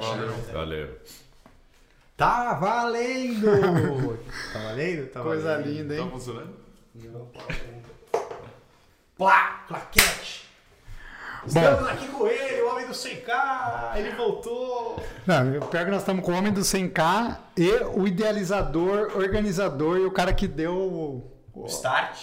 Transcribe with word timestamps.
Valeu. 0.00 0.32
Valeu. 0.52 0.98
Tá 2.16 2.54
valendo! 2.54 3.46
tá 4.52 4.58
valendo? 4.60 5.06
Tá 5.10 5.20
Coisa 5.22 5.56
valendo. 5.56 5.66
linda, 5.68 5.96
Tá 5.96 6.02
hein? 6.02 6.10
funcionando? 6.10 6.54
Plá! 9.16 9.64
Claquete! 9.68 10.48
Estamos 11.44 11.88
aqui 11.88 12.06
com 12.08 12.26
ele, 12.28 12.62
o 12.62 12.70
homem 12.70 12.86
do 12.86 12.92
100k! 12.92 13.96
Ele 13.96 14.10
voltou! 14.12 15.02
Não, 15.26 15.58
o 15.58 15.66
pior 15.66 15.80
é 15.80 15.84
que 15.86 15.90
nós 15.90 16.00
estamos 16.02 16.24
com 16.24 16.32
o 16.32 16.36
homem 16.36 16.52
do 16.52 16.60
100K 16.60 17.36
e 17.56 17.68
o 17.94 18.06
idealizador, 18.06 19.16
organizador 19.16 19.98
e 19.98 20.04
o 20.04 20.10
cara 20.12 20.32
que 20.32 20.46
deu 20.46 20.72
o- 20.74 21.32
o- 21.54 21.66
Start! 21.66 22.16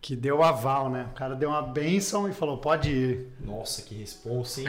Que 0.00 0.16
deu 0.16 0.42
aval, 0.42 0.88
né? 0.88 1.08
O 1.10 1.14
cara 1.14 1.34
deu 1.34 1.50
uma 1.50 1.62
benção 1.62 2.28
e 2.28 2.32
falou, 2.32 2.58
pode 2.58 2.90
ir. 2.90 3.26
Nossa, 3.40 3.82
que 3.82 3.94
responsa, 3.94 4.62
hein? 4.62 4.68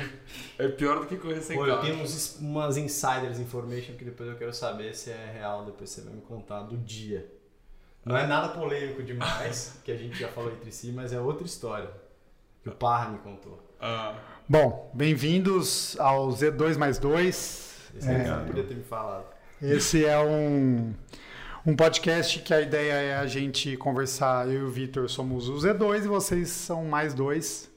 É 0.59 0.67
pior 0.67 0.99
do 0.99 1.05
que 1.05 1.15
correr 1.15 1.41
sem 1.41 1.57
Pô, 1.57 1.65
eu 1.65 1.79
tenho 1.79 2.01
uns, 2.01 2.37
umas 2.39 2.77
insiders 2.77 3.39
information 3.39 3.95
que 3.95 4.03
depois 4.03 4.29
eu 4.29 4.35
quero 4.35 4.53
saber 4.53 4.93
se 4.93 5.09
é 5.09 5.31
real, 5.33 5.65
depois 5.65 5.89
você 5.89 6.01
vai 6.01 6.13
me 6.13 6.21
contar 6.21 6.63
do 6.63 6.77
dia. 6.77 7.31
Não 8.03 8.17
é 8.17 8.27
nada 8.27 8.49
polêmico 8.49 9.01
demais, 9.03 9.79
que 9.85 9.91
a 9.91 9.95
gente 9.95 10.19
já 10.19 10.27
falou 10.27 10.51
entre 10.51 10.71
si, 10.71 10.91
mas 10.91 11.13
é 11.13 11.19
outra 11.19 11.45
história. 11.45 11.89
Que 12.61 12.69
o 12.69 12.73
Parra 12.73 13.09
me 13.09 13.19
contou. 13.19 13.59
Ah, 13.79 14.15
Bom, 14.47 14.91
bem-vindos 14.93 15.97
ao 15.99 16.29
Z2 16.29 16.77
mais 16.77 16.99
2. 16.99 17.91
Esse 17.95 18.09
é. 18.09 18.23
você 18.23 18.29
não 18.29 18.45
podia 18.45 18.63
ter 18.63 18.75
me 18.75 18.83
falado. 18.83 19.25
Esse 19.61 20.05
é 20.05 20.19
um, 20.19 20.93
um 21.65 21.75
podcast 21.75 22.39
que 22.39 22.53
a 22.53 22.61
ideia 22.61 22.93
é 22.93 23.15
a 23.17 23.27
gente 23.27 23.77
conversar. 23.77 24.47
Eu 24.47 24.61
e 24.61 24.63
o 24.63 24.69
Vitor 24.69 25.09
somos 25.09 25.47
o 25.47 25.53
Z2 25.55 26.05
e 26.05 26.07
vocês 26.07 26.49
são 26.49 26.85
mais 26.85 27.13
dois. 27.13 27.69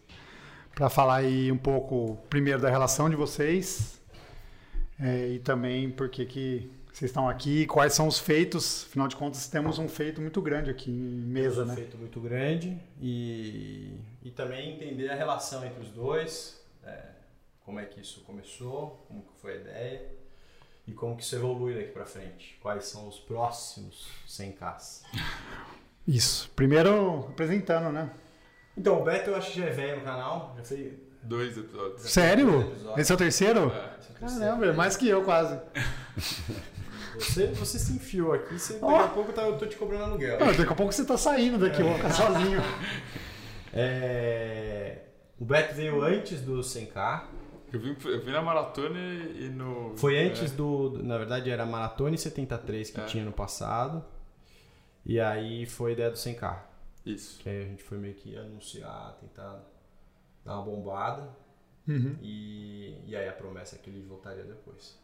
Para 0.75 0.89
falar 0.89 1.17
aí 1.17 1.53
um 1.53 1.59
pouco, 1.59 2.19
primeiro, 2.29 2.61
da 2.61 2.71
relação 2.71 3.09
de 3.09 3.15
vocês 3.15 4.01
é, 4.99 5.29
e 5.29 5.39
também 5.39 5.91
por 5.91 6.09
que 6.09 6.25
que 6.25 6.71
vocês 6.93 7.11
estão 7.11 7.29
aqui, 7.29 7.67
quais 7.67 7.93
são 7.93 8.09
os 8.09 8.19
feitos. 8.19 8.87
Afinal 8.89 9.07
de 9.07 9.17
contas, 9.17 9.47
temos 9.49 9.79
um 9.79 9.89
feito 9.89 10.21
muito 10.21 10.41
grande 10.41 10.71
aqui 10.71 10.91
em 10.91 11.29
mesa, 11.29 11.63
um 11.63 11.67
né? 11.67 11.75
feito 11.75 11.99
muito 11.99 12.21
grande 12.21 12.79
e, 13.01 13.97
e 14.23 14.31
também 14.31 14.75
entender 14.75 15.11
a 15.11 15.15
relação 15.15 15.65
entre 15.65 15.83
os 15.83 15.91
dois, 15.91 16.61
é, 16.85 17.03
como 17.65 17.79
é 17.79 17.85
que 17.85 18.01
isso 18.01 18.23
começou, 18.23 19.05
como 19.09 19.25
foi 19.41 19.53
a 19.53 19.57
ideia 19.57 20.24
e 20.87 20.93
como 20.93 21.17
que 21.17 21.23
isso 21.23 21.35
evolui 21.37 21.75
daqui 21.75 21.91
pra 21.93 22.05
frente. 22.05 22.59
Quais 22.61 22.85
são 22.87 23.09
os 23.09 23.19
próximos 23.19 24.09
100Ks. 24.29 25.03
Isso. 26.07 26.51
Primeiro, 26.55 27.27
apresentando, 27.31 27.91
né? 27.93 28.11
Então, 28.77 29.01
o 29.01 29.05
Beto 29.05 29.31
eu 29.31 29.37
acho 29.37 29.53
que 29.53 29.61
já 29.61 29.67
é 29.67 29.71
velho 29.71 29.99
no 29.99 30.05
canal, 30.05 30.55
já 30.59 30.65
fez... 30.65 30.93
dois 31.23 31.57
episódios. 31.57 32.03
Sério? 32.03 32.75
Esse 32.97 33.13
é 33.13 33.15
o 33.15 33.19
terceiro? 33.19 33.73
É. 33.73 33.95
Caramba, 34.21 34.67
é 34.67 34.73
mais 34.73 34.97
que 34.97 35.09
eu 35.09 35.23
quase. 35.25 35.59
Você, 37.15 37.47
você 37.49 37.79
se 37.79 37.93
enfiou 37.93 38.33
aqui, 38.33 38.59
você, 38.59 38.73
daqui 38.75 38.85
Ó. 38.87 39.01
a 39.05 39.09
pouco 39.09 39.33
tá- 39.33 39.43
eu 39.43 39.57
tô 39.57 39.67
te 39.67 39.77
cobrando 39.77 40.05
aluguel. 40.05 40.39
Não, 40.41 40.49
daqui 40.49 40.63
a 40.73 40.75
pouco 40.75 40.93
você 40.93 41.05
tá 41.05 41.17
saindo 41.17 41.59
daqui, 41.59 41.81
eu 41.81 41.87
vou 41.87 41.95
ficar 41.97 42.11
sozinho. 42.13 42.61
É, 43.73 44.99
O 45.39 45.45
Beto 45.45 45.75
veio 45.75 46.03
antes 46.03 46.41
do 46.41 46.61
100K. 46.61 47.23
Eu 47.75 47.81
vi, 47.81 47.97
eu 48.05 48.21
vi 48.25 48.31
na 48.31 48.41
maratona 48.43 48.99
e, 48.99 49.49
no. 49.49 49.97
Foi 49.97 50.19
antes 50.19 50.53
do. 50.53 51.01
Na 51.03 51.19
verdade, 51.19 51.51
era 51.51 51.67
Maratona 51.67 52.15
e 52.15 52.19
73 52.19 52.91
que 52.91 53.01
É. 53.01 53.05
tinha 53.05 53.25
no 53.25 53.33
passado. 53.33 54.05
E 55.05 55.19
aí 55.21 55.67
foi 55.67 55.91
a 55.91 55.93
ideia 55.95 56.11
do 56.11 56.17
100K. 56.17 56.57
É, 57.07 57.11
isso. 57.11 57.41
Que 57.43 57.49
aí 57.49 57.63
a 57.63 57.67
gente 57.67 57.83
foi 57.83 57.99
meio 57.99 58.15
que 58.15 58.37
anunciar, 58.37 59.17
tentar 59.21 59.61
dar 60.45 60.55
uma 60.57 60.63
bombada. 60.65 61.29
Uhum. 61.87 62.17
E, 62.23 62.97
e 63.07 63.15
aí 63.15 63.29
a 63.29 63.33
promessa 63.33 63.77
é 63.77 63.79
que 63.79 63.91
ele 63.91 64.01
voltaria 64.03 64.45
depois. 64.45 64.99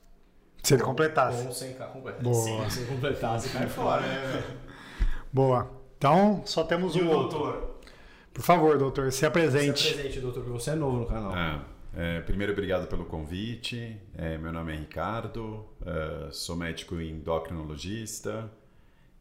Se 0.62 0.74
ele 0.74 0.82
completasse. 0.82 1.42
Com 1.42 1.50
o 1.50 1.52
100K 1.52 1.86
completo. 1.92 2.22
Boa. 2.22 2.34
Sim, 2.34 2.70
se 2.70 2.84
completar, 2.86 3.38
você 3.40 3.48
cai 3.50 3.66
fora, 3.68 4.02
né, 4.02 4.26
velho? 4.32 4.58
Boa. 5.32 5.70
Então, 5.98 6.42
só 6.46 6.64
temos 6.64 6.94
E 6.96 7.00
o 7.00 7.06
o 7.06 7.10
outro. 7.10 7.38
doutor? 7.38 7.80
Por 8.32 8.42
favor, 8.42 8.78
doutor, 8.78 9.10
se 9.12 9.18
Se 9.18 9.26
apresente. 9.26 9.88
apresente, 9.92 10.20
doutor, 10.20 10.44
que 10.44 10.50
você 10.50 10.70
é 10.70 10.74
novo 10.74 10.98
no 10.98 11.06
canal. 11.06 11.32
Ah, 11.34 11.64
é, 11.94 12.20
primeiro, 12.20 12.52
obrigado 12.52 12.86
pelo 12.86 13.04
convite. 13.04 13.96
É, 14.16 14.38
meu 14.38 14.52
nome 14.52 14.72
é 14.72 14.76
Ricardo, 14.76 15.66
é, 15.84 16.30
sou 16.32 16.56
médico 16.56 17.00
endocrinologista 17.00 18.50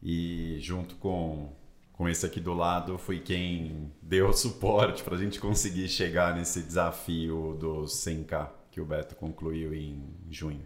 e, 0.02 0.56
junto 0.60 0.94
com, 0.96 1.52
com 1.92 2.08
esse 2.08 2.24
aqui 2.24 2.40
do 2.40 2.54
lado, 2.54 2.96
fui 2.96 3.18
quem 3.20 3.92
deu 4.00 4.28
o 4.28 4.32
suporte 4.32 5.02
para 5.02 5.16
a 5.16 5.18
gente 5.18 5.40
conseguir 5.40 5.88
chegar 5.88 6.34
nesse 6.34 6.62
desafio 6.62 7.56
dos 7.58 7.92
100K 8.04 8.48
que 8.70 8.80
o 8.80 8.84
Beto 8.84 9.16
concluiu 9.16 9.74
em 9.74 10.04
junho. 10.30 10.64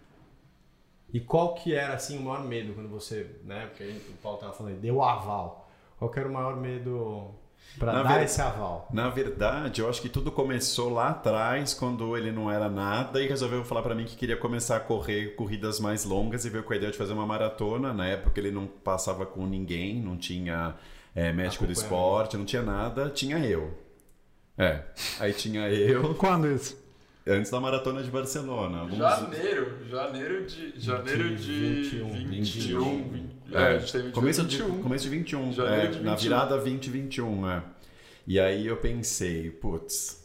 E 1.11 1.19
qual 1.19 1.55
que 1.55 1.73
era 1.73 1.93
assim 1.95 2.17
o 2.19 2.21
maior 2.21 2.43
medo 2.43 2.73
quando 2.73 2.89
você, 2.89 3.39
né? 3.43 3.67
Porque 3.67 3.85
gente- 3.85 4.09
o 4.09 4.13
Paulo 4.21 4.37
tava 4.37 4.53
falando, 4.53 4.79
deu 4.79 5.01
aval. 5.01 5.69
Qual 5.97 6.11
que 6.11 6.19
era 6.19 6.27
o 6.27 6.33
maior 6.33 6.57
medo 6.57 7.31
pra 7.79 7.91
Na 7.93 8.03
dar 8.03 8.17
ver- 8.19 8.25
esse 8.25 8.41
aval? 8.41 8.87
Na 8.91 9.09
verdade, 9.09 9.81
eu 9.81 9.89
acho 9.89 10.01
que 10.01 10.09
tudo 10.09 10.31
começou 10.31 10.89
lá 10.93 11.09
atrás, 11.09 11.73
quando 11.73 12.15
ele 12.15 12.31
não 12.31 12.49
era 12.51 12.69
nada 12.69 13.21
e 13.21 13.27
resolveu 13.27 13.63
falar 13.65 13.81
pra 13.81 13.93
mim 13.95 14.05
que 14.05 14.15
queria 14.15 14.37
começar 14.37 14.77
a 14.77 14.79
correr 14.79 15.35
corridas 15.35 15.79
mais 15.79 16.05
longas 16.05 16.45
e 16.45 16.49
veio 16.49 16.63
com 16.63 16.73
a 16.73 16.75
ideia 16.75 16.91
de 16.91 16.97
fazer 16.97 17.13
uma 17.13 17.25
maratona. 17.25 17.93
Na 17.93 18.07
época 18.07 18.39
ele 18.39 18.51
não 18.51 18.65
passava 18.67 19.25
com 19.25 19.45
ninguém, 19.45 20.01
não 20.01 20.15
tinha 20.17 20.75
é, 21.13 21.31
médico 21.33 21.65
do 21.65 21.71
esporte, 21.73 22.37
não 22.37 22.45
tinha 22.45 22.61
nada, 22.61 23.09
tinha 23.09 23.39
eu. 23.39 23.73
É, 24.57 24.83
aí 25.19 25.33
tinha 25.33 25.69
eu 25.69 26.15
Quando 26.15 26.47
isso? 26.47 26.84
Antes 27.27 27.49
da 27.51 27.59
maratona 27.59 28.03
de 28.03 28.09
Barcelona. 28.11 28.79
alguns- 28.79 28.97
Janeiro, 28.97 29.77
janeiro 29.89 30.45
de. 30.45 30.73
Janeiro 30.79 31.35
de. 31.35 31.81
21, 31.83 32.09
21. 32.11 33.09
20, 33.09 33.25
é, 33.53 33.57
É, 33.61 33.65
a 33.67 33.77
gente 33.79 33.91
teve 33.91 34.11
começo, 34.11 34.43
21. 34.43 34.75
de, 34.77 34.81
começo 34.83 35.03
de 35.03 35.09
21, 35.09 35.53
Janeiro 35.53 35.81
é, 35.81 35.87
de 35.87 35.99
na 36.03 36.11
21. 36.15 36.23
virada 36.29 36.57
2021, 36.57 37.49
é. 37.49 37.63
E 38.27 38.39
aí 38.39 38.65
eu 38.67 38.77
pensei, 38.77 39.51
putz, 39.51 40.24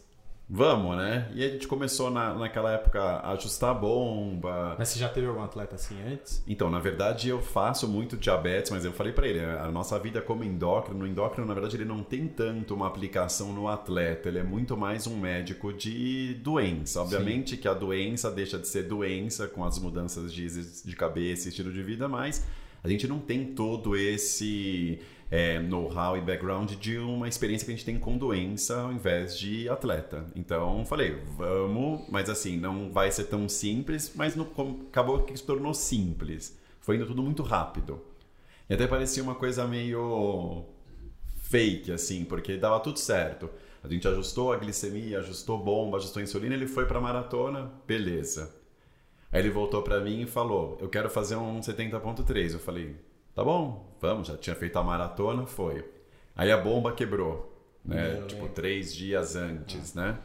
vamos, 0.50 0.96
né? 0.96 1.30
E 1.32 1.44
a 1.44 1.48
gente 1.48 1.68
começou 1.68 2.10
na, 2.10 2.34
naquela 2.34 2.72
época 2.72 3.00
a 3.00 3.32
ajustar 3.32 3.70
a 3.70 3.74
bomba. 3.74 4.74
Mas 4.76 4.88
você 4.88 4.98
já 4.98 5.08
teve 5.08 5.28
algum 5.28 5.42
atleta 5.42 5.76
assim 5.76 5.96
antes? 6.02 6.42
Então, 6.46 6.68
na 6.68 6.80
verdade, 6.80 7.28
eu 7.28 7.40
faço 7.40 7.86
muito 7.86 8.16
diabetes, 8.16 8.72
mas 8.72 8.84
eu 8.84 8.92
falei 8.92 9.12
pra 9.12 9.28
ele, 9.28 9.38
a 9.38 9.70
nossa 9.70 9.96
vida 9.98 10.20
como 10.20 10.42
endócrino, 10.42 11.04
o 11.04 11.06
endócrino, 11.06 11.46
na 11.46 11.54
verdade, 11.54 11.76
ele 11.76 11.84
não 11.84 12.02
tem 12.02 12.26
tanto 12.26 12.74
uma 12.74 12.88
aplicação 12.88 13.52
no 13.52 13.68
atleta, 13.68 14.28
ele 14.28 14.38
é 14.38 14.42
muito 14.42 14.76
mais 14.76 15.06
um 15.06 15.16
médico 15.16 15.72
de 15.72 16.34
doença. 16.42 17.00
Obviamente 17.00 17.56
que 17.56 17.68
a 17.68 17.74
doença 17.74 18.30
deixa 18.30 18.58
de 18.58 18.66
ser 18.66 18.82
doença 18.82 19.46
com 19.46 19.64
as 19.64 19.78
mudanças 19.78 20.32
de, 20.32 20.48
de 20.84 20.96
cabeça, 20.96 21.48
estilo 21.48 21.72
de 21.72 21.82
vida, 21.82 22.08
mas 22.08 22.44
a 22.82 22.88
gente 22.88 23.06
não 23.06 23.20
tem 23.20 23.44
todo 23.44 23.96
esse 23.96 24.98
é, 25.30 25.60
know-how 25.60 26.16
e 26.16 26.20
background 26.20 26.72
de 26.72 26.98
uma 26.98 27.28
experiência 27.28 27.64
que 27.64 27.72
a 27.72 27.74
gente 27.76 27.84
tem 27.84 27.98
com 27.98 28.18
doença 28.18 28.80
ao 28.80 28.92
invés 28.92 29.38
de 29.38 29.68
atleta. 29.68 30.26
Então, 30.34 30.84
falei, 30.84 31.22
vamos, 31.36 32.08
mas 32.08 32.28
assim, 32.28 32.56
não 32.56 32.90
vai 32.90 33.12
ser 33.12 33.24
tão 33.24 33.48
simples, 33.48 34.12
mas 34.14 34.34
no, 34.34 34.50
acabou 34.88 35.22
que 35.22 35.36
se 35.36 35.44
tornou 35.44 35.72
simples. 35.72 36.58
Foi 36.80 36.96
indo 36.96 37.06
tudo 37.06 37.22
muito 37.22 37.42
rápido. 37.42 38.00
E 38.68 38.74
até 38.74 38.86
parecia 38.86 39.22
uma 39.22 39.34
coisa 39.34 39.66
meio 39.66 40.64
fake, 41.42 41.92
assim, 41.92 42.24
porque 42.24 42.56
dava 42.56 42.80
tudo 42.80 42.98
certo. 42.98 43.48
A 43.82 43.88
gente 43.88 44.06
ajustou 44.08 44.52
a 44.52 44.56
glicemia, 44.56 45.20
ajustou 45.20 45.58
bomba, 45.58 45.96
ajustou 45.96 46.20
a 46.20 46.24
insulina, 46.24 46.54
ele 46.54 46.66
foi 46.66 46.86
pra 46.86 47.00
maratona, 47.00 47.72
beleza. 47.86 48.54
Aí 49.32 49.40
ele 49.40 49.50
voltou 49.50 49.82
pra 49.82 50.00
mim 50.00 50.22
e 50.22 50.26
falou: 50.26 50.76
Eu 50.80 50.88
quero 50.88 51.08
fazer 51.08 51.36
um 51.36 51.60
70.3. 51.60 52.52
Eu 52.52 52.58
falei: 52.58 52.96
Tá 53.34 53.44
bom, 53.44 53.94
vamos. 54.00 54.28
Já 54.28 54.36
tinha 54.36 54.56
feito 54.56 54.78
a 54.78 54.82
maratona, 54.82 55.46
foi. 55.46 55.84
Aí 56.34 56.50
a 56.50 56.56
bomba 56.56 56.92
quebrou, 56.92 57.54
né? 57.84 58.18
Eu 58.18 58.26
tipo, 58.26 58.42
lembro. 58.42 58.54
três 58.54 58.94
dias 58.94 59.36
antes, 59.36 59.94
né? 59.94 60.18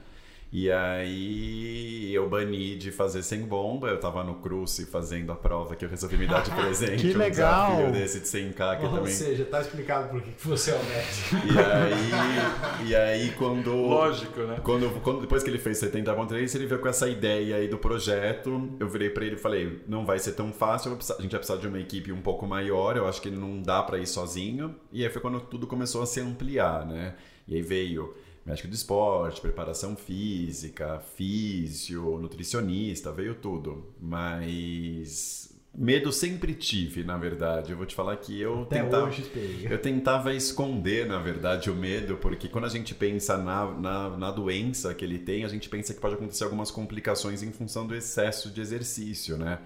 E 0.58 0.72
aí 0.72 2.14
eu 2.14 2.30
bani 2.30 2.78
de 2.78 2.90
fazer 2.90 3.22
sem 3.24 3.42
bomba. 3.42 3.90
Eu 3.90 4.00
tava 4.00 4.24
no 4.24 4.36
Cruze 4.36 4.86
fazendo 4.86 5.34
a 5.34 5.36
prova 5.36 5.76
que 5.76 5.84
eu 5.84 5.90
resolvi 5.90 6.16
me 6.18 6.26
dar 6.28 6.44
de 6.44 6.52
presente. 6.56 7.10
Que 7.10 7.14
um 7.14 7.18
legal! 7.18 7.72
desafio 7.76 7.92
desse 7.92 8.20
de 8.22 8.26
100k 8.26 8.78
que 8.80 8.86
eu 8.86 8.90
Ou 8.90 8.96
também. 8.96 9.12
seja, 9.12 9.44
tá 9.44 9.60
explicado 9.60 10.08
por 10.08 10.22
que 10.22 10.32
que 10.32 10.48
você 10.48 10.72
é 10.72 10.76
o 10.76 10.84
médico. 10.86 11.36
E 11.54 11.60
aí, 11.60 12.88
e 12.88 12.96
aí 12.96 13.32
quando. 13.32 13.76
Lógico, 13.76 14.40
né? 14.44 14.58
Quando, 14.64 15.02
quando 15.02 15.20
depois 15.22 15.44
que 15.44 15.50
ele 15.50 15.60
fez 15.60 15.78
70.3, 15.82 16.56
ele 16.56 16.68
veio 16.68 16.80
com 16.80 16.88
essa 16.88 17.10
ideia 17.10 17.58
aí 17.58 17.68
do 17.68 17.78
projeto. 17.78 18.70
Eu 18.80 18.88
virei 18.88 19.10
pra 19.10 19.26
ele 19.26 19.36
e 19.36 19.40
falei: 19.40 19.84
não 19.90 20.06
vai 20.06 20.20
ser 20.20 20.32
tão 20.36 20.54
fácil, 20.54 20.88
eu 20.88 20.92
vou 20.92 20.98
precisar- 21.00 21.20
a 21.20 21.22
gente 21.22 21.32
vai 21.32 21.40
precisar 21.40 21.60
de 21.60 21.68
uma 21.68 21.80
equipe 21.82 22.14
um 22.14 22.22
pouco 22.22 22.48
maior. 22.48 22.96
Eu 22.96 23.06
acho 23.10 23.22
que 23.22 23.30
não 23.30 23.62
dá 23.62 23.84
pra 23.84 23.98
ir 23.98 24.08
sozinho. 24.08 24.74
E 24.90 25.04
aí 25.04 25.10
foi 25.12 25.22
quando 25.22 25.42
tudo 25.42 25.68
começou 25.68 26.02
a 26.02 26.06
se 26.06 26.22
ampliar, 26.22 26.86
né? 26.86 27.16
E 27.46 27.56
aí 27.56 27.62
veio 27.62 28.14
médico 28.46 28.68
do 28.68 28.76
esporte, 28.76 29.42
preparação 29.42 29.96
física, 29.96 31.00
físio, 31.16 32.18
nutricionista, 32.20 33.12
veio 33.12 33.36
tudo. 33.36 33.94
Mas 34.00 35.56
Medo 35.78 36.12
sempre 36.12 36.54
tive, 36.54 37.04
na 37.04 37.18
verdade. 37.18 37.72
Eu 37.72 37.78
vou 37.78 37.86
te 37.86 37.94
falar 37.94 38.16
que 38.18 38.40
eu 38.40 38.62
Até 38.62 38.82
tentava, 38.82 39.08
hoje 39.08 39.30
eu 39.70 39.78
tentava 39.78 40.34
esconder, 40.34 41.06
na 41.06 41.20
verdade, 41.20 41.70
o 41.70 41.76
medo, 41.76 42.16
porque 42.18 42.48
quando 42.48 42.66
a 42.66 42.70
gente 42.70 42.96
pensa 42.96 43.38
na, 43.38 43.72
na, 43.72 44.10
na 44.18 44.32
doença 44.32 44.94
que 44.94 45.04
ele 45.04 45.20
tem, 45.20 45.44
a 45.44 45.50
gente 45.50 45.68
pensa 45.68 45.94
que 45.94 46.00
pode 46.00 46.16
acontecer 46.16 46.46
algumas 46.46 46.72
complicações 46.72 47.44
em 47.44 47.52
função 47.52 47.86
do 47.86 47.94
excesso 47.94 48.50
de 48.50 48.62
exercício, 48.62 49.38
né? 49.38 49.60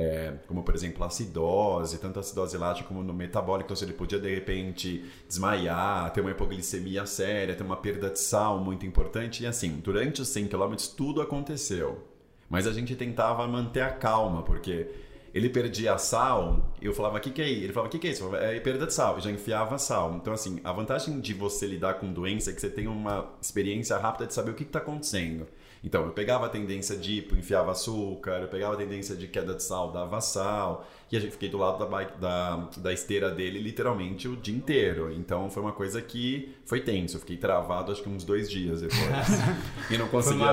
É, 0.00 0.34
como, 0.46 0.62
por 0.62 0.76
exemplo, 0.76 1.02
a 1.02 1.08
acidose, 1.08 1.98
tanto 1.98 2.18
a 2.18 2.20
acidose 2.20 2.56
lática 2.56 2.86
como 2.86 3.02
no 3.02 3.12
metabólico. 3.12 3.66
Então, 3.66 3.76
se 3.76 3.84
ele 3.84 3.92
podia, 3.92 4.20
de 4.20 4.32
repente, 4.32 5.04
desmaiar, 5.26 6.12
ter 6.12 6.20
uma 6.20 6.30
hipoglicemia 6.30 7.04
séria, 7.04 7.56
ter 7.56 7.64
uma 7.64 7.76
perda 7.76 8.08
de 8.08 8.20
sal 8.20 8.60
muito 8.60 8.86
importante. 8.86 9.42
E 9.42 9.46
assim, 9.46 9.80
durante 9.82 10.22
os 10.22 10.28
100 10.28 10.46
km, 10.46 10.74
tudo 10.96 11.20
aconteceu. 11.20 12.06
Mas 12.48 12.64
a 12.68 12.72
gente 12.72 12.94
tentava 12.94 13.44
manter 13.48 13.80
a 13.80 13.90
calma, 13.90 14.44
porque 14.44 14.88
ele 15.34 15.50
perdia 15.50 15.98
sal, 15.98 16.72
eu 16.80 16.94
falava, 16.94 17.18
o 17.18 17.20
que, 17.20 17.30
que 17.30 17.42
é 17.42 17.48
isso? 17.48 17.64
Ele 17.64 17.72
falava, 17.72 17.88
o 17.88 17.90
que, 17.90 17.98
que 17.98 18.06
é 18.06 18.10
isso? 18.10 18.22
Falava, 18.22 18.44
é 18.44 18.60
perda 18.60 18.86
de 18.86 18.94
sal, 18.94 19.16
eu 19.16 19.20
já 19.20 19.30
enfiava 19.30 19.78
sal. 19.78 20.14
Então, 20.14 20.32
assim, 20.32 20.60
a 20.62 20.72
vantagem 20.72 21.20
de 21.20 21.34
você 21.34 21.66
lidar 21.66 21.94
com 21.94 22.12
doença 22.12 22.50
é 22.50 22.54
que 22.54 22.60
você 22.60 22.70
tem 22.70 22.86
uma 22.86 23.34
experiência 23.42 23.96
rápida 23.98 24.26
de 24.26 24.34
saber 24.34 24.52
o 24.52 24.54
que 24.54 24.62
está 24.62 24.78
acontecendo. 24.78 25.46
Então, 25.82 26.04
eu 26.04 26.10
pegava 26.10 26.46
a 26.46 26.48
tendência 26.48 26.96
de 26.96 27.18
hipo, 27.18 27.36
enfiava 27.36 27.70
açúcar, 27.70 28.40
eu 28.42 28.48
pegava 28.48 28.74
a 28.74 28.76
tendência 28.76 29.14
de 29.14 29.28
queda 29.28 29.54
de 29.54 29.62
sal, 29.62 29.92
dava 29.92 30.20
sal, 30.20 30.86
e 31.10 31.16
a 31.16 31.20
gente 31.20 31.30
fiquei 31.32 31.48
do 31.48 31.56
lado 31.56 31.78
da, 31.78 31.86
bike, 31.86 32.18
da, 32.18 32.68
da 32.78 32.92
esteira 32.92 33.30
dele 33.30 33.60
literalmente 33.60 34.26
o 34.28 34.36
dia 34.36 34.54
inteiro. 34.54 35.12
Então, 35.12 35.48
foi 35.50 35.62
uma 35.62 35.72
coisa 35.72 36.02
que 36.02 36.54
foi 36.66 36.80
tenso. 36.80 37.16
Eu 37.16 37.20
fiquei 37.20 37.36
travado 37.36 37.92
acho 37.92 38.02
que 38.02 38.08
uns 38.08 38.24
dois 38.24 38.50
dias 38.50 38.80
depois. 38.80 39.00
e 39.90 39.96
não 39.96 40.08
conseguia. 40.08 40.46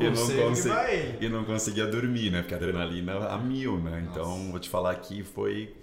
e, 0.00 0.04
não 0.04 0.10
consegui- 0.48 0.68
e 1.20 1.28
não 1.28 1.44
conseguia 1.44 1.86
dormir, 1.86 2.30
né? 2.30 2.40
Porque 2.40 2.54
a 2.54 2.56
adrenalina 2.56 3.28
a 3.28 3.38
mil, 3.38 3.78
né? 3.78 4.06
Então, 4.10 4.50
vou 4.50 4.58
te 4.58 4.68
falar 4.68 4.94
que 4.96 5.22
foi. 5.22 5.74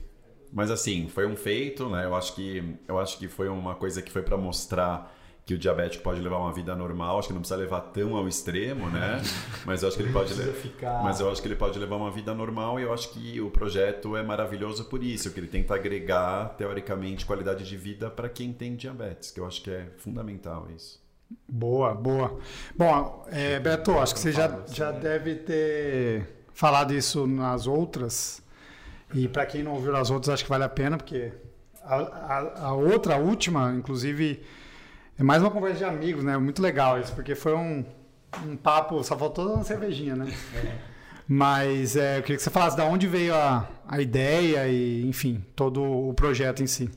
Mas 0.52 0.72
assim, 0.72 1.08
foi 1.08 1.28
um 1.28 1.36
feito, 1.36 1.90
né? 1.90 2.06
Eu 2.06 2.16
acho 2.16 2.34
que, 2.34 2.64
eu 2.88 2.98
acho 2.98 3.18
que 3.18 3.28
foi 3.28 3.48
uma 3.50 3.76
coisa 3.76 4.02
que 4.02 4.12
foi 4.12 4.22
para 4.24 4.38
mostrar 4.38 5.14
que 5.48 5.54
o 5.54 5.58
diabético 5.58 6.04
pode 6.04 6.20
levar 6.20 6.38
uma 6.40 6.52
vida 6.52 6.76
normal, 6.76 7.18
acho 7.18 7.30
que 7.30 7.34
não 7.34 7.40
precisa 7.42 7.58
levar 7.60 7.80
tão 7.80 8.16
ao 8.18 8.28
extremo, 8.28 8.88
né? 8.90 9.22
Mas 9.66 9.82
eu 9.82 9.88
acho 9.88 9.96
que 9.98 10.04
ele 10.04 10.12
pode 10.12 10.26
Precisa 10.34 10.52
le- 10.52 10.58
ficar. 10.60 11.02
mas 11.04 11.20
eu 11.22 11.32
acho 11.32 11.42
que 11.42 11.48
ele 11.48 11.56
pode 11.56 11.80
levar 11.80 11.96
uma 11.96 12.12
vida 12.12 12.34
normal 12.34 12.80
e 12.80 12.84
eu 12.84 12.94
acho 12.94 13.10
que 13.12 13.40
o 13.42 13.50
projeto 13.50 14.16
é 14.18 14.22
maravilhoso 14.22 14.86
por 14.86 15.02
isso, 15.02 15.32
que 15.32 15.40
ele 15.40 15.48
tenta 15.48 15.74
agregar 15.74 16.50
teoricamente 16.58 17.26
qualidade 17.26 17.64
de 17.64 17.78
vida 17.78 18.10
para 18.10 18.28
quem 18.30 18.52
tem 18.54 18.76
diabetes, 18.76 19.32
que 19.32 19.40
eu 19.40 19.48
acho 19.48 19.62
que 19.64 19.72
é 19.72 19.88
fundamental 19.98 20.68
isso. 20.76 21.02
Boa, 21.50 21.94
boa. 21.94 22.38
Bom, 22.76 23.26
é, 23.32 23.58
Beto, 23.60 23.98
acho 24.00 24.14
que 24.16 24.20
você 24.20 24.32
já, 24.34 24.60
já 24.68 24.92
deve 24.92 25.36
ter 25.36 26.28
falado 26.54 26.94
isso 26.94 27.26
nas 27.26 27.68
outras. 27.68 28.42
E 29.14 29.28
para 29.30 29.46
quem 29.46 29.64
não 29.64 29.74
ouviu 29.74 29.96
as 29.96 30.10
outras, 30.12 30.34
acho 30.34 30.44
que 30.44 30.50
vale 30.50 30.66
a 30.66 30.70
pena, 30.70 30.98
porque 30.98 31.32
a, 31.84 31.96
a- 31.96 32.66
a 32.68 32.74
outra, 32.74 33.16
a 33.16 33.18
última, 33.18 33.74
inclusive, 33.74 34.42
é 35.18 35.24
mais 35.24 35.42
uma 35.42 35.50
conversa 35.50 35.80
de 35.80 35.86
amigos, 35.86 36.24
né? 36.24 36.38
Muito 36.38 36.62
legal 36.62 37.00
isso, 37.00 37.14
porque 37.14 37.34
foi 37.34 37.56
um, 37.56 37.84
um 38.46 38.56
papo, 38.56 39.04
só 39.04 39.18
faltou 39.18 39.54
uma 39.54 39.64
cervejinha, 39.64 40.16
né? 40.16 40.32
Mas 41.28 41.96
é, 41.96 42.20
eu 42.20 42.22
queria 42.22 42.38
que 42.38 42.44
você 42.44 42.50
falasse 42.50 42.78
de 42.78 42.84
onde 42.84 43.08
veio 43.08 43.36
a, 43.36 43.68
a 43.88 44.00
ideia 44.00 44.68
e, 44.68 45.06
enfim, 45.06 45.44
todo 45.56 45.84
o 45.84 46.14
projeto 46.14 46.64
em 46.64 46.68
si. 46.68 46.90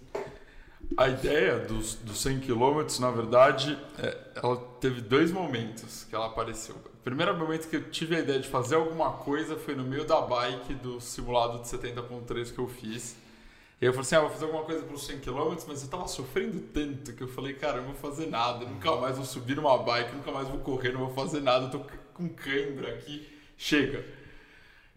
A 0.97 1.09
ideia 1.09 1.59
dos, 1.59 1.95
dos 1.95 2.21
100 2.21 2.41
km, 2.41 2.85
na 3.01 3.11
verdade, 3.11 3.79
é, 3.99 4.17
ela 4.37 4.57
teve 4.81 5.01
dois 5.01 5.33
momentos 5.33 6.05
que 6.05 6.15
ela 6.15 6.27
apareceu. 6.27 6.77
O 6.77 7.03
primeiro 7.03 7.37
momento 7.37 7.69
que 7.69 7.77
eu 7.77 7.91
tive 7.91 8.17
a 8.17 8.19
ideia 8.21 8.39
de 8.39 8.49
fazer 8.49 8.75
alguma 8.75 9.13
coisa 9.13 9.57
foi 9.57 9.75
no 9.75 9.83
meio 9.83 10.05
da 10.05 10.21
bike 10.21 10.75
do 10.75 11.01
simulado 11.01 11.63
de 11.63 11.69
70.3 11.69 12.53
que 12.53 12.59
eu 12.59 12.69
fiz. 12.69 13.17
Eu 13.81 13.93
falei 13.93 14.03
assim, 14.03 14.15
ah, 14.17 14.21
vou 14.21 14.31
fazer 14.31 14.45
alguma 14.45 14.65
coisa 14.65 14.83
para 14.85 14.95
os 14.95 15.07
100 15.07 15.21
km, 15.21 15.57
mas 15.67 15.83
eu 15.83 15.89
tava 15.89 16.07
sofrendo 16.07 16.61
tanto 16.73 17.15
que 17.15 17.23
eu 17.23 17.29
falei, 17.29 17.55
cara, 17.55 17.79
eu 17.79 17.83
não 17.85 17.93
vou 17.95 18.11
fazer 18.11 18.27
nada, 18.27 18.67
nunca 18.67 18.95
mais 18.97 19.17
vou 19.17 19.25
subir 19.25 19.57
numa 19.57 19.79
bike, 19.79 20.15
nunca 20.15 20.31
mais 20.31 20.49
vou 20.49 20.59
correr, 20.59 20.93
não 20.93 21.07
vou 21.07 21.15
fazer 21.15 21.41
nada, 21.41 21.65
eu 21.67 21.71
tô 21.71 21.81
com 22.13 22.29
cãibra 22.29 22.93
aqui, 22.95 23.27
chega. 23.57 24.05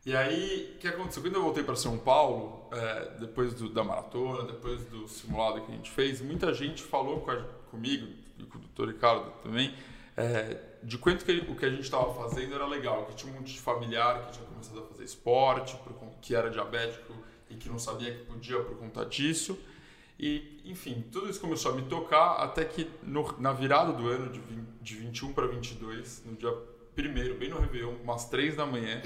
E 0.05 0.13
aí, 0.13 0.73
o 0.75 0.79
que 0.79 0.87
aconteceu? 0.89 1.23
Quando 1.23 1.35
eu 1.35 1.41
voltei 1.43 1.63
para 1.63 1.77
São 1.77 1.97
Paulo, 1.97 2.67
é, 2.73 3.19
depois 3.21 3.53
do- 3.53 3.69
da 3.69 3.85
maratona, 3.85 4.43
depois 4.51 4.83
do 4.87 5.07
simulado 5.07 5.61
que 5.61 5.71
a 5.71 5.75
gente 5.75 5.89
fez, 5.89 6.19
muita 6.19 6.53
gente 6.53 6.83
falou 6.83 7.21
com 7.21 7.31
a- 7.31 7.41
comigo, 7.71 8.05
e 8.37 8.43
com 8.43 8.57
o 8.57 8.61
Dr. 8.61 8.89
Ricardo 8.91 9.31
também, 9.41 9.73
é, 10.17 10.57
de 10.83 10.97
quanto 10.97 11.23
que 11.23 11.31
o 11.49 11.55
que 11.55 11.65
a 11.65 11.69
gente 11.69 11.83
estava 11.83 12.13
fazendo 12.15 12.53
era 12.53 12.67
legal, 12.67 13.05
que 13.05 13.15
tinha 13.15 13.31
um 13.31 13.37
monte 13.37 13.53
de 13.53 13.61
familiar 13.61 14.25
que 14.25 14.33
tinha 14.33 14.45
começado 14.45 14.79
a 14.79 14.87
fazer 14.87 15.05
esporte, 15.05 15.79
que 16.21 16.35
era 16.35 16.49
diabético 16.49 17.13
e 17.53 17.57
que 17.57 17.69
não 17.69 17.77
sabia 17.79 18.11
que 18.11 18.23
podia 18.25 18.59
por 18.59 18.75
conta 18.77 19.05
disso. 19.05 19.57
E, 20.19 20.61
enfim, 20.65 21.03
tudo 21.11 21.29
isso 21.29 21.39
começou 21.39 21.71
a 21.71 21.75
me 21.75 21.83
tocar 21.83 22.35
até 22.37 22.63
que 22.65 22.89
no- 23.03 23.35
na 23.39 23.51
virada 23.53 23.91
do 23.93 24.07
ano, 24.07 24.31
de, 24.31 24.39
vin- 24.39 24.65
de 24.81 24.95
21 24.95 25.33
para 25.33 25.47
22, 25.47 26.23
no 26.25 26.35
dia 26.35 26.53
primeiro, 26.95 27.33
bem 27.35 27.49
no 27.49 27.59
Réveillon, 27.59 27.93
umas 28.03 28.25
3 28.29 28.55
da 28.55 28.65
manhã, 28.67 29.01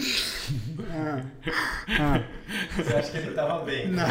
Você 2.75 2.94
acha 2.95 3.11
que 3.11 3.17
ele 3.17 3.31
tava 3.33 3.63
bem? 3.63 3.88
Não, 3.88 4.05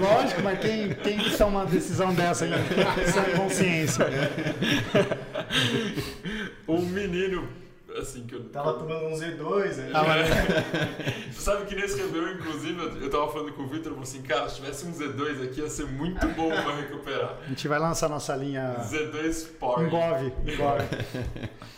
lógico, 0.00 0.42
mas 0.42 0.58
quem, 0.58 0.92
quem 0.94 1.18
que 1.18 1.36
toma 1.38 1.60
uma 1.60 1.66
decisão 1.66 2.12
dessa 2.12 2.46
né? 2.46 2.56
sem 3.06 3.36
consciência? 3.36 4.06
um 6.66 6.82
menino, 6.86 7.48
assim, 7.96 8.26
que 8.26 8.34
eu... 8.34 8.44
Tava 8.50 8.74
tomando 8.74 9.06
um 9.06 9.12
Z2 9.14 9.62
aí. 9.64 11.32
Você 11.32 11.40
sabe 11.40 11.66
que 11.66 11.74
nesse 11.74 12.00
Réveillon, 12.00 12.32
inclusive, 12.34 12.78
eu- 12.82 13.02
eu 13.02 13.10
tava 13.10 13.28
falando 13.32 13.52
com 13.52 13.62
o 13.62 13.66
Victor, 13.66 13.92
eu 13.92 13.96
falei 13.96 14.02
assim, 14.02 14.22
cara, 14.22 14.48
se 14.48 14.56
tivesse 14.56 14.86
um 14.86 14.92
Z2 14.92 15.44
aqui, 15.44 15.60
ia 15.60 15.68
ser 15.70 15.86
muito 15.86 16.26
bom 16.28 16.48
pra 16.50 16.74
recuperar. 16.76 17.38
A 17.44 17.48
gente 17.48 17.66
vai 17.68 17.78
lançar 17.78 18.08
nossa 18.08 18.34
linha 18.36 18.76
Z2 18.80 19.58
Power. 19.58 19.86
Engove, 19.86 20.32
engove. 20.46 20.84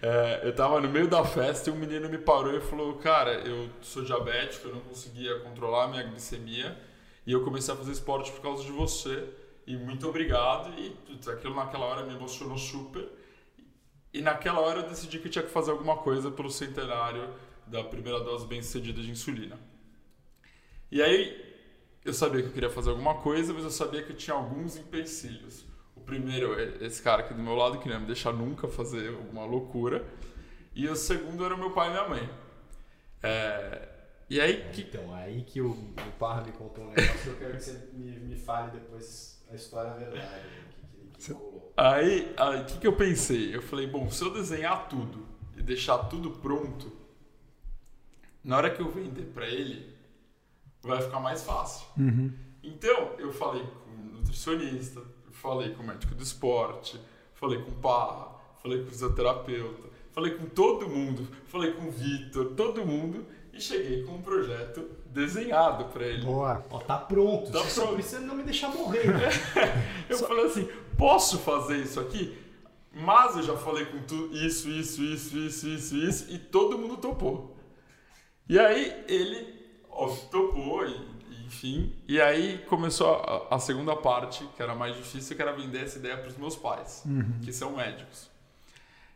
É, 0.00 0.40
eu 0.44 0.54
tava 0.54 0.80
no 0.80 0.88
meio 0.88 1.06
da 1.08 1.24
festa 1.24 1.70
e 1.70 1.72
um 1.72 1.76
menino 1.76 2.08
me 2.08 2.18
parou 2.18 2.56
e 2.56 2.60
falou: 2.60 2.94
Cara, 2.94 3.32
eu 3.34 3.68
sou 3.80 4.02
diabético, 4.04 4.68
eu 4.68 4.74
não 4.74 4.80
conseguia 4.80 5.38
controlar 5.40 5.84
a 5.84 5.88
minha 5.88 6.02
glicemia 6.02 6.76
e 7.26 7.32
eu 7.32 7.44
comecei 7.44 7.72
a 7.72 7.76
fazer 7.76 7.92
esporte 7.92 8.30
por 8.32 8.40
causa 8.40 8.64
de 8.64 8.72
você. 8.72 9.24
E 9.64 9.76
muito 9.76 10.08
obrigado. 10.08 10.72
E 10.76 10.96
aquilo 11.30 11.54
naquela 11.54 11.86
hora 11.86 12.04
me 12.04 12.14
emocionou 12.14 12.58
super. 12.58 13.04
E 14.12 14.20
naquela 14.20 14.60
hora 14.60 14.80
eu 14.80 14.88
decidi 14.88 15.18
que 15.18 15.28
eu 15.28 15.30
tinha 15.30 15.44
que 15.44 15.50
fazer 15.50 15.70
alguma 15.70 15.96
coisa 15.98 16.30
pelo 16.30 16.50
centenário 16.50 17.34
da 17.66 17.82
primeira 17.84 18.20
dose 18.20 18.46
bem-sucedida 18.46 19.00
de 19.00 19.10
insulina. 19.10 19.58
E 20.90 21.00
aí 21.02 21.52
eu 22.04 22.12
sabia 22.12 22.42
que 22.42 22.48
eu 22.48 22.52
queria 22.52 22.70
fazer 22.70 22.90
alguma 22.90 23.14
coisa, 23.16 23.52
mas 23.54 23.64
eu 23.64 23.70
sabia 23.70 24.02
que 24.02 24.12
eu 24.12 24.16
tinha 24.16 24.36
alguns 24.36 24.76
empecilhos. 24.76 25.64
O 25.96 26.00
primeiro 26.00 26.58
é 26.58 26.84
esse 26.84 27.00
cara 27.02 27.22
aqui 27.22 27.32
do 27.34 27.42
meu 27.42 27.54
lado, 27.54 27.78
que 27.78 27.86
não 27.86 27.94
ia 27.94 28.00
me 28.00 28.06
deixar 28.06 28.32
nunca 28.32 28.68
fazer 28.68 29.08
alguma 29.08 29.44
loucura. 29.46 30.04
E 30.74 30.88
o 30.88 30.96
segundo 30.96 31.44
era 31.44 31.56
meu 31.56 31.70
pai 31.72 31.88
e 31.88 31.90
minha 31.92 32.08
mãe. 32.08 32.30
É, 33.22 33.88
E 34.28 34.40
aí, 34.40 34.68
que, 34.72 34.82
Então, 34.82 35.14
aí 35.14 35.42
que 35.44 35.60
o, 35.60 35.70
o 35.72 36.12
Parra 36.18 36.42
me 36.42 36.52
contou 36.52 36.84
um 36.84 36.90
negócio, 36.90 37.32
eu 37.32 37.38
quero 37.38 37.54
que 37.56 37.62
você 37.62 37.90
me, 37.92 38.18
me 38.18 38.36
fale 38.36 38.70
depois 38.72 39.44
a 39.50 39.54
história 39.54 39.92
verdade. 39.94 40.46
Né, 41.30 41.36
O 41.36 41.50
que, 41.50 41.60
que, 41.60 41.72
aí, 41.76 42.34
aí, 42.36 42.66
eu 42.82 42.96
pensei? 42.96 43.54
Eu 43.54 43.62
falei, 43.62 43.86
bom, 43.86 44.10
se 44.10 44.24
eu 44.24 44.32
desenhar 44.32 44.88
tudo 44.88 45.26
e 45.56 45.62
deixar 45.62 45.98
tudo 45.98 46.30
pronto, 46.30 46.92
na 48.42 48.56
hora 48.56 48.70
que 48.70 48.80
eu 48.80 48.90
vender 48.90 49.26
para 49.32 49.46
ele, 49.46 49.94
vai 50.82 51.00
ficar 51.00 51.20
mais 51.20 51.44
fácil. 51.44 51.86
Então, 52.62 53.14
eu 53.18 53.32
falei 53.32 53.62
com 53.62 53.90
o 53.90 54.16
nutricionista, 54.16 55.02
falei 55.30 55.70
com 55.70 55.82
o 55.82 55.86
médico 55.86 56.14
do 56.14 56.22
esporte, 56.22 57.00
falei 57.34 57.60
com 57.62 57.70
o 57.70 57.74
Parra, 57.74 58.28
falei 58.62 58.80
com 58.80 58.86
o 58.86 58.90
fisioterapeuta, 58.90 59.88
falei 60.12 60.34
com 60.34 60.46
todo 60.46 60.88
mundo, 60.88 61.28
falei 61.46 61.72
com 61.72 61.88
o 61.88 61.90
Vitor, 61.90 62.54
todo 62.54 62.84
mundo, 62.84 63.26
e 63.52 63.60
cheguei 63.60 64.02
com 64.04 64.12
um 64.12 64.22
projeto 64.22 64.88
desenhado 65.06 65.84
para 65.86 66.06
ele. 66.06 66.24
Boa. 66.24 66.64
Ó, 66.70 66.78
tá 66.78 66.96
pronto. 66.96 67.50
Tá 67.52 67.60
você 67.60 67.70
só 67.70 67.82
pronto. 67.82 67.94
precisa 67.96 68.20
não 68.20 68.34
me 68.34 68.42
deixar 68.42 68.68
morrer. 68.68 69.04
Eu 70.08 70.18
falei 70.18 70.46
assim, 70.46 70.68
posso 70.96 71.38
fazer 71.38 71.78
isso 71.78 72.00
aqui? 72.00 72.38
Mas 72.94 73.36
eu 73.36 73.42
já 73.42 73.56
falei 73.56 73.86
com 73.86 74.00
tudo 74.02 74.36
isso, 74.36 74.68
isso, 74.68 75.02
isso, 75.02 75.36
isso, 75.38 75.66
isso, 75.68 75.96
isso, 75.96 76.30
e 76.30 76.38
todo 76.38 76.76
mundo 76.78 76.96
topou. 76.98 77.56
E 78.48 78.58
aí 78.58 79.04
ele 79.08 79.60
topou, 80.30 80.86
e, 80.86 81.46
enfim. 81.46 81.94
E 82.06 82.20
aí 82.20 82.58
começou 82.68 83.14
a, 83.14 83.54
a 83.54 83.58
segunda 83.58 83.96
parte, 83.96 84.46
que 84.56 84.62
era 84.62 84.74
mais 84.74 84.94
difícil, 84.96 85.34
que 85.34 85.40
era 85.42 85.52
vender 85.52 85.84
essa 85.84 85.98
ideia 85.98 86.18
para 86.18 86.28
os 86.28 86.36
meus 86.36 86.54
pais, 86.56 87.02
que 87.42 87.52
são 87.52 87.76
médicos. 87.76 88.30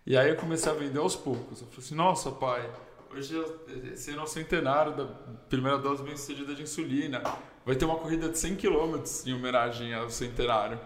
E 0.06 0.16
aí 0.16 0.30
eu 0.30 0.36
comecei 0.36 0.70
a 0.70 0.74
vender 0.74 0.98
aos 0.98 1.16
poucos. 1.16 1.60
Eu 1.60 1.66
falei 1.66 1.84
assim, 1.84 1.94
nossa 1.94 2.30
pai, 2.30 2.70
hoje 3.12 3.36
é- 3.38 3.92
esse 3.92 4.14
é 4.14 4.22
o 4.22 4.26
centenário 4.26 4.96
da 4.96 5.04
primeira 5.50 5.76
dose 5.78 6.02
bem 6.02 6.16
sucedida 6.16 6.54
de 6.54 6.62
insulina. 6.62 7.22
Vai 7.64 7.74
ter 7.74 7.84
uma 7.84 7.96
corrida 7.96 8.28
de 8.28 8.38
100 8.38 8.56
km 8.56 9.02
em 9.26 9.34
homenagem 9.34 9.92
ao 9.92 10.08
centenário. 10.08 10.78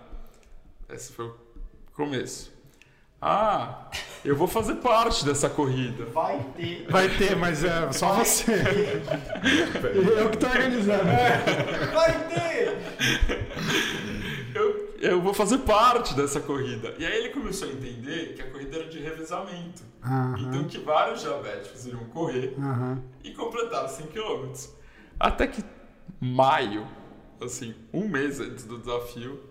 Esse 0.92 1.12
foi 1.12 1.26
o 1.26 1.36
começo. 1.94 2.52
Ah, 3.22 3.90
eu 4.24 4.34
vou 4.34 4.48
fazer 4.48 4.76
parte 4.76 5.26
dessa 5.26 5.50
corrida. 5.50 6.06
Vai 6.06 6.42
ter. 6.56 6.86
Vai 6.88 7.08
ter, 7.18 7.36
mas 7.36 7.62
é 7.62 7.92
só 7.92 8.14
você. 8.14 8.50
Eu 10.18 10.30
que 10.30 10.38
tô 10.38 10.46
organizando. 10.46 11.04
Vai 11.92 12.28
ter! 12.28 12.78
Eu, 14.54 14.94
eu 15.00 15.20
vou 15.20 15.34
fazer 15.34 15.58
parte 15.58 16.14
dessa 16.14 16.40
corrida. 16.40 16.94
E 16.98 17.04
aí 17.04 17.18
ele 17.18 17.28
começou 17.28 17.68
a 17.68 17.72
entender 17.72 18.34
que 18.34 18.42
a 18.42 18.50
corrida 18.50 18.78
era 18.78 18.88
de 18.88 18.98
revezamento. 19.00 19.82
Aham. 20.02 20.36
Então 20.38 20.64
que 20.64 20.78
vários 20.78 21.20
diabéticos 21.20 21.86
iriam 21.86 22.04
correr 22.06 22.54
Aham. 22.58 23.02
e 23.22 23.32
completaram 23.32 23.88
100 23.88 24.06
km. 24.08 24.52
Até 25.18 25.46
que 25.46 25.62
maio, 26.18 26.86
assim, 27.40 27.74
um 27.92 28.08
mês 28.08 28.40
antes 28.40 28.64
do 28.64 28.78
desafio, 28.78 29.49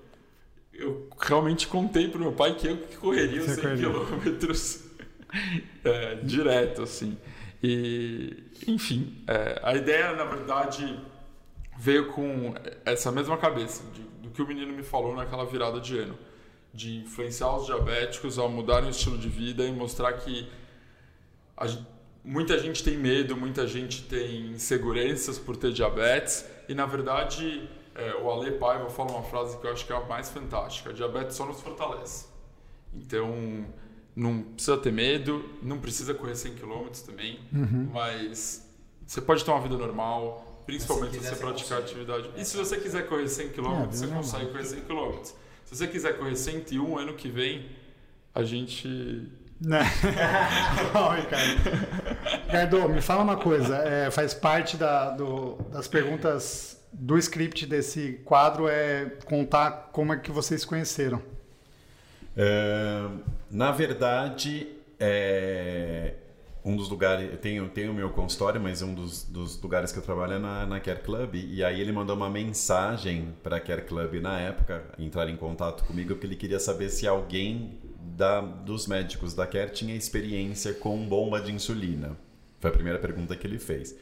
eu 0.80 1.10
realmente 1.20 1.68
contei 1.68 2.08
pro 2.08 2.20
meu 2.20 2.32
pai 2.32 2.56
que 2.56 2.68
eu 2.68 2.78
que 2.78 2.98
correria 2.98 3.40
os 3.42 3.46
Você 3.48 3.56
100 3.56 3.64
correria. 3.64 3.86
quilômetros 3.90 4.84
é, 5.84 6.16
direto, 6.16 6.84
assim. 6.84 7.18
E, 7.62 8.44
enfim, 8.68 9.22
é, 9.28 9.60
a 9.64 9.76
ideia, 9.76 10.14
na 10.14 10.24
verdade, 10.26 11.00
veio 11.78 12.08
com 12.08 12.54
essa 12.86 13.12
mesma 13.12 13.38
cabeça 13.38 13.84
de- 13.94 14.02
do 14.22 14.30
que 14.30 14.42
o 14.42 14.48
menino 14.48 14.72
me 14.74 14.84
falou 14.84 15.16
naquela 15.16 15.46
virada 15.46 15.80
de 15.80 15.98
ano. 15.98 16.18
De 16.74 16.98
influenciar 16.98 17.56
os 17.58 17.66
diabéticos 17.66 18.38
a 18.40 18.48
mudarem 18.48 18.88
o 18.88 18.92
estilo 18.92 19.18
de 19.18 19.28
vida 19.28 19.64
e 19.66 19.72
mostrar 19.72 20.14
que 20.14 20.48
a 21.58 21.66
muita 22.24 22.58
gente 22.60 22.84
tem 22.84 22.98
medo, 22.98 23.36
muita 23.36 23.66
gente 23.68 24.04
tem 24.04 24.52
inseguranças 24.52 25.38
por 25.40 25.58
ter 25.58 25.72
diabetes 25.74 26.46
e 26.68 26.74
na 26.76 26.86
verdade 26.86 27.68
é, 28.00 28.16
o 28.22 28.32
Ale 28.32 28.52
Paiva 28.52 28.90
fala 28.90 29.12
uma 29.12 29.24
frase 29.24 29.58
que 29.58 29.66
eu 29.68 29.72
acho 29.72 29.86
que 29.86 29.94
é 29.94 29.96
a 29.96 30.02
mais 30.02 30.30
fantástica: 30.30 30.94
diabetes 30.94 31.36
só 31.36 31.46
nos 31.46 31.62
fortalece. 31.62 32.26
Então 32.94 33.66
não 34.16 34.42
precisa 34.42 34.78
ter 34.78 34.92
medo, 34.92 35.48
não 35.62 35.80
precisa 35.80 36.14
correr 36.14 36.36
100 36.36 36.56
km 36.56 36.88
também, 37.06 37.40
mas 37.94 38.68
você 39.06 39.22
pode 39.22 39.46
ter 39.46 39.52
uma 39.52 39.62
vida 39.62 39.78
normal, 39.78 40.64
principalmente 40.66 41.12
se 41.14 41.18
quiser, 41.20 41.30
você 41.30 41.36
você 41.36 41.42
praticar 41.46 41.82
consegue. 41.82 42.02
atividade. 42.02 42.30
E 42.36 42.46
se 42.46 42.58
você 42.58 42.78
quiser 42.78 43.08
correr 43.08 43.28
100 43.28 43.50
km, 43.50 43.84
É, 43.84 43.86
você 43.86 44.06
vida 44.06 44.16
consegue 44.18 44.52
correr 44.52 44.66
100 44.66 44.82
km. 44.82 45.24
Se 45.66 45.76
você 45.76 45.88
quiser 45.88 46.18
correr 46.18 46.36
101 46.36 46.98
ano 46.98 47.14
que 47.14 47.30
vem, 47.30 47.70
a 48.34 48.44
gente 48.44 49.28
Né? 49.62 49.82
Ó, 50.96 51.10
Ricardo. 51.12 51.70
Ricardo, 52.46 52.90
me 52.90 53.02
fala 53.02 53.24
uma 53.24 53.38
coisa. 53.38 53.76
é, 53.78 54.10
faz 54.10 54.34
parte 54.34 54.78
da- 54.78 55.12
do- 55.12 55.56
das 55.72 55.88
perguntas 55.88 56.79
do 56.92 57.18
script 57.18 57.66
desse 57.66 58.20
quadro 58.26 58.68
é 58.68 59.06
contar 59.26 59.90
como 59.92 60.14
é 60.14 60.18
que 60.18 60.32
vocês 60.32 60.66
conheceram. 60.66 61.22
É, 62.36 63.08
na 63.50 63.72
verdade, 63.72 64.68
é, 65.00 66.14
um 66.64 66.76
dos 66.76 66.90
lugares. 66.90 67.30
Eu 67.32 67.38
tenho, 67.38 67.70
tenho 67.70 67.92
o 67.92 67.94
meu 67.94 68.10
consultório, 68.10 68.60
mas 68.60 68.82
um 68.82 68.94
dos, 68.94 69.24
dos 69.24 69.62
lugares 69.62 69.92
que 69.92 70.00
eu 70.00 70.04
trabalho 70.04 70.34
é 70.34 70.40
na, 70.40 70.66
na 70.66 70.80
Care 70.80 71.00
Club. 71.00 71.36
E 71.36 71.64
aí 71.64 71.80
ele 71.80 71.92
mandou 71.92 72.16
uma 72.16 72.30
mensagem 72.30 73.34
para 73.44 73.58
a 73.58 73.60
Care 73.60 73.84
Club 73.84 74.16
na 74.16 74.40
época, 74.40 74.84
entrar 74.98 75.30
em 75.30 75.36
contato 75.36 75.84
comigo, 75.84 76.10
porque 76.10 76.28
ele 76.28 76.36
queria 76.36 76.60
saber 76.60 76.90
se 76.90 77.08
alguém 77.08 77.78
da, 78.00 78.42
dos 78.42 78.88
médicos 78.88 79.34
da 79.34 79.48
Care 79.48 79.72
tinha 79.72 79.96
experiência 79.96 80.74
com 80.74 80.98
bomba 81.08 81.40
de 81.40 81.52
insulina. 81.52 82.18
Foi 82.60 82.70
a 82.70 82.74
primeira 82.74 83.00
pergunta 83.00 83.36
que 83.36 83.48
ele 83.48 83.58
fez. 83.58 83.96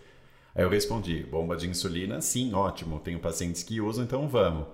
Aí 0.58 0.64
eu 0.64 0.70
respondi: 0.70 1.24
bomba 1.24 1.56
de 1.56 1.70
insulina, 1.70 2.20
sim, 2.20 2.52
ótimo. 2.54 3.00
Tenho 3.00 3.20
pacientes 3.20 3.62
que 3.62 3.80
usam, 3.80 4.04
então 4.04 4.28
vamos. 4.28 4.66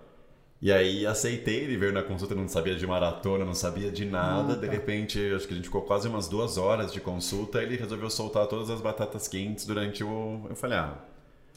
E 0.61 0.71
aí 0.71 1.05
aceitei, 1.05 1.57
ele 1.65 1.75
veio 1.75 1.91
na 1.91 2.01
consulta, 2.01 2.33
não 2.33 2.47
sabia 2.47 2.73
de 2.73 2.87
maratona, 2.87 3.43
não 3.43 3.53
sabia 3.53 3.91
de 3.91 4.05
nada. 4.05 4.55
De 4.55 4.65
repente, 4.65 5.19
acho 5.35 5.45
que 5.45 5.53
a 5.53 5.57
gente 5.57 5.65
ficou 5.65 5.81
quase 5.81 6.07
umas 6.07 6.29
duas 6.29 6.57
horas 6.57 6.93
de 6.93 7.01
consulta. 7.01 7.61
Ele 7.61 7.75
resolveu 7.75 8.09
soltar 8.09 8.47
todas 8.47 8.69
as 8.69 8.79
batatas 8.79 9.27
quentes 9.27 9.65
durante 9.65 10.05
o. 10.05 10.45
Eu 10.49 10.55
falei, 10.55 10.77
ah. 10.77 10.97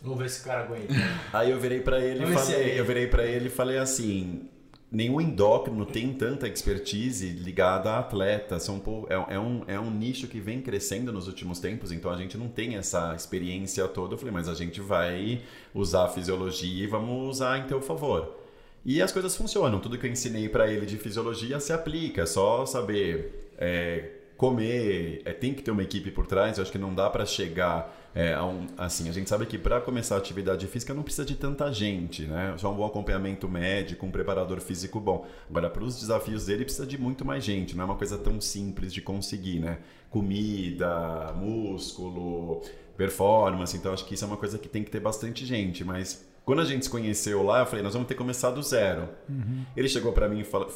Vamos 0.03 0.19
ver 0.19 0.29
se 0.29 0.41
o 0.41 0.45
cara 0.45 0.65
aguenta. 0.65 0.93
Aí 1.33 1.53
eu 1.53 1.61
virei 1.61 1.81
pra 1.81 2.01
ele 2.01 2.25
e 2.25 2.35
falei, 2.35 2.81
eu 2.81 2.85
virei 2.85 3.07
para 3.07 3.25
ele 3.25 3.47
e 3.47 3.51
falei 3.51 3.79
assim. 3.79 4.49
Nenhum 4.97 5.21
endócrino 5.21 5.85
tem 5.85 6.11
tanta 6.15 6.49
expertise 6.49 7.29
ligada 7.29 7.91
a 7.91 7.99
atleta. 7.99 8.59
São, 8.59 8.83
é, 9.11 9.35
é 9.35 9.39
um, 9.39 9.63
é 9.67 9.79
um 9.79 9.91
nicho 9.91 10.27
que 10.27 10.41
vem 10.41 10.63
crescendo 10.63 11.13
nos 11.13 11.29
últimos 11.29 11.61
tempos, 11.61 11.93
então 11.93 12.11
a 12.11 12.17
gente 12.17 12.39
não 12.39 12.49
tem 12.49 12.77
essa 12.77 13.15
experiência 13.15 13.87
toda. 13.89 14.15
Eu 14.15 14.19
falei, 14.19 14.33
mas 14.33 14.49
a 14.49 14.55
gente 14.55 14.81
vai 14.81 15.43
usar 15.75 16.05
a 16.05 16.09
fisiologia 16.09 16.85
e 16.85 16.87
vamos 16.87 17.29
usar 17.29 17.59
em 17.59 17.67
teu 17.67 17.83
favor. 17.83 18.39
E 18.87 19.03
as 19.03 19.13
coisas 19.13 19.37
funcionam. 19.37 19.81
Tudo 19.81 19.99
que 19.99 20.07
eu 20.07 20.11
ensinei 20.11 20.49
para 20.49 20.73
ele 20.73 20.87
de 20.87 20.97
fisiologia 20.97 21.61
se 21.61 21.75
aplica. 21.75 22.23
É 22.23 22.27
só 22.27 22.65
saber 22.65 23.53
é, 23.59 24.13
comer. 24.39 25.21
é, 25.27 25.33
tem 25.35 25.53
que 25.53 25.63
ter 25.63 25.73
uma 25.73 25.83
equipe 25.83 26.11
por 26.11 26.27
trás. 26.27 26.57
Eu 26.57 26.63
acho 26.63 26.73
que 26.73 26.79
não 26.79 26.95
dá 26.95 27.11
para 27.11 27.27
chegar 27.27 28.06
é, 28.17 28.33
a. 28.33 28.87
Assim, 28.87 29.11
a 29.11 29.13
gente 29.13 29.29
sabe 29.29 29.45
que 29.45 29.59
para 29.59 29.79
começar 29.79 30.15
a 30.15 30.19
atividade 30.19 30.67
física 30.67 30.95
não 30.95 31.03
precisa 31.03 31.27
de 31.27 31.35
tanta 31.35 31.71
gente, 31.71 32.23
né? 32.23 32.55
Só 32.57 32.73
um 32.73 32.75
bom 32.75 32.87
acompanhamento 32.87 33.47
médico, 33.47 34.07
um 34.07 34.11
preparador 34.11 34.59
físico 34.59 34.99
bom. 34.99 35.27
Agora, 35.51 35.69
para 35.69 35.85
os 35.85 36.01
desafios 36.01 36.47
dele, 36.47 36.65
precisa 36.65 36.87
de 36.87 36.97
muito 36.97 37.27
mais 37.27 37.45
gente. 37.45 37.77
Não 37.77 37.83
é 37.83 37.85
uma 37.85 37.97
coisa 37.97 38.17
tão 38.17 38.41
simples 38.41 38.91
de 38.91 39.03
conseguir, 39.03 39.59
né? 39.61 39.81
Comida, 40.09 41.35
músculo, 41.37 42.63
performance. 42.97 43.77
Então, 43.77 43.93
acho 43.93 44.07
que 44.07 44.15
isso 44.15 44.25
é 44.25 44.29
uma 44.29 44.39
coisa 44.39 44.59
que 44.59 44.69
tem 44.69 44.83
que 44.83 44.91
ter 44.91 45.01
bastante 45.01 45.45
gente. 45.45 45.85
Mas 45.85 46.27
quando 46.43 46.63
a 46.63 46.65
gente 46.65 46.87
se 46.87 46.91
conheceu 46.91 47.43
lá, 47.43 47.61
eu 47.61 47.67
falei, 47.67 47.83
nós 47.83 47.93
vamos 47.93 48.09
ter 48.09 48.15
que 48.15 48.19
começar 48.19 48.51
do 48.51 48.63
zero. 48.63 49.11
Ele 49.77 49.89
chegou 49.91 50.13
para 50.15 50.27
mim 50.27 50.41
e 50.41 50.45
falou, 50.45 50.71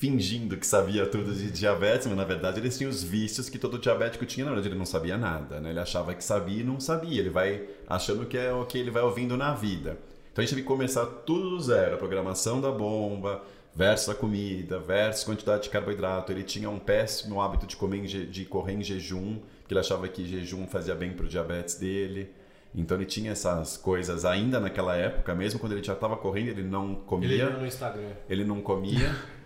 fingindo 0.00 0.56
que 0.56 0.66
sabia 0.66 1.04
tudo 1.04 1.30
de 1.34 1.50
diabetes, 1.50 2.06
mas 2.06 2.16
na 2.16 2.24
verdade 2.24 2.58
eles 2.58 2.78
tinham 2.78 2.88
os 2.88 3.02
vícios 3.02 3.50
que 3.50 3.58
todo 3.58 3.78
diabético 3.78 4.24
tinha, 4.24 4.46
na 4.46 4.52
verdade 4.52 4.72
ele 4.72 4.78
não 4.78 4.86
sabia 4.86 5.18
nada, 5.18 5.60
né? 5.60 5.68
Ele 5.68 5.78
achava 5.78 6.14
que 6.14 6.24
sabia 6.24 6.62
e 6.62 6.64
não 6.64 6.80
sabia, 6.80 7.20
ele 7.20 7.28
vai 7.28 7.68
achando 7.86 8.24
que 8.24 8.38
é 8.38 8.50
o 8.50 8.64
que 8.64 8.78
ele 8.78 8.90
vai 8.90 9.02
ouvindo 9.02 9.36
na 9.36 9.52
vida. 9.52 9.98
Então 10.32 10.40
a 10.42 10.46
gente 10.46 10.54
teve 10.54 10.62
que 10.62 10.66
começar 10.66 11.04
tudo 11.04 11.50
do 11.50 11.60
zero, 11.60 11.96
a 11.96 11.98
programação 11.98 12.62
da 12.62 12.70
bomba, 12.70 13.42
versus 13.74 14.08
a 14.08 14.14
comida, 14.14 14.78
versus 14.78 15.22
quantidade 15.22 15.64
de 15.64 15.68
carboidrato. 15.68 16.32
Ele 16.32 16.44
tinha 16.44 16.70
um 16.70 16.78
péssimo 16.78 17.38
hábito 17.38 17.66
de, 17.66 17.76
comer 17.76 18.06
de 18.06 18.46
correr 18.46 18.72
em 18.72 18.82
jejum, 18.82 19.38
porque 19.60 19.74
ele 19.74 19.80
achava 19.80 20.08
que 20.08 20.24
jejum 20.24 20.66
fazia 20.66 20.94
bem 20.94 21.12
para 21.12 21.26
o 21.26 21.28
diabetes 21.28 21.74
dele. 21.74 22.30
Então 22.74 22.96
ele 22.96 23.04
tinha 23.04 23.32
essas 23.32 23.76
coisas 23.76 24.24
ainda 24.24 24.58
naquela 24.58 24.96
época, 24.96 25.34
mesmo 25.34 25.60
quando 25.60 25.72
ele 25.72 25.84
já 25.84 25.92
estava 25.92 26.16
correndo, 26.16 26.48
ele 26.48 26.62
não 26.62 26.94
comia 26.94 27.28
Ele 27.28 27.58
no 27.58 27.66
Instagram. 27.66 28.12
ele 28.30 28.44
não 28.44 28.62
comia. 28.62 29.14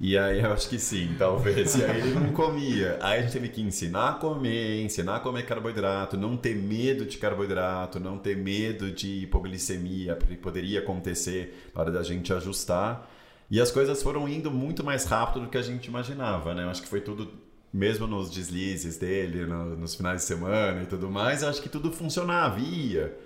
E 0.00 0.18
aí 0.18 0.40
eu 0.40 0.52
acho 0.52 0.68
que 0.68 0.78
sim, 0.78 1.14
talvez. 1.18 1.76
E 1.76 1.84
aí 1.84 2.00
ele 2.00 2.14
não 2.14 2.32
comia. 2.32 2.98
Aí 3.00 3.20
a 3.20 3.22
gente 3.22 3.32
teve 3.32 3.48
que 3.48 3.62
ensinar 3.62 4.08
a 4.10 4.12
comer, 4.14 4.82
ensinar 4.82 5.16
a 5.16 5.20
comer 5.20 5.46
carboidrato, 5.46 6.16
não 6.16 6.36
ter 6.36 6.54
medo 6.56 7.06
de 7.06 7.16
carboidrato, 7.16 8.00
não 8.00 8.18
ter 8.18 8.36
medo 8.36 8.90
de 8.90 9.22
hipoglicemia, 9.22 10.16
porque 10.16 10.34
poderia 10.34 10.80
acontecer 10.80 11.70
na 11.74 11.80
hora 11.80 11.90
da 11.92 12.02
gente 12.02 12.32
ajustar. 12.32 13.08
E 13.50 13.60
as 13.60 13.70
coisas 13.70 14.02
foram 14.02 14.28
indo 14.28 14.50
muito 14.50 14.82
mais 14.82 15.04
rápido 15.04 15.44
do 15.44 15.48
que 15.50 15.56
a 15.58 15.62
gente 15.62 15.86
imaginava, 15.86 16.54
né? 16.54 16.64
Eu 16.64 16.70
acho 16.70 16.82
que 16.82 16.88
foi 16.88 17.00
tudo, 17.00 17.30
mesmo 17.72 18.06
nos 18.06 18.30
deslizes 18.30 18.96
dele, 18.96 19.46
no- 19.46 19.76
nos 19.76 19.94
finais 19.94 20.22
de 20.22 20.26
semana 20.26 20.82
e 20.82 20.86
tudo 20.86 21.08
mais, 21.10 21.44
acho 21.44 21.62
que 21.62 21.68
tudo 21.68 21.92
funcionava, 21.92 22.58
ia. 22.58 23.16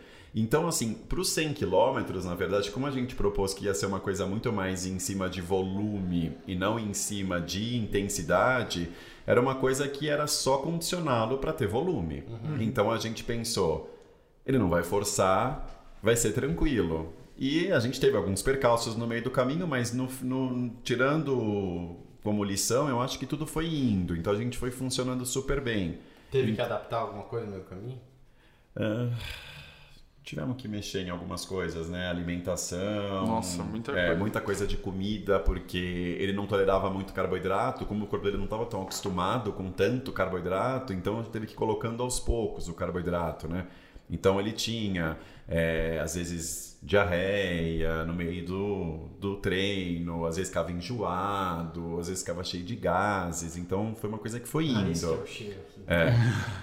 Então, 0.40 0.68
assim, 0.68 0.94
para 0.94 1.18
os 1.20 1.30
100 1.30 1.52
quilômetros, 1.54 2.24
na 2.24 2.34
verdade, 2.34 2.70
como 2.70 2.86
a 2.86 2.90
gente 2.90 3.14
propôs 3.14 3.52
que 3.54 3.64
ia 3.64 3.74
ser 3.74 3.86
uma 3.86 3.98
coisa 3.98 4.26
muito 4.26 4.52
mais 4.52 4.86
em 4.86 4.98
cima 4.98 5.28
de 5.28 5.40
volume 5.40 6.36
e 6.46 6.54
não 6.54 6.78
em 6.78 6.94
cima 6.94 7.40
de 7.40 7.76
intensidade, 7.76 8.88
era 9.26 9.40
uma 9.40 9.54
coisa 9.56 9.88
que 9.88 10.08
era 10.08 10.26
só 10.26 10.58
condicioná-lo 10.58 11.38
para 11.38 11.52
ter 11.52 11.66
volume. 11.66 12.22
Então 12.60 12.90
a 12.90 12.98
gente 12.98 13.24
pensou, 13.24 13.92
ele 14.46 14.58
não 14.58 14.68
vai 14.68 14.82
forçar, 14.82 15.98
vai 16.02 16.14
ser 16.16 16.32
tranquilo. 16.32 17.12
E 17.36 17.70
a 17.72 17.80
gente 17.80 18.00
teve 18.00 18.16
alguns 18.16 18.42
percalços 18.42 18.96
no 18.96 19.06
meio 19.06 19.22
do 19.24 19.30
caminho, 19.30 19.66
mas 19.66 19.92
no, 19.92 20.08
no- 20.22 20.70
tirando 20.84 21.96
como 22.22 22.44
lição, 22.44 22.88
eu 22.88 23.00
acho 23.00 23.18
que 23.18 23.26
tudo 23.26 23.46
foi 23.46 23.66
indo. 23.66 24.14
Então 24.16 24.32
a 24.32 24.36
gente 24.36 24.56
foi 24.58 24.70
funcionando 24.70 25.24
super 25.26 25.60
bem. 25.60 25.98
Teve 26.30 26.54
que 26.54 26.60
adaptar 26.60 26.98
alguma 26.98 27.24
coisa 27.24 27.46
no 27.46 27.52
meio 27.52 27.64
do 27.64 27.68
caminho? 27.68 28.00
Ah, 28.76 29.10
tivemos 30.28 30.58
que 30.58 30.68
mexer 30.68 31.06
em 31.06 31.10
algumas 31.10 31.46
coisas, 31.46 31.88
né? 31.88 32.06
Alimentação. 32.10 33.26
Nossa, 33.26 33.62
muita 33.62 33.92
é, 33.92 34.06
coisa. 34.08 34.20
Muita 34.20 34.40
coisa 34.42 34.66
de 34.66 34.76
comida, 34.76 35.40
porque 35.40 36.16
ele 36.20 36.34
não 36.34 36.46
tolerava 36.46 36.90
muito 36.90 37.14
carboidrato, 37.14 37.86
como 37.86 38.04
o 38.04 38.06
corpo 38.06 38.26
dele 38.26 38.36
não 38.36 38.44
estava 38.44 38.66
tão 38.66 38.82
acostumado 38.82 39.52
com 39.52 39.70
tanto 39.70 40.12
carboidrato, 40.12 40.92
então 40.92 41.14
a 41.14 41.22
gente 41.22 41.30
teve 41.30 41.46
que 41.46 41.54
ir 41.54 41.56
colocando 41.56 42.02
aos 42.02 42.20
poucos 42.20 42.68
o 42.68 42.74
carboidrato, 42.74 43.48
né? 43.48 43.66
Então 44.10 44.38
ele 44.38 44.52
tinha, 44.52 45.18
é, 45.46 45.98
às 46.02 46.14
vezes, 46.14 46.78
diarreia 46.82 48.04
no 48.04 48.12
meio 48.12 48.44
do, 48.44 49.08
do 49.18 49.36
treino, 49.36 50.26
às 50.26 50.36
vezes 50.36 50.50
ficava 50.50 50.70
enjoado, 50.70 51.98
às 51.98 52.08
vezes 52.08 52.22
ficava 52.22 52.44
cheio 52.44 52.64
de 52.64 52.76
gases, 52.76 53.56
então 53.56 53.94
foi 53.94 54.10
uma 54.10 54.18
coisa 54.18 54.38
que 54.38 54.48
foi 54.48 54.68
Ah, 54.74 54.90
esse 54.90 55.06
é 55.06 55.08
indo. 55.08 55.22
o 55.22 55.26
cheiro 55.26 55.60
aqui. 55.60 55.82
É. 55.86 56.12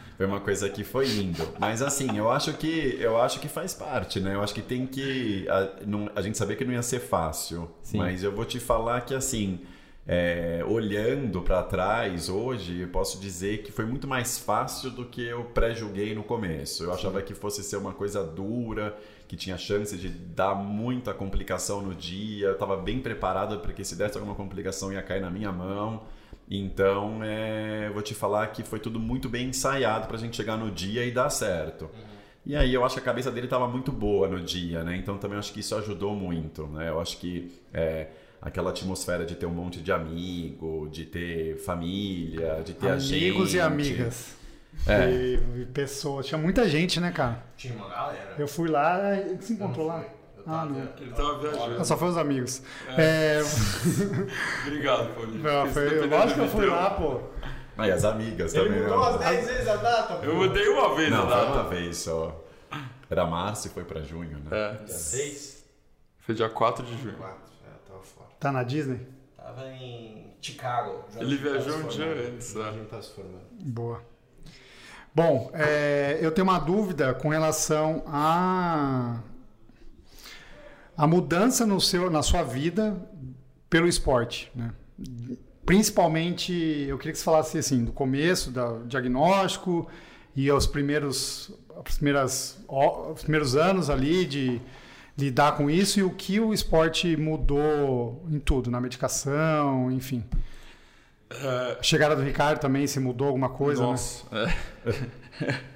Foi 0.18 0.26
uma 0.26 0.40
coisa 0.40 0.70
que 0.70 0.84
foi 0.84 1.08
indo. 1.10 1.48
Mas 1.60 1.82
assim, 1.82 2.18
eu 2.18 2.32
acho 2.32 2.54
que 2.54 2.98
eu 3.00 3.22
acho 3.22 3.40
que 3.40 3.48
faz 3.50 3.74
parte, 3.74 4.20
né? 4.20 4.36
Eu 4.36 4.42
acho 4.42 4.54
que 4.54 4.62
tem 4.62 4.86
que. 4.88 5.46
A, 5.50 5.70
não- 5.86 6.10
a 6.16 6.22
gente 6.22 6.38
sabia 6.38 6.56
que 6.56 6.64
não 6.66 6.74
ia 6.74 6.82
ser 6.82 7.00
fácil. 7.00 7.70
Sim. 7.84 7.98
Mas 7.98 8.24
eu 8.24 8.32
vou 8.32 8.46
te 8.46 8.60
falar 8.60 9.02
que 9.02 9.14
assim. 9.14 9.60
é, 10.08 10.64
olhando 10.68 11.42
para 11.42 11.64
trás 11.64 12.30
hoje, 12.30 12.82
eu 12.82 12.88
posso 12.90 13.20
dizer 13.20 13.64
que 13.64 13.72
foi 13.72 13.86
muito 13.86 14.08
mais 14.08 14.38
fácil 14.38 14.92
do 14.92 15.04
que 15.06 15.26
eu 15.26 15.46
pré-julguei 15.46 16.14
no 16.14 16.24
começo. 16.24 16.84
Eu 16.84 16.94
achava 16.94 17.22
que 17.24 17.34
fosse 17.34 17.64
ser 17.64 17.78
uma 17.78 17.92
coisa 17.92 18.24
dura, 18.24 18.96
que 19.28 19.36
tinha 19.36 19.58
chance 19.58 19.98
de 19.98 20.08
dar 20.10 20.54
muita 20.54 21.12
complicação 21.14 21.82
no 21.82 21.94
dia. 21.96 22.48
Eu 22.50 22.54
estava 22.54 22.78
bem 22.78 23.00
preparado 23.00 23.60
para 23.60 23.74
que 23.74 23.84
se 23.84 23.96
desse 23.96 24.16
alguma 24.16 24.36
complicação 24.36 24.94
ia 24.94 25.02
cair 25.02 25.22
na 25.22 25.32
minha 25.32 25.52
mão. 25.52 26.04
Então, 26.50 27.24
é, 27.24 27.88
eu 27.88 27.94
vou 27.94 28.02
te 28.02 28.14
falar 28.14 28.48
que 28.48 28.64
foi 28.64 28.80
tudo 28.80 29.00
muito 29.00 29.28
bem 29.28 29.50
ensaiado 29.50 30.08
para 30.08 30.16
a 30.16 30.20
gente 30.20 30.36
chegar 30.36 30.58
no 30.58 30.70
dia 30.70 31.04
e 31.04 31.12
dar 31.12 31.30
certo. 31.30 31.86
Uhum. 31.86 32.16
E 32.46 32.56
aí 32.56 32.74
eu 32.74 32.86
acho 32.86 32.96
que 32.96 33.02
a 33.02 33.04
cabeça 33.04 33.32
dele 33.32 33.48
estava 33.48 33.68
muito 33.68 33.92
boa 33.92 34.28
no 34.28 34.40
dia, 34.40 34.84
né? 34.84 34.96
Então 34.96 35.18
também 35.18 35.38
acho 35.38 35.52
que 35.52 35.62
isso 35.62 35.76
ajudou 35.76 36.14
muito, 36.16 36.68
né? 36.68 36.90
Eu 36.90 37.00
acho 37.00 37.18
que 37.18 37.52
é, 37.74 38.08
aquela 38.40 38.70
atmosfera 38.70 39.26
de 39.26 39.34
ter 39.34 39.48
um 39.48 39.54
monte 39.54 39.82
de 39.82 39.92
amigo, 39.92 40.88
de 40.92 41.06
ter 41.06 41.58
família, 41.58 42.62
de 42.64 42.74
ter 42.76 42.90
Amigos 42.90 43.12
Amigos 43.12 43.54
e 43.56 43.60
amigas. 43.60 44.36
É. 44.86 45.10
E, 45.10 45.62
e, 45.62 45.66
pessoas. 45.66 46.28
Tinha 46.28 46.38
muita 46.38 46.70
gente, 46.70 47.00
né, 47.00 47.12
cara? 47.12 47.44
Tinha 47.58 47.74
uma 47.74 47.90
galera. 47.90 48.36
Eu 48.38 48.48
fui 48.48 48.70
lá, 48.70 49.00
se 49.40 49.54
encontrou 49.54 49.88
lá. 49.88 50.06
Ah, 50.48 50.66
não. 50.66 50.80
Ele 51.00 51.12
tava 51.12 51.40
viajando. 51.40 51.86
só 51.86 51.98
foi 51.98 52.10
os 52.10 52.18
amigos. 52.18 52.62
É. 52.98 53.40
É... 53.40 53.42
Obrigado, 54.68 55.14
Paulinho. 55.16 55.44
Não, 55.44 55.68
foi... 55.72 56.08
Lógico 56.08 56.34
que 56.40 56.46
eu 56.46 56.50
fui 56.50 56.66
lá, 56.68 56.90
pô. 56.92 57.22
Ah, 57.78 57.88
e 57.88 57.92
as 57.92 58.06
amigas 58.06 58.54
Ele 58.54 58.66
também. 58.70 58.82
mudou 58.84 58.98
umas 58.98 59.20
10 59.20 59.48
vezes 59.48 59.68
a 59.68 59.76
data, 59.76 60.16
pô. 60.16 60.24
Eu 60.24 60.36
mudei 60.36 60.68
uma 60.70 60.96
vez 60.96 61.10
Não, 61.10 61.24
a 61.24 61.30
data. 61.30 61.52
uma 61.52 61.64
vez 61.70 61.98
só. 61.98 62.42
Era 63.10 63.26
março 63.26 63.68
e 63.68 63.72
foi 63.72 63.84
pra 63.84 64.02
junho, 64.02 64.38
né? 64.40 64.50
É. 64.52 64.74
Dia 64.86 64.96
6? 64.96 65.66
Foi 66.20 66.34
dia 66.36 66.50
4 66.50 66.86
de 66.86 66.98
junho. 67.02 67.18
4. 67.18 67.36
É, 67.66 67.90
tava 67.92 68.04
fora. 68.04 68.30
Tá 68.40 68.52
na 68.52 68.64
Disney? 68.64 69.06
Tava 69.36 69.68
em 69.68 70.34
Chicago. 70.42 71.06
já 71.14 71.22
Ele 71.22 71.38
tava 71.38 71.50
viajou 71.60 71.78
um 71.80 71.88
dia 71.88 72.06
antes, 72.06 72.54
Já 72.54 72.68
é. 72.68 72.72
não 72.72 72.86
tava 72.86 73.02
se 73.02 73.14
formando. 73.14 73.44
Boa. 73.60 74.02
Bom, 75.14 75.50
é, 75.54 76.18
eu 76.22 76.32
tenho 76.32 76.48
uma 76.48 76.60
dúvida 76.60 77.14
com 77.14 77.30
relação 77.30 78.04
a 78.08 79.20
a 80.98 81.08
mudança 81.08 81.66
no 81.66 81.80
seu, 81.80 82.10
na 82.10 82.22
sua 82.24 82.44
vida 82.44 82.98
pelo 83.70 83.88
esporte, 83.88 84.52
né? 84.56 84.72
Principalmente, 85.66 86.54
eu 86.88 86.98
queria 86.98 87.12
que 87.12 87.18
você 87.18 87.24
falasse 87.24 87.58
assim, 87.58 87.84
do 87.84 87.92
começo, 87.92 88.52
do 88.52 88.86
diagnóstico 88.86 89.88
e 90.36 90.50
aos 90.50 90.68
primeiros, 90.68 91.52
as 91.84 91.96
primeiras, 91.96 92.60
primeiros 93.22 93.56
anos 93.56 93.90
ali 93.90 94.26
de 94.26 94.62
lidar 95.18 95.54
com 95.54 95.70
isso 95.70 96.00
e 96.00 96.04
o 96.04 96.12
que 96.12 96.40
o 96.40 96.54
esporte 96.54 97.18
mudou 97.18 98.24
em 98.30 98.40
tudo, 98.40 98.70
na 98.70 98.80
medicação, 98.80 99.92
enfim. 99.92 100.24
A 101.32 101.82
chegada 101.82 102.16
do 102.16 102.22
Ricardo 102.22 102.60
também, 102.60 102.86
se 102.86 103.00
mudou 103.00 103.28
alguma 103.28 103.50
coisa, 103.50 103.82
né? 103.82 103.88
Nossa. 103.88 104.24
é. 104.32 105.66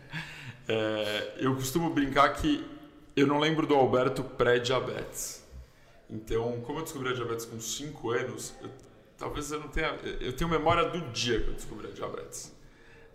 É, 0.71 1.33
eu 1.39 1.55
costumo 1.55 1.89
brincar 1.89 2.29
que 2.35 2.63
eu 3.19 3.27
não 3.27 3.39
lembro 3.39 3.65
do 3.67 3.75
Alberto 3.75 4.23
pré-diabetes. 4.23 5.43
Então, 6.09 6.59
como 6.61 6.79
eu 6.79 6.83
descobri 6.83 7.09
a 7.09 7.13
diabetes 7.13 7.45
com 7.45 7.59
5 7.59 8.11
anos, 8.11 8.53
eu- 8.61 8.69
talvez 9.17 9.51
eu 9.51 9.59
não 9.59 9.67
tenha. 9.67 9.95
Eu 10.19 10.33
tenho 10.33 10.49
memória 10.49 10.85
do 10.89 10.99
dia 11.11 11.39
que 11.41 11.49
eu 11.49 11.53
descobri 11.53 11.87
a 11.87 11.91
diabetes. 11.91 12.55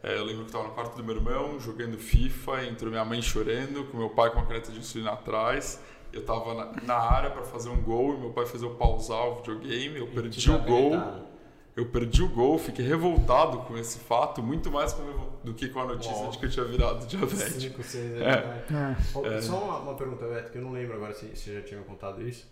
É, 0.03 0.17
eu 0.19 0.25
lembro 0.25 0.43
que 0.43 0.51
estava 0.51 0.65
no 0.69 0.75
quarto 0.75 0.97
do 0.97 1.03
meu 1.03 1.17
irmão, 1.17 1.59
jogando 1.59 1.97
FIFA, 1.99 2.65
entrou 2.67 2.91
minha 2.91 3.05
mãe 3.05 3.23
chorando, 3.23 3.85
com 3.87 3.97
meu 3.97 4.11
pai 4.11 4.31
com 4.31 4.39
a 4.39 4.45
caneta 4.47 4.71
de 4.71 4.79
insulina 4.79 5.13
atrás. 5.13 5.81
Eu 6.13 6.21
estava 6.21 6.55
na, 6.55 6.73
na 6.83 6.95
área 6.95 7.31
para 7.31 7.43
fazer 7.43 7.71
um 7.71 7.81
gol 7.83 8.15
e 8.15 8.19
meu 8.19 8.31
pai 8.31 8.47
fez 8.47 8.63
eu 8.63 8.75
pausar 8.75 9.27
o 9.29 9.37
videogame, 9.37 9.99
eu 9.99 10.07
perdi 10.07 10.39
o 10.51 10.59
gol. 10.59 10.93
Eu 11.77 11.87
perdi 11.87 12.23
o 12.23 12.29
gol, 12.29 12.57
fiquei 12.57 12.87
revoltado 12.87 13.59
com 13.59 13.77
esse 13.77 13.99
fato, 13.99 14.41
muito 14.41 14.71
mais 14.71 14.95
do 15.43 15.53
que 15.55 15.69
com 15.69 15.81
a 15.81 15.87
notícia 15.87 16.29
de 16.31 16.39
que 16.39 16.47
eu 16.47 16.51
tinha 16.51 16.65
virado 16.65 17.05
diabético. 17.07 17.83
5, 17.83 17.83
6 17.83 18.13
é 18.21 18.25
É. 18.25 19.37
É. 19.37 19.41
Só 19.43 19.59
uma, 19.59 19.79
uma 19.79 19.95
pergunta, 19.95 20.25
Beto, 20.27 20.53
que 20.53 20.59
eu 20.59 20.63
não 20.63 20.71
lembro 20.73 20.95
agora 20.97 21.13
se 21.13 21.27
você 21.35 21.55
já 21.55 21.63
tinha 21.63 21.81
me 21.81 21.87
contado 21.87 22.23
isso. 22.27 22.47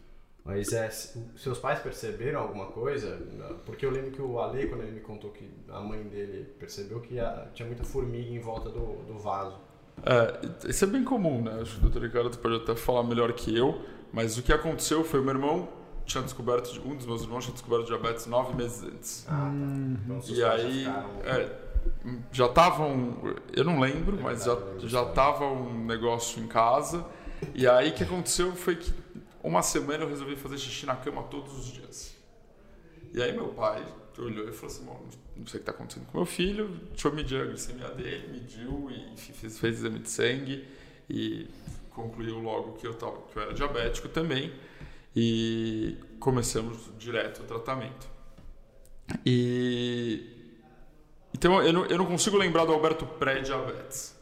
Mas 0.44 0.72
é, 0.72 0.90
se- 0.90 1.24
seus 1.36 1.60
pais 1.60 1.78
perceberam 1.78 2.40
alguma 2.40 2.66
coisa? 2.66 3.16
Porque 3.64 3.86
eu 3.86 3.92
lembro 3.92 4.10
que 4.10 4.20
o 4.20 4.40
Ale, 4.40 4.66
quando 4.66 4.82
ele 4.82 4.90
me 4.90 5.00
contou 5.00 5.30
que 5.30 5.48
a 5.68 5.78
mãe 5.80 6.02
dele 6.02 6.44
percebeu 6.58 6.98
que 7.00 7.20
a- 7.20 7.46
tinha 7.54 7.64
muita 7.64 7.84
formiga 7.84 8.28
em 8.28 8.40
volta 8.40 8.68
do, 8.70 9.04
do 9.04 9.16
vaso. 9.20 9.56
É, 10.04 10.68
isso 10.68 10.84
é 10.84 10.88
bem 10.88 11.04
comum, 11.04 11.42
né? 11.42 11.60
Acho 11.62 11.78
que 11.78 11.86
o 11.86 11.88
Dr. 11.90 12.02
Ricardo 12.06 12.36
pode 12.38 12.56
até 12.56 12.74
falar 12.74 13.04
melhor 13.04 13.32
que 13.34 13.56
eu, 13.56 13.82
mas 14.12 14.36
o 14.36 14.42
que 14.42 14.52
aconteceu 14.52 15.04
foi 15.04 15.20
meu 15.20 15.30
irmão 15.30 15.68
tinha 16.12 16.22
descoberto, 16.24 16.80
um 16.86 16.94
dos 16.96 17.06
meus 17.06 17.22
irmãos 17.22 17.44
tinha 17.44 17.52
descoberto 17.54 17.86
diabetes 17.86 18.26
nove 18.26 18.54
meses 18.54 18.82
antes. 18.84 19.26
Ah, 19.28 19.30
tá. 19.30 19.48
Então, 20.04 20.22
seus 20.22 20.38
E 20.38 20.42
pais 20.42 20.60
já 20.62 20.66
aí, 20.68 20.78
ficaram- 20.78 21.10
é, 21.24 21.58
já 22.32 22.46
estavam, 22.46 23.18
eu 23.54 23.64
não 23.64 23.80
lembro, 23.80 24.18
É 24.18 24.22
mas 24.22 24.44
verdade, 24.44 24.80
já, 24.82 24.88
já 24.88 25.04
tava 25.06 25.46
um 25.46 25.84
negócio 25.84 26.42
em 26.42 26.46
casa. 26.46 27.04
E 27.54 27.66
aí 27.66 27.90
o 27.90 27.94
que 27.94 28.04
aconteceu 28.04 28.54
foi 28.54 28.76
que 28.76 28.92
uma 29.42 29.62
semana 29.62 30.04
eu 30.04 30.08
resolvi 30.08 30.36
fazer 30.36 30.58
xixi 30.58 30.86
na 30.86 30.94
cama 30.94 31.22
todos 31.24 31.58
os 31.58 31.66
dias. 31.66 32.14
E 33.12 33.20
aí 33.22 33.32
meu 33.32 33.48
pai 33.48 33.84
olhou 34.18 34.48
e 34.48 34.52
falou 34.52 34.74
assim, 34.74 34.84
"Bom, 34.84 35.00
não 35.36 35.46
sei 35.46 35.60
o 35.60 35.62
que 35.64 35.70
está 35.70 35.72
acontecendo 35.72 36.06
com 36.06 36.18
meu 36.18 36.26
filho, 36.26 36.68
deixa 36.90 37.08
eu 37.08 37.12
medir 37.12 37.40
a 37.42 37.46
glicemia 37.46 37.88
dele, 37.88 38.28
mediu 38.32 38.88
e 38.90 39.16
fez, 39.18 39.58
fez 39.58 39.78
exame 39.78 39.98
de 39.98 40.08
sangue 40.10 40.68
e 41.10 41.48
concluiu 41.90 42.38
logo 42.38 42.72
que 42.74 42.86
eu, 42.86 42.94
tava, 42.94 43.16
que 43.32 43.36
eu 43.38 43.42
era 43.42 43.52
diabético 43.54 44.08
também 44.08 44.52
e 45.14 45.96
começamos 46.18 46.90
direto 46.98 47.42
o 47.42 47.44
tratamento. 47.44 48.08
E 49.26 50.32
então 51.34 51.62
eu 51.62 51.72
não, 51.72 51.86
eu 51.86 51.98
não 51.98 52.06
consigo 52.06 52.36
lembrar 52.36 52.64
do 52.64 52.72
Alberto 52.72 53.04
pré-diabetes. 53.04 54.16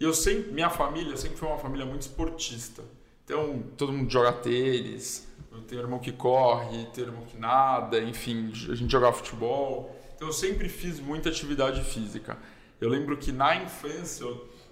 Eu 0.00 0.12
sempre, 0.12 0.50
minha 0.52 0.70
família 0.70 1.16
sempre 1.16 1.36
foi 1.36 1.48
uma 1.48 1.58
família 1.58 1.86
muito 1.86 2.02
esportista. 2.02 2.82
Então 3.24 3.62
todo 3.76 3.92
mundo 3.92 4.10
joga 4.10 4.32
tênis, 4.32 5.28
eu 5.52 5.60
tenho 5.62 5.80
irmão 5.80 5.98
que 5.98 6.10
corre, 6.10 6.86
tenho 6.86 7.08
irmão 7.08 7.24
que 7.24 7.38
nada, 7.38 8.00
enfim, 8.00 8.50
a 8.70 8.74
gente 8.74 8.90
jogava 8.90 9.12
futebol. 9.12 9.96
Então 10.16 10.28
eu 10.28 10.32
sempre 10.32 10.68
fiz 10.68 10.98
muita 10.98 11.28
atividade 11.28 11.82
física. 11.84 12.36
Eu 12.80 12.88
lembro 12.88 13.16
que 13.16 13.30
na 13.30 13.54
infância, 13.54 14.26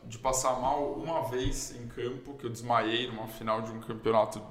de 0.05 0.19
passar 0.19 0.61
mal 0.61 0.95
uma 0.95 1.29
vez 1.29 1.75
em 1.77 1.87
campo, 1.87 2.35
que 2.35 2.45
eu 2.45 2.51
desmaiei 2.51 3.07
numa 3.07 3.29
final 3.29 3.63
de 3.63 3.71
um 3.71 3.81
campeonato 3.81 4.43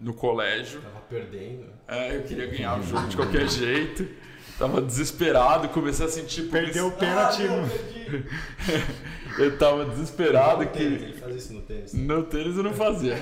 no 0.00 0.14
colégio. 0.14 0.80
Tava 0.80 1.00
perdendo. 1.08 1.66
É, 1.86 2.16
eu 2.16 2.22
queria 2.22 2.46
ganhar 2.46 2.78
o 2.78 2.82
jogo 2.82 3.06
de 3.08 3.16
qualquer 3.16 3.48
jeito. 3.48 4.08
Tava 4.58 4.80
desesperado, 4.82 5.68
comecei 5.70 6.04
a 6.04 6.08
sentir 6.08 6.42
Perdeu 6.50 6.88
o 6.88 6.92
pênalti. 6.92 7.44
não, 7.44 7.62
no- 7.62 7.68
perdi. 7.68 8.26
Eu 9.38 9.56
tava 9.56 9.84
desesperado 9.86 10.64
No 10.64 10.70
tênis, 10.70 10.98
que 10.98 11.04
Ele 11.04 11.12
faz 11.14 11.36
isso 11.36 11.52
no 11.54 11.62
tênis. 11.62 11.94
no 11.94 12.22
tênis 12.24 12.56
eu 12.58 12.62
não 12.62 12.74
fazia. 12.74 13.16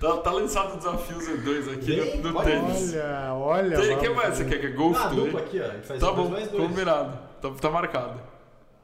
tá, 0.00 0.16
tá 0.18 0.30
lançado 0.30 0.74
o 0.74 0.78
desafio 0.78 1.16
Z2 1.18 1.72
aqui 1.74 1.96
Vem, 1.96 2.16
no, 2.18 2.28
no 2.28 2.32
pode 2.34 2.50
tênis. 2.50 2.94
Olha, 2.94 3.34
olha. 3.34 3.76
Tem, 3.80 3.98
que 3.98 4.08
mais? 4.10 4.36
Você 4.36 4.44
quer 4.44 4.58
que 4.60 4.66
é 4.66 4.70
golfe 4.70 5.00
Ah, 5.02 5.08
dupla 5.08 5.40
aqui, 5.40 5.60
ó. 5.60 5.82
Faz 5.82 6.00
Tá 6.00 6.12
bom, 6.12 6.30
dois. 6.30 6.48
combinado. 6.48 7.18
Tá, 7.40 7.50
tá 7.50 7.70
marcado. 7.70 8.20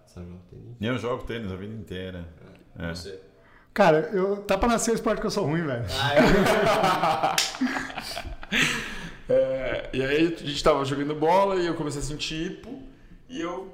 Sabe 0.07 0.27
jogar 0.27 0.41
tênis? 0.51 0.77
Eu 0.81 0.99
jogo 0.99 1.25
tênis 1.25 1.53
a 1.53 1.57
vida 1.57 1.75
inteira. 1.75 2.29
É. 2.79 2.89
Você. 2.95 3.21
Cara, 3.75 4.11
eu, 4.13 4.37
tá 4.39 4.59
pra 4.59 4.69
nascer 4.69 4.91
o 4.91 4.95
esporte 4.95 5.21
que 5.21 5.27
eu 5.27 5.31
sou 5.31 5.45
ruim, 5.47 5.63
velho. 5.63 5.85
Ah, 5.99 7.37
É, 9.29 9.89
e 9.95 10.03
aí 10.03 10.27
a 10.27 10.47
gente 10.47 10.63
tava 10.63 10.85
jogando 10.85 11.15
bola 11.15 11.57
e 11.57 11.67
eu 11.67 11.75
comecei 11.75 12.01
a 12.03 12.05
sentir 12.05 12.35
hipo 12.53 12.83
e 13.29 13.41
eu, 13.41 13.73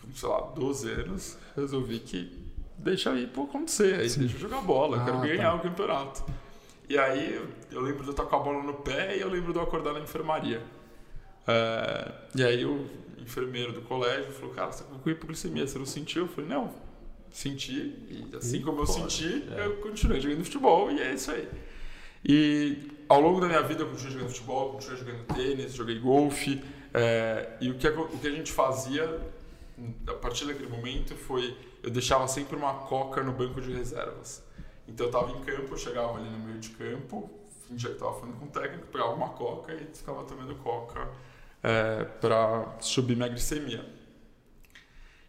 com, 0.00 0.12
sei 0.12 0.28
lá, 0.28 0.40
12 0.56 0.90
anos, 0.90 1.38
resolvi 1.54 2.00
que 2.00 2.36
deixa 2.78 3.10
a 3.12 3.14
hipo 3.20 3.44
acontecer, 3.44 3.94
aí 4.00 4.08
deixa 4.08 4.34
eu 4.34 4.40
jogar 4.40 4.60
bola, 4.62 4.96
eu 4.96 5.02
Ah, 5.02 5.04
quero 5.04 5.18
tá. 5.18 5.26
ganhar 5.26 5.54
o 5.54 5.60
campeonato. 5.60 6.24
E 6.88 6.98
aí 6.98 7.34
eu, 7.34 7.46
eu 7.70 7.80
lembro 7.80 8.00
de 8.02 8.08
eu 8.08 8.10
estar 8.12 8.24
com 8.24 8.34
a 8.34 8.38
bola 8.40 8.62
no 8.62 8.74
pé 8.74 9.16
e 9.16 9.20
eu 9.20 9.28
lembro 9.28 9.52
de 9.52 9.58
eu 9.58 9.62
acordar 9.62 9.92
na 9.92 10.00
enfermaria. 10.00 10.60
É, 11.46 12.12
e 12.34 12.42
aí 12.42 12.64
o 12.64 12.86
enfermeiro 13.18 13.72
do 13.72 13.82
colégio 13.82 14.32
falou, 14.32 14.52
cara, 14.54 14.72
você 14.72 14.82
tá 14.82 14.90
com 15.00 15.10
hipoglicemia, 15.10 15.66
você 15.66 15.78
não 15.78 15.86
sentiu? 15.86 16.22
Eu 16.22 16.28
falei, 16.28 16.50
não, 16.50 16.72
senti, 17.32 17.94
e 18.08 18.36
assim 18.36 18.60
como 18.60 18.82
eu 18.82 18.86
senti, 18.86 19.44
eu 19.56 19.76
continuei 19.78 20.20
jogando 20.20 20.44
futebol 20.44 20.90
e 20.90 21.00
é 21.00 21.14
isso 21.14 21.30
aí. 21.30 21.48
E 22.24 22.90
ao 23.08 23.20
longo 23.20 23.40
da 23.40 23.48
minha 23.48 23.62
vida 23.62 23.82
eu 23.82 23.88
continuei 23.88 24.12
jogando 24.12 24.28
futebol, 24.30 24.72
continuei 24.72 24.98
jogando 24.98 25.26
tênis, 25.34 25.74
joguei 25.74 25.98
golfe. 25.98 26.62
é, 26.94 27.56
e 27.60 27.70
o 27.70 27.74
que, 27.74 27.88
o 27.88 28.18
que 28.18 28.26
a 28.26 28.30
gente 28.30 28.52
fazia 28.52 29.20
a 30.06 30.12
partir 30.14 30.44
daquele 30.44 30.68
momento 30.68 31.16
foi 31.16 31.56
eu 31.82 31.90
deixava 31.90 32.28
sempre 32.28 32.54
uma 32.54 32.74
coca 32.74 33.22
no 33.22 33.32
banco 33.32 33.60
de 33.60 33.72
reservas. 33.72 34.42
Então 34.86 35.06
eu 35.06 35.10
estava 35.10 35.32
em 35.32 35.40
campo, 35.42 35.74
eu 35.74 35.78
chegava 35.78 36.18
ali 36.18 36.28
no 36.30 36.38
meio 36.38 36.58
de 36.58 36.70
campo, 36.70 37.28
fingia 37.66 37.88
que 37.88 37.96
estava 37.96 38.18
falando 38.18 38.38
com 38.38 38.44
o 38.46 38.48
técnico, 38.48 38.86
pegava 38.86 39.12
uma 39.14 39.30
coca 39.30 39.72
e 39.74 39.86
ficava 39.92 40.22
tomando 40.24 40.54
coca 40.56 41.08
para 42.20 42.76
subir 42.80 43.16
minha 43.16 43.28
glicemia. 43.28 43.84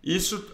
Isso 0.03 0.51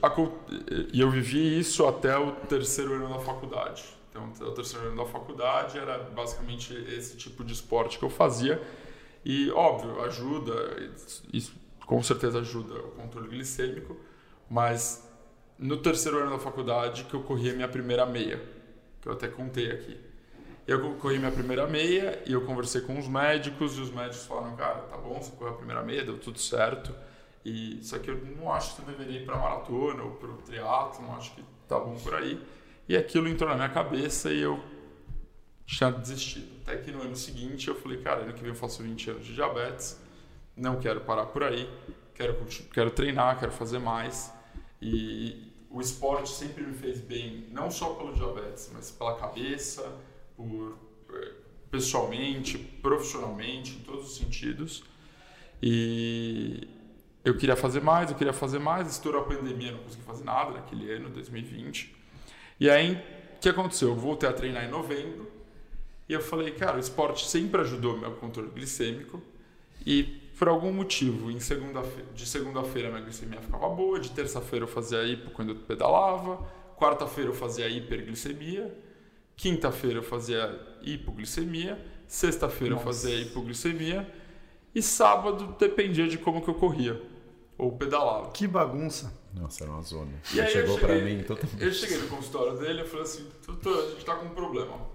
e 0.94 1.02
eu 1.02 1.10
vivi 1.10 1.60
isso 1.60 1.88
até 1.88 2.18
o 2.18 2.32
terceiro 2.32 2.94
ano 2.94 3.10
da 3.10 3.20
faculdade. 3.20 3.84
Então, 4.10 4.32
o 4.48 4.52
terceiro 4.52 4.88
ano 4.88 4.98
da 4.98 5.06
faculdade 5.06 5.78
era 5.78 5.98
basicamente 5.98 6.74
esse 6.74 7.18
tipo 7.18 7.44
de 7.44 7.54
esporte 7.54 7.98
que 7.98 8.06
eu 8.06 8.10
fazia. 8.10 8.62
E, 9.26 9.50
óbvio, 9.52 10.02
ajuda, 10.04 10.54
isso 11.34 11.54
com 11.86 12.02
certeza 12.04 12.40
ajuda 12.40 12.76
o 12.76 12.92
controle 12.92 13.28
glicêmico, 13.30 13.98
mas 14.48 15.08
no 15.58 15.78
terceiro 15.78 16.20
ano 16.20 16.32
da 16.32 16.40
faculdade 16.40 17.04
que 17.06 17.14
eu 17.16 17.24
corri 17.24 17.50
a 17.50 17.54
minha 17.54 17.68
primeira 17.68 18.06
meia, 18.06 18.40
que 19.02 19.08
eu 19.08 19.14
até 19.14 19.28
contei 19.28 19.72
aqui. 19.72 20.00
Eu 20.68 20.96
corri 20.96 21.18
minha 21.18 21.32
primeira 21.32 21.66
meia 21.66 22.22
e 22.28 22.34
eu 22.34 22.42
conversei 22.46 22.82
com 22.82 23.00
os 23.00 23.08
médicos 23.08 23.76
e 23.78 23.82
os 23.82 23.90
médicos 23.90 24.26
falaram, 24.28 24.56
cara, 24.56 24.82
tá 24.82 24.98
bom, 24.98 25.20
você 25.20 25.32
correu 25.32 25.54
a 25.54 25.58
primeira 25.58 25.82
meia, 25.82 26.04
deu 26.04 26.20
tudo 26.20 26.40
certo. 26.40 26.94
E 27.44 27.80
só 27.84 27.98
que 28.00 28.10
eu 28.10 28.18
não 28.38 28.52
acho 28.52 28.76
que 28.76 28.82
você 28.82 28.92
deveria 28.92 29.22
ir 29.22 29.26
para 29.26 29.38
maratona 29.38 30.04
ou 30.04 30.12
para 30.12 30.30
o 30.30 30.38
triatlo, 30.38 31.04
não 31.04 31.16
acho 31.16 31.34
que 31.34 31.44
tá 31.68 31.80
bom 31.80 31.96
por 31.96 32.14
aí. 32.16 32.42
E 32.88 32.98
aquilo 32.98 33.28
entrou 33.28 33.50
na 33.50 33.56
minha 33.56 33.70
cabeça 33.70 34.32
e 34.32 34.42
eu 34.42 34.62
tinha 35.66 35.92
desistido. 35.92 36.50
Até 36.64 36.78
que 36.78 36.92
no 36.92 37.02
ano 37.02 37.16
seguinte 37.16 37.68
eu 37.68 37.76
falei, 37.76 38.02
cara, 38.02 38.22
ano 38.22 38.34
que 38.34 38.42
vem 38.42 38.50
eu 38.50 38.56
faço 38.56 38.84
20 38.84 39.12
anos 39.12 39.26
de 39.26 39.36
diabetes, 39.36 40.00
não 40.56 40.80
quero 40.80 41.02
parar 41.02 41.28
por 41.28 41.44
aí, 41.44 41.70
quero 42.14 42.36
quero 42.74 42.92
treinar, 42.92 43.40
quero 43.40 43.52
fazer 43.52 43.80
mais. 43.80 44.34
E 44.82 45.54
o 45.70 45.80
esporte 45.80 46.30
sempre 46.30 46.64
me 46.64 46.74
fez 46.74 47.00
bem, 47.00 47.46
não 47.52 47.70
só 47.70 47.94
pelo 47.94 48.14
diabetes, 48.14 48.72
mas 48.74 48.92
pela 48.92 49.16
cabeça, 49.16 49.96
por 50.36 50.78
eh, 51.12 51.34
pessoalmente, 51.70 52.58
profissionalmente, 52.58 53.78
em 53.78 53.80
todos 53.82 54.12
os 54.12 54.18
sentidos. 54.18 54.84
E 55.62 56.68
eu 57.24 57.38
queria 57.38 57.56
fazer 57.56 57.82
mais, 57.82 58.10
eu 58.10 58.18
queria 58.18 58.34
fazer 58.34 58.60
mais, 58.60 58.90
estourou 58.90 59.22
a 59.22 59.26
pandemia, 59.26 59.72
não 59.72 59.80
consegui 59.80 60.04
fazer 60.04 60.24
nada 60.24 60.52
naquele 60.52 60.92
ano, 60.92 61.10
2020. 61.10 61.96
E 62.60 62.70
aí, 62.70 62.94
o 63.36 63.40
que 63.40 63.50
aconteceu? 63.50 63.90
Eu 63.90 63.96
voltei 63.96 64.28
a 64.28 64.34
treinar 64.34 64.64
em 64.64 64.70
novembro 64.70 65.30
e 66.08 66.14
eu 66.14 66.22
falei, 66.22 66.52
cara, 66.52 66.78
o 66.78 66.80
esporte 66.80 67.28
sempre 67.28 67.62
ajudou 67.62 67.98
meu 67.98 68.12
controle 68.14 68.50
glicêmico 68.50 69.22
e 69.86 70.04
por 70.38 70.48
algum 70.48 70.72
motivo, 70.72 71.30
em 71.30 71.40
segunda 71.40 71.84
de 72.16 72.26
segunda-feira 72.26 72.90
minha 72.90 73.02
glicemia 73.02 73.42
ficava 73.42 73.68
boa, 73.70 74.00
de 74.00 74.10
terça-feira 74.12 74.64
eu 74.64 74.70
fazia 74.70 75.04
hipo 75.04 75.32
quando 75.32 75.50
eu 75.50 75.56
pedalava, 75.56 76.38
quarta-feira 76.78 77.30
eu 77.30 77.34
fazia 77.34 77.68
hiperglicemia, 77.68 78.74
quinta-feira 79.36 80.00
eu 80.00 80.04
fazia 80.04 80.58
hipoglicemia, 80.82 81.78
sexta-feira 82.08 82.76
eu 82.76 82.80
fazia 82.80 83.16
hipoglicemia 83.16 84.10
e 84.80 84.82
sábado 84.82 85.56
dependia 85.60 86.08
de 86.08 86.18
como 86.18 86.42
que 86.42 86.50
eu 86.50 86.54
corria 86.54 87.02
ou 87.58 87.74
pedalava. 87.74 88.32
Que 88.32 88.48
bagunça. 88.48 89.14
Nossa, 89.34 89.66
era 89.66 89.74
uma 89.74 89.82
zona. 89.82 90.12
E 90.34 90.40
aí 90.40 90.50
chegou 90.50 90.80
para 90.80 90.96
mim 90.96 91.22
totalmente. 91.22 91.62
Eu 91.62 91.72
cheguei 91.72 91.98
no 91.98 92.08
consultório 92.08 92.58
dele 92.58 92.82
e 92.82 92.86
falei 92.86 93.04
assim, 93.04 93.28
doutor, 93.46 93.84
a 93.84 93.90
gente 93.90 94.06
tá 94.06 94.16
com 94.16 94.26
um 94.26 94.30
problema. 94.30 94.88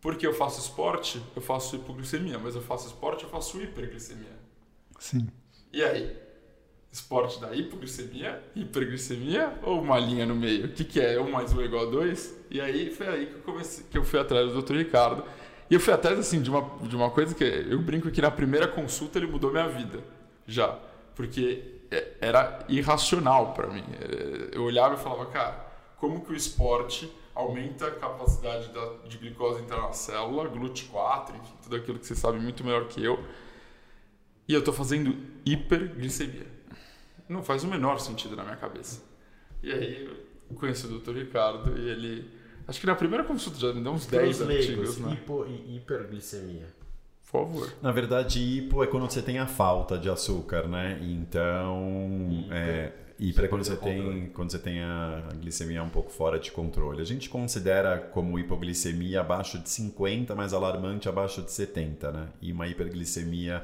Porque 0.00 0.26
eu 0.26 0.34
faço 0.34 0.60
esporte, 0.60 1.22
eu 1.34 1.40
faço 1.40 1.76
hipoglicemia, 1.76 2.38
mas 2.38 2.54
eu 2.54 2.62
faço 2.62 2.88
esporte, 2.88 3.24
eu 3.24 3.30
faço 3.30 3.60
hiperglicemia. 3.62 4.36
Sim. 4.98 5.28
E 5.72 5.82
aí? 5.82 6.16
Esporte 6.92 7.40
da 7.40 7.54
hipoglicemia, 7.54 8.42
hiperglicemia 8.54 9.58
ou 9.62 9.80
uma 9.80 9.98
linha 9.98 10.26
no 10.26 10.34
meio? 10.34 10.66
O 10.66 10.72
que, 10.72 10.84
que 10.84 11.00
é? 11.00 11.20
1 11.20 11.30
mais 11.30 11.52
1 11.52 11.62
igual 11.62 11.86
a 11.86 11.90
2? 11.90 12.34
E 12.50 12.60
aí 12.60 12.90
foi 12.90 13.06
aí 13.06 13.26
que 13.26 13.34
eu, 13.34 13.42
comecei, 13.42 13.84
que 13.90 13.98
eu 13.98 14.04
fui 14.04 14.18
atrás 14.18 14.52
do 14.52 14.62
Dr. 14.62 14.74
Ricardo. 14.74 15.24
E 15.68 15.74
eu 15.74 15.80
fui 15.80 15.92
atrás 15.92 16.18
assim, 16.18 16.40
de, 16.40 16.50
uma, 16.50 16.62
de 16.82 16.94
uma 16.94 17.10
coisa 17.10 17.34
que 17.34 17.44
eu 17.44 17.80
brinco 17.80 18.10
que 18.10 18.20
na 18.22 18.30
primeira 18.30 18.68
consulta 18.68 19.18
ele 19.18 19.26
mudou 19.26 19.50
minha 19.50 19.68
vida. 19.68 20.00
Já. 20.46 20.78
Porque 21.14 21.80
é, 21.90 22.12
era 22.20 22.64
irracional 22.68 23.52
para 23.52 23.68
mim. 23.68 23.84
É, 24.00 24.56
eu 24.56 24.62
olhava 24.62 24.94
e 24.94 24.98
falava, 24.98 25.26
cara, 25.26 25.66
como 25.96 26.24
que 26.24 26.32
o 26.32 26.36
esporte 26.36 27.10
aumenta 27.34 27.86
a 27.86 27.90
capacidade 27.90 28.68
da, 28.68 28.92
de 29.06 29.18
glicose 29.18 29.60
entrar 29.62 29.82
na 29.82 29.92
célula, 29.92 30.48
GLUT4, 30.48 31.30
enfim, 31.30 31.54
tudo 31.62 31.76
aquilo 31.76 31.98
que 31.98 32.06
você 32.06 32.14
sabe 32.14 32.38
muito 32.38 32.64
melhor 32.64 32.86
que 32.86 33.02
eu 33.02 33.22
e 34.48 34.54
eu 34.54 34.60
estou 34.60 34.72
fazendo 34.72 35.16
hiperglicemia. 35.44 36.46
Não 37.28 37.42
faz 37.42 37.64
o 37.64 37.66
menor 37.66 37.98
sentido 37.98 38.36
na 38.36 38.44
minha 38.44 38.56
cabeça. 38.56 39.02
E 39.62 39.72
aí 39.72 40.04
eu 40.04 40.56
conheci 40.56 40.86
o 40.86 40.98
Dr. 40.98 41.12
Ricardo 41.12 41.76
e 41.76 41.88
ele. 41.88 42.30
Acho 42.68 42.80
que 42.80 42.86
na 42.86 42.94
primeira 42.94 43.24
consulta 43.24 43.58
já 43.58 43.72
me 43.72 43.80
deu 43.80 43.92
uns 43.92 44.06
10 44.06 44.42
artigos, 44.42 44.98
né? 44.98 45.12
Hipo 45.12 45.46
e 45.46 45.76
hiperglicemia. 45.76 46.66
Por 47.30 47.42
favor. 47.42 47.72
Na 47.82 47.92
verdade, 47.92 48.40
hipo 48.40 48.82
é 48.82 48.86
quando 48.86 49.10
você 49.10 49.22
tem 49.22 49.38
a 49.38 49.46
falta 49.46 49.98
de 49.98 50.08
açúcar, 50.08 50.66
né? 50.68 50.98
Então. 51.02 52.28
Hiper. 52.30 52.56
É, 52.56 52.92
hiper 53.18 53.44
é 53.44 53.48
quando 53.48 53.64
você, 53.64 53.76
tem, 53.76 54.30
quando 54.30 54.50
você 54.50 54.58
tem 54.58 54.80
a 54.80 55.28
glicemia 55.40 55.82
um 55.82 55.88
pouco 55.88 56.10
fora 56.10 56.38
de 56.38 56.50
controle. 56.50 57.00
A 57.00 57.04
gente 57.04 57.28
considera 57.28 57.98
como 57.98 58.38
hipoglicemia 58.38 59.20
abaixo 59.20 59.58
de 59.58 59.68
50, 59.68 60.34
mas 60.34 60.52
alarmante 60.52 61.08
abaixo 61.08 61.42
de 61.42 61.50
70, 61.52 62.12
né? 62.12 62.28
E 62.40 62.52
uma 62.52 62.66
hiperglicemia 62.66 63.62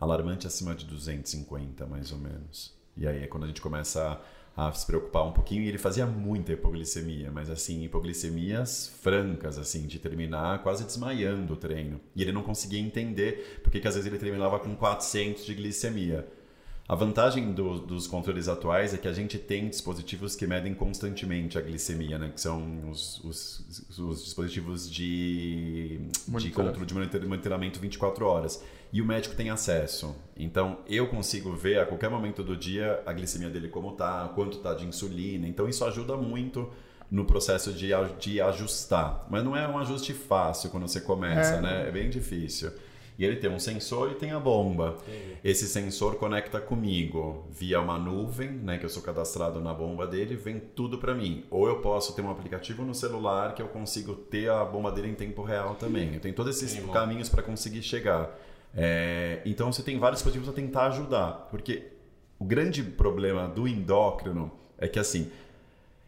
alarmante 0.00 0.46
acima 0.46 0.74
de 0.74 0.84
250, 0.84 1.86
mais 1.86 2.12
ou 2.12 2.18
menos. 2.18 2.74
E 2.96 3.06
aí 3.06 3.22
é 3.22 3.26
quando 3.26 3.44
a 3.44 3.46
gente 3.46 3.60
começa 3.60 4.02
a, 4.02 4.20
a 4.56 4.70
se 4.72 4.86
preocupar 4.86 5.26
um 5.26 5.32
pouquinho. 5.32 5.62
E 5.62 5.68
ele 5.68 5.78
fazia 5.78 6.06
muita 6.06 6.52
hipoglicemia, 6.52 7.30
mas 7.30 7.48
assim, 7.50 7.84
hipoglicemias 7.84 8.92
francas, 9.00 9.58
assim, 9.58 9.86
de 9.86 9.98
terminar 9.98 10.62
quase 10.62 10.84
desmaiando 10.84 11.54
o 11.54 11.56
treino. 11.56 12.00
E 12.14 12.22
ele 12.22 12.32
não 12.32 12.42
conseguia 12.42 12.80
entender 12.80 13.60
porque 13.62 13.80
que 13.80 13.88
às 13.88 13.94
vezes 13.94 14.06
ele 14.06 14.18
terminava 14.18 14.58
com 14.58 14.74
400 14.74 15.44
de 15.44 15.54
glicemia. 15.54 16.26
A 16.88 16.94
vantagem 16.94 17.52
do, 17.52 17.78
dos 17.78 18.06
controles 18.06 18.48
atuais 18.48 18.92
é 18.92 18.98
que 18.98 19.08
a 19.08 19.12
gente 19.12 19.38
tem 19.38 19.68
dispositivos 19.68 20.34
que 20.34 20.46
medem 20.46 20.74
constantemente 20.74 21.56
a 21.56 21.60
glicemia, 21.60 22.18
né? 22.18 22.30
que 22.34 22.40
são 22.40 22.90
os, 22.90 23.22
os, 23.24 23.98
os 23.98 24.24
dispositivos 24.24 24.90
de, 24.90 26.00
de 26.38 26.50
controle 26.50 26.84
de 26.84 26.94
monitoramento 27.26 27.80
24 27.80 28.26
horas 28.26 28.62
e 28.92 29.00
o 29.00 29.06
médico 29.06 29.34
tem 29.34 29.50
acesso. 29.50 30.14
Então 30.36 30.78
eu 30.86 31.08
consigo 31.08 31.52
ver 31.52 31.80
a 31.80 31.86
qualquer 31.86 32.10
momento 32.10 32.42
do 32.42 32.56
dia 32.56 33.02
a 33.06 33.12
glicemia 33.12 33.48
dele 33.48 33.68
como 33.68 33.92
tá, 33.92 34.30
quanto 34.34 34.58
tá 34.58 34.74
de 34.74 34.84
insulina. 34.84 35.48
Então 35.48 35.68
isso 35.68 35.84
ajuda 35.84 36.16
muito 36.16 36.70
no 37.10 37.24
processo 37.24 37.72
de, 37.72 37.90
de 38.18 38.40
ajustar. 38.40 39.26
Mas 39.30 39.42
não 39.44 39.56
é 39.56 39.66
um 39.66 39.78
ajuste 39.78 40.12
fácil 40.12 40.70
quando 40.70 40.88
você 40.88 41.00
começa, 41.00 41.54
é. 41.54 41.60
né? 41.60 41.88
É 41.88 41.90
bem 41.90 42.10
difícil. 42.10 42.70
E 43.18 43.24
ele 43.24 43.36
tem 43.36 43.50
um 43.50 43.58
sensor 43.58 44.10
e 44.10 44.14
tem 44.14 44.32
a 44.32 44.40
bomba. 44.40 44.96
Esse 45.44 45.68
sensor 45.68 46.16
conecta 46.16 46.60
comigo 46.60 47.46
via 47.50 47.80
uma 47.80 47.98
nuvem, 47.98 48.50
né, 48.50 48.78
que 48.78 48.86
eu 48.86 48.88
sou 48.88 49.02
cadastrado 49.02 49.60
na 49.60 49.72
bomba 49.74 50.06
dele, 50.06 50.34
vem 50.34 50.58
tudo 50.58 50.96
para 50.98 51.14
mim. 51.14 51.44
Ou 51.50 51.68
eu 51.68 51.80
posso 51.80 52.14
ter 52.14 52.22
um 52.22 52.30
aplicativo 52.30 52.84
no 52.84 52.94
celular 52.94 53.54
que 53.54 53.60
eu 53.60 53.68
consigo 53.68 54.14
ter 54.14 54.50
a 54.50 54.64
bomba 54.64 54.90
dele 54.90 55.08
em 55.08 55.14
tempo 55.14 55.42
real 55.42 55.74
também. 55.74 56.14
Eu 56.14 56.20
tenho 56.20 56.34
todos 56.34 56.56
esses 56.56 56.72
Sim, 56.72 56.88
caminhos 56.88 57.28
para 57.28 57.42
conseguir 57.42 57.82
chegar. 57.82 58.34
É, 58.74 59.40
então 59.44 59.72
você 59.72 59.82
tem 59.82 59.98
vários 59.98 60.18
dispositivos 60.20 60.48
a 60.48 60.52
tentar 60.52 60.86
ajudar, 60.86 61.48
porque 61.50 61.88
o 62.38 62.44
grande 62.44 62.82
problema 62.82 63.46
do 63.46 63.68
endócrino 63.68 64.50
é 64.78 64.88
que 64.88 64.98
assim 64.98 65.30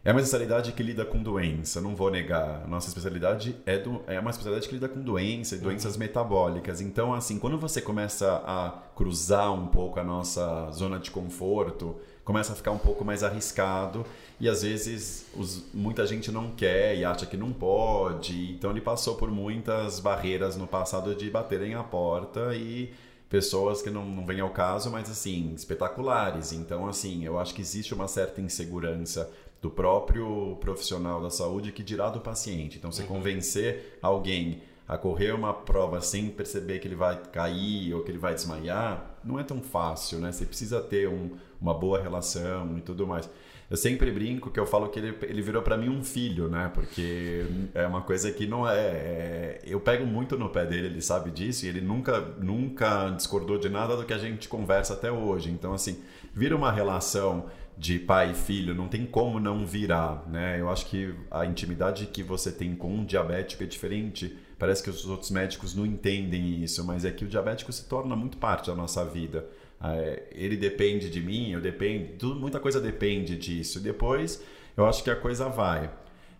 é 0.05 0.13
uma 0.13 0.21
especialidade 0.21 0.73
que 0.73 0.83
lida 0.83 1.03
com 1.03 1.23
doença, 1.23 1.81
não 1.81 1.97
vou 1.97 2.11
negar. 2.11 2.69
Nossa 2.69 2.89
especialidade 2.89 3.57
é, 3.65 3.79
do, 3.79 4.03
é 4.07 4.21
uma 4.21 4.31
especialidade 4.31 4.69
que 4.69 4.75
lida 4.75 4.87
com 4.87 5.01
doença 5.01 5.55
e 5.55 5.59
doenças 5.59 5.95
uhum. 5.95 6.01
metabólicas. 6.01 6.83
Então, 6.83 7.15
assim, 7.15 7.39
quando 7.39 7.57
você 7.57 7.81
começa 7.81 8.43
a 8.45 8.83
cruzar 8.95 9.51
um 9.51 9.67
pouco 9.67 9.99
a 9.99 10.05
nossa 10.05 10.71
zona 10.73 10.99
de 10.99 11.11
conforto, 11.11 11.97
começa 12.25 12.53
a 12.53 12.57
ficar 12.57 12.71
um 12.71 12.79
pouco 12.79 13.05
mais 13.05 13.23
arriscado 13.23 14.05
e 14.41 14.49
às 14.49 14.63
vezes 14.63 15.27
os, 15.37 15.65
muita 15.73 16.07
gente 16.07 16.33
não 16.33 16.51
quer 16.51 16.97
e 16.97 17.05
acha 17.05 17.27
que 17.27 17.37
não 17.37 17.53
pode. 17.53 18.53
Então 18.53 18.71
ele 18.71 18.81
passou 18.81 19.17
por 19.17 19.31
muitas 19.31 20.01
barreiras 20.01 20.57
no 20.57 20.67
passado 20.67 21.15
de 21.15 21.31
baterem 21.31 21.75
a 21.75 21.83
porta 21.83 22.55
e 22.55 22.93
pessoas 23.29 23.83
que 23.83 23.91
não, 23.91 24.05
não 24.07 24.25
vêm 24.25 24.41
ao 24.41 24.51
caso, 24.51 24.91
mas 24.91 25.11
assim, 25.11 25.53
espetaculares. 25.55 26.53
Então, 26.53 26.87
assim, 26.87 27.25
eu 27.25 27.39
acho 27.39 27.55
que 27.55 27.61
existe 27.61 27.93
uma 27.93 28.07
certa 28.07 28.41
insegurança 28.41 29.31
do 29.61 29.71
próprio 29.71 30.57
profissional 30.61 31.21
da 31.21 31.31
saúde 31.31 31.73
que 31.73 31.83
dirá 31.83 32.11
do 32.11 32.21
paciente. 32.21 32.79
Então, 32.79 32.93
você 32.93 33.03
uhum. 33.03 33.09
convencer 33.09 33.99
alguém 34.01 34.63
a 34.87 34.99
correr 34.99 35.33
uma 35.33 35.53
prova 35.53 36.01
sem 36.01 36.29
perceber 36.29 36.79
que 36.79 36.87
ele 36.87 36.95
vai 36.95 37.21
cair 37.33 37.95
ou 37.95 38.03
que 38.03 38.11
ele 38.11 38.19
vai 38.19 38.35
desmaiar, 38.35 39.19
não 39.25 39.41
é 39.41 39.43
tão 39.43 39.63
fácil, 39.63 40.19
né? 40.19 40.31
Você 40.31 40.45
precisa 40.45 40.81
ter 40.81 41.09
um, 41.09 41.31
uma 41.65 41.75
boa 41.75 42.01
relação 42.01 42.77
e 42.77 42.83
tudo 42.83 43.07
mais. 43.07 43.29
Eu 43.71 43.79
sempre 43.79 44.11
brinco 44.11 44.51
que 44.51 44.61
eu 44.61 44.67
falo 44.67 44.89
que 44.89 44.99
ele, 44.99 45.17
ele 45.23 45.41
virou 45.41 45.63
para 45.63 45.77
mim 45.79 45.89
um 45.89 46.05
filho, 46.05 46.49
né? 46.49 46.71
Porque 46.73 47.47
é 47.73 47.87
uma 47.87 48.03
coisa 48.03 48.31
que 48.31 48.47
não 48.47 48.69
é, 48.69 48.79
é, 48.79 49.61
Eu 49.65 49.81
pego 49.81 50.05
muito 50.05 50.39
no 50.39 50.51
pé 50.51 50.67
dele, 50.67 50.89
ele 50.89 51.01
sabe 51.01 51.31
disso, 51.31 51.65
e 51.65 51.69
ele 51.69 51.81
nunca, 51.81 52.21
nunca 52.39 53.09
discordou 53.09 53.59
de 53.59 53.71
nada 53.71 53.97
do 53.97 54.05
que 54.05 54.13
a 54.13 54.19
gente 54.19 54.49
conversa 54.49 54.93
até 54.93 55.11
hoje. 55.11 55.51
Então, 55.51 55.73
assim, 55.73 55.99
vira 56.35 56.55
uma 56.55 56.71
relação 56.71 57.47
de 57.77 57.99
pai 57.99 58.33
e 58.33 58.35
filho, 58.35 58.75
não 58.75 58.87
tem 58.87 59.07
como 59.07 59.41
não 59.41 59.67
virar, 59.67 60.23
né? 60.29 60.61
Eu 60.61 60.69
acho 60.69 60.87
que 60.87 61.15
a 61.31 61.47
intimidade 61.47 62.07
que 62.07 62.23
você 62.23 62.53
tem 62.53 62.77
com 62.77 62.95
um 62.95 63.05
diabético 63.05 63.65
é 63.65 63.67
diferente 63.67 64.37
Parece 64.59 64.83
que 64.83 64.91
os 64.91 65.05
outros 65.07 65.31
médicos 65.31 65.75
não 65.75 65.85
entendem 65.85 66.63
isso, 66.63 66.85
mas 66.85 67.05
é 67.05 67.11
que 67.11 67.25
o 67.25 67.29
diabético 67.29 67.73
se 67.73 67.85
torna 67.87 68.15
muito 68.15 68.39
parte 68.39 68.69
da 68.69 68.75
nossa 68.75 69.05
vida. 69.05 69.47
É, 69.85 70.23
ele 70.33 70.57
depende 70.57 71.11
de 71.11 71.21
mim, 71.21 71.53
eu 71.53 71.61
dependo, 71.61 72.15
tudo, 72.19 72.41
muita 72.41 72.59
coisa 72.59 72.81
depende 72.81 73.37
disso. 73.37 73.79
Depois, 73.81 74.43
eu 74.77 74.87
acho 74.87 75.05
que 75.05 75.11
a 75.11 75.17
coisa 75.17 75.49
vai. 75.49 75.91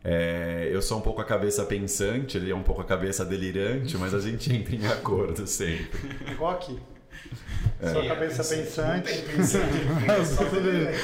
É, 0.03 0.69
eu 0.71 0.81
sou 0.81 0.99
um 0.99 1.01
pouco 1.01 1.21
a 1.21 1.25
cabeça 1.25 1.65
pensante, 1.65 2.37
ele 2.37 2.51
é 2.51 2.55
um 2.55 2.63
pouco 2.63 2.81
a 2.81 2.85
cabeça 2.85 3.25
delirante, 3.25 3.97
mas 3.97 4.15
a 4.15 4.21
gente 4.21 4.53
entra 4.53 4.75
em 4.75 4.87
acordo 4.87 5.47
sempre. 5.47 5.99
Igual 6.31 6.53
aqui. 6.53 6.79
É. 7.81 7.89
Sua 7.91 8.07
cabeça 8.07 8.45
tem 8.45 8.65
pensante. 8.65 9.23
pensante, 9.23 9.77
é 10.57 10.61
delirante. 10.61 10.99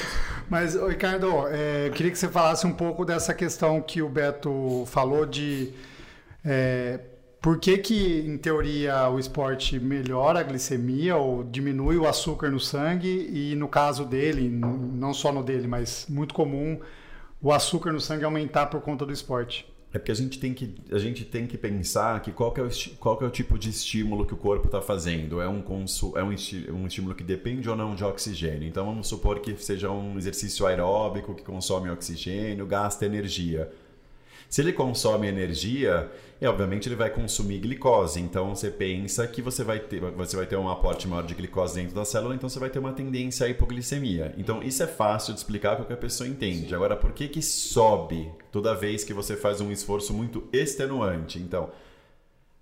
Mas, 0.49 0.75
Ricardo, 0.75 1.47
é, 1.47 1.87
eu 1.87 1.91
queria 1.91 2.11
que 2.11 2.17
você 2.17 2.27
falasse 2.27 2.67
um 2.67 2.73
pouco 2.73 3.05
dessa 3.05 3.33
questão 3.33 3.81
que 3.81 4.01
o 4.01 4.09
Beto 4.09 4.83
falou 4.87 5.25
de 5.25 5.73
é, 6.43 6.99
por 7.41 7.57
que, 7.57 7.79
que, 7.79 8.19
em 8.19 8.37
teoria, 8.37 9.09
o 9.09 9.17
esporte 9.17 9.79
melhora 9.79 10.39
a 10.39 10.43
glicemia 10.43 11.15
ou 11.15 11.43
diminui 11.43 11.97
o 11.97 12.07
açúcar 12.07 12.51
no 12.51 12.59
sangue 12.59 13.29
e, 13.33 13.55
no 13.55 13.67
caso 13.67 14.05
dele, 14.05 14.47
não 14.47 15.11
só 15.11 15.31
no 15.31 15.43
dele, 15.43 15.67
mas 15.67 16.05
muito 16.07 16.35
comum, 16.35 16.79
o 17.41 17.51
açúcar 17.51 17.91
no 17.91 17.99
sangue 17.99 18.23
aumentar 18.23 18.67
por 18.67 18.79
conta 18.81 19.07
do 19.07 19.11
esporte. 19.11 19.67
É 19.93 19.97
porque 19.97 20.11
a 20.11 20.15
gente 20.15 20.39
tem 20.39 20.53
que, 20.53 20.75
a 20.91 20.99
gente 20.99 21.25
tem 21.25 21.47
que 21.47 21.57
pensar 21.57 22.21
que 22.21 22.31
qual 22.31 22.53
que 22.53 22.61
é 22.61 22.63
o, 22.63 22.69
qual 22.97 23.17
que 23.17 23.23
é 23.25 23.27
o 23.27 23.31
tipo 23.31 23.57
de 23.57 23.69
estímulo 23.69 24.25
que 24.25 24.33
o 24.33 24.37
corpo 24.37 24.67
está 24.67 24.81
fazendo. 24.81 25.41
É, 25.41 25.49
um, 25.49 25.61
consu, 25.61 26.13
é 26.15 26.23
um, 26.23 26.29
um 26.29 26.87
estímulo 26.87 27.13
que 27.13 27.23
depende 27.23 27.67
ou 27.67 27.75
não 27.75 27.93
de 27.93 28.03
oxigênio. 28.03 28.67
Então 28.67 28.85
vamos 28.85 29.07
supor 29.07 29.39
que 29.39 29.57
seja 29.57 29.89
um 29.89 30.17
exercício 30.17 30.65
aeróbico 30.65 31.35
que 31.35 31.43
consome 31.43 31.89
oxigênio, 31.89 32.65
gasta 32.65 33.05
energia. 33.05 33.69
Se 34.51 34.59
ele 34.59 34.73
consome 34.73 35.27
energia, 35.27 36.11
é, 36.41 36.49
obviamente 36.49 36.89
ele 36.89 36.97
vai 36.97 37.09
consumir 37.09 37.59
glicose. 37.59 38.19
Então 38.19 38.53
você 38.53 38.69
pensa 38.69 39.25
que 39.25 39.41
você 39.41 39.63
vai, 39.63 39.79
ter, 39.79 40.01
você 40.01 40.35
vai 40.35 40.45
ter 40.45 40.57
um 40.57 40.67
aporte 40.67 41.07
maior 41.07 41.25
de 41.25 41.33
glicose 41.33 41.75
dentro 41.75 41.95
da 41.95 42.03
célula, 42.03 42.35
então 42.35 42.49
você 42.49 42.59
vai 42.59 42.69
ter 42.69 42.77
uma 42.77 42.91
tendência 42.91 43.45
à 43.45 43.49
hipoglicemia. 43.49 44.35
Então 44.37 44.61
isso 44.61 44.83
é 44.83 44.87
fácil 44.87 45.33
de 45.33 45.39
explicar 45.39 45.81
que 45.85 45.93
a 45.93 45.95
pessoa 45.97 46.27
entende. 46.27 46.75
Agora, 46.75 46.97
por 46.97 47.13
que, 47.13 47.29
que 47.29 47.41
sobe 47.41 48.29
toda 48.51 48.75
vez 48.75 49.05
que 49.05 49.13
você 49.13 49.37
faz 49.37 49.61
um 49.61 49.71
esforço 49.71 50.13
muito 50.13 50.45
extenuante? 50.51 51.39
Então, 51.39 51.71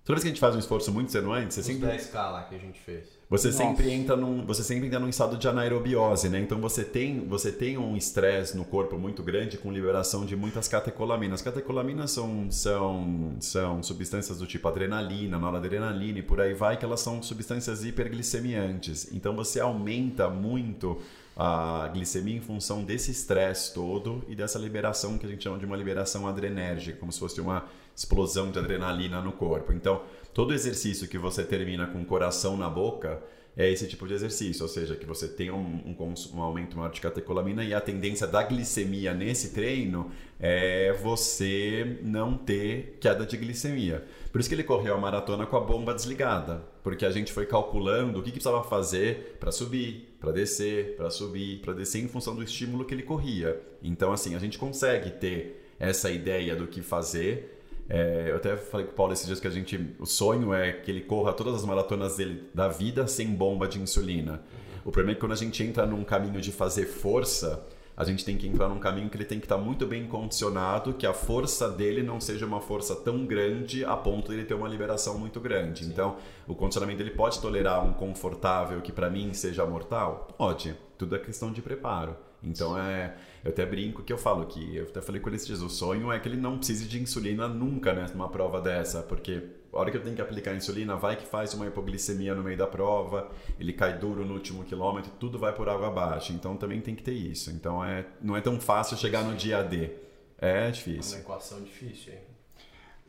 toda 0.04 0.14
vez 0.14 0.22
que 0.22 0.28
a 0.28 0.30
gente 0.30 0.40
faz 0.40 0.54
um 0.54 0.60
esforço 0.60 0.92
muito 0.92 1.08
extenuante, 1.08 1.52
você 1.52 1.60
Os 1.60 1.66
sempre 1.66 1.88
10K 1.88 2.14
lá 2.14 2.44
que 2.44 2.54
a 2.54 2.58
gente 2.58 2.78
fez. 2.78 3.19
Você 3.30 3.46
Nossa. 3.46 3.58
sempre 3.58 3.92
entra 3.92 4.16
num, 4.16 4.44
você 4.44 4.64
sempre 4.64 4.88
entra 4.88 4.98
num 4.98 5.08
estado 5.08 5.36
de 5.36 5.46
anaerobiose, 5.46 6.28
né? 6.28 6.40
Então 6.40 6.60
você 6.60 6.82
tem, 6.82 7.20
você 7.28 7.52
tem 7.52 7.78
um 7.78 7.96
estresse 7.96 8.56
no 8.56 8.64
corpo 8.64 8.98
muito 8.98 9.22
grande 9.22 9.56
com 9.56 9.70
liberação 9.70 10.26
de 10.26 10.34
muitas 10.34 10.66
catecolaminas. 10.66 11.40
Catecolaminas 11.40 12.10
são, 12.10 12.50
são, 12.50 13.36
são 13.38 13.84
substâncias 13.84 14.38
do 14.38 14.48
tipo 14.48 14.66
adrenalina, 14.66 15.38
noradrenalina 15.38 16.18
e 16.18 16.22
por 16.22 16.40
aí 16.40 16.54
vai, 16.54 16.76
que 16.76 16.84
elas 16.84 17.02
são 17.02 17.22
substâncias 17.22 17.84
hiperglicemiantes. 17.84 19.12
Então 19.12 19.36
você 19.36 19.60
aumenta 19.60 20.28
muito 20.28 21.00
a 21.36 21.88
glicemia 21.94 22.36
em 22.36 22.40
função 22.40 22.82
desse 22.82 23.12
estresse 23.12 23.72
todo 23.72 24.24
e 24.28 24.34
dessa 24.34 24.58
liberação 24.58 25.16
que 25.16 25.24
a 25.24 25.28
gente 25.28 25.44
chama 25.44 25.56
de 25.56 25.64
uma 25.64 25.76
liberação 25.76 26.26
adrenérgica, 26.26 26.98
como 26.98 27.12
se 27.12 27.20
fosse 27.20 27.40
uma 27.40 27.64
explosão 27.96 28.50
de 28.50 28.58
adrenalina 28.58 29.20
no 29.20 29.30
corpo. 29.30 29.72
Então, 29.72 30.02
todo 30.32 30.54
exercício 30.54 31.08
que 31.08 31.18
você 31.18 31.44
termina 31.44 31.86
com 31.86 32.00
o 32.00 32.04
coração 32.04 32.56
na 32.56 32.68
boca 32.68 33.22
é 33.56 33.70
esse 33.70 33.86
tipo 33.86 34.06
de 34.06 34.14
exercício, 34.14 34.62
ou 34.62 34.68
seja, 34.68 34.94
que 34.94 35.04
você 35.04 35.26
tem 35.26 35.50
um, 35.50 35.56
um, 35.56 36.14
um 36.34 36.42
aumento 36.42 36.76
maior 36.76 36.90
de 36.90 37.00
catecolamina 37.00 37.64
e 37.64 37.74
a 37.74 37.80
tendência 37.80 38.26
da 38.26 38.42
glicemia 38.42 39.12
nesse 39.12 39.52
treino 39.52 40.10
é 40.38 40.92
você 41.02 41.98
não 42.02 42.36
ter 42.36 42.96
queda 43.00 43.26
de 43.26 43.36
glicemia. 43.36 44.04
Por 44.30 44.40
isso 44.40 44.48
que 44.48 44.54
ele 44.54 44.62
correu 44.62 44.94
a 44.94 44.98
maratona 44.98 45.46
com 45.46 45.56
a 45.56 45.60
bomba 45.60 45.92
desligada, 45.92 46.62
porque 46.82 47.04
a 47.04 47.10
gente 47.10 47.32
foi 47.32 47.44
calculando 47.44 48.20
o 48.20 48.22
que, 48.22 48.30
que 48.30 48.38
precisava 48.38 48.62
fazer 48.62 49.36
para 49.40 49.50
subir, 49.50 50.16
para 50.20 50.32
descer, 50.32 50.96
para 50.96 51.10
subir, 51.10 51.60
para 51.60 51.74
descer 51.74 52.02
em 52.02 52.08
função 52.08 52.34
do 52.34 52.42
estímulo 52.42 52.84
que 52.84 52.94
ele 52.94 53.02
corria. 53.02 53.60
Então, 53.82 54.12
assim, 54.12 54.34
a 54.34 54.38
gente 54.38 54.58
consegue 54.58 55.10
ter 55.10 55.74
essa 55.78 56.10
ideia 56.10 56.54
do 56.54 56.66
que 56.66 56.82
fazer 56.82 57.59
é, 57.90 58.30
eu 58.30 58.36
até 58.36 58.56
falei 58.56 58.86
com 58.86 58.92
o 58.92 58.94
Paulo 58.94 59.12
esses 59.12 59.26
dias 59.26 59.40
que 59.40 59.48
a 59.48 59.50
gente. 59.50 59.94
O 59.98 60.06
sonho 60.06 60.54
é 60.54 60.72
que 60.72 60.88
ele 60.88 61.00
corra 61.00 61.32
todas 61.32 61.56
as 61.56 61.64
maratonas 61.64 62.16
dele 62.16 62.44
da 62.54 62.68
vida 62.68 63.08
sem 63.08 63.26
bomba 63.34 63.66
de 63.66 63.80
insulina. 63.80 64.40
O 64.84 64.92
problema 64.92 65.10
é 65.10 65.14
que 65.14 65.20
quando 65.20 65.32
a 65.32 65.36
gente 65.36 65.60
entra 65.62 65.84
num 65.84 66.04
caminho 66.04 66.40
de 66.40 66.52
fazer 66.52 66.86
força, 66.86 67.66
a 67.96 68.04
gente 68.04 68.24
tem 68.24 68.36
que 68.36 68.46
entrar 68.46 68.68
num 68.68 68.78
caminho 68.78 69.10
que 69.10 69.16
ele 69.16 69.24
tem 69.24 69.40
que 69.40 69.44
estar 69.44 69.58
muito 69.58 69.88
bem 69.88 70.06
condicionado, 70.06 70.94
que 70.94 71.04
a 71.04 71.12
força 71.12 71.68
dele 71.68 72.00
não 72.00 72.20
seja 72.20 72.46
uma 72.46 72.60
força 72.60 72.94
tão 72.94 73.26
grande 73.26 73.84
a 73.84 73.96
ponto 73.96 74.28
de 74.28 74.38
ele 74.38 74.44
ter 74.44 74.54
uma 74.54 74.68
liberação 74.68 75.18
muito 75.18 75.40
grande. 75.40 75.84
Então, 75.84 76.16
o 76.46 76.54
condicionamento 76.54 77.02
ele 77.02 77.10
pode 77.10 77.40
tolerar 77.40 77.84
um 77.84 77.92
confortável 77.92 78.80
que 78.80 78.92
para 78.92 79.10
mim 79.10 79.34
seja 79.34 79.66
mortal? 79.66 80.28
Pode. 80.38 80.76
Tudo 80.96 81.16
é 81.16 81.18
questão 81.18 81.52
de 81.52 81.60
preparo. 81.60 82.16
Então 82.42 82.78
é, 82.78 83.14
eu 83.44 83.50
até 83.50 83.66
brinco 83.66 84.02
que 84.02 84.12
eu 84.12 84.18
falo 84.18 84.46
que 84.46 84.76
eu 84.76 84.84
até 84.84 85.00
falei 85.00 85.20
com 85.20 85.28
ele 85.28 85.36
esses 85.36 85.46
dias, 85.46 85.60
o 85.62 85.68
sonho 85.68 86.10
é 86.10 86.18
que 86.18 86.28
ele 86.28 86.36
não 86.36 86.56
precise 86.56 86.86
de 86.86 87.00
insulina 87.00 87.46
nunca, 87.48 87.92
né, 87.92 88.06
numa 88.12 88.28
prova 88.28 88.60
dessa, 88.60 89.02
porque 89.02 89.42
a 89.72 89.78
hora 89.78 89.90
que 89.90 89.96
eu 89.96 90.02
tenho 90.02 90.16
que 90.16 90.22
aplicar 90.22 90.54
insulina, 90.54 90.96
vai 90.96 91.16
que 91.16 91.26
faz 91.26 91.54
uma 91.54 91.66
hipoglicemia 91.66 92.34
no 92.34 92.42
meio 92.42 92.56
da 92.56 92.66
prova, 92.66 93.30
ele 93.58 93.72
cai 93.72 93.98
duro 93.98 94.24
no 94.24 94.34
último 94.34 94.64
quilômetro, 94.64 95.12
tudo 95.20 95.38
vai 95.38 95.52
por 95.54 95.68
água 95.68 95.88
abaixo. 95.88 96.32
Então 96.32 96.56
também 96.56 96.80
tem 96.80 96.94
que 96.94 97.02
ter 97.02 97.12
isso. 97.12 97.50
Então 97.50 97.84
é, 97.84 98.06
não 98.20 98.36
é 98.36 98.40
tão 98.40 98.58
fácil 98.60 98.96
chegar 98.96 99.22
no 99.22 99.34
dia 99.36 99.62
D. 99.62 99.90
É 100.38 100.66
É 100.66 100.70
difícil. 100.70 101.16
uma 101.16 101.20
equação 101.22 101.62
difícil, 101.62 102.14
hein? 102.14 102.18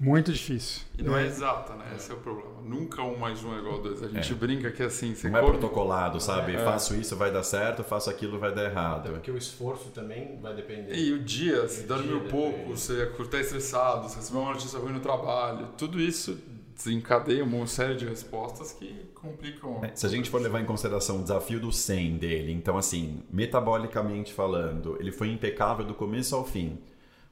Muito 0.03 0.33
difícil. 0.33 0.81
E 0.97 1.03
não 1.03 1.15
é 1.15 1.27
exata, 1.27 1.75
né? 1.75 1.93
Esse 1.95 2.09
é 2.11 2.15
o 2.15 2.17
problema. 2.17 2.49
Nunca 2.63 3.03
um 3.03 3.15
mais 3.17 3.43
um 3.43 3.53
é 3.55 3.59
igual 3.59 3.77
a 3.77 3.81
dois. 3.83 4.01
A 4.01 4.07
gente 4.07 4.31
É. 4.31 4.35
brinca 4.35 4.71
que 4.71 4.81
assim, 4.81 5.13
você 5.13 5.29
Não 5.29 5.37
é 5.37 5.43
protocolado, 5.43 6.19
sabe? 6.19 6.55
É. 6.55 6.65
Faço 6.65 6.95
isso, 6.95 7.15
vai 7.15 7.31
dar 7.31 7.43
certo, 7.43 7.83
faço 7.83 8.09
aquilo, 8.09 8.39
vai 8.39 8.49
dar 8.51 8.61
Até 8.65 8.71
errado. 8.71 9.09
porque 9.11 9.29
o 9.29 9.37
esforço 9.37 9.89
também 9.89 10.39
vai 10.41 10.55
depender. 10.55 10.95
E 10.95 11.13
o 11.13 11.19
dia, 11.19 11.67
se 11.67 11.83
O 11.83 11.87
dormiu 11.87 12.19
dia 12.21 12.29
pouco, 12.29 12.57
depende. 12.57 12.79
você 12.79 13.03
está 13.03 13.39
estressado, 13.39 14.09
você 14.09 14.15
recebeu 14.15 14.41
uma 14.41 14.53
notícia 14.53 14.79
ruim 14.79 14.93
no 14.93 14.99
trabalho, 14.99 15.67
tudo 15.77 16.01
isso 16.01 16.35
desencadeia 16.75 17.43
uma 17.43 17.67
série 17.67 17.93
de 17.95 18.05
respostas 18.07 18.73
que 18.73 19.05
complicam. 19.13 19.81
É, 19.83 19.91
Se 19.95 20.07
a 20.07 20.09
gente 20.09 20.31
for 20.31 20.41
levar 20.41 20.61
em 20.61 20.65
consideração 20.65 21.19
o 21.19 21.21
desafio 21.21 21.59
do 21.59 21.71
100 21.71 22.17
dele, 22.17 22.51
então 22.51 22.75
assim, 22.75 23.21
metabolicamente 23.31 24.33
falando, 24.33 24.97
ele 24.99 25.11
foi 25.11 25.29
impecável 25.29 25.85
do 25.85 25.93
começo 25.93 26.35
ao 26.35 26.43
fim. 26.43 26.79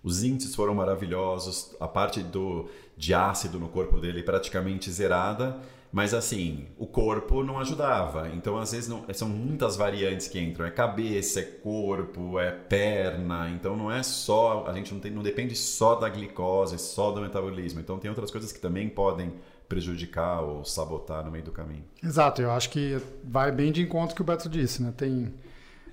Os 0.04 0.24
índices 0.24 0.56
foram 0.56 0.74
maravilhosos, 0.74 1.76
a 1.80 1.88
parte 1.88 2.22
do, 2.22 2.70
de 2.96 3.14
ácido 3.14 3.60
no 3.60 3.68
corpo 3.70 4.00
dele 4.00 4.24
praticamente 4.24 4.90
zerada, 4.92 5.58
mas 5.92 6.14
assim, 6.14 6.68
o 6.78 6.86
corpo 6.86 7.44
não 7.44 7.60
ajudava. 7.60 8.30
Então, 8.30 8.58
às 8.58 8.72
vezes, 8.72 8.88
não, 8.88 9.04
são 9.14 9.28
muitas 9.28 9.76
variantes 9.76 10.28
que 10.28 10.40
entram. 10.40 10.66
É 10.66 10.72
cabeça, 10.72 11.40
é 11.40 11.44
corpo, 11.44 12.40
é 12.40 12.52
perna. 12.52 13.50
Então, 13.50 13.76
não 13.76 13.92
é 13.92 14.04
só. 14.04 14.66
A 14.68 14.74
gente 14.74 14.94
não, 14.94 15.02
tem, 15.02 15.12
não 15.12 15.24
depende 15.24 15.56
só 15.56 15.96
da 15.96 16.08
glicose, 16.08 16.78
só 16.78 17.12
do 17.12 17.22
metabolismo. 17.22 17.80
Então, 17.80 17.98
tem 17.98 18.08
outras 18.10 18.30
coisas 18.30 18.52
que 18.52 18.60
também 18.60 18.88
podem 18.88 19.34
prejudicar 19.70 20.42
ou 20.42 20.66
sabotar 20.66 21.24
no 21.24 21.32
meio 21.32 21.44
do 21.44 21.52
caminho. 21.52 21.84
Exato, 22.04 22.42
eu 22.42 22.52
acho 22.52 22.72
que 22.72 23.00
vai 23.24 23.52
bem 23.52 23.72
de 23.72 23.84
encontro 23.84 24.16
que 24.16 24.22
o 24.22 24.26
Beto 24.26 24.50
disse, 24.50 24.82
né? 24.82 24.92
Tem, 24.98 25.32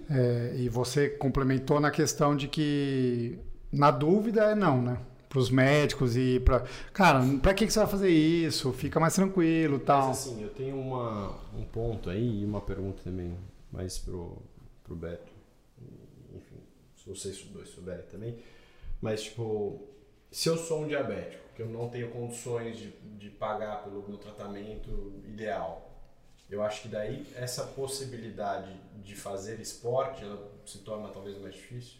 é, 0.08 0.54
e 0.56 0.68
você 0.70 1.10
complementou 1.10 1.78
na 1.78 1.90
questão 1.90 2.34
de 2.34 2.48
que, 2.48 3.38
na 3.72 3.90
dúvida, 3.90 4.44
é 4.44 4.54
não, 4.54 4.80
né? 4.80 4.98
Para 5.28 5.38
os 5.38 5.50
médicos 5.50 6.16
e 6.16 6.40
para. 6.40 6.64
Cara, 6.92 7.20
para 7.42 7.52
que, 7.52 7.66
que 7.66 7.72
você 7.72 7.80
vai 7.80 7.88
fazer 7.88 8.08
isso? 8.08 8.72
Fica 8.72 8.98
mais 8.98 9.14
tranquilo 9.14 9.78
tal. 9.78 10.08
Mas 10.08 10.26
assim, 10.26 10.42
eu 10.42 10.50
tenho 10.50 10.78
uma, 10.78 11.38
um 11.54 11.64
ponto 11.64 12.08
aí 12.08 12.42
e 12.42 12.44
uma 12.44 12.60
pergunta 12.60 13.02
também, 13.02 13.36
mais 13.70 13.98
pro, 13.98 14.42
pro 14.84 14.94
Beto. 14.94 15.32
Enfim, 16.34 16.56
se 16.96 17.08
vocês 17.08 17.42
dois 17.52 17.68
souberem 17.68 18.06
também. 18.10 18.38
Mas, 19.00 19.24
tipo, 19.24 19.82
se 20.30 20.48
eu 20.48 20.56
sou 20.56 20.84
um 20.84 20.88
diabético, 20.88 21.42
que 21.54 21.62
eu 21.62 21.68
não 21.68 21.88
tenho 21.88 22.10
condições 22.10 22.78
de, 22.78 22.90
de 23.18 23.30
pagar 23.30 23.82
pelo 23.82 24.06
meu 24.08 24.18
tratamento 24.18 25.12
ideal, 25.26 25.86
eu 26.48 26.62
acho 26.62 26.82
que 26.82 26.88
daí 26.88 27.26
essa 27.34 27.64
possibilidade 27.64 28.72
de 29.02 29.16
fazer 29.16 29.60
esporte, 29.60 30.22
ela 30.22 30.52
se 30.64 30.78
torna 30.78 31.08
talvez 31.08 31.38
mais 31.40 31.54
difícil. 31.54 31.98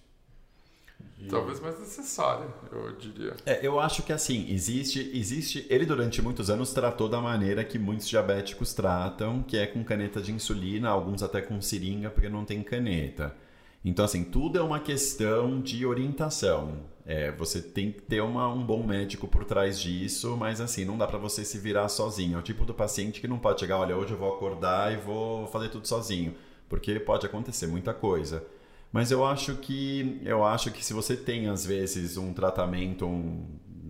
Talvez 1.29 1.61
mais 1.61 1.79
necessária, 1.81 2.47
eu 2.71 2.93
diria. 2.93 3.35
É, 3.45 3.67
eu 3.67 3.81
acho 3.81 4.03
que 4.03 4.13
assim, 4.13 4.47
existe, 4.51 5.11
existe. 5.13 5.67
Ele 5.69 5.85
durante 5.85 6.23
muitos 6.23 6.51
anos 6.51 6.73
tratou 6.73 7.09
da 7.09 7.21
maneira 7.21 7.65
que 7.65 7.79
muitos 7.79 8.07
diabéticos 8.07 8.75
tratam, 8.75 9.43
que 9.43 9.57
é 9.57 9.67
com 9.67 9.83
caneta 9.83 10.21
de 10.21 10.31
insulina, 10.31 10.89
alguns 10.89 11.23
até 11.23 11.41
com 11.41 11.61
seringa, 11.61 12.11
porque 12.11 12.29
não 12.29 12.45
tem 12.45 12.63
caneta. 12.63 13.35
Então, 13.85 14.05
assim, 14.05 14.25
tudo 14.25 14.59
é 14.59 14.63
uma 14.63 14.81
questão 14.81 15.61
de 15.61 15.87
orientação. 15.87 16.81
É, 17.05 17.31
você 17.31 17.63
tem 17.63 17.93
que 17.93 18.03
ter 18.03 18.21
uma, 18.21 18.53
um 18.53 18.65
bom 18.65 18.85
médico 18.85 19.29
por 19.29 19.45
trás 19.45 19.79
disso, 19.79 20.37
mas 20.37 20.61
assim, 20.61 20.85
não 20.85 20.99
dá 20.99 21.07
pra 21.07 21.19
você 21.19 21.45
se 21.45 21.57
virar 21.57 21.89
sozinho. 21.89 22.37
É 22.37 22.41
o 22.41 22.43
tipo 22.43 22.65
do 22.65 22.75
paciente 22.75 23.21
que 23.21 23.29
não 23.29 23.39
pode 23.39 23.61
chegar, 23.61 23.79
olha, 23.79 23.97
hoje 23.97 24.13
eu 24.13 24.19
vou 24.19 24.35
acordar 24.35 24.93
e 24.93 24.97
vou 24.97 25.47
fazer 25.47 25.69
tudo 25.69 25.87
sozinho, 25.87 26.35
porque 26.69 26.99
pode 26.99 27.25
acontecer 27.25 27.69
muita 27.69 27.95
coisa. 27.95 28.45
Mas 28.93 29.11
eu 29.11 29.25
acho 29.25 29.57
que 29.57 30.21
eu 30.25 30.45
acho 30.45 30.71
que 30.71 30.85
se 30.85 30.93
você 30.93 31.17
tem 31.17 31.49
às 31.49 31.67
vezes 31.67 32.17
um 32.17 32.33
tratamento, 32.33 33.07
um, 33.07 33.45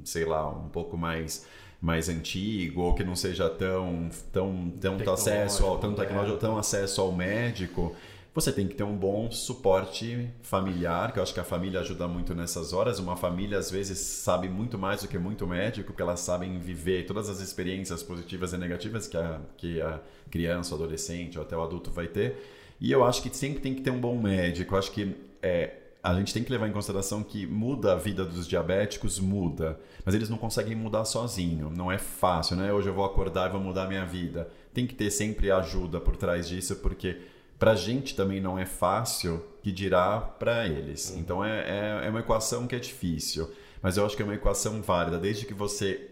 sei 0.05 0.25
lá, 0.25 0.49
um 0.49 0.69
pouco 0.69 0.97
mais 0.97 1.47
mais 1.81 2.09
antigo 2.09 2.81
ou 2.81 2.95
que 2.95 3.05
não 3.05 3.15
seja 3.15 3.49
tão 3.51 4.09
tão 4.33 4.73
tanto 4.81 5.11
acesso 5.11 5.65
ao 5.65 5.79
tanto 5.79 5.97
Tecnológico, 5.97 6.39
tecnológico, 6.39 6.41
tão 6.41 6.59
acesso 6.59 7.01
ao 7.03 7.13
médico, 7.13 7.95
você 8.37 8.53
tem 8.53 8.69
que 8.69 8.75
ter 8.75 8.85
um 8.85 8.95
bom 8.95 9.31
suporte 9.31 10.29
familiar, 10.43 11.11
que 11.11 11.19
eu 11.19 11.23
acho 11.23 11.33
que 11.33 11.41
a 11.41 11.45
família 11.45 11.81
ajuda 11.81 12.07
muito 12.07 12.35
nessas 12.35 12.75
horas. 12.75 12.99
Uma 12.99 13.17
família, 13.17 13.57
às 13.57 13.71
vezes, 13.71 13.99
sabe 13.99 14.47
muito 14.47 14.77
mais 14.77 15.01
do 15.01 15.09
que 15.09 15.17
muito 15.17 15.47
médico, 15.47 15.87
porque 15.87 16.03
elas 16.03 16.21
sabem 16.21 16.59
viver 16.59 17.07
todas 17.07 17.31
as 17.31 17.41
experiências 17.41 18.03
positivas 18.03 18.53
e 18.53 18.59
negativas 18.59 19.09
que 19.09 19.17
a, 19.17 19.41
que 19.57 19.81
a 19.81 20.01
criança, 20.31 20.75
o 20.75 20.77
adolescente 20.77 21.39
ou 21.39 21.45
até 21.45 21.57
o 21.57 21.63
adulto 21.63 21.91
vai 21.91 22.09
ter. 22.09 22.37
E 22.81 22.93
eu 22.93 23.05
acho 23.05 23.23
que 23.23 23.35
sempre 23.35 23.61
tem 23.61 23.75
que 23.75 23.81
ter 23.81 23.91
um 23.91 24.01
bom 24.01 24.19
médico. 24.19 24.75
Eu 24.75 24.79
acho 24.79 24.93
que 24.93 25.17
é, 25.43 25.73
a 26.03 26.15
gente 26.15 26.33
tem 26.33 26.45
que 26.45 26.53
levar 26.53 26.69
em 26.69 26.73
consideração 26.73 27.23
que 27.23 27.47
muda 27.47 27.93
a 27.93 27.97
vida 27.97 28.25
dos 28.25 28.47
diabéticos, 28.47 29.19
muda. 29.19 29.79
Mas 30.05 30.15
eles 30.15 30.29
não 30.29 30.39
conseguem 30.39 30.77
mudar 30.77 31.05
sozinho. 31.05 31.71
Não 31.71 31.91
é 31.91 31.99
fácil, 31.99 32.57
né? 32.57 32.73
Hoje 32.73 32.89
eu 32.89 32.95
vou 32.95 33.05
acordar 33.05 33.49
e 33.49 33.53
vou 33.53 33.61
mudar 33.61 33.85
a 33.85 33.89
minha 33.89 34.05
vida. 34.05 34.49
Tem 34.73 34.87
que 34.87 34.95
ter 34.95 35.11
sempre 35.11 35.51
ajuda 35.51 36.01
por 36.01 36.17
trás 36.17 36.49
disso, 36.49 36.77
porque 36.77 37.19
para 37.59 37.73
a 37.73 37.75
gente 37.75 38.15
também 38.15 38.41
não 38.41 38.59
é 38.59 38.67
fácil 38.67 39.43
que 39.63 39.73
dirá 39.73 40.21
para 40.21 40.67
eles. 40.67 41.11
Uhum. 41.11 41.19
Então 41.19 41.45
é, 41.45 41.61
é, 41.61 42.07
é, 42.07 42.11
uma 42.11 42.21
equação 42.21 42.67
que 42.67 42.77
é 42.77 42.79
difícil, 42.79 43.51
mas 43.83 43.97
eu 43.97 44.05
acho 44.05 44.15
que 44.15 44.23
é 44.23 44.25
uma 44.25 44.35
equação 44.35 44.83
válida, 44.83 45.19
desde 45.19 45.47
que 45.47 45.55
você 45.55 46.11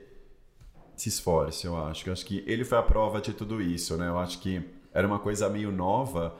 se 0.97 1.09
esforce, 1.09 1.67
eu 1.67 1.77
acho. 1.77 2.09
Eu 2.09 2.13
acho 2.13 2.25
que 2.25 2.43
ele 2.47 2.65
foi 2.65 2.79
a 2.79 2.83
prova 2.83 3.21
de 3.21 3.33
tudo 3.33 3.61
isso, 3.61 3.97
né? 3.97 4.09
Eu 4.09 4.19
acho 4.19 4.39
que 4.41 4.63
era 4.93 5.07
uma 5.07 5.19
coisa 5.19 5.49
meio 5.49 5.71
nova, 5.71 6.35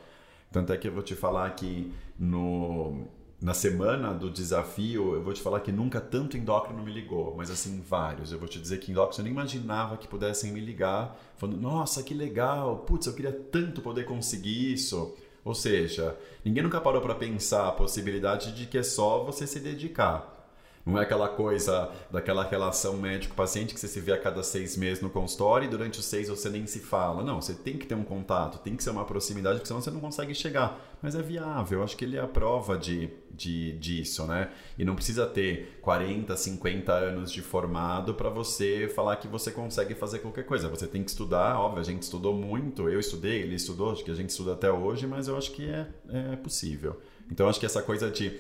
tanto 0.55 0.73
é 0.73 0.77
que 0.77 0.87
eu 0.87 0.93
vou 0.93 1.03
te 1.03 1.17
falar 1.17 1.51
que 1.51 1.93
no 2.17 3.09
na 3.43 3.53
semana 3.53 4.15
do 4.15 4.31
desafio, 4.31 5.17
eu 5.17 5.23
vou 5.23 5.35
te 5.35 5.43
falar 5.43 5.61
que 5.61 5.71
nunca 5.71 6.01
tanto 6.01 6.35
endócrino 6.35 6.83
me 6.83 6.91
ligou, 6.91 7.35
mas 7.37 7.51
assim, 7.51 7.83
vários. 7.87 8.33
Eu 8.33 8.39
vou 8.39 8.49
te 8.49 8.59
dizer 8.59 8.79
que 8.79 8.91
endócrino 8.91 9.21
eu 9.21 9.25
nem 9.25 9.33
imaginava 9.35 9.99
que 9.99 10.09
pudessem 10.09 10.51
me 10.51 10.61
ligar, 10.61 11.15
falando, 11.37 11.61
nossa, 11.61 12.03
que 12.03 12.15
legal, 12.15 12.79
putz, 12.87 13.07
eu 13.07 13.13
queria 13.13 13.33
tanto 13.33 13.83
poder 13.83 14.05
conseguir 14.07 14.73
isso. 14.73 15.15
Ou 15.45 15.55
seja, 15.55 16.17
ninguém 16.43 16.63
nunca 16.63 16.81
parou 16.81 17.03
para 17.03 17.15
pensar 17.15 17.69
a 17.69 17.73
possibilidade 17.73 18.53
de 18.53 18.65
que 18.65 18.79
é 18.79 18.83
só 18.83 19.23
você 19.25 19.47
se 19.47 19.61
dedicar. 19.61 20.34
Não 20.87 20.99
é 20.99 21.03
aquela 21.03 21.29
coisa 21.29 21.91
daquela 22.11 22.45
relação 22.45 22.99
médico-paciente 22.99 23.73
que 23.73 23.81
você 23.81 23.89
se 23.89 24.01
vê 24.01 24.13
a 24.13 24.21
cada 24.21 24.43
seis 24.43 24.77
meses 24.77 25.03
no 25.03 25.09
consultório 25.09 25.67
e 25.67 25.69
durante 25.69 25.99
os 25.99 26.05
seis 26.05 26.29
você 26.29 26.51
nem 26.51 26.67
se 26.67 26.81
fala. 26.81 27.23
Não, 27.25 27.41
você 27.41 27.55
tem 27.55 27.79
que 27.79 27.87
ter 27.87 27.95
um 27.95 28.05
contato, 28.05 28.59
tem 28.59 28.77
que 28.77 28.85
ser 28.85 28.91
uma 28.91 29.05
proximidade, 29.05 29.57
porque 29.57 29.69
senão 29.69 29.81
você 29.81 29.91
não 29.91 30.01
consegue 30.01 30.35
chegar. 30.35 30.79
Mas 31.01 31.15
é 31.15 31.23
viável, 31.23 31.83
acho 31.83 31.97
que 31.97 32.05
ele 32.05 32.17
é 32.17 32.21
a 32.21 32.27
prova 32.27 32.77
de, 32.77 33.11
de, 33.31 33.73
disso, 33.79 34.27
né? 34.27 34.51
E 34.79 34.85
não 34.85 34.95
precisa 34.95 35.27
ter 35.27 35.79
40, 35.81 36.37
50 36.37 36.93
anos 36.93 37.33
de 37.33 37.41
formado 37.41 38.15
para 38.15 38.29
você 38.29 38.91
falar 38.95 39.17
que 39.17 39.29
você 39.29 39.51
consegue 39.51 39.95
fazer 39.95 40.19
qualquer 40.19 40.45
coisa. 40.45 40.69
Você 40.69 40.87
tem 40.87 41.03
que 41.03 41.11
estudar, 41.11 41.59
óbvio, 41.59 41.81
a 41.81 41.85
gente 41.85 42.03
estudou 42.03 42.35
muito, 42.35 42.89
eu 42.91 43.01
estudei, 43.01 43.41
ele 43.43 43.55
estudou, 43.55 43.93
acho 43.93 44.05
que 44.05 44.11
a 44.11 44.15
gente 44.15 44.31
estuda 44.31 44.53
até 44.53 44.71
hoje, 44.71 45.07
mas 45.07 45.29
eu 45.29 45.37
acho 45.37 45.51
que 45.53 45.67
é, 45.67 45.87
é 46.33 46.37
possível. 46.37 47.01
Então, 47.31 47.49
acho 47.49 47.59
que 47.59 47.67
essa 47.67 47.83
coisa 47.83 48.11
de 48.11 48.39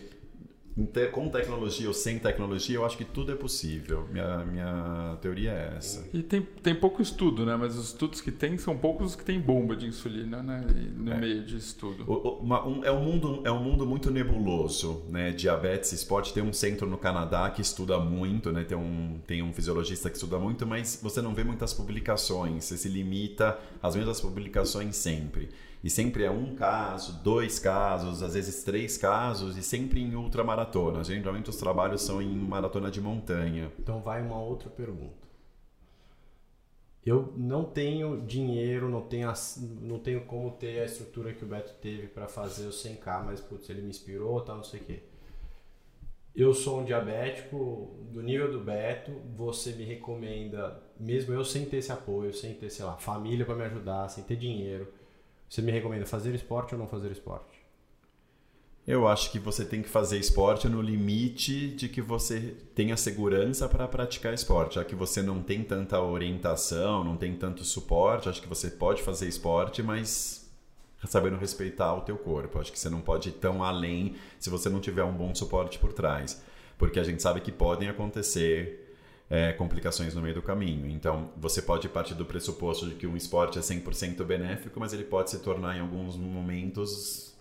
com 1.12 1.28
tecnologia 1.28 1.86
ou 1.86 1.94
sem 1.94 2.18
tecnologia, 2.18 2.76
eu 2.76 2.84
acho 2.84 2.96
que 2.96 3.04
tudo 3.04 3.30
é 3.30 3.36
possível. 3.36 4.08
Minha, 4.10 4.38
minha 4.44 5.16
teoria 5.22 5.52
é 5.52 5.74
essa. 5.76 6.04
E 6.12 6.20
tem, 6.20 6.42
tem 6.42 6.74
pouco 6.74 7.00
estudo, 7.00 7.46
né? 7.46 7.56
Mas 7.56 7.76
os 7.76 7.88
estudos 7.88 8.20
que 8.20 8.32
tem 8.32 8.58
são 8.58 8.76
poucos 8.76 9.04
os 9.04 9.16
que 9.16 9.24
tem 9.24 9.38
bomba 9.40 9.76
de 9.76 9.86
insulina, 9.86 10.42
né? 10.42 10.66
no 10.96 11.12
é. 11.12 11.18
meio 11.18 11.44
de 11.44 11.56
estudo. 11.56 12.04
O, 12.10 12.40
uma, 12.40 12.66
um, 12.66 12.84
é, 12.84 12.90
um 12.90 13.04
mundo, 13.04 13.40
é 13.44 13.52
um 13.52 13.62
mundo 13.62 13.86
muito 13.86 14.10
nebuloso, 14.10 15.04
né? 15.08 15.30
Diabetes, 15.30 15.92
esporte. 15.92 16.34
Tem 16.34 16.42
um 16.42 16.52
centro 16.52 16.88
no 16.88 16.98
Canadá 16.98 17.48
que 17.50 17.62
estuda 17.62 17.98
muito, 18.00 18.50
né? 18.50 18.64
Tem 18.64 18.76
um, 18.76 19.20
tem 19.26 19.42
um 19.42 19.52
fisiologista 19.52 20.10
que 20.10 20.16
estuda 20.16 20.38
muito, 20.38 20.66
mas 20.66 20.98
você 21.00 21.22
não 21.22 21.34
vê 21.34 21.44
muitas 21.44 21.72
publicações. 21.72 22.64
Você 22.64 22.76
se 22.76 22.88
limita 22.88 23.58
às 23.80 23.94
mesmas 23.94 24.20
publicações 24.20 24.96
sempre. 24.96 25.50
E 25.84 25.90
sempre 25.90 26.24
é 26.24 26.30
um 26.30 26.54
caso, 26.54 27.22
dois 27.22 27.58
casos, 27.58 28.22
às 28.22 28.32
vezes 28.32 28.64
três 28.64 28.96
casos, 28.96 29.54
e 29.58 29.62
sempre 29.62 30.00
em 30.00 30.14
ultramaratona. 30.14 31.04
Geralmente 31.04 31.50
os 31.50 31.56
trabalhos 31.56 32.00
são 32.00 32.22
em 32.22 32.34
maratona 32.34 32.90
de 32.90 33.02
montanha. 33.02 33.70
Então 33.78 34.00
vai 34.00 34.22
uma 34.22 34.40
outra 34.40 34.70
pergunta. 34.70 35.28
Eu 37.04 37.34
não 37.36 37.64
tenho 37.64 38.22
dinheiro, 38.22 38.88
não 38.88 39.02
tenho, 39.02 39.30
não 39.82 39.98
tenho 39.98 40.24
como 40.24 40.52
ter 40.52 40.80
a 40.80 40.86
estrutura 40.86 41.34
que 41.34 41.44
o 41.44 41.46
Beto 41.46 41.74
teve 41.82 42.06
para 42.06 42.26
fazer 42.28 42.64
o 42.66 42.70
100k, 42.70 43.24
mas 43.26 43.42
putz, 43.42 43.68
ele 43.68 43.82
me 43.82 43.90
inspirou, 43.90 44.40
tal, 44.40 44.56
não 44.56 44.64
sei 44.64 44.80
o 44.80 44.84
quê. 44.84 45.02
Eu 46.34 46.54
sou 46.54 46.80
um 46.80 46.84
diabético 46.86 47.94
do 48.10 48.22
nível 48.22 48.50
do 48.50 48.58
Beto, 48.58 49.12
você 49.36 49.72
me 49.72 49.84
recomenda, 49.84 50.82
mesmo 50.98 51.34
eu 51.34 51.44
sem 51.44 51.66
ter 51.66 51.76
esse 51.76 51.92
apoio, 51.92 52.32
sem 52.32 52.54
ter, 52.54 52.70
sei 52.70 52.86
lá, 52.86 52.96
família 52.96 53.44
para 53.44 53.54
me 53.54 53.64
ajudar, 53.64 54.08
sem 54.08 54.24
ter 54.24 54.36
dinheiro, 54.36 54.90
você 55.54 55.62
me 55.62 55.70
recomenda 55.70 56.04
fazer 56.04 56.34
esporte 56.34 56.74
ou 56.74 56.80
não 56.80 56.88
fazer 56.88 57.12
esporte? 57.12 57.62
Eu 58.84 59.06
acho 59.06 59.30
que 59.30 59.38
você 59.38 59.64
tem 59.64 59.82
que 59.82 59.88
fazer 59.88 60.18
esporte 60.18 60.68
no 60.68 60.82
limite 60.82 61.68
de 61.68 61.88
que 61.88 62.02
você 62.02 62.56
tenha 62.74 62.96
segurança 62.96 63.68
para 63.68 63.86
praticar 63.86 64.34
esporte. 64.34 64.74
Já 64.74 64.84
que 64.84 64.96
você 64.96 65.22
não 65.22 65.40
tem 65.44 65.62
tanta 65.62 66.00
orientação, 66.00 67.04
não 67.04 67.16
tem 67.16 67.36
tanto 67.36 67.62
suporte, 67.64 68.28
acho 68.28 68.42
que 68.42 68.48
você 68.48 68.68
pode 68.68 69.00
fazer 69.00 69.28
esporte, 69.28 69.80
mas 69.80 70.52
sabendo 71.06 71.36
respeitar 71.36 71.94
o 71.94 72.00
teu 72.00 72.18
corpo. 72.18 72.58
Acho 72.58 72.72
que 72.72 72.78
você 72.78 72.90
não 72.90 73.00
pode 73.00 73.28
ir 73.28 73.32
tão 73.32 73.62
além 73.62 74.16
se 74.40 74.50
você 74.50 74.68
não 74.68 74.80
tiver 74.80 75.04
um 75.04 75.12
bom 75.12 75.32
suporte 75.36 75.78
por 75.78 75.92
trás. 75.92 76.42
Porque 76.76 76.98
a 76.98 77.04
gente 77.04 77.22
sabe 77.22 77.40
que 77.40 77.52
podem 77.52 77.88
acontecer 77.88 78.83
é, 79.28 79.52
complicações 79.52 80.14
no 80.14 80.22
meio 80.22 80.34
do 80.34 80.42
caminho. 80.42 80.88
Então, 80.90 81.30
você 81.36 81.62
pode 81.62 81.88
partir 81.88 82.14
do 82.14 82.24
pressuposto 82.24 82.88
de 82.88 82.94
que 82.94 83.06
um 83.06 83.16
esporte 83.16 83.58
é 83.58 83.62
100% 83.62 84.22
benéfico, 84.24 84.78
mas 84.78 84.92
ele 84.92 85.04
pode 85.04 85.30
se 85.30 85.38
tornar 85.40 85.76
em 85.76 85.80
alguns 85.80 86.16
momentos 86.16 87.34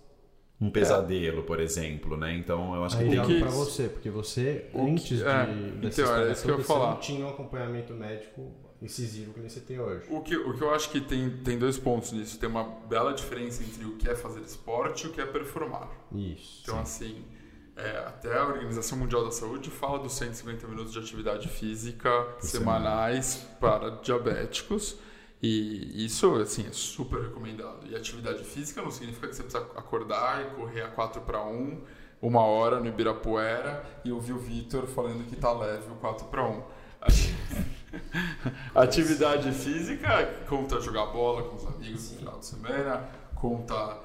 um 0.61 0.69
pesadelo, 0.69 1.39
é. 1.39 1.43
por 1.43 1.59
exemplo, 1.59 2.15
né? 2.15 2.35
Então, 2.37 2.73
eu 2.75 2.85
acho 2.85 2.97
Aí 2.97 3.09
que 3.09 3.15
tem 3.15 3.25
que 3.25 3.39
para 3.39 3.49
você, 3.49 3.89
porque 3.89 4.09
você 4.09 4.69
antes 4.73 5.17
de 5.17 5.23
é, 5.23 5.43
então, 5.81 6.15
é 6.15 6.31
isso 6.31 6.43
que 6.43 6.51
eu 6.51 6.63
falar. 6.63 6.91
não 6.91 6.99
tinha 6.99 7.25
um 7.25 7.29
acompanhamento 7.29 7.93
médico 7.93 8.51
incisivo 8.81 9.33
que 9.33 9.39
nem 9.39 9.49
você 9.49 9.59
tem 9.59 9.79
hoje. 9.79 10.05
O 10.09 10.21
que, 10.21 10.35
o 10.35 10.53
que 10.53 10.61
eu 10.61 10.73
acho 10.73 10.89
que 10.89 11.01
tem, 11.01 11.29
tem 11.37 11.57
dois 11.57 11.77
pontos 11.77 12.11
nisso. 12.11 12.37
Tem 12.37 12.47
uma 12.47 12.63
bela 12.63 13.13
diferença 13.13 13.63
entre 13.63 13.85
o 13.85 13.97
que 13.97 14.09
é 14.09 14.15
fazer 14.15 14.41
esporte 14.41 15.05
e 15.05 15.09
o 15.09 15.11
que 15.11 15.21
é 15.21 15.25
performar. 15.25 15.89
Isso. 16.13 16.61
Então, 16.63 16.85
sim. 16.85 17.05
assim, 17.05 17.25
é, 17.75 17.97
até 18.05 18.37
a 18.37 18.45
Organização 18.45 18.97
Mundial 18.97 19.25
da 19.25 19.31
Saúde 19.31 19.69
fala 19.69 19.99
dos 19.99 20.13
150 20.13 20.67
minutos 20.67 20.93
de 20.93 20.99
atividade 20.99 21.47
física 21.47 22.09
semanais 22.39 23.47
para 23.59 23.89
diabéticos. 24.01 24.97
E 25.41 26.05
isso, 26.05 26.35
assim, 26.35 26.65
é 26.67 26.71
super 26.71 27.21
recomendado. 27.21 27.85
E 27.89 27.95
atividade 27.95 28.43
física 28.43 28.81
não 28.81 28.91
significa 28.91 29.27
que 29.27 29.35
você 29.35 29.43
precisa 29.43 29.65
acordar 29.75 30.41
e 30.41 30.55
correr 30.55 30.83
a 30.83 30.87
4 30.87 31.21
para 31.21 31.43
1, 31.43 31.81
uma 32.21 32.41
hora 32.45 32.79
no 32.79 32.87
Ibirapuera 32.87 33.83
e 34.05 34.11
ouvir 34.11 34.33
o 34.33 34.37
Vitor 34.37 34.87
falando 34.87 35.27
que 35.27 35.35
tá 35.35 35.51
leve 35.51 35.91
o 35.91 35.95
4 35.95 36.27
para 36.27 36.47
1. 36.47 36.63
Atividade 38.73 39.51
física 39.51 40.25
conta 40.47 40.79
jogar 40.79 41.07
bola 41.07 41.43
com 41.43 41.57
os 41.57 41.67
amigos 41.67 42.01
Sim. 42.01 42.13
no 42.13 42.19
final 42.19 42.39
de 42.39 42.45
semana, 42.45 43.09
conta 43.35 43.97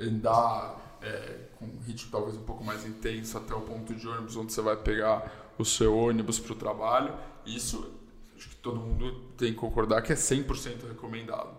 andar 0.00 0.98
é, 1.02 1.45
com 1.58 1.66
um 1.66 1.80
ritmo 1.86 2.10
talvez 2.10 2.36
um 2.36 2.42
pouco 2.42 2.64
mais 2.64 2.86
intenso 2.86 3.36
até 3.38 3.54
o 3.54 3.60
ponto 3.60 3.94
de 3.94 4.06
ônibus 4.06 4.36
onde 4.36 4.52
você 4.52 4.60
vai 4.60 4.76
pegar 4.76 5.54
o 5.58 5.64
seu 5.64 5.96
ônibus 5.96 6.38
para 6.38 6.52
o 6.52 6.56
trabalho. 6.56 7.14
Isso 7.44 7.92
acho 8.36 8.48
que 8.50 8.56
todo 8.56 8.78
mundo 8.78 9.12
tem 9.36 9.52
que 9.52 9.58
concordar 9.58 10.02
que 10.02 10.12
é 10.12 10.16
100% 10.16 10.88
recomendado. 10.88 11.56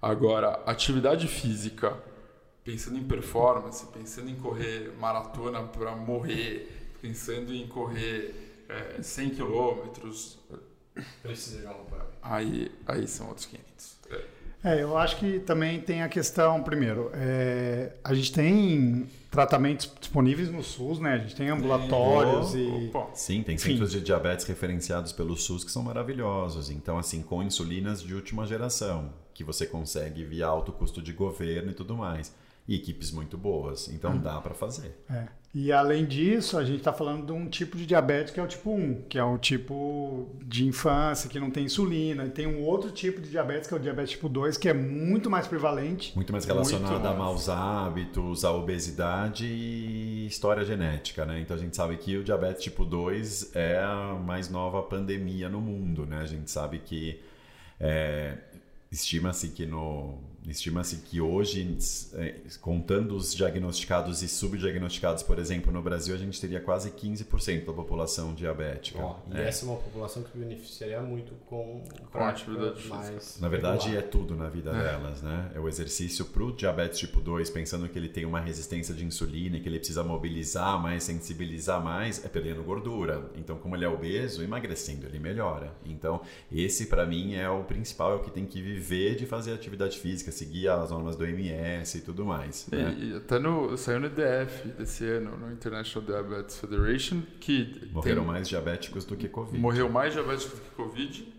Agora, 0.00 0.62
atividade 0.66 1.26
física, 1.26 1.96
pensando 2.62 2.98
em 2.98 3.04
performance, 3.04 3.84
pensando 3.86 4.30
em 4.30 4.36
correr 4.36 4.92
maratona 4.98 5.62
para 5.62 5.96
morrer, 5.96 6.92
pensando 7.00 7.52
em 7.52 7.66
correr 7.66 8.64
é, 8.68 9.02
100 9.02 9.30
quilômetros, 9.30 10.38
precisa 11.22 11.60
de 11.60 11.66
um 11.66 11.86
Aí, 12.22 12.72
aí 12.86 13.06
são 13.06 13.28
outros 13.28 13.46
500. 13.46 13.75
É. 14.66 14.76
É, 14.76 14.82
eu 14.82 14.98
acho 14.98 15.16
que 15.16 15.38
também 15.38 15.80
tem 15.80 16.02
a 16.02 16.08
questão, 16.08 16.62
primeiro, 16.62 17.10
é, 17.14 17.92
a 18.02 18.12
gente 18.12 18.32
tem 18.32 19.06
tratamentos 19.30 19.90
disponíveis 20.00 20.50
no 20.50 20.62
SUS, 20.62 20.98
né? 20.98 21.14
A 21.14 21.18
gente 21.18 21.36
tem 21.36 21.48
ambulatórios 21.48 22.52
oh, 22.52 22.58
e... 22.58 22.88
Opa. 22.88 23.14
Sim, 23.14 23.42
tem 23.42 23.56
centros 23.56 23.92
de 23.92 24.00
diabetes 24.00 24.44
referenciados 24.44 25.12
pelo 25.12 25.36
SUS 25.36 25.62
que 25.62 25.70
são 25.70 25.82
maravilhosos. 25.82 26.68
Então, 26.68 26.98
assim, 26.98 27.22
com 27.22 27.42
insulinas 27.42 28.02
de 28.02 28.14
última 28.14 28.44
geração, 28.44 29.12
que 29.32 29.44
você 29.44 29.66
consegue 29.66 30.24
via 30.24 30.46
alto 30.46 30.72
custo 30.72 31.00
de 31.00 31.12
governo 31.12 31.70
e 31.70 31.74
tudo 31.74 31.96
mais. 31.96 32.34
E 32.68 32.74
equipes 32.74 33.12
muito 33.12 33.38
boas. 33.38 33.88
Então, 33.88 34.12
hum. 34.12 34.18
dá 34.18 34.40
para 34.40 34.54
fazer. 34.54 34.96
É. 35.08 35.28
E 35.58 35.72
além 35.72 36.04
disso, 36.04 36.58
a 36.58 36.64
gente 36.64 36.80
está 36.80 36.92
falando 36.92 37.24
de 37.24 37.32
um 37.32 37.48
tipo 37.48 37.78
de 37.78 37.86
diabetes 37.86 38.30
que 38.30 38.38
é 38.38 38.42
o 38.42 38.46
tipo 38.46 38.70
1, 38.70 39.04
que 39.08 39.18
é 39.18 39.24
o 39.24 39.38
tipo 39.38 40.28
de 40.44 40.66
infância, 40.66 41.30
que 41.30 41.40
não 41.40 41.50
tem 41.50 41.64
insulina. 41.64 42.26
E 42.26 42.28
tem 42.28 42.46
um 42.46 42.62
outro 42.62 42.90
tipo 42.90 43.22
de 43.22 43.30
diabetes, 43.30 43.66
que 43.66 43.72
é 43.72 43.76
o 43.78 43.80
diabetes 43.80 44.10
tipo 44.10 44.28
2, 44.28 44.58
que 44.58 44.68
é 44.68 44.74
muito 44.74 45.30
mais 45.30 45.46
prevalente. 45.46 46.14
Muito 46.14 46.30
mais 46.30 46.44
relacionado 46.44 46.90
muito 46.92 47.08
a 47.08 47.14
maus 47.14 47.48
hábitos, 47.48 48.44
a 48.44 48.52
obesidade 48.52 49.46
e 49.46 50.26
história 50.26 50.62
genética, 50.62 51.24
né? 51.24 51.40
Então 51.40 51.56
a 51.56 51.58
gente 51.58 51.74
sabe 51.74 51.96
que 51.96 52.18
o 52.18 52.22
diabetes 52.22 52.62
tipo 52.62 52.84
2 52.84 53.56
é 53.56 53.78
a 53.78 54.12
mais 54.22 54.50
nova 54.50 54.82
pandemia 54.82 55.48
no 55.48 55.62
mundo, 55.62 56.04
né? 56.04 56.18
A 56.18 56.26
gente 56.26 56.50
sabe 56.50 56.80
que 56.80 57.18
é, 57.80 58.36
estima-se 58.92 59.48
que 59.48 59.64
no 59.64 60.18
Estima-se 60.46 60.96
que 60.98 61.20
hoje, 61.20 61.76
é, 62.14 62.36
contando 62.60 63.16
os 63.16 63.34
diagnosticados 63.34 64.22
e 64.22 64.28
subdiagnosticados, 64.28 65.22
por 65.22 65.38
exemplo, 65.38 65.72
no 65.72 65.82
Brasil, 65.82 66.14
a 66.14 66.18
gente 66.18 66.40
teria 66.40 66.60
quase 66.60 66.90
15% 66.92 67.64
da 67.66 67.72
população 67.72 68.32
diabética. 68.32 68.98
Ó, 69.00 69.16
e 69.32 69.36
É. 69.38 69.48
essa 69.48 69.64
é 69.64 69.68
uma 69.68 69.76
população 69.78 70.22
que 70.22 70.38
beneficiaria 70.38 71.00
muito 71.02 71.32
com, 71.46 71.82
Com 72.12 72.18
atividade 72.20 72.76
física. 72.76 72.94
mais 72.96 73.38
Na 73.40 73.48
verdade, 73.48 73.86
regular. 73.88 74.04
é 74.04 74.06
tudo 74.06 74.36
na 74.36 74.48
vida 74.48 74.72
delas, 74.72 75.20
né? 75.22 75.50
É 75.54 75.58
o 75.60 75.68
exercício 75.68 76.24
para 76.26 76.42
o 76.44 76.52
diabetes 76.52 76.98
tipo 77.00 77.20
2, 77.20 77.50
pensando 77.50 77.88
que 77.88 77.98
ele 77.98 78.08
tem 78.08 78.24
uma 78.24 78.40
resistência 78.40 78.94
de 78.94 79.04
insulina, 79.04 79.58
que 79.58 79.68
ele 79.68 79.78
precisa 79.78 80.04
mobilizar 80.04 80.80
mais, 80.80 81.02
sensibilizar 81.02 81.82
mais, 81.82 82.24
é 82.24 82.28
perdendo 82.28 82.62
gordura. 82.62 83.30
Então, 83.36 83.56
como 83.58 83.74
ele 83.74 83.84
é 83.84 83.88
obeso, 83.88 84.42
emagrecendo, 84.42 85.06
ele 85.06 85.18
melhora. 85.18 85.72
Então, 85.84 86.20
esse 86.52 86.86
para 86.86 87.04
mim 87.04 87.34
é 87.34 87.48
o 87.50 87.64
principal, 87.64 88.12
é 88.12 88.14
o 88.16 88.20
que 88.20 88.30
tem 88.30 88.46
que 88.46 88.62
viver 88.62 89.16
de 89.16 89.26
fazer 89.26 89.52
atividade 89.52 89.98
física, 89.98 90.30
seguir 90.36 90.68
as 90.68 90.90
normas 90.90 91.16
do 91.16 91.24
OMS 91.24 91.98
e 91.98 92.00
tudo 92.00 92.24
mais. 92.24 92.66
E, 92.70 92.76
né? 92.76 92.96
e 92.98 93.16
até 93.16 93.38
no, 93.38 93.76
saiu 93.76 94.00
no 94.00 94.06
IDF 94.06 94.68
desse 94.78 95.04
ano, 95.04 95.36
no 95.36 95.52
International 95.52 96.06
Diabetes 96.06 96.58
Federation, 96.58 97.22
que 97.40 97.88
Morreram 97.92 98.22
tem- 98.22 98.32
mais 98.32 98.48
diabéticos 98.48 99.04
do 99.04 99.16
que 99.16 99.28
Covid. 99.28 99.58
morreu 99.58 99.88
mais 99.88 100.12
diabéticos 100.12 100.58
do 100.58 100.64
que 100.64 100.70
Covid 100.70 101.32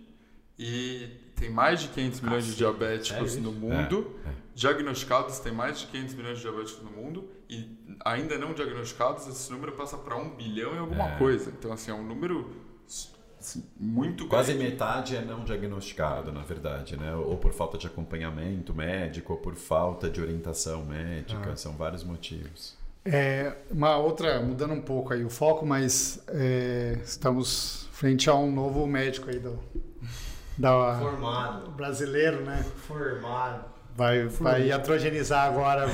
e 0.60 1.08
tem 1.36 1.50
mais 1.52 1.82
de 1.82 1.88
500 1.90 2.22
milhões 2.22 2.46
de 2.46 2.56
diabéticos 2.56 3.32
sério 3.32 3.44
no 3.44 3.52
isso? 3.52 3.60
mundo. 3.60 4.16
É, 4.26 4.30
é. 4.30 4.34
Diagnosticados, 4.56 5.40
tem 5.40 5.52
mais 5.54 5.80
de 5.80 5.86
500 5.88 6.16
milhões 6.16 6.38
de 6.38 6.42
diabéticos 6.44 6.84
no 6.84 6.90
mundo 6.92 7.30
e 7.48 7.78
ainda 8.04 8.38
não 8.40 8.54
diagnosticados, 8.54 9.28
esse 9.28 9.52
número 9.52 9.74
passa 9.74 9.98
para 9.98 10.16
1 10.18 10.36
bilhão 10.36 10.74
e 10.74 10.78
alguma 10.80 11.10
É. 11.10 11.18
coisa. 11.20 11.52
Então, 11.58 11.72
assim, 11.72 11.92
é 11.92 11.94
um 11.94 12.04
número 12.04 12.50
muito 13.80 14.28
Quase 14.28 14.54
grande. 14.54 14.72
metade 14.72 15.16
é 15.16 15.22
não 15.22 15.44
diagnosticado, 15.44 16.32
na 16.32 16.42
verdade, 16.42 16.98
né? 16.98 17.16
Ou 17.16 17.38
por 17.38 17.54
falta 17.54 17.78
de 17.78 17.88
acompanhamento 17.88 18.74
médico, 18.74 19.34
ou 19.34 19.40
por 19.40 19.56
falta 19.56 20.10
de 20.10 20.22
orientação 20.22 20.84
médica. 20.86 21.56
São 21.56 21.74
vários 21.74 22.04
motivos. 22.04 22.76
É, 23.06 23.56
uma 23.72 23.96
outra, 23.98 24.42
mudando 24.42 24.74
um 24.74 24.82
pouco 24.82 25.14
aí 25.14 25.24
o 25.24 25.30
foco, 25.30 25.66
mas 25.66 26.22
é, 26.28 26.98
estamos 27.04 27.88
frente 27.94 28.30
a 28.30 28.36
um 28.36 28.52
novo 28.52 28.86
médico 28.86 29.30
aí 29.30 29.40
do, 29.40 29.58
da, 30.58 31.00
Formado. 31.00 31.72
brasileiro, 31.72 32.42
né? 32.42 32.66
Formado. 32.88 33.64
Vai, 33.96 34.28
vai 34.28 34.72
atrogenizar 34.72 35.46
agora 35.48 35.88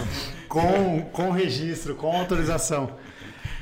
com, 0.49 1.01
com 1.11 1.31
registro, 1.31 1.95
com 1.95 2.11
autorização. 2.17 2.97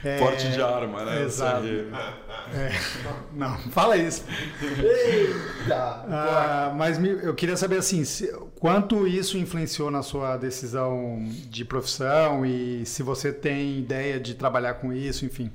É, 0.03 0.17
Porte 0.17 0.49
de 0.49 0.59
arma, 0.61 1.05
né? 1.05 1.21
exato. 1.23 1.65
É, 1.67 2.71
não, 3.33 3.57
fala 3.69 3.95
isso. 3.97 4.25
Eita! 4.61 5.75
Ah, 6.09 6.73
mas 6.75 6.97
me- 6.97 7.19
eu 7.23 7.35
queria 7.35 7.55
saber 7.55 7.77
assim, 7.77 8.03
se- 8.03 8.33
quanto 8.59 9.07
isso 9.07 9.37
influenciou 9.37 9.91
na 9.91 10.01
sua 10.01 10.37
decisão 10.37 11.19
de 11.49 11.63
profissão 11.63 12.43
e 12.45 12.83
se 12.85 13.03
você 13.03 13.31
tem 13.31 13.77
ideia 13.79 14.19
de 14.19 14.33
trabalhar 14.33 14.75
com 14.75 14.91
isso, 14.91 15.23
enfim. 15.25 15.51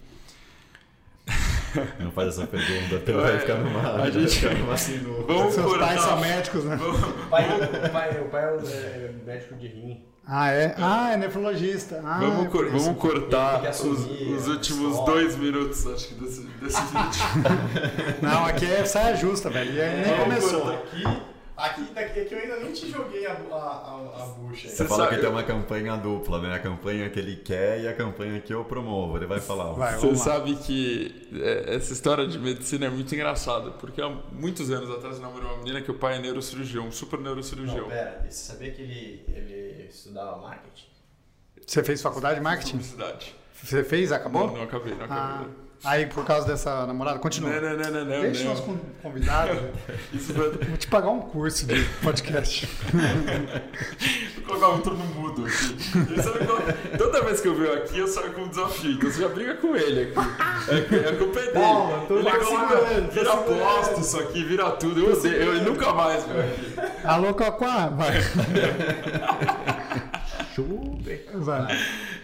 Não 1.99 2.11
faz 2.13 2.29
essa 2.39 2.47
pergunta, 2.47 2.97
porque 2.97 3.13
vai 3.13 3.39
ficar 3.41 3.55
numa, 3.57 4.03
A 4.03 4.11
gente- 4.11 4.35
ficar 4.37 4.55
numa 4.59 4.77
sinuca. 4.77 5.33
Vamos 5.33 5.55
Seus 5.55 5.67
cortar. 5.67 5.87
pais 5.89 6.01
são 6.01 6.21
médicos, 6.21 6.65
né? 6.65 6.77
O 6.77 7.29
pai, 7.29 7.45
o 7.61 7.91
pai, 7.91 8.21
o 8.21 8.25
pai 8.27 8.45
é, 8.45 8.51
é 8.77 9.15
médico 9.27 9.55
de 9.57 9.67
rim. 9.67 10.05
Ah, 10.29 10.51
é? 10.51 10.75
Ah, 10.77 11.13
é 11.13 11.17
nefrologista. 11.17 12.03
Ah, 12.05 12.19
Vamos, 12.19 12.47
é 12.47 12.49
cor- 12.49 12.69
vamos 12.71 12.99
cortar 12.99 13.61
os, 13.63 13.69
assumir 13.69 14.33
os 14.35 14.49
últimos 14.49 14.97
história. 14.99 15.23
dois 15.23 15.37
minutos, 15.37 15.87
acho 15.87 16.09
que, 16.09 16.15
desse, 16.15 16.41
desse 16.61 16.81
vídeo. 16.91 18.19
Não, 18.23 18.45
aqui 18.45 18.67
é 18.67 18.85
saia 18.85 19.15
justa, 19.15 19.49
velho. 19.51 19.73
E 19.73 19.81
aí 19.81 19.97
nem 20.03 20.05
Vamos 20.17 20.25
começou. 20.25 20.61
cortar. 20.63 20.79
Aqui, 20.79 21.23
aqui, 21.57 21.83
daqui, 21.95 22.21
aqui 22.21 22.35
eu 22.35 22.39
ainda 22.39 22.57
nem 22.61 22.73
te 22.73 22.91
joguei 22.91 23.27
a, 23.27 23.33
a, 23.33 23.35
a, 23.55 24.23
a 24.23 24.27
bucha. 24.27 24.69
Você 24.69 24.77
Você 24.77 24.85
fala 24.87 25.05
sabe- 25.05 25.17
que 25.17 25.23
tem 25.23 25.31
uma 25.31 25.43
campanha 25.43 25.97
dupla, 25.97 26.41
né? 26.43 26.55
A 26.55 26.59
campanha 26.59 27.09
que 27.11 27.19
ele 27.19 27.37
quer 27.37 27.81
e 27.81 27.89
a 27.89 27.95
campanha 27.95 28.41
que 28.41 28.53
eu 28.53 28.65
promovo. 28.65 29.17
Ele 29.17 29.27
vai 29.27 29.41
falar. 29.41 29.73
Vai, 29.73 29.95
Você 29.97 30.07
lá. 30.09 30.15
sabe 30.17 30.57
que 30.57 31.29
é, 31.35 31.75
essa 31.77 31.93
história 31.93 32.27
de 32.27 32.39
medicina 32.39 32.87
é 32.87 32.91
muito 32.91 33.15
engraçada, 33.15 33.71
porque 33.73 34.01
há 34.01 34.09
muitos 34.09 34.71
anos 34.71 34.91
atrás 34.91 35.17
eu 35.17 35.23
namorei 35.23 35.49
uma 35.49 35.59
menina 35.59 35.81
que 35.83 35.91
o 35.91 35.95
pai 35.95 36.17
é 36.17 36.19
neurocirurgião, 36.19 36.87
um 36.87 36.93
super 36.93 37.19
neurocirurgião. 37.21 37.83
Não, 37.83 37.89
pera, 37.89 38.25
você 38.29 38.53
sabia 38.53 38.71
que 38.71 38.83
ele, 38.83 39.25
ele 39.29 39.87
estudava 39.89 40.37
marketing? 40.39 40.87
Você 41.67 41.83
fez 41.83 42.01
faculdade 42.03 42.37
de 42.37 42.41
marketing? 42.43 42.73
Publicidade. 42.79 43.35
Você 43.63 43.83
fez? 43.83 44.13
Acabou? 44.13 44.47
Não, 44.49 44.57
não 44.59 44.63
acabei, 44.65 44.95
não 44.95 45.07
Ah, 45.09 45.35
acabei. 45.41 45.55
Aí 45.85 46.07
por 46.07 46.25
causa 46.25 46.47
dessa 46.47 46.87
namorada, 46.87 47.19
continua. 47.19 47.51
não, 47.61 47.77
não, 47.77 47.91
não, 47.91 48.05
não. 48.05 48.21
Deixa 48.23 48.45
não. 48.45 48.51
nós 48.51 48.61
con- 48.61 48.79
convidados. 49.03 49.59
Isso 50.13 50.35
foi... 50.35 50.51
Vou 50.51 50.77
te 50.77 50.87
pagar 50.89 51.11
um 51.11 51.21
curso 51.21 51.67
de 51.67 51.85
podcast. 52.03 52.69
Vou 54.37 54.45
colocar 54.47 54.69
um 54.69 54.81
turno 54.81 55.05
mudo 55.07 55.45
aqui. 55.47 55.77
Ele 56.13 56.97
Toda 56.99 57.23
vez 57.23 57.41
que 57.41 57.49
eu 57.49 57.55
venho 57.55 57.73
aqui, 57.75 57.99
eu 57.99 58.09
saio 58.09 58.33
com 58.33 58.43
um 58.43 58.49
desafio. 58.49 58.93
Então 58.93 59.11
você 59.11 59.21
já 59.23 59.29
briga 59.29 59.55
com 59.57 59.77
ele 59.77 60.13
aqui. 60.13 60.95
É, 60.95 61.09
a 61.11 61.17
culpa 61.17 61.39
é 61.41 61.47
dele. 61.53 62.07
Tô 62.09 62.19
ele 62.19 62.31
coloca, 62.31 62.77
vira 63.13 63.31
segurando. 63.33 63.45
posto 63.61 64.01
isso 64.01 64.19
aqui, 64.21 64.45
vira 64.45 64.71
tudo. 64.73 65.01
Eu 65.01 65.13
odeio. 65.17 65.35
Eu 65.35 65.63
nunca 65.63 65.93
mais 65.93 66.25
venho 66.25 66.41
aqui. 66.41 66.75
Alô, 67.05 67.35
Coquá? 67.35 67.89
Vai. 67.89 68.15
Vai. 71.35 71.67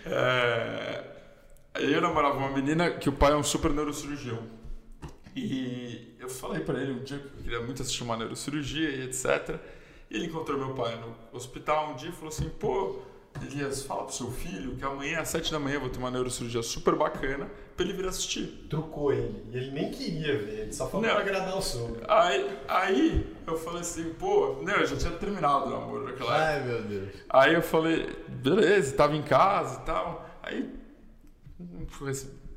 É... 0.07 1.12
Aí 1.75 1.93
eu 1.93 2.01
namorava 2.01 2.37
uma 2.37 2.51
menina 2.51 2.91
que 2.91 3.09
o 3.09 3.13
pai 3.13 3.33
é 3.33 3.37
um 3.37 3.43
super 3.43 3.71
neurocirurgião. 3.73 4.39
E 5.35 6.15
eu 6.21 6.29
falei 6.29 6.61
pra 6.61 6.81
ele 6.81 6.93
um 6.93 7.03
dia 7.03 7.19
que 7.19 7.25
eu 7.25 7.43
queria 7.43 7.61
muito 7.61 7.81
assistir 7.83 8.03
uma 8.03 8.17
neurocirurgia 8.17 8.91
e 8.91 9.05
etc. 9.05 9.59
E 10.11 10.17
ele 10.17 10.27
encontrou 10.27 10.59
meu 10.59 10.75
pai 10.75 10.97
no 10.97 11.15
hospital 11.37 11.93
um 11.93 11.95
dia 11.97 12.11
e 12.11 12.13
falou 12.13 12.29
assim: 12.29 12.51
pô, 12.61 12.99
Elias, 13.41 13.83
fala 13.85 14.05
pro 14.05 14.15
seu 14.15 14.31
filho 14.31 14.77
que 14.77 14.85
amanhã 14.85 15.21
às 15.21 15.29
7 15.29 15.51
da 15.51 15.59
manhã 15.59 15.77
eu 15.77 15.81
vou 15.81 15.89
ter 15.89 15.99
uma 15.99 16.11
neurocirurgia 16.11 16.63
super 16.63 16.95
bacana 16.95 17.51
pra 17.75 17.87
ele 17.87 17.95
vir 17.95 18.07
assistir. 18.07 18.67
Trucou 18.69 19.11
ele. 19.11 19.43
E 19.51 19.57
ele 19.57 19.71
nem 19.71 19.91
queria 19.91 20.37
ver, 20.37 20.61
ele 20.61 20.73
só 20.75 20.87
falou 20.87 21.07
Não. 21.07 21.15
pra 21.15 21.23
agradar 21.23 21.57
o 21.57 21.63
sogro. 21.63 22.03
Aí, 22.07 22.59
aí 22.69 23.27
eu 23.47 23.57
falei 23.57 23.81
assim: 23.81 24.13
pô, 24.19 24.59
não, 24.63 24.75
eu 24.75 24.87
já 24.87 24.97
tinha 24.97 25.13
terminado 25.13 25.69
o 25.69 25.71
namoro 25.71 26.05
naquela 26.05 26.51
época. 26.51 26.71
Ai, 26.71 26.73
meu 26.73 26.83
Deus. 26.83 27.09
Aí 27.31 27.55
eu 27.55 27.63
falei, 27.63 28.15
beleza, 28.29 28.95
tava 28.95 29.17
em 29.17 29.23
casa 29.23 29.81
e 29.81 29.87
tal. 29.87 30.29
Aí 30.43 30.82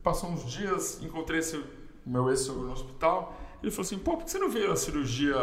passou 0.04 0.30
uns 0.30 0.50
dias, 0.50 1.02
encontrei 1.02 1.40
esse 1.40 1.62
meu 2.06 2.30
ex-sogro 2.30 2.64
no 2.64 2.74
hospital. 2.74 3.36
Ele 3.62 3.72
falou 3.72 3.86
assim, 3.86 3.98
pô, 3.98 4.18
por 4.18 4.26
que 4.26 4.32
você 4.32 4.38
não 4.40 4.50
veio 4.50 4.70
na 4.70 4.76
cirurgia? 4.76 5.36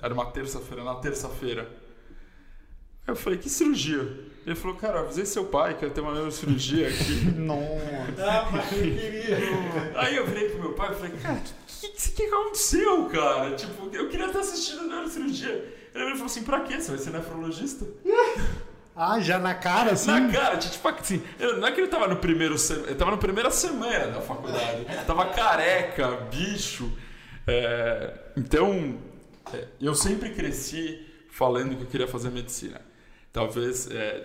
Era 0.00 0.14
uma 0.14 0.26
terça-feira, 0.26 0.84
na 0.84 0.94
terça-feira. 0.96 1.62
Aí 3.06 3.12
eu 3.12 3.16
falei, 3.16 3.38
que 3.38 3.48
cirurgia? 3.48 3.98
Ele 4.46 4.54
falou, 4.54 4.76
cara, 4.76 5.00
avisei 5.00 5.26
seu 5.26 5.44
pai 5.46 5.76
que 5.76 5.84
ia 5.84 5.90
ter 5.90 6.00
uma 6.00 6.14
neurocirurgia 6.14 6.88
aqui. 6.88 7.24
Nossa. 7.36 7.60
Ah, 8.18 8.48
mas 8.52 8.72
eu 8.72 8.78
queria. 8.78 9.38
Aí 9.96 10.16
eu 10.16 10.26
virei 10.26 10.50
pro 10.50 10.60
meu 10.60 10.72
pai 10.74 10.92
e 10.92 10.94
falei, 10.94 11.12
cara, 11.12 11.38
o 11.38 11.66
que, 11.66 11.88
que, 11.88 12.10
que 12.12 12.22
aconteceu, 12.22 13.06
cara? 13.06 13.54
Tipo, 13.54 13.88
eu 13.94 14.08
queria 14.08 14.26
estar 14.26 14.40
assistindo 14.40 14.80
a 14.80 14.84
neurocirurgia. 14.84 15.74
Ele 15.94 16.10
falou 16.12 16.26
assim, 16.26 16.44
pra 16.44 16.60
quê? 16.60 16.80
Você 16.80 16.90
vai 16.90 16.98
ser 16.98 17.10
nefrologista? 17.10 17.86
Ah, 19.02 19.18
já 19.18 19.38
na 19.38 19.54
cara, 19.54 19.92
assim? 19.92 20.10
Na 20.10 20.30
cara, 20.30 20.58
tipo 20.58 20.86
assim, 20.86 21.22
eu- 21.38 21.56
não 21.56 21.66
é 21.68 21.72
que 21.72 21.80
ele 21.80 21.88
tava 21.88 22.06
no 22.06 22.16
primeiro 22.16 22.54
ele 22.86 22.94
tava 22.96 23.12
na 23.12 23.16
primeira 23.16 23.50
semana 23.50 24.08
da 24.08 24.20
faculdade. 24.20 24.84
tava 25.06 25.24
careca, 25.30 26.16
bicho. 26.30 26.92
É, 27.46 28.32
então, 28.36 28.98
é, 29.54 29.68
eu 29.80 29.94
sempre 29.94 30.34
cresci 30.34 31.06
falando 31.30 31.76
que 31.76 31.84
eu 31.84 31.86
queria 31.86 32.06
fazer 32.06 32.28
medicina. 32.30 32.78
Talvez 33.32 33.90
é, 33.90 34.22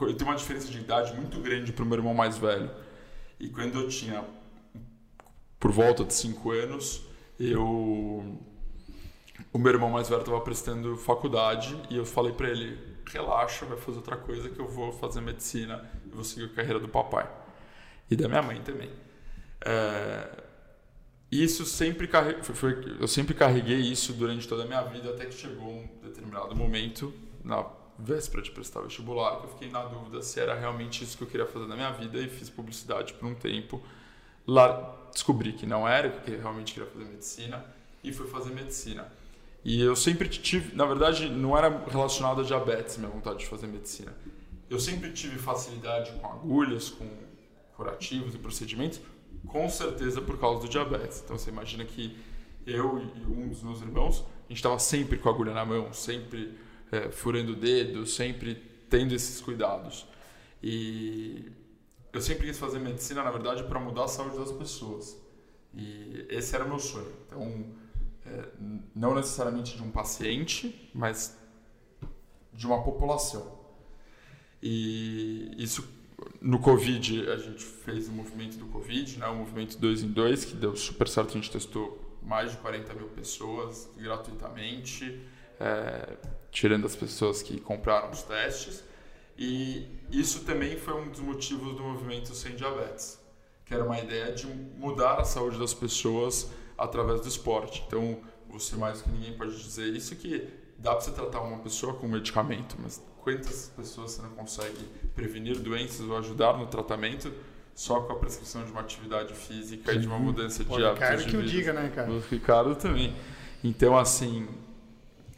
eu 0.00 0.16
tenho 0.16 0.30
uma 0.30 0.34
diferença 0.36 0.68
de 0.68 0.78
idade 0.78 1.14
muito 1.14 1.38
grande 1.40 1.70
pro 1.70 1.84
meu 1.84 1.98
irmão 1.98 2.14
mais 2.14 2.38
velho. 2.38 2.70
E 3.38 3.50
quando 3.50 3.78
eu 3.82 3.88
tinha 3.88 4.24
por 5.60 5.72
volta 5.72 6.04
de 6.04 6.14
5 6.14 6.52
anos, 6.52 7.02
eu 7.38 8.38
o 9.52 9.58
meu 9.58 9.72
irmão 9.72 9.90
mais 9.90 10.08
velho 10.08 10.20
estava 10.20 10.40
prestando 10.40 10.96
faculdade 10.96 11.76
e 11.90 11.98
eu 11.98 12.06
falei 12.06 12.32
para 12.32 12.48
ele: 12.48 12.87
relaxa, 13.10 13.64
vai 13.66 13.76
fazer 13.78 13.98
outra 13.98 14.16
coisa 14.16 14.48
que 14.48 14.58
eu 14.58 14.66
vou 14.68 14.92
fazer 14.92 15.20
medicina 15.20 15.88
e 16.06 16.10
vou 16.10 16.24
seguir 16.24 16.46
a 16.46 16.48
carreira 16.54 16.78
do 16.80 16.88
papai. 16.88 17.28
E 18.10 18.16
da 18.16 18.28
minha 18.28 18.42
mãe 18.42 18.60
também. 18.62 18.90
É, 19.64 20.44
Isso 21.30 21.66
sempre 21.66 22.08
carre... 22.08 22.42
foi- 22.42 22.96
eu 23.00 23.06
sempre 23.08 23.34
carreguei 23.34 23.78
isso 23.78 24.12
durante 24.14 24.48
toda 24.48 24.62
a 24.64 24.66
minha 24.66 24.82
vida 24.82 25.10
até 25.10 25.26
que 25.26 25.34
chegou 25.34 25.68
um 25.70 25.86
determinado 26.02 26.54
momento 26.56 27.12
na 27.44 27.66
véspera 27.98 28.42
de 28.42 28.50
prestar 28.50 28.80
vestibular 28.82 29.38
que 29.40 29.44
eu 29.46 29.50
fiquei 29.50 29.70
na 29.70 29.84
dúvida 29.84 30.22
se 30.22 30.40
era 30.40 30.54
realmente 30.54 31.02
isso 31.04 31.18
que 31.18 31.24
eu 31.24 31.28
queria 31.28 31.46
fazer 31.46 31.66
na 31.66 31.74
minha 31.76 31.90
vida 31.90 32.16
e 32.18 32.28
fiz 32.28 32.48
publicidade 32.48 33.12
por 33.14 33.26
um 33.26 33.34
tempo. 33.34 33.82
Lá 34.46 34.96
descobri 35.12 35.52
que 35.52 35.66
não 35.66 35.86
era, 35.86 36.08
que 36.08 36.30
eu 36.30 36.40
realmente 36.40 36.72
queria 36.72 36.88
fazer 36.88 37.04
medicina 37.04 37.62
e 38.02 38.10
fui 38.12 38.26
fazer 38.28 38.50
medicina. 38.54 39.06
E 39.68 39.82
eu 39.82 39.94
sempre 39.94 40.26
tive, 40.30 40.74
na 40.74 40.86
verdade, 40.86 41.28
não 41.28 41.54
era 41.54 41.68
relacionado 41.86 42.40
a 42.40 42.42
diabetes 42.42 42.96
minha 42.96 43.10
vontade 43.10 43.40
de 43.40 43.46
fazer 43.46 43.66
medicina. 43.66 44.16
Eu 44.70 44.80
sempre 44.80 45.12
tive 45.12 45.38
facilidade 45.38 46.10
com 46.12 46.26
agulhas, 46.26 46.88
com 46.88 47.06
curativos 47.76 48.34
e 48.34 48.38
procedimentos, 48.38 48.98
com 49.46 49.68
certeza 49.68 50.22
por 50.22 50.40
causa 50.40 50.62
do 50.62 50.70
diabetes. 50.70 51.20
Então 51.22 51.36
você 51.36 51.50
imagina 51.50 51.84
que 51.84 52.16
eu 52.66 52.98
e 53.14 53.30
um 53.30 53.46
dos 53.46 53.62
meus 53.62 53.82
irmãos, 53.82 54.24
a 54.46 54.48
gente 54.48 54.56
estava 54.56 54.78
sempre 54.78 55.18
com 55.18 55.28
a 55.28 55.32
agulha 55.32 55.52
na 55.52 55.66
mão, 55.66 55.92
sempre 55.92 56.58
é, 56.90 57.10
furando 57.10 57.52
o 57.52 57.54
dedo, 57.54 58.06
sempre 58.06 58.54
tendo 58.88 59.14
esses 59.14 59.38
cuidados. 59.38 60.06
E 60.62 61.44
eu 62.10 62.22
sempre 62.22 62.46
quis 62.46 62.58
fazer 62.58 62.78
medicina, 62.78 63.22
na 63.22 63.30
verdade, 63.30 63.64
para 63.64 63.78
mudar 63.78 64.04
a 64.04 64.08
saúde 64.08 64.38
das 64.38 64.50
pessoas. 64.50 65.20
E 65.74 66.24
esse 66.30 66.54
era 66.54 66.64
o 66.64 66.68
meu 66.68 66.78
sonho. 66.78 67.12
Então, 67.26 67.66
não 68.94 69.14
necessariamente 69.14 69.76
de 69.76 69.82
um 69.82 69.90
paciente, 69.90 70.90
mas 70.94 71.36
de 72.52 72.66
uma 72.66 72.82
população. 72.82 73.58
E 74.62 75.54
isso 75.56 75.86
no 76.40 76.58
Covid, 76.58 77.30
a 77.30 77.36
gente 77.36 77.64
fez 77.64 78.08
o 78.08 78.12
movimento 78.12 78.56
do 78.56 78.66
Covid, 78.66 79.18
né, 79.18 79.26
o 79.28 79.36
movimento 79.36 79.78
2 79.78 80.02
em 80.02 80.08
2, 80.08 80.44
que 80.46 80.56
deu 80.56 80.74
super 80.76 81.08
certo, 81.08 81.30
a 81.30 81.32
gente 81.32 81.50
testou 81.50 82.18
mais 82.22 82.50
de 82.50 82.56
40 82.58 82.94
mil 82.94 83.08
pessoas 83.08 83.88
gratuitamente, 83.96 85.20
é, 85.60 86.16
tirando 86.50 86.86
as 86.86 86.96
pessoas 86.96 87.42
que 87.42 87.60
compraram 87.60 88.10
os 88.10 88.22
testes. 88.22 88.82
E 89.36 89.86
isso 90.10 90.40
também 90.44 90.76
foi 90.76 90.94
um 90.94 91.08
dos 91.08 91.20
motivos 91.20 91.76
do 91.76 91.82
movimento 91.82 92.34
Sem 92.34 92.56
Diabetes, 92.56 93.20
que 93.64 93.72
era 93.72 93.84
uma 93.84 93.98
ideia 93.98 94.32
de 94.32 94.46
mudar 94.46 95.20
a 95.20 95.24
saúde 95.24 95.58
das 95.58 95.72
pessoas 95.72 96.50
através 96.78 97.20
do 97.20 97.28
esporte. 97.28 97.84
Então, 97.86 98.18
você 98.48 98.76
mais 98.76 99.02
que 99.02 99.10
ninguém 99.10 99.32
pode 99.34 99.60
dizer 99.62 99.94
isso 99.94 100.16
que 100.16 100.48
dá 100.78 100.92
para 100.92 101.00
você 101.00 101.10
tratar 101.10 101.40
uma 101.40 101.58
pessoa 101.58 101.94
com 101.94 102.06
medicamento, 102.06 102.76
mas 102.80 103.02
quantas 103.22 103.72
pessoas 103.76 104.12
você 104.12 104.22
não 104.22 104.30
consegue 104.30 104.84
prevenir 105.14 105.58
doenças 105.58 106.00
ou 106.08 106.16
ajudar 106.16 106.56
no 106.56 106.66
tratamento 106.66 107.32
só 107.74 108.00
com 108.00 108.12
a 108.12 108.16
prescrição 108.16 108.64
de 108.64 108.70
uma 108.70 108.80
atividade 108.80 109.34
física 109.34 109.92
Sim. 109.92 109.98
e 109.98 110.00
de 110.00 110.06
uma 110.06 110.18
mudança 110.18 110.64
de 110.64 110.72
hábitos. 110.72 111.08
Ricardo 111.08 111.24
que 111.26 111.36
o 111.36 111.42
diga, 111.44 111.72
né, 111.72 111.92
cara? 111.94 112.10
O 112.10 112.20
Ricardo 112.20 112.74
também. 112.74 113.14
Então, 113.62 113.96
assim, 113.96 114.48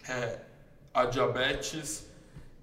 é, 0.09 0.39
a 0.93 1.05
diabetes 1.05 2.07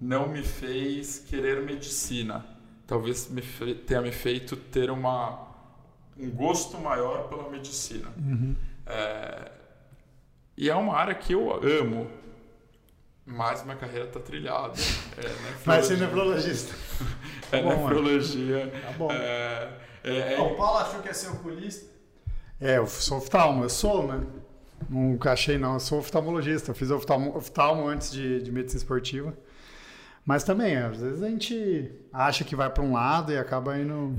não 0.00 0.28
me 0.28 0.42
fez 0.42 1.18
querer 1.18 1.62
medicina. 1.62 2.44
Talvez 2.86 3.28
me 3.28 3.42
tenha 3.86 4.00
me 4.00 4.12
feito 4.12 4.56
ter 4.56 4.90
uma, 4.90 5.46
um 6.18 6.30
gosto 6.30 6.78
maior 6.78 7.28
pela 7.28 7.48
medicina. 7.50 8.08
Uhum. 8.16 8.56
É, 8.88 9.50
e 10.56 10.68
é 10.68 10.74
uma 10.74 10.94
área 10.94 11.14
que 11.14 11.34
eu 11.34 11.52
amo, 11.62 12.10
mas 13.24 13.62
minha 13.62 13.76
carreira 13.76 14.06
está 14.06 14.18
trilhada. 14.18 14.72
É 15.16 15.28
Vai 15.64 15.82
ser 15.82 15.98
nefrologista. 15.98 16.74
é 17.52 17.60
tá 17.60 17.62
bom, 17.62 17.82
nefrologia. 17.82 18.72
Tá 18.82 18.92
bom. 18.92 19.12
É, 19.12 19.70
é, 20.02 20.34
é... 20.34 20.40
O 20.40 20.56
Paulo 20.56 20.78
achou 20.78 21.00
que 21.00 21.08
ia 21.08 21.14
ser 21.14 21.28
oculista. 21.28 21.86
É, 22.60 22.78
eu 22.78 22.86
sou 22.86 23.18
oftalmo, 23.18 23.62
eu 23.62 23.68
sou, 23.68 24.08
né? 24.08 24.26
Nunca 24.88 25.32
achei, 25.32 25.58
não. 25.58 25.74
Eu 25.74 25.80
sou 25.80 25.98
oftalmologista. 25.98 26.70
Eu 26.70 26.74
fiz 26.74 26.90
oftalmo, 26.90 27.36
oftalmo 27.36 27.86
antes 27.86 28.10
de, 28.10 28.42
de 28.42 28.50
medicina 28.50 28.78
esportiva. 28.78 29.34
Mas 30.24 30.44
também, 30.44 30.76
às 30.76 31.00
vezes 31.00 31.22
a 31.22 31.28
gente 31.28 31.90
acha 32.12 32.44
que 32.44 32.56
vai 32.56 32.68
para 32.68 32.82
um 32.82 32.92
lado 32.92 33.32
e 33.32 33.38
acaba 33.38 33.78
indo 33.78 34.14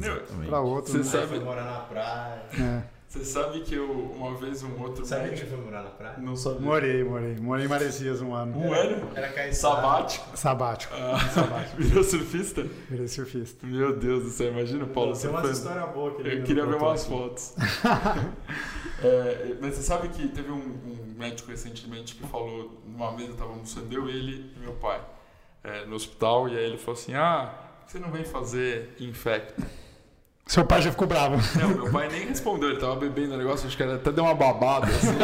para 0.46 0.60
outro. 0.60 0.92
Você 0.92 0.98
né? 1.00 1.04
sabe 1.04 1.40
morar 1.40 1.66
na 1.66 1.80
praia. 1.82 2.42
É. 2.60 2.99
Você 3.10 3.26
sabe 3.26 3.62
que 3.62 3.74
eu, 3.74 3.89
uma 3.89 4.36
vez 4.36 4.62
um 4.62 4.80
outro 4.80 5.03
Sabe 5.03 5.32
médico... 5.32 5.41
que 5.41 5.55
foi 5.55 5.66
morar 5.66 5.82
na 5.82 5.89
praia? 5.89 6.20
Não 6.20 6.36
sabia. 6.36 6.62
Morei, 6.62 7.03
morei. 7.03 7.36
Morei 7.38 7.66
em 7.66 7.68
Maresias 7.68 8.22
um 8.22 8.36
ano. 8.36 8.55
Um 8.55 8.72
ano? 8.72 9.12
Era 9.16 9.32
cair 9.32 9.51
Sabático? 9.51 10.38
Sabático. 10.38 10.93
Ah, 10.93 11.18
sabático. 11.34 11.78
Virou 11.82 12.03
surfista? 12.03 12.62
Virei 12.88 13.07
surfista. 13.07 13.66
Meu 13.66 13.97
Deus 13.97 14.26
do 14.26 14.30
céu, 14.30 14.51
imagina 14.51 14.84
o 14.84 14.89
Paulo 14.89 15.18
Tem 15.18 15.28
uma 15.28 15.49
história 15.49 15.88
boa 15.88 16.14
que 16.14 16.22
Eu 16.22 16.43
queria 16.43 16.64
ver 16.68 16.76
umas 16.76 17.01
aqui. 17.01 17.10
fotos. 17.10 17.55
é, 19.03 19.55
mas 19.60 19.74
você 19.74 19.82
sabe 19.82 20.10
que 20.10 20.28
teve 20.28 20.51
um, 20.51 20.57
um, 20.57 21.16
médico 21.18 21.49
recentemente 21.49 22.14
que 22.14 22.28
falou, 22.28 22.80
numa 22.86 23.12
mesa 23.14 23.32
estava 23.32 23.49
almoçando 23.49 23.91
eu, 23.91 24.07
ele 24.07 24.53
e 24.55 24.60
meu 24.60 24.74
pai, 24.74 25.01
é, 25.64 25.84
no 25.88 25.95
hospital, 25.95 26.47
e 26.47 26.55
aí 26.55 26.64
ele 26.64 26.78
falou 26.78 26.93
assim, 26.93 27.16
ah, 27.16 27.55
você 27.88 27.97
não 27.97 28.12
vem 28.12 28.24
fazer 28.24 28.95
infecto? 28.99 29.64
Seu 30.50 30.66
pai 30.66 30.82
já 30.82 30.89
ficou 30.89 31.08
bravo. 31.08 31.38
Não, 31.60 31.70
meu 31.70 31.91
pai 31.91 32.10
nem 32.10 32.26
respondeu, 32.26 32.72
ele 32.72 32.80
tava 32.80 32.95
bebendo 32.95 33.36
o 33.36 33.38
negócio, 33.38 33.68
acho 33.68 33.78
que 33.78 33.84
até 33.84 34.12
deu 34.12 34.24
uma 34.24 34.34
babada. 34.34 34.88
Assim. 34.88 35.16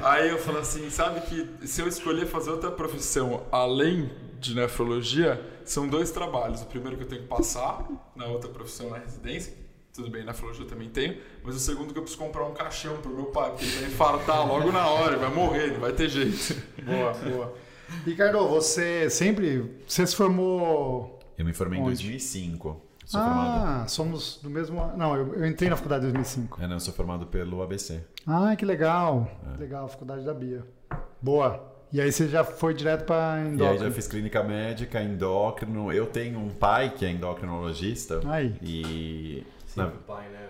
Aí 0.00 0.28
eu 0.28 0.38
falei 0.38 0.60
assim: 0.60 0.88
sabe 0.90 1.22
que 1.22 1.66
se 1.66 1.80
eu 1.80 1.88
escolher 1.88 2.24
fazer 2.24 2.52
outra 2.52 2.70
profissão 2.70 3.42
além 3.50 4.08
de 4.38 4.54
nefrologia, 4.54 5.44
são 5.64 5.88
dois 5.88 6.12
trabalhos. 6.12 6.62
O 6.62 6.66
primeiro 6.66 6.96
que 6.96 7.02
eu 7.02 7.08
tenho 7.08 7.22
que 7.22 7.26
passar 7.26 7.84
na 8.14 8.26
outra 8.26 8.48
profissão 8.48 8.90
na 8.90 8.98
residência, 8.98 9.52
tudo 9.92 10.08
bem, 10.08 10.24
nefrologia 10.24 10.62
eu 10.62 10.68
também 10.68 10.88
tenho, 10.88 11.16
mas 11.42 11.56
o 11.56 11.58
segundo 11.58 11.92
que 11.92 11.98
eu 11.98 12.04
preciso 12.04 12.22
comprar 12.22 12.44
um 12.44 12.54
caixão 12.54 12.96
pro 12.98 13.12
meu 13.12 13.26
pai, 13.26 13.50
porque 13.50 13.64
ele 13.64 13.74
vai 13.74 13.84
infartar 13.86 14.46
logo 14.46 14.70
na 14.70 14.88
hora, 14.88 15.14
ele 15.14 15.20
vai 15.20 15.34
morrer, 15.34 15.72
não 15.72 15.80
vai 15.80 15.92
ter 15.92 16.08
jeito. 16.08 16.54
Boa, 16.84 17.12
boa. 17.12 17.54
Ricardo, 18.06 18.46
você 18.46 19.10
sempre. 19.10 19.82
Você 19.84 20.06
se 20.06 20.14
formou. 20.14 21.18
Eu 21.36 21.44
me 21.44 21.52
formei 21.52 21.80
Onde? 21.80 22.04
em 22.04 22.10
2005. 22.10 22.87
Sou 23.08 23.18
ah, 23.18 23.24
formado. 23.24 23.88
somos 23.88 24.38
do 24.42 24.50
mesmo. 24.50 24.92
Não, 24.94 25.16
eu, 25.16 25.34
eu, 25.36 25.46
entrei 25.46 25.70
na 25.70 25.76
faculdade 25.76 26.04
em 26.04 26.12
2005. 26.12 26.62
É, 26.62 26.66
não, 26.66 26.76
eu 26.76 26.80
sou 26.80 26.92
formado 26.92 27.26
pelo 27.26 27.62
ABC. 27.62 28.02
Ah, 28.26 28.54
que 28.54 28.66
legal. 28.66 29.26
É. 29.54 29.58
Legal, 29.58 29.88
faculdade 29.88 30.26
da 30.26 30.34
Bia. 30.34 30.62
Boa. 31.18 31.58
E 31.90 32.02
aí 32.02 32.12
você 32.12 32.28
já 32.28 32.44
foi 32.44 32.74
direto 32.74 33.06
para 33.06 33.40
endócrino? 33.40 33.64
E 33.64 33.66
aí 33.66 33.78
já 33.78 33.90
fiz 33.90 34.06
clínica 34.06 34.42
médica, 34.42 35.02
endócrino. 35.02 35.90
Eu 35.90 36.04
tenho 36.04 36.38
um 36.38 36.50
pai 36.50 36.90
que 36.90 37.06
é 37.06 37.10
endocrinologista. 37.10 38.20
Aí. 38.26 38.54
E. 38.60 39.46
Sim, 39.64 39.80
na... 39.80 39.86
pai, 39.86 40.28
né? 40.28 40.47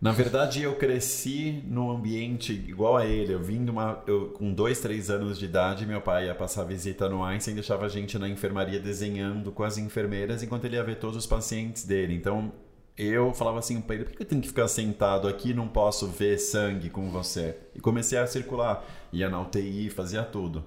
Na 0.00 0.12
verdade, 0.12 0.62
eu 0.62 0.74
cresci 0.74 1.62
num 1.66 1.90
ambiente 1.90 2.52
igual 2.52 2.96
a 2.96 3.06
ele. 3.06 3.32
Eu 3.32 3.42
vim 3.42 3.64
de 3.64 3.70
uma. 3.70 4.02
Eu, 4.06 4.28
com 4.28 4.52
dois, 4.52 4.78
três 4.80 5.08
anos 5.10 5.38
de 5.38 5.46
idade, 5.46 5.86
meu 5.86 6.00
pai 6.00 6.26
ia 6.26 6.34
passar 6.34 6.64
visita 6.64 7.08
no 7.08 7.24
Einstein 7.24 7.54
deixava 7.54 7.86
a 7.86 7.88
gente 7.88 8.18
na 8.18 8.28
enfermaria 8.28 8.78
desenhando 8.78 9.50
com 9.50 9.64
as 9.64 9.78
enfermeiras 9.78 10.42
enquanto 10.42 10.66
ele 10.66 10.76
ia 10.76 10.84
ver 10.84 10.96
todos 10.96 11.16
os 11.16 11.26
pacientes 11.26 11.84
dele. 11.84 12.14
Então, 12.14 12.52
eu 12.96 13.32
falava 13.32 13.58
assim 13.58 13.80
para 13.80 13.96
ele: 13.96 14.04
por 14.04 14.14
que 14.14 14.22
eu 14.22 14.26
tenho 14.26 14.42
que 14.42 14.48
ficar 14.48 14.68
sentado 14.68 15.28
aqui 15.28 15.54
não 15.54 15.66
posso 15.66 16.06
ver 16.08 16.38
sangue 16.38 16.90
com 16.90 17.10
você? 17.10 17.56
E 17.74 17.80
comecei 17.80 18.18
a 18.18 18.26
circular. 18.26 18.84
Ia 19.12 19.30
na 19.30 19.40
UTI, 19.40 19.88
fazia 19.88 20.22
tudo. 20.22 20.64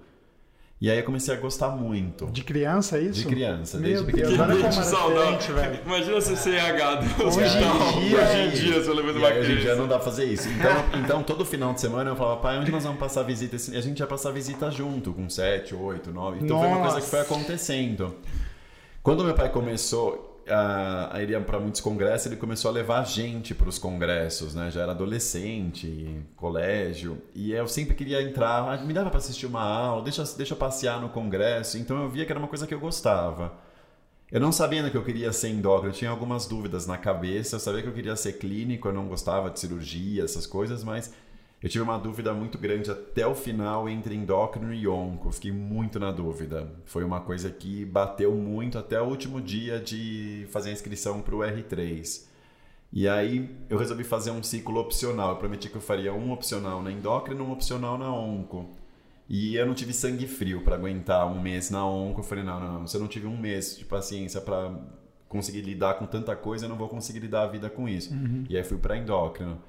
E 0.81 0.89
aí 0.89 0.97
eu 0.97 1.03
comecei 1.03 1.33
a 1.33 1.37
gostar 1.37 1.71
muito. 1.71 2.27
De 2.27 2.41
criança, 2.41 2.97
é 2.97 3.01
isso? 3.01 3.19
De 3.19 3.25
criança, 3.25 3.77
Meu 3.77 4.01
desde 4.01 4.11
Deus, 4.13 4.39
olha 4.39 4.55
como 4.55 4.71
saudável. 4.71 5.55
velho. 5.55 5.79
Imagina 5.85 6.15
você 6.15 6.35
ser 6.37 6.55
RH 6.55 6.95
do 6.95 7.25
hoje 7.25 7.39
em 7.39 7.49
dia, 7.49 8.21
hoje 8.21 8.37
em 8.37 8.49
dia, 8.51 8.81
você 8.81 8.93
levando 8.93 9.17
uma 9.17 9.27
criança. 9.27 9.39
Hoje 9.49 9.51
em 9.51 9.61
dia 9.61 9.75
não 9.75 9.87
dá 9.89 9.95
pra 9.95 10.05
fazer 10.05 10.23
isso. 10.23 10.47
Então, 10.47 10.71
então, 11.03 11.23
todo 11.23 11.43
final 11.45 11.73
de 11.73 11.81
semana 11.81 12.11
eu 12.11 12.15
falava, 12.15 12.39
pai, 12.39 12.57
onde 12.57 12.71
nós 12.71 12.85
vamos 12.85 12.97
passar 12.97 13.23
visita? 13.23 13.57
E 13.73 13.75
a 13.75 13.81
gente 13.81 13.99
ia 13.99 14.07
passar 14.07 14.31
visita 14.31 14.71
junto, 14.71 15.11
com 15.11 15.29
7, 15.29 15.75
8, 15.75 16.11
9. 16.11 16.37
Então 16.45 16.55
Nossa. 16.55 16.69
foi 16.69 16.77
uma 16.77 16.85
coisa 16.85 17.01
que 17.01 17.11
foi 17.11 17.19
acontecendo. 17.19 18.15
Quando 19.03 19.25
meu 19.25 19.33
pai 19.33 19.49
começou, 19.49 20.28
a, 20.49 21.11
ele 21.21 21.33
ia 21.33 21.41
para 21.41 21.59
muitos 21.59 21.81
congressos, 21.81 22.27
ele 22.27 22.35
começou 22.35 22.69
a 22.69 22.73
levar 22.73 23.05
gente 23.05 23.53
para 23.53 23.69
os 23.69 23.77
congressos, 23.77 24.55
né? 24.55 24.71
Já 24.71 24.81
era 24.81 24.91
adolescente, 24.91 26.25
colégio, 26.35 27.21
e 27.33 27.51
eu 27.51 27.67
sempre 27.67 27.95
queria 27.95 28.21
entrar, 28.21 28.73
ah, 28.73 28.77
me 28.77 28.93
dava 28.93 29.09
para 29.09 29.19
assistir 29.19 29.45
uma 29.45 29.61
aula, 29.61 30.03
deixa, 30.03 30.23
deixa 30.37 30.53
eu 30.53 30.57
passear 30.57 30.99
no 30.99 31.09
congresso, 31.09 31.77
então 31.77 32.01
eu 32.03 32.09
via 32.09 32.25
que 32.25 32.31
era 32.31 32.39
uma 32.39 32.47
coisa 32.47 32.67
que 32.67 32.73
eu 32.73 32.79
gostava. 32.79 33.53
Eu 34.31 34.39
não 34.39 34.51
sabia 34.51 34.87
que 34.89 34.97
eu 34.97 35.03
queria 35.03 35.33
ser 35.33 35.49
endócrino, 35.49 35.91
eu 35.91 35.97
tinha 35.97 36.11
algumas 36.11 36.45
dúvidas 36.45 36.85
na 36.85 36.97
cabeça, 36.97 37.55
eu 37.55 37.59
sabia 37.59 37.81
que 37.81 37.87
eu 37.87 37.93
queria 37.93 38.15
ser 38.15 38.33
clínico, 38.33 38.87
eu 38.87 38.93
não 38.93 39.07
gostava 39.07 39.49
de 39.49 39.59
cirurgia, 39.59 40.23
essas 40.23 40.45
coisas, 40.45 40.83
mas 40.83 41.11
eu 41.61 41.69
tive 41.69 41.83
uma 41.83 41.97
dúvida 41.97 42.33
muito 42.33 42.57
grande 42.57 42.89
até 42.89 43.27
o 43.27 43.35
final 43.35 43.89
entre 43.89 44.15
endócrino 44.15 44.73
e 44.73 44.87
onco. 44.87 45.29
Fiquei 45.31 45.51
muito 45.51 45.99
na 45.99 46.09
dúvida. 46.09 46.71
Foi 46.85 47.03
uma 47.03 47.19
coisa 47.19 47.49
que 47.49 47.83
bateu 47.83 48.33
muito 48.33 48.77
até 48.77 49.01
o 49.01 49.05
último 49.05 49.41
dia 49.41 49.77
de 49.77 50.47
fazer 50.51 50.69
a 50.69 50.73
inscrição 50.73 51.21
para 51.21 51.35
o 51.35 51.39
R3. 51.39 52.27
E 52.93 53.07
aí 53.09 53.53
eu 53.69 53.77
resolvi 53.77 54.05
fazer 54.05 54.31
um 54.31 54.41
ciclo 54.41 54.79
opcional. 54.79 55.31
Eu 55.31 55.35
prometi 55.35 55.69
que 55.69 55.75
eu 55.75 55.81
faria 55.81 56.13
um 56.13 56.31
opcional 56.31 56.81
na 56.81 56.91
endócrino 56.91 57.43
e 57.43 57.47
um 57.47 57.51
opcional 57.51 57.97
na 57.97 58.09
onco. 58.09 58.69
E 59.27 59.55
eu 59.55 59.65
não 59.65 59.75
tive 59.75 59.91
sangue 59.91 60.27
frio 60.27 60.63
para 60.63 60.75
aguentar 60.75 61.27
um 61.27 61.41
mês 61.41 61.69
na 61.69 61.85
onco. 61.85 62.21
Eu 62.21 62.23
falei, 62.23 62.43
não, 62.43 62.59
não, 62.59 62.79
não. 62.79 62.87
Se 62.87 62.95
eu 62.95 63.01
não 63.01 63.07
tive 63.07 63.27
um 63.27 63.37
mês 63.37 63.77
de 63.77 63.83
paciência 63.83 64.39
para 64.39 64.73
conseguir 65.27 65.61
lidar 65.61 65.95
com 65.95 66.05
tanta 66.05 66.35
coisa, 66.37 66.65
eu 66.65 66.69
não 66.69 66.77
vou 66.77 66.87
conseguir 66.87 67.19
lidar 67.19 67.43
a 67.43 67.47
vida 67.47 67.69
com 67.69 67.87
isso. 67.87 68.13
Uhum. 68.13 68.45
E 68.49 68.55
aí 68.55 68.63
fui 68.63 68.77
para 68.77 68.97
endócrino. 68.97 69.61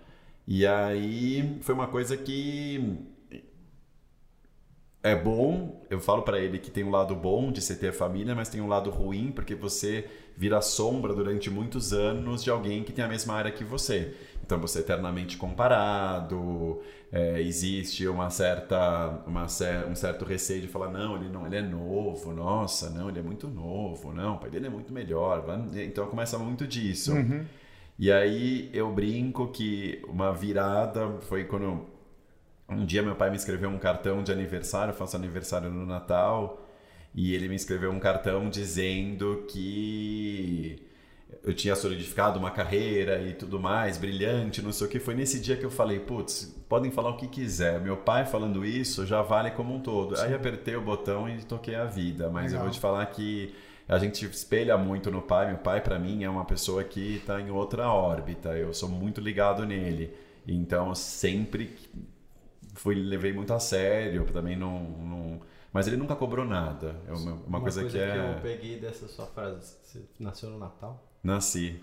E 0.46 0.66
aí 0.66 1.58
foi 1.62 1.74
uma 1.74 1.86
coisa 1.86 2.16
que 2.16 2.98
é 5.02 5.16
bom, 5.16 5.82
eu 5.88 5.98
falo 5.98 6.22
para 6.22 6.38
ele 6.38 6.58
que 6.58 6.70
tem 6.70 6.84
um 6.84 6.90
lado 6.90 7.14
bom 7.14 7.50
de 7.50 7.62
você 7.62 7.74
ter 7.74 7.92
família, 7.92 8.34
mas 8.34 8.50
tem 8.50 8.60
um 8.60 8.68
lado 8.68 8.90
ruim 8.90 9.32
porque 9.32 9.54
você 9.54 10.06
vira 10.36 10.60
sombra 10.60 11.14
durante 11.14 11.50
muitos 11.50 11.92
anos 11.92 12.44
de 12.44 12.50
alguém 12.50 12.84
que 12.84 12.92
tem 12.92 13.04
a 13.04 13.08
mesma 13.08 13.34
área 13.34 13.50
que 13.50 13.64
você. 13.64 14.14
Então 14.44 14.60
você 14.60 14.78
é 14.78 14.82
eternamente 14.82 15.38
comparado, 15.38 16.82
é, 17.10 17.40
existe 17.40 18.06
uma 18.06 18.28
certa, 18.28 19.22
uma, 19.26 19.46
um 19.88 19.94
certo 19.94 20.24
receio 20.24 20.60
de 20.60 20.68
falar 20.68 20.90
não, 20.90 21.16
ele 21.16 21.30
não, 21.30 21.46
ele 21.46 21.56
é 21.56 21.62
novo, 21.62 22.32
nossa, 22.32 22.90
não, 22.90 23.08
ele 23.08 23.20
é 23.20 23.22
muito 23.22 23.48
novo, 23.48 24.12
não, 24.12 24.34
o 24.34 24.38
pai 24.38 24.50
dele 24.50 24.66
é 24.66 24.70
muito 24.70 24.92
melhor. 24.92 25.44
Então 25.76 26.06
começa 26.08 26.38
muito 26.38 26.66
disso. 26.66 27.12
Uhum. 27.14 27.46
E 28.00 28.10
aí 28.10 28.70
eu 28.72 28.90
brinco 28.90 29.48
que 29.48 30.02
uma 30.08 30.32
virada 30.32 31.20
foi 31.20 31.44
quando 31.44 31.86
um 32.66 32.86
dia 32.86 33.02
meu 33.02 33.14
pai 33.14 33.28
me 33.28 33.36
escreveu 33.36 33.68
um 33.68 33.78
cartão 33.78 34.22
de 34.22 34.32
aniversário, 34.32 34.92
eu 34.92 34.96
faço 34.96 35.16
aniversário 35.16 35.70
no 35.70 35.84
Natal, 35.84 36.66
E 37.14 37.34
ele 37.34 37.48
me 37.48 37.56
escreveu 37.56 37.90
um 37.92 38.00
cartão 38.00 38.48
dizendo 38.48 39.44
que 39.48 40.82
eu 41.44 41.54
tinha 41.54 41.76
solidificado 41.76 42.38
uma 42.38 42.50
carreira 42.50 43.20
e 43.22 43.34
tudo 43.34 43.60
mais, 43.60 43.98
brilhante, 43.98 44.62
não 44.62 44.72
sei 44.72 44.86
o 44.86 44.90
que. 44.90 44.98
Foi 45.00 45.14
nesse 45.14 45.40
dia 45.40 45.56
que 45.56 45.64
eu 45.64 45.70
falei, 45.70 46.00
putz, 46.00 46.46
podem 46.68 46.90
falar 46.90 47.10
o 47.10 47.16
que 47.18 47.28
quiser. 47.28 47.80
Meu 47.80 47.96
pai 47.98 48.24
falando 48.26 48.64
isso 48.64 49.06
já 49.06 49.22
vale 49.22 49.50
como 49.52 49.74
um 49.74 49.80
todo. 49.80 50.16
Sim. 50.16 50.24
Aí 50.24 50.34
apertei 50.34 50.76
o 50.76 50.82
botão 50.82 51.28
e 51.28 51.42
toquei 51.44 51.74
a 51.74 51.84
vida. 51.84 52.30
Mas 52.30 52.52
Legal. 52.52 52.60
eu 52.60 52.64
vou 52.64 52.70
te 52.70 52.80
falar 52.80 53.04
que 53.06 53.54
a 53.90 53.98
gente 53.98 54.24
espelha 54.24 54.78
muito 54.78 55.10
no 55.10 55.20
pai. 55.20 55.48
Meu 55.48 55.58
pai, 55.58 55.80
para 55.80 55.98
mim, 55.98 56.22
é 56.22 56.30
uma 56.30 56.44
pessoa 56.44 56.84
que 56.84 57.16
está 57.16 57.40
em 57.40 57.50
outra 57.50 57.90
órbita. 57.90 58.50
Eu 58.56 58.72
sou 58.72 58.88
muito 58.88 59.20
ligado 59.20 59.66
nele. 59.66 60.14
Então, 60.46 60.94
sempre 60.94 61.76
fui 62.74 62.94
levei 62.94 63.32
muito 63.32 63.52
a 63.52 63.58
sério. 63.58 64.24
Também 64.26 64.56
não, 64.56 64.80
não 64.80 65.40
mas 65.72 65.86
ele 65.86 65.96
nunca 65.96 66.14
cobrou 66.16 66.44
nada. 66.44 66.96
É 67.06 67.12
uma, 67.12 67.32
uma, 67.32 67.46
uma 67.46 67.60
coisa, 67.60 67.80
coisa, 67.80 67.98
que, 67.98 68.04
que 68.04 68.10
é. 68.10 68.30
Eu 68.30 68.40
peguei 68.40 68.78
dessa 68.78 69.08
sua 69.08 69.26
frase. 69.26 69.76
Você 69.82 70.02
nasceu 70.18 70.50
no 70.50 70.58
Natal? 70.58 71.04
Nasci. 71.22 71.80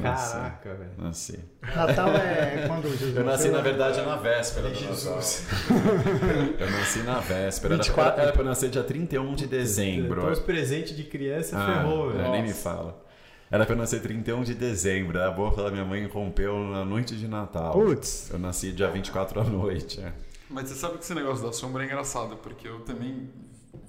Caraca, 0.00 0.74
velho. 0.74 0.90
Nasci. 0.98 1.38
Natal 1.62 2.08
é 2.10 2.64
quando 2.66 2.88
Jesus 2.90 3.16
Eu 3.16 3.24
nasci, 3.24 3.48
na 3.48 3.60
verdade, 3.60 4.00
na 4.02 4.16
véspera 4.16 4.70
de 4.70 4.84
Jesus. 4.84 5.46
eu 6.58 6.70
nasci 6.70 6.98
na 7.00 7.18
véspera. 7.20 7.76
24. 7.76 8.22
Era 8.22 8.32
pra 8.32 8.44
nascer 8.44 8.68
dia 8.68 8.82
31 8.82 9.34
de 9.34 9.46
dezembro. 9.46 10.20
Então 10.20 10.32
os 10.32 10.38
presentes 10.38 10.96
de 10.96 11.04
criança 11.04 11.58
ah, 11.58 11.66
ferrou, 11.66 12.12
velho. 12.12 12.30
Nem 12.30 12.42
me 12.42 12.52
fala. 12.52 13.04
Era 13.50 13.64
pra 13.64 13.74
eu 13.74 13.78
nascer 13.78 14.02
31 14.02 14.42
de 14.42 14.54
dezembro. 14.54 15.22
A 15.22 15.30
boca 15.30 15.62
da 15.62 15.70
minha 15.70 15.84
mãe 15.84 16.06
rompeu 16.06 16.58
na 16.58 16.84
noite 16.84 17.16
de 17.16 17.26
Natal. 17.26 17.72
Putz. 17.72 18.30
Eu 18.30 18.38
nasci 18.38 18.72
dia 18.72 18.90
24 18.90 19.40
à 19.40 19.44
noite. 19.44 20.00
É. 20.00 20.12
Mas 20.50 20.68
você 20.68 20.74
sabe 20.74 20.98
que 20.98 21.04
esse 21.04 21.14
negócio 21.14 21.44
da 21.44 21.52
sombra 21.52 21.82
é 21.82 21.86
engraçado, 21.86 22.36
porque 22.36 22.68
eu 22.68 22.80
também 22.80 23.30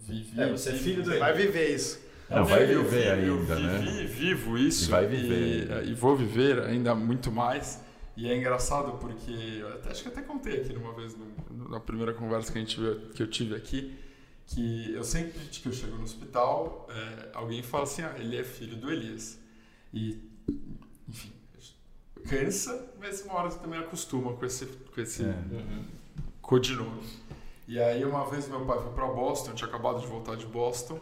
vivi. 0.07 0.39
É, 0.39 0.49
você 0.49 0.69
é 0.69 0.73
filho 0.73 1.03
do. 1.03 1.17
Vai 1.19 1.33
viver 1.33 1.69
isso. 1.75 2.06
Não, 2.29 2.45
vai 2.45 2.65
viver 2.65 3.25
eu, 3.25 3.37
ainda, 3.37 3.53
eu 3.53 3.59
né? 3.59 3.79
vivi, 3.79 4.05
vivo 4.05 4.57
isso. 4.57 4.85
E 4.85 4.91
vai 4.91 5.07
viver. 5.07 5.85
E, 5.85 5.91
e, 5.91 5.93
vou 5.93 6.15
viver 6.15 6.59
ainda 6.61 6.93
muito 6.93 7.31
mais. 7.31 7.81
E 8.17 8.29
é 8.29 8.35
engraçado 8.35 8.97
porque, 8.97 9.63
até, 9.75 9.91
acho 9.91 10.03
que 10.03 10.09
até 10.09 10.21
contei 10.21 10.61
aqui 10.61 10.75
uma 10.75 10.93
vez, 10.93 11.15
no, 11.15 11.69
na 11.69 11.79
primeira 11.79 12.13
conversa 12.13 12.51
que, 12.51 12.57
a 12.57 12.61
gente, 12.61 12.77
que 13.13 13.23
eu 13.23 13.27
tive 13.27 13.55
aqui, 13.55 13.97
que 14.47 14.93
eu 14.93 15.03
sempre 15.03 15.39
que 15.39 15.67
eu 15.67 15.71
chego 15.71 15.95
no 15.95 16.03
hospital, 16.03 16.87
é, 16.89 17.29
alguém 17.33 17.61
fala 17.63 17.83
assim, 17.83 18.01
ah, 18.01 18.15
ele 18.17 18.37
é 18.37 18.43
filho 18.43 18.75
do 18.75 18.91
Elias. 18.91 19.39
E, 19.93 20.19
enfim, 21.07 21.31
cansa, 22.27 22.93
mas 22.99 23.21
uma 23.23 23.35
hora 23.35 23.49
você 23.49 23.59
também 23.59 23.79
acostuma 23.79 24.33
com 24.33 24.45
esse, 24.45 24.65
com 24.65 24.99
esse 24.99 25.23
é. 25.23 25.35
codinome. 26.41 27.03
E 27.67 27.79
aí 27.79 28.03
uma 28.05 28.25
vez 28.29 28.47
meu 28.47 28.65
pai 28.65 28.79
foi 28.81 28.93
para 28.93 29.07
Boston, 29.07 29.51
eu 29.51 29.55
tinha 29.55 29.67
acabado 29.67 29.99
de 29.99 30.07
voltar 30.07 30.35
de 30.35 30.45
Boston, 30.45 30.99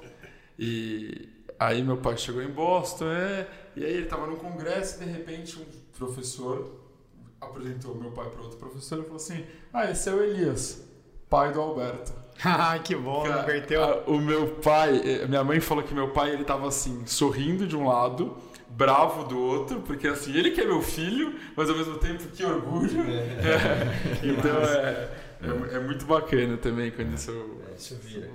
e 0.58 1.30
aí 1.60 1.84
meu 1.84 1.98
pai 1.98 2.18
chegou 2.18 2.42
em 2.42 2.50
Boston, 2.50 3.08
é, 3.08 3.48
e 3.76 3.84
aí 3.84 3.94
ele 3.94 4.04
estava 4.04 4.28
num 4.28 4.36
congresso 4.36 5.02
e 5.02 5.06
de 5.06 5.12
repente 5.12 5.60
um 5.60 5.66
professor 5.98 6.86
apresentou 7.40 7.96
meu 7.96 8.12
pai 8.12 8.30
para 8.30 8.42
outro 8.42 8.58
professor 8.58 9.00
e 9.00 9.04
falou 9.04 9.18
assim: 9.18 9.46
Ah, 9.74 9.90
esse 9.90 10.10
é 10.10 10.14
o 10.14 10.24
Elias, 10.24 10.84
pai 11.30 11.52
do 11.52 11.62
Alberto. 11.62 12.14
Ah, 12.44 12.78
que 12.84 12.94
bom, 12.94 13.24
Cara. 13.24 14.04
A, 14.06 14.10
o 14.10 14.20
meu 14.20 14.56
pai, 14.56 15.02
eh, 15.06 15.26
minha 15.26 15.42
mãe 15.42 15.62
falou 15.62 15.82
que 15.82 15.94
meu 15.94 16.10
pai 16.10 16.32
ele 16.32 16.44
tava 16.44 16.68
assim, 16.68 17.06
sorrindo 17.06 17.66
de 17.66 17.78
um 17.78 17.88
lado, 17.88 18.36
bravo 18.68 19.24
do 19.24 19.40
outro, 19.40 19.80
porque 19.82 20.06
assim, 20.06 20.36
ele 20.36 20.52
que 20.52 20.60
é 20.60 20.66
meu 20.66 20.82
filho, 20.82 21.34
mas 21.56 21.70
ao 21.70 21.78
mesmo 21.78 21.98
tempo 21.98 22.28
que 22.28 22.44
orgulho. 22.44 23.02
É. 23.10 23.26
É. 24.22 24.28
então 24.28 24.60
é, 24.62 25.74
é, 25.74 25.76
é, 25.76 25.80
muito 25.80 26.06
bacana 26.06 26.58
também 26.58 26.92
quando 26.92 27.14
isso, 27.14 27.32
é, 27.72 27.76
isso 27.76 27.96
vira. 28.04 28.30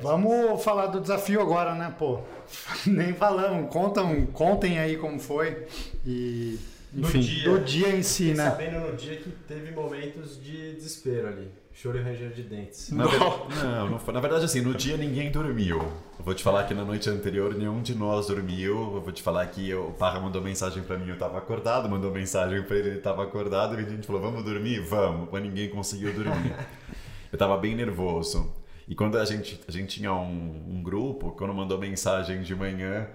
Vamos 0.00 0.62
falar 0.62 0.86
do 0.86 1.00
desafio 1.00 1.40
agora, 1.40 1.74
né, 1.74 1.94
pô? 1.98 2.20
Nem 2.86 3.14
falamos, 3.14 3.72
contam, 3.72 4.26
contem 4.26 4.78
aí 4.78 4.96
como 4.96 5.18
foi 5.18 5.66
e 6.04 6.58
enfim, 6.92 7.18
do 7.18 7.24
dia, 7.24 7.50
do 7.50 7.60
dia 7.60 7.96
em 7.96 8.02
si, 8.02 8.34
né? 8.34 8.50
Sabendo 8.50 8.80
no 8.80 8.96
dia 8.96 9.16
que 9.16 9.30
teve 9.30 9.72
momentos 9.72 10.40
de 10.42 10.74
desespero 10.74 11.28
ali. 11.28 11.50
Choro 11.72 11.98
e 11.98 12.02
ranger 12.02 12.30
de 12.30 12.44
dentes. 12.44 12.90
Na 12.92 13.04
ver... 13.04 13.18
não, 13.18 13.90
não 13.90 13.98
foi. 13.98 14.14
Na 14.14 14.20
verdade, 14.20 14.44
assim, 14.44 14.60
no 14.60 14.72
dia 14.74 14.96
ninguém 14.96 15.32
dormiu. 15.32 15.78
Eu 15.80 16.24
vou 16.24 16.32
te 16.32 16.42
falar 16.42 16.64
que 16.64 16.72
na 16.72 16.84
noite 16.84 17.10
anterior 17.10 17.52
nenhum 17.52 17.82
de 17.82 17.96
nós 17.96 18.28
dormiu. 18.28 18.94
Eu 18.94 19.00
vou 19.00 19.12
te 19.12 19.20
falar 19.20 19.44
que 19.48 19.74
o 19.74 19.90
Parra 19.90 20.20
mandou 20.20 20.40
mensagem 20.40 20.84
para 20.84 20.96
mim, 20.96 21.08
eu 21.08 21.18
tava 21.18 21.36
acordado, 21.36 21.88
mandou 21.88 22.12
mensagem 22.12 22.62
para 22.62 22.76
ele, 22.76 22.90
ele 22.90 23.00
tava 23.00 23.24
acordado, 23.24 23.74
e 23.74 23.84
a 23.84 23.88
gente 23.88 24.06
falou, 24.06 24.22
vamos 24.22 24.44
dormir? 24.44 24.80
Vamos. 24.80 25.28
Mas 25.32 25.42
ninguém 25.42 25.68
conseguiu 25.68 26.12
dormir. 26.12 26.54
eu 27.32 27.36
tava 27.36 27.56
bem 27.56 27.74
nervoso. 27.74 28.52
E 28.86 28.94
quando 28.94 29.18
a 29.18 29.24
gente, 29.24 29.60
a 29.66 29.72
gente 29.72 29.98
tinha 29.98 30.12
um, 30.12 30.76
um 30.76 30.82
grupo, 30.82 31.32
quando 31.32 31.54
mandou 31.54 31.78
mensagem 31.78 32.42
de 32.42 32.54
manhã, 32.54 33.08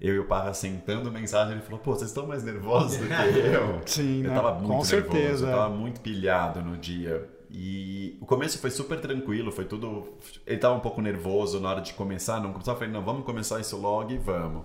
eu 0.00 0.16
e 0.16 0.18
o 0.18 0.24
Parra 0.26 0.52
sentando 0.52 1.12
mensagem, 1.12 1.52
ele 1.52 1.62
falou, 1.62 1.78
pô, 1.78 1.94
vocês 1.94 2.10
estão 2.10 2.26
mais 2.26 2.42
nervosos 2.42 2.98
do 2.98 3.06
que 3.06 3.12
eu? 3.38 3.80
Sim, 3.86 4.24
eu 4.24 4.30
né? 4.30 4.34
tava 4.34 4.54
muito 4.54 4.66
com 4.66 4.72
nervoso, 4.72 4.90
certeza. 4.90 5.46
eu 5.46 5.52
tava 5.56 5.68
muito 5.70 6.00
pilhado 6.00 6.60
no 6.60 6.76
dia. 6.76 7.28
E 7.48 8.16
o 8.20 8.26
começo 8.26 8.58
foi 8.58 8.70
super 8.70 8.98
tranquilo, 8.98 9.52
foi 9.52 9.66
tudo. 9.66 10.14
Ele 10.46 10.58
tava 10.58 10.74
um 10.74 10.80
pouco 10.80 11.00
nervoso 11.00 11.60
na 11.60 11.68
hora 11.68 11.80
de 11.82 11.92
começar, 11.92 12.40
não 12.40 12.50
começava, 12.50 12.76
eu 12.76 12.78
falei, 12.80 12.92
não, 12.92 13.04
vamos 13.04 13.24
começar 13.24 13.60
isso 13.60 13.76
logo 13.76 14.10
e 14.10 14.18
vamos. 14.18 14.64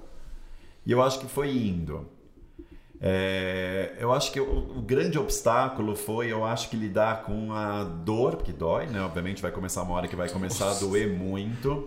E 0.86 0.92
eu 0.92 1.04
acho 1.04 1.20
que 1.20 1.28
foi 1.28 1.50
indo. 1.52 2.08
É, 3.00 3.96
eu 4.00 4.12
acho 4.12 4.32
que 4.32 4.40
o, 4.40 4.78
o, 4.78 4.82
grande 4.82 5.20
obstáculo 5.20 5.96
foi, 5.96 6.32
eu 6.32 6.44
acho 6.44 6.70
que 6.70 6.76
lidar 6.76 7.24
com 7.24 7.54
a 7.54 7.84
dor, 7.84 8.38
porque 8.38 8.52
dói, 8.52 8.88
né? 8.88 9.02
Obviamente 9.02 9.42
vai 9.42 9.52
começar 9.52 9.84
uma 9.84 9.94
hora 9.94 10.08
que 10.08 10.16
vai 10.16 10.30
começar 10.30 10.66
Nossa. 10.66 10.84
a 10.84 10.88
doer 10.88 11.08
muito. 11.08 11.86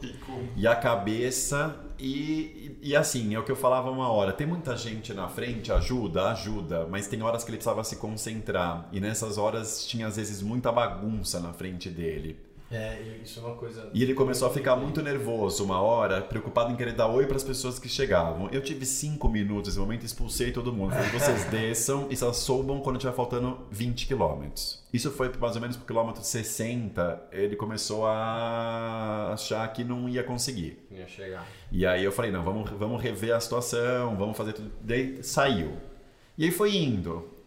E 0.56 0.66
a 0.66 0.76
cabeça 0.76 1.76
e, 1.98 2.78
e, 2.80 2.96
assim, 2.96 3.34
é 3.34 3.38
o 3.38 3.42
que 3.42 3.52
eu 3.52 3.56
falava 3.56 3.90
uma 3.90 4.10
hora. 4.10 4.32
Tem 4.32 4.46
muita 4.46 4.74
gente 4.76 5.12
na 5.12 5.28
frente, 5.28 5.70
ajuda, 5.70 6.30
ajuda, 6.30 6.86
mas 6.88 7.06
tem 7.06 7.22
horas 7.22 7.44
que 7.44 7.50
ele 7.50 7.58
precisava 7.58 7.84
se 7.84 7.96
concentrar. 7.96 8.88
E 8.90 9.00
nessas 9.00 9.36
horas 9.36 9.84
tinha 9.86 10.06
às 10.06 10.16
vezes 10.16 10.40
muita 10.40 10.72
bagunça 10.72 11.40
na 11.40 11.52
frente 11.52 11.90
dele. 11.90 12.38
É, 12.70 13.18
isso 13.22 13.40
é 13.40 13.42
uma 13.42 13.56
coisa. 13.56 13.90
E 13.92 14.00
ele 14.00 14.14
começou 14.14 14.46
a 14.46 14.52
ficar 14.52 14.76
muito 14.76 15.02
nervoso 15.02 15.64
uma 15.64 15.80
hora, 15.80 16.22
preocupado 16.22 16.72
em 16.72 16.76
querer 16.76 16.92
dar 16.92 17.08
oi 17.08 17.26
para 17.26 17.36
as 17.36 17.42
pessoas 17.42 17.80
que 17.80 17.88
chegavam. 17.88 18.48
Eu 18.52 18.62
tive 18.62 18.86
cinco 18.86 19.28
minutos 19.28 19.70
nesse 19.70 19.80
momento, 19.80 20.06
expulsei 20.06 20.52
todo 20.52 20.72
mundo. 20.72 20.92
Falei, 20.92 21.10
vocês 21.10 21.44
desçam 21.50 22.06
e 22.10 22.16
só 22.16 22.32
soubam 22.32 22.80
quando 22.80 22.98
tiver 22.98 23.12
faltando 23.12 23.58
20 23.72 24.06
quilômetros. 24.06 24.84
Isso 24.92 25.10
foi 25.10 25.32
mais 25.36 25.56
ou 25.56 25.60
menos 25.60 25.76
pro 25.76 25.86
quilômetro 25.86 26.22
60, 26.22 27.28
ele 27.32 27.56
começou 27.56 28.06
a 28.06 29.32
achar 29.32 29.66
que 29.72 29.82
não 29.82 30.08
ia 30.08 30.22
conseguir. 30.22 30.86
Ia 30.92 31.08
chegar. 31.08 31.46
E 31.72 31.84
aí 31.84 32.04
eu 32.04 32.12
falei, 32.12 32.30
não, 32.30 32.44
vamos, 32.44 32.70
vamos 32.70 33.02
rever 33.02 33.34
a 33.34 33.40
situação, 33.40 34.16
vamos 34.16 34.36
fazer 34.36 34.52
tudo. 34.52 34.70
Daí 34.80 35.22
saiu. 35.24 35.72
E 36.38 36.44
aí 36.44 36.50
foi 36.52 36.76
indo. 36.76 37.39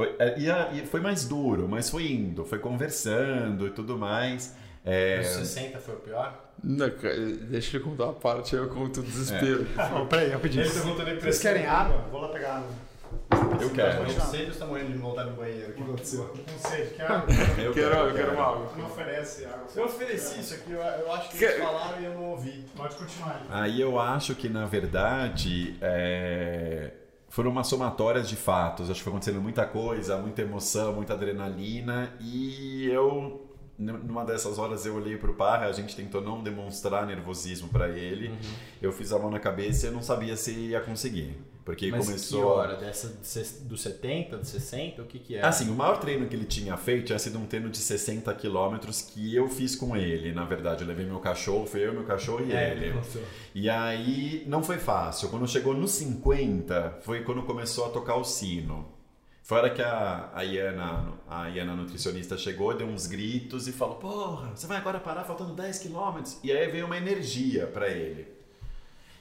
Foi, 0.00 0.16
é, 0.18 0.34
e, 0.72 0.86
foi 0.86 0.98
mais 0.98 1.26
duro, 1.26 1.68
mas 1.68 1.90
foi 1.90 2.10
indo, 2.10 2.42
foi 2.42 2.58
conversando 2.58 3.66
e 3.66 3.70
tudo 3.70 3.98
mais. 3.98 4.56
É... 4.82 5.20
Os 5.20 5.26
60 5.26 5.78
foi 5.78 5.94
o 5.94 5.98
pior? 5.98 6.52
Não, 6.64 6.90
deixa 7.50 7.76
eu 7.76 7.82
contar 7.82 8.08
a 8.08 8.12
parte, 8.14 8.56
eu 8.56 8.66
conto 8.70 9.00
o 9.00 9.02
desespero. 9.02 9.66
É. 9.76 10.04
peraí, 10.08 10.30
rapidinho. 10.30 10.64
Vocês 10.66 11.38
querem 11.38 11.66
água? 11.66 11.98
Vou 12.10 12.18
lá 12.18 12.28
pegar 12.28 12.56
água. 12.56 12.70
Eu 13.60 13.68
quero. 13.68 14.02
O 14.04 14.14
Conselho 14.14 14.50
está 14.50 14.64
morrendo 14.64 14.92
de 14.92 14.96
voltar 14.96 15.24
no 15.24 15.36
banheiro. 15.36 15.68
O 15.68 15.74
que 15.74 15.82
aconteceu? 15.82 16.34
Conselho, 16.50 16.90
quer 16.96 17.02
água? 17.02 17.34
Eu 17.62 17.74
quero, 17.74 17.94
eu 17.94 18.14
quero 18.14 18.32
uma 18.32 18.42
água. 18.42 18.72
Não 18.78 18.86
oferece 18.86 19.44
água. 19.44 19.66
Eu 19.76 19.84
ofereci 19.84 20.40
isso 20.40 20.54
aqui, 20.54 20.72
eu, 20.72 20.80
eu 20.80 21.12
acho 21.12 21.28
que 21.28 21.44
eles 21.44 21.62
falaram 21.62 22.00
e 22.00 22.04
eu 22.06 22.14
não 22.14 22.30
ouvi. 22.30 22.64
Pode 22.74 22.96
continuar 22.96 23.32
aí. 23.34 23.64
Aí 23.64 23.80
eu 23.82 24.00
acho 24.00 24.34
que, 24.34 24.48
na 24.48 24.64
verdade, 24.64 25.76
é 25.82 26.92
foram 27.30 27.50
umas 27.52 27.68
somatórias 27.68 28.28
de 28.28 28.34
fatos. 28.34 28.90
Acho 28.90 28.98
que 28.98 29.04
foi 29.04 29.12
acontecendo 29.12 29.40
muita 29.40 29.64
coisa, 29.64 30.18
muita 30.18 30.42
emoção, 30.42 30.92
muita 30.92 31.14
adrenalina. 31.14 32.12
E 32.20 32.90
eu, 32.90 33.48
numa 33.78 34.24
dessas 34.24 34.58
horas, 34.58 34.84
eu 34.84 34.96
olhei 34.96 35.16
para 35.16 35.30
o 35.30 35.34
Parra. 35.34 35.66
A 35.66 35.72
gente 35.72 35.94
tentou 35.94 36.20
não 36.20 36.42
demonstrar 36.42 37.06
nervosismo 37.06 37.68
para 37.68 37.88
ele. 37.88 38.28
Uhum. 38.28 38.36
Eu 38.82 38.92
fiz 38.92 39.12
a 39.12 39.18
mão 39.18 39.30
na 39.30 39.38
cabeça 39.38 39.86
e 39.86 39.88
eu 39.88 39.92
não 39.92 40.02
sabia 40.02 40.36
se 40.36 40.50
ia 40.50 40.80
conseguir. 40.80 41.38
Porque 41.70 41.88
Mas 41.88 42.04
começou. 42.04 42.40
Que 42.40 42.46
hora? 42.46 42.76
Dessa 42.76 43.08
do 43.08 43.76
70, 43.76 44.38
do 44.38 44.44
60? 44.44 45.02
O 45.02 45.04
que, 45.06 45.20
que 45.20 45.36
é? 45.36 45.44
Assim, 45.44 45.70
o 45.70 45.74
maior 45.74 45.98
treino 45.98 46.26
que 46.26 46.34
ele 46.34 46.44
tinha 46.44 46.76
feito 46.76 47.06
tinha 47.06 47.18
sido 47.18 47.38
um 47.38 47.46
treino 47.46 47.70
de 47.70 47.78
60 47.78 48.34
quilômetros 48.34 49.00
que 49.00 49.34
eu 49.36 49.48
fiz 49.48 49.76
com 49.76 49.96
ele. 49.96 50.32
Na 50.32 50.44
verdade, 50.44 50.82
eu 50.82 50.88
levei 50.88 51.06
meu 51.06 51.20
cachorro, 51.20 51.66
foi 51.66 51.86
eu, 51.86 51.92
meu 51.92 52.02
cachorro 52.02 52.44
e 52.44 52.52
é, 52.52 52.72
ele. 52.72 52.92
Nossa. 52.92 53.20
E 53.54 53.70
aí 53.70 54.44
não 54.48 54.64
foi 54.64 54.78
fácil. 54.78 55.28
Quando 55.28 55.46
chegou 55.46 55.72
no 55.72 55.86
50, 55.86 56.98
foi 57.02 57.22
quando 57.22 57.42
começou 57.44 57.86
a 57.86 57.90
tocar 57.90 58.16
o 58.16 58.24
sino. 58.24 58.88
Foi 59.44 59.58
a 59.58 59.60
hora 59.62 59.70
que 59.70 59.82
a, 59.82 60.30
a, 60.34 60.42
Iana, 60.42 61.12
a 61.28 61.48
Iana 61.48 61.74
nutricionista 61.74 62.36
chegou, 62.36 62.76
deu 62.76 62.88
uns 62.88 63.06
gritos 63.06 63.68
e 63.68 63.72
falou: 63.72 63.94
Porra, 63.94 64.50
você 64.54 64.66
vai 64.66 64.76
agora 64.76 64.98
parar 64.98 65.22
faltando 65.22 65.54
10 65.54 65.78
quilômetros? 65.78 66.38
E 66.42 66.50
aí 66.50 66.68
veio 66.68 66.86
uma 66.86 66.96
energia 66.96 67.66
para 67.68 67.88
ele. 67.88 68.39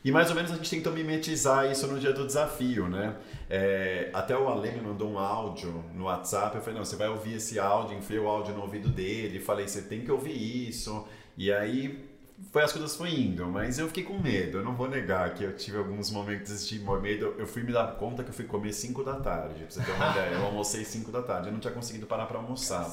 E 0.03 0.11
mais 0.11 0.29
ou 0.29 0.35
menos 0.35 0.51
a 0.51 0.55
gente 0.55 0.69
tentou 0.69 0.93
mimetizar 0.93 1.69
isso 1.69 1.85
no 1.87 1.99
dia 1.99 2.13
do 2.13 2.25
desafio, 2.25 2.87
né? 2.87 3.15
É, 3.49 4.09
até 4.13 4.37
o 4.37 4.47
Ale 4.47 4.71
me 4.71 4.81
mandou 4.81 5.11
um 5.11 5.19
áudio 5.19 5.83
no 5.93 6.05
WhatsApp. 6.05 6.55
Eu 6.55 6.61
falei: 6.61 6.79
não, 6.79 6.85
você 6.85 6.95
vai 6.95 7.09
ouvir 7.09 7.35
esse 7.35 7.59
áudio, 7.59 7.97
enfiei 7.97 8.19
o 8.19 8.27
áudio 8.27 8.53
no 8.53 8.61
ouvido 8.61 8.87
dele. 8.87 9.39
Falei: 9.39 9.67
você 9.67 9.81
tem 9.81 10.01
que 10.01 10.11
ouvir 10.11 10.69
isso. 10.69 11.05
E 11.37 11.51
aí 11.51 12.09
foi 12.51 12.63
as 12.63 12.71
coisas 12.71 12.95
foi 12.95 13.11
indo, 13.11 13.45
mas 13.47 13.77
eu 13.77 13.87
fiquei 13.87 14.03
com 14.03 14.17
medo. 14.17 14.59
Eu 14.59 14.63
não 14.63 14.73
vou 14.73 14.89
negar 14.89 15.33
que 15.33 15.43
eu 15.43 15.55
tive 15.55 15.77
alguns 15.77 16.09
momentos 16.09 16.67
de 16.67 16.79
medo. 16.79 17.35
Eu 17.37 17.45
fui 17.45 17.63
me 17.63 17.71
dar 17.71 17.95
conta 17.97 18.23
que 18.23 18.29
eu 18.29 18.33
fui 18.33 18.45
comer 18.45 18.73
5 18.73 19.03
da 19.03 19.15
tarde, 19.15 19.63
pra 19.63 19.69
você 19.69 19.81
ter 19.81 19.91
uma 19.91 20.11
ideia. 20.11 20.31
Eu 20.35 20.45
almocei 20.45 20.83
5 20.85 21.11
da 21.11 21.21
tarde, 21.21 21.49
eu 21.49 21.53
não 21.53 21.59
tinha 21.59 21.73
conseguido 21.73 22.07
parar 22.07 22.25
para 22.25 22.37
almoçar. 22.37 22.89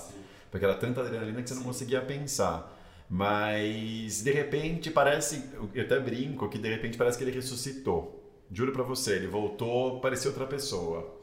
Porque 0.51 0.65
era 0.65 0.75
tanta 0.75 1.01
adrenalina 1.01 1.43
que 1.43 1.49
você 1.49 1.55
não 1.55 1.63
conseguia 1.63 2.01
pensar. 2.01 2.76
Mas 3.09 4.23
de 4.23 4.33
repente 4.33 4.91
parece, 4.91 5.45
eu 5.75 5.85
até 5.85 5.99
brinco 6.01 6.49
que 6.49 6.59
de 6.59 6.69
repente 6.69 6.99
parece 6.99 7.17
que 7.17 7.25
ele 7.25 7.31
ressuscitou. 7.31 8.23
Juro 8.53 8.73
para 8.73 8.83
você, 8.83 9.17
ele 9.17 9.27
voltou, 9.27 10.01
parecia 10.01 10.31
outra 10.31 10.47
pessoa. 10.47 11.15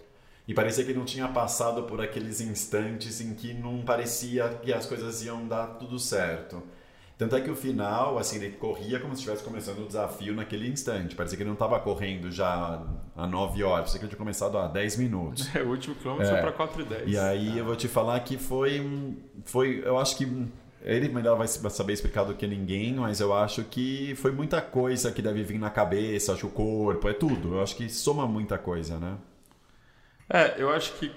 E 0.47 0.53
parecia 0.53 0.83
que 0.83 0.93
não 0.93 1.05
tinha 1.05 1.27
passado 1.27 1.83
por 1.83 2.01
aqueles 2.01 2.41
instantes 2.41 3.21
em 3.21 3.33
que 3.33 3.53
não 3.53 3.81
parecia 3.81 4.49
que 4.61 4.73
as 4.73 4.85
coisas 4.85 5.23
iam 5.23 5.47
dar 5.47 5.67
tudo 5.77 5.97
certo. 5.97 6.61
Tanto 7.17 7.35
é 7.35 7.41
que 7.41 7.49
o 7.49 7.55
final, 7.55 8.17
assim, 8.17 8.37
ele 8.37 8.51
corria 8.57 8.99
como 8.99 9.13
se 9.13 9.21
estivesse 9.21 9.43
começando 9.43 9.79
o 9.79 9.87
desafio 9.87 10.33
naquele 10.33 10.67
instante. 10.67 11.15
Parecia 11.15 11.37
que 11.37 11.43
ele 11.43 11.49
não 11.49 11.53
estava 11.53 11.79
correndo 11.79 12.29
já 12.31 12.83
há 13.15 13.27
9 13.27 13.63
horas, 13.63 13.81
parecia 13.81 13.99
que 13.99 14.05
ele 14.05 14.09
tinha 14.09 14.17
começado 14.17 14.57
há 14.57 14.67
10 14.67 14.97
minutos. 14.97 15.49
É, 15.55 15.61
o 15.61 15.69
último 15.69 15.95
quilômetro 15.95 16.27
é. 16.27 16.31
foi 16.31 16.41
para 16.41 16.51
4 16.51 16.81
e 16.81 16.85
10. 16.85 17.11
E 17.11 17.17
aí 17.17 17.57
eu 17.57 17.63
vou 17.63 17.75
te 17.75 17.87
falar 17.87 18.19
que 18.21 18.37
foi, 18.37 19.15
foi 19.45 19.81
eu 19.85 19.97
acho 19.97 20.17
que 20.17 20.25
ele 20.83 21.07
melhor 21.07 21.37
vai 21.37 21.47
saber 21.47 21.93
explicar 21.93 22.25
do 22.25 22.35
que 22.35 22.45
ninguém, 22.45 22.93
mas 22.95 23.21
eu 23.21 23.33
acho 23.33 23.63
que 23.63 24.13
foi 24.15 24.31
muita 24.31 24.61
coisa 24.61 25.11
que 25.11 25.21
deve 25.21 25.41
vir 25.41 25.57
na 25.57 25.69
cabeça, 25.69 26.33
acho 26.33 26.47
o 26.47 26.51
corpo, 26.51 27.07
é 27.07 27.13
tudo. 27.13 27.55
Eu 27.55 27.63
acho 27.63 27.75
que 27.75 27.89
soma 27.89 28.27
muita 28.27 28.57
coisa, 28.57 28.99
né? 28.99 29.17
É, 30.29 30.55
eu 30.57 30.69
acho 30.69 30.93
que. 30.93 31.11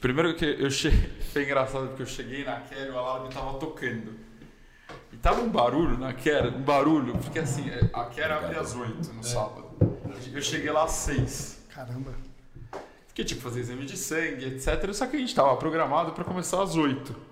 Primeiro 0.00 0.34
que 0.34 0.44
eu 0.44 0.70
cheguei. 0.70 1.08
Foi 1.32 1.44
engraçado 1.44 1.88
porque 1.88 2.02
eu 2.02 2.06
cheguei 2.06 2.44
na 2.44 2.60
Quero 2.60 2.92
e 2.92 2.94
o 2.94 2.98
alarme 2.98 3.32
tava 3.32 3.58
tocando. 3.58 4.14
E 5.12 5.16
tava 5.16 5.40
um 5.40 5.48
barulho 5.48 5.98
na 5.98 6.12
Quero, 6.12 6.50
um 6.50 6.62
barulho, 6.62 7.12
porque 7.18 7.38
assim, 7.38 7.68
é, 7.68 7.90
a 7.92 8.04
Quero 8.06 8.34
abre 8.34 8.58
às 8.58 8.74
8 8.74 9.12
no 9.12 9.20
é. 9.20 9.22
sábado. 9.22 9.68
Eu 10.32 10.42
cheguei 10.42 10.70
lá 10.70 10.84
às 10.84 10.92
6. 10.92 11.66
Caramba. 11.68 12.12
Porque 13.06 13.24
tinha 13.24 13.36
que 13.36 13.42
fazer 13.42 13.60
exame 13.60 13.84
de 13.84 13.96
sangue, 13.96 14.46
etc. 14.46 14.92
Só 14.92 15.06
que 15.06 15.16
a 15.16 15.20
gente 15.20 15.34
tava 15.34 15.56
programado 15.56 16.12
para 16.12 16.24
começar 16.24 16.62
às 16.62 16.76
8. 16.76 17.28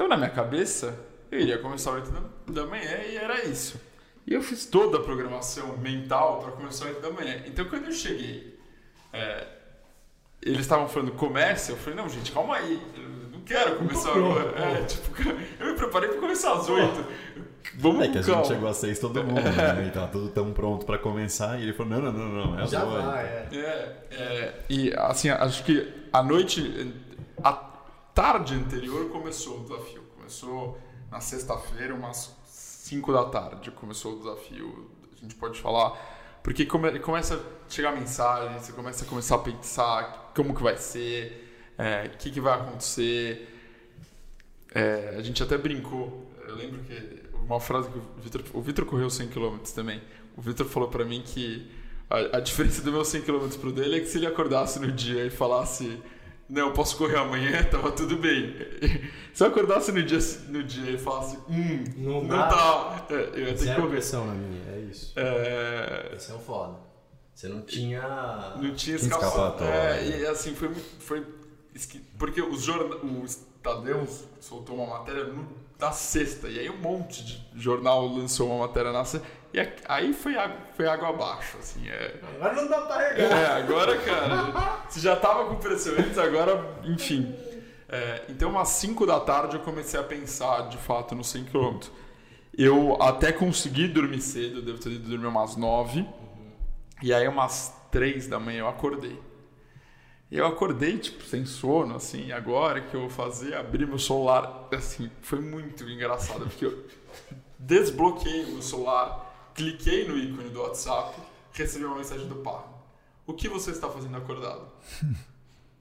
Então 0.00 0.08
na 0.08 0.16
minha 0.16 0.30
cabeça, 0.30 0.98
eu 1.30 1.40
iria 1.40 1.58
começar 1.58 1.90
às 1.90 2.08
8 2.08 2.52
da 2.52 2.64
manhã 2.64 3.02
e 3.06 3.16
era 3.18 3.44
isso. 3.44 3.78
E 4.26 4.32
eu 4.32 4.42
fiz 4.42 4.64
toda 4.64 4.96
a 4.96 5.02
programação 5.02 5.76
mental 5.76 6.40
para 6.40 6.52
começar 6.52 6.86
às 6.86 6.92
8 6.92 7.02
da 7.02 7.10
manhã. 7.10 7.42
Então 7.44 7.66
quando 7.66 7.84
eu 7.84 7.92
cheguei 7.92 8.58
é, 9.12 9.46
eles 10.40 10.60
estavam 10.62 10.88
falando 10.88 11.12
comece, 11.12 11.72
eu 11.72 11.76
falei, 11.76 11.96
não, 11.96 12.08
gente, 12.08 12.32
calma 12.32 12.56
aí, 12.56 12.82
eu 12.96 13.28
não 13.30 13.40
quero 13.42 13.76
começar 13.76 14.12
agora. 14.12 14.58
É, 14.58 14.84
tipo, 14.84 15.22
eu 15.60 15.66
me 15.66 15.74
preparei 15.74 16.08
para 16.08 16.18
começar 16.18 16.54
às 16.54 16.66
oito. 16.66 17.04
Vamos 17.74 18.02
É 18.02 18.08
que 18.08 18.18
a 18.20 18.22
gente 18.22 18.48
chegou 18.48 18.70
às 18.70 18.78
seis 18.78 18.98
todo 18.98 19.22
mundo, 19.22 19.42
né? 19.42 19.84
E 19.86 19.90
tava 19.90 20.08
tudo 20.08 20.30
tão 20.30 20.50
pronto 20.54 20.86
para 20.86 20.96
começar. 20.96 21.60
E 21.60 21.64
ele 21.64 21.74
falou, 21.74 21.92
não, 21.92 22.10
não, 22.10 22.12
não, 22.26 22.46
não, 22.46 22.58
é 22.58 22.62
às 22.62 22.70
Já 22.70 22.84
vai, 22.86 23.22
é. 23.22 23.48
é. 23.52 24.06
É, 24.12 24.54
E 24.70 24.94
assim, 24.96 25.28
acho 25.28 25.62
que 25.62 25.86
a 26.10 26.22
noite, 26.22 26.90
a 27.44 27.69
tarde 28.14 28.54
anterior 28.54 29.08
começou 29.10 29.60
o 29.60 29.62
desafio. 29.62 30.02
Começou 30.16 30.78
na 31.10 31.20
sexta-feira, 31.20 31.94
umas 31.94 32.36
5 32.44 33.12
da 33.12 33.24
tarde, 33.24 33.70
começou 33.70 34.14
o 34.14 34.18
desafio. 34.18 34.90
A 35.12 35.20
gente 35.20 35.34
pode 35.34 35.60
falar 35.60 35.98
porque 36.42 36.64
come, 36.64 36.98
começa 37.00 37.34
a 37.34 37.70
chegar 37.70 37.92
mensagem, 37.92 38.58
você 38.58 38.72
começa 38.72 39.04
a 39.04 39.08
começar 39.08 39.34
a 39.34 39.38
pensar 39.38 40.32
como 40.34 40.54
que 40.54 40.62
vai 40.62 40.76
ser, 40.76 41.72
o 41.78 41.82
é, 41.82 42.08
que, 42.08 42.30
que 42.30 42.40
vai 42.40 42.54
acontecer. 42.54 43.48
É, 44.74 45.16
a 45.18 45.22
gente 45.22 45.42
até 45.42 45.58
brincou. 45.58 46.30
Eu 46.46 46.54
lembro 46.54 46.80
que 46.82 47.22
uma 47.34 47.60
frase 47.60 47.90
que 47.90 47.98
o 47.98 48.02
Vitor... 48.18 48.42
O 48.54 48.62
Vitor 48.62 48.84
correu 48.84 49.10
100 49.10 49.28
km 49.28 49.58
também. 49.74 50.00
O 50.36 50.40
Vitor 50.40 50.66
falou 50.66 50.88
para 50.88 51.04
mim 51.04 51.22
que 51.24 51.70
a, 52.08 52.38
a, 52.38 52.40
diferença 52.40 52.82
do 52.82 52.90
meu 52.90 53.04
100 53.04 53.22
km 53.22 53.48
pro 53.60 53.72
dele 53.72 53.96
é 53.96 54.00
que 54.00 54.06
se 54.06 54.18
ele 54.18 54.26
acordasse 54.26 54.78
no 54.78 54.90
dia 54.90 55.26
e 55.26 55.30
falasse 55.30 56.00
não, 56.50 56.66
eu 56.66 56.72
posso 56.72 56.96
correr 56.96 57.16
amanhã, 57.16 57.62
tava 57.70 57.92
tudo 57.92 58.16
bem. 58.16 58.54
Se 59.32 59.44
eu 59.44 59.48
acordasse 59.48 59.92
no 59.92 60.02
dia, 60.02 60.18
no 60.48 60.62
dia 60.64 60.90
e 60.90 60.98
falasse, 60.98 61.38
hum, 61.48 61.84
não, 61.96 62.24
não 62.24 62.36
dá. 62.36 63.06
É, 63.08 63.14
eu 63.14 63.38
ia 63.38 63.46
ter 63.46 63.58
Zero 63.58 63.74
que 63.74 63.80
correr. 63.80 63.90
pressão 63.92 64.26
na 64.26 64.34
minha, 64.34 64.62
é 64.72 64.80
isso. 64.80 65.12
É... 65.16 66.12
Esse 66.16 66.32
é 66.32 66.34
o 66.34 66.38
foda. 66.40 66.78
Você 67.32 67.48
não 67.48 67.62
tinha. 67.62 68.02
Não 68.60 68.74
tinha 68.74 68.96
escapatória. 68.96 69.64
É, 69.64 70.20
e 70.20 70.26
assim, 70.26 70.54
foi. 70.54 70.74
foi 70.74 71.24
porque 72.18 72.42
o, 72.42 72.58
jornal, 72.58 72.98
o 72.98 73.24
Estadão 73.24 74.06
soltou 74.40 74.76
uma 74.76 74.98
matéria 74.98 75.24
no, 75.24 75.48
na 75.78 75.92
sexta, 75.92 76.48
e 76.48 76.58
aí 76.58 76.68
um 76.68 76.76
monte 76.76 77.24
de 77.24 77.42
jornal 77.54 78.06
lançou 78.06 78.50
uma 78.50 78.66
matéria 78.66 78.92
na 78.92 79.04
sexta. 79.04 79.26
E 79.52 79.68
aí 79.88 80.12
foi 80.12 80.36
água, 80.36 80.56
foi 80.76 80.86
água 80.86 81.08
abaixo, 81.08 81.58
assim. 81.58 81.88
É... 81.88 82.20
Agora 82.36 82.54
não 82.54 82.68
dá 82.68 82.80
pra 82.82 83.08
regar. 83.08 83.32
É, 83.32 83.46
agora, 83.46 83.98
cara, 83.98 84.84
você 84.88 85.00
já 85.00 85.16
tava 85.16 85.46
com 85.46 85.56
pressão 85.56 85.94
antes, 85.94 86.16
agora, 86.18 86.78
enfim. 86.84 87.34
É, 87.88 88.22
então, 88.28 88.56
às 88.56 88.68
5 88.68 89.04
da 89.04 89.18
tarde, 89.18 89.56
eu 89.56 89.62
comecei 89.62 89.98
a 89.98 90.04
pensar, 90.04 90.68
de 90.68 90.78
fato, 90.78 91.14
no 91.14 91.24
100 91.24 91.44
km. 91.46 91.78
Eu 92.56 93.02
até 93.02 93.32
consegui 93.32 93.88
dormir 93.88 94.20
cedo, 94.20 94.62
devo 94.62 94.78
ter 94.78 94.92
ido 94.92 95.08
dormir 95.08 95.26
umas 95.26 95.56
9. 95.56 96.00
Uhum. 96.00 96.06
E 97.02 97.12
aí, 97.12 97.26
umas 97.26 97.74
3 97.90 98.28
da 98.28 98.38
manhã, 98.38 98.60
eu 98.60 98.68
acordei. 98.68 99.18
E 100.30 100.38
eu 100.38 100.46
acordei, 100.46 100.96
tipo, 100.96 101.24
sem 101.24 101.44
sono, 101.44 101.96
assim, 101.96 102.30
agora 102.30 102.80
que 102.80 102.94
eu 102.94 103.00
vou 103.00 103.10
fazer, 103.10 103.56
abri 103.56 103.84
meu 103.84 103.98
celular, 103.98 104.68
assim, 104.72 105.10
foi 105.20 105.40
muito 105.40 105.82
engraçado, 105.90 106.46
porque 106.46 106.66
eu 106.66 106.86
desbloqueei 107.58 108.44
o 108.44 108.52
meu 108.52 108.62
celular, 108.62 109.29
cliquei 109.54 110.06
no 110.06 110.16
ícone 110.16 110.50
do 110.50 110.60
WhatsApp, 110.62 111.20
recebi 111.52 111.84
uma 111.84 111.96
mensagem 111.96 112.26
do 112.26 112.36
Parra. 112.36 112.68
O 113.26 113.34
que 113.34 113.48
você 113.48 113.70
está 113.70 113.88
fazendo 113.88 114.16
acordado? 114.16 114.66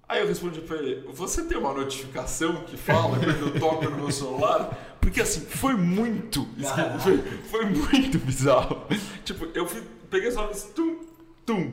Aí 0.09 0.22
eu 0.22 0.28
respondi 0.28 0.59
para 0.61 0.78
ele: 0.78 1.07
Você 1.13 1.43
tem 1.43 1.55
uma 1.55 1.72
notificação 1.72 2.63
que 2.63 2.76
fala 2.76 3.20
quando 3.20 3.47
eu 3.47 3.59
toco 3.59 3.86
no 3.86 3.97
meu 3.97 4.11
celular? 4.11 4.97
Porque 4.99 5.22
assim, 5.22 5.41
foi 5.41 5.76
muito. 5.76 6.47
Foi, 6.99 7.17
foi, 7.49 7.65
muito 7.65 8.17
bizarro. 8.17 8.86
Tipo, 9.24 9.45
eu 9.53 9.67
fui, 9.67 9.84
peguei 10.09 10.32
só 10.32 10.49
e 10.51 10.74
tum, 10.74 10.99
tum. 11.45 11.72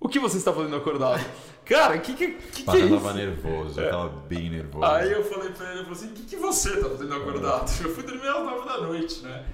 O 0.00 0.08
que 0.08 0.18
você 0.18 0.38
está 0.38 0.52
fazendo 0.52 0.76
acordado? 0.76 1.24
Cara, 1.64 1.96
o 1.96 2.00
que 2.00 2.14
que, 2.14 2.32
que, 2.32 2.62
que 2.64 2.70
é 2.70 2.78
isso? 2.80 2.94
Eu 2.94 3.00
tava 3.00 3.14
nervoso, 3.14 3.80
eu 3.80 3.90
tava 3.90 4.08
bem 4.28 4.50
nervoso. 4.50 4.84
Aí 4.84 5.12
eu 5.12 5.24
falei 5.24 5.50
pra 5.50 5.70
ele, 5.70 5.80
eu 5.80 5.84
falei 5.84 5.98
assim, 5.98 6.08
o 6.08 6.12
que, 6.12 6.22
que 6.24 6.36
você 6.36 6.74
está 6.74 6.90
fazendo 6.90 7.14
acordado? 7.14 7.70
Eu 7.82 7.94
fui 7.94 8.02
dormir 8.02 8.28
às 8.28 8.44
nove 8.44 8.68
da 8.68 8.80
noite, 8.82 9.22
né? 9.22 9.46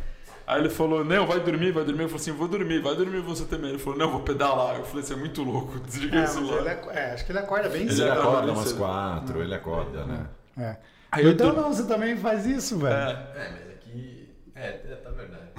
Aí 0.51 0.59
ele 0.59 0.69
falou, 0.69 1.05
não, 1.05 1.29
vai 1.29 1.39
dormir, 1.39 1.71
vai 1.71 1.85
dormir. 1.85 2.03
Eu 2.03 2.09
falei 2.09 2.23
assim, 2.23 2.33
vou 2.33 2.49
dormir, 2.49 2.81
vai 2.81 2.97
dormir 2.97 3.21
você 3.21 3.45
também. 3.45 3.71
Ele 3.71 3.79
falou, 3.79 3.97
não, 3.97 4.11
vou 4.11 4.23
pedalar. 4.23 4.79
Eu 4.79 4.85
falei, 4.85 5.05
você 5.05 5.13
é 5.13 5.17
muito 5.17 5.45
louco, 5.45 5.79
desliguei 5.87 6.19
é, 6.19 6.25
o 6.25 6.27
celular. 6.27 6.67
É, 6.67 6.81
é, 6.91 7.13
acho 7.13 7.25
que 7.25 7.31
ele 7.31 7.39
acorda 7.39 7.69
bem 7.69 7.89
cedo. 7.89 8.03
Ele 8.03 8.11
acorda 8.11 8.51
umas 8.51 8.73
quatro, 8.73 9.41
ele 9.41 9.55
acorda, 9.55 10.05
né? 10.05 10.27
É. 10.59 10.77
Aí 11.13 11.29
então 11.29 11.53
não, 11.53 11.73
você 11.73 11.87
também 11.87 12.17
faz 12.17 12.47
isso, 12.47 12.79
velho. 12.79 12.97
É, 12.97 13.13
é 13.13 13.51
mas 13.53 13.71
aqui... 13.71 14.29
É, 14.57 14.67
é 14.67 14.97
tá 14.97 15.11
verdade. 15.11 15.51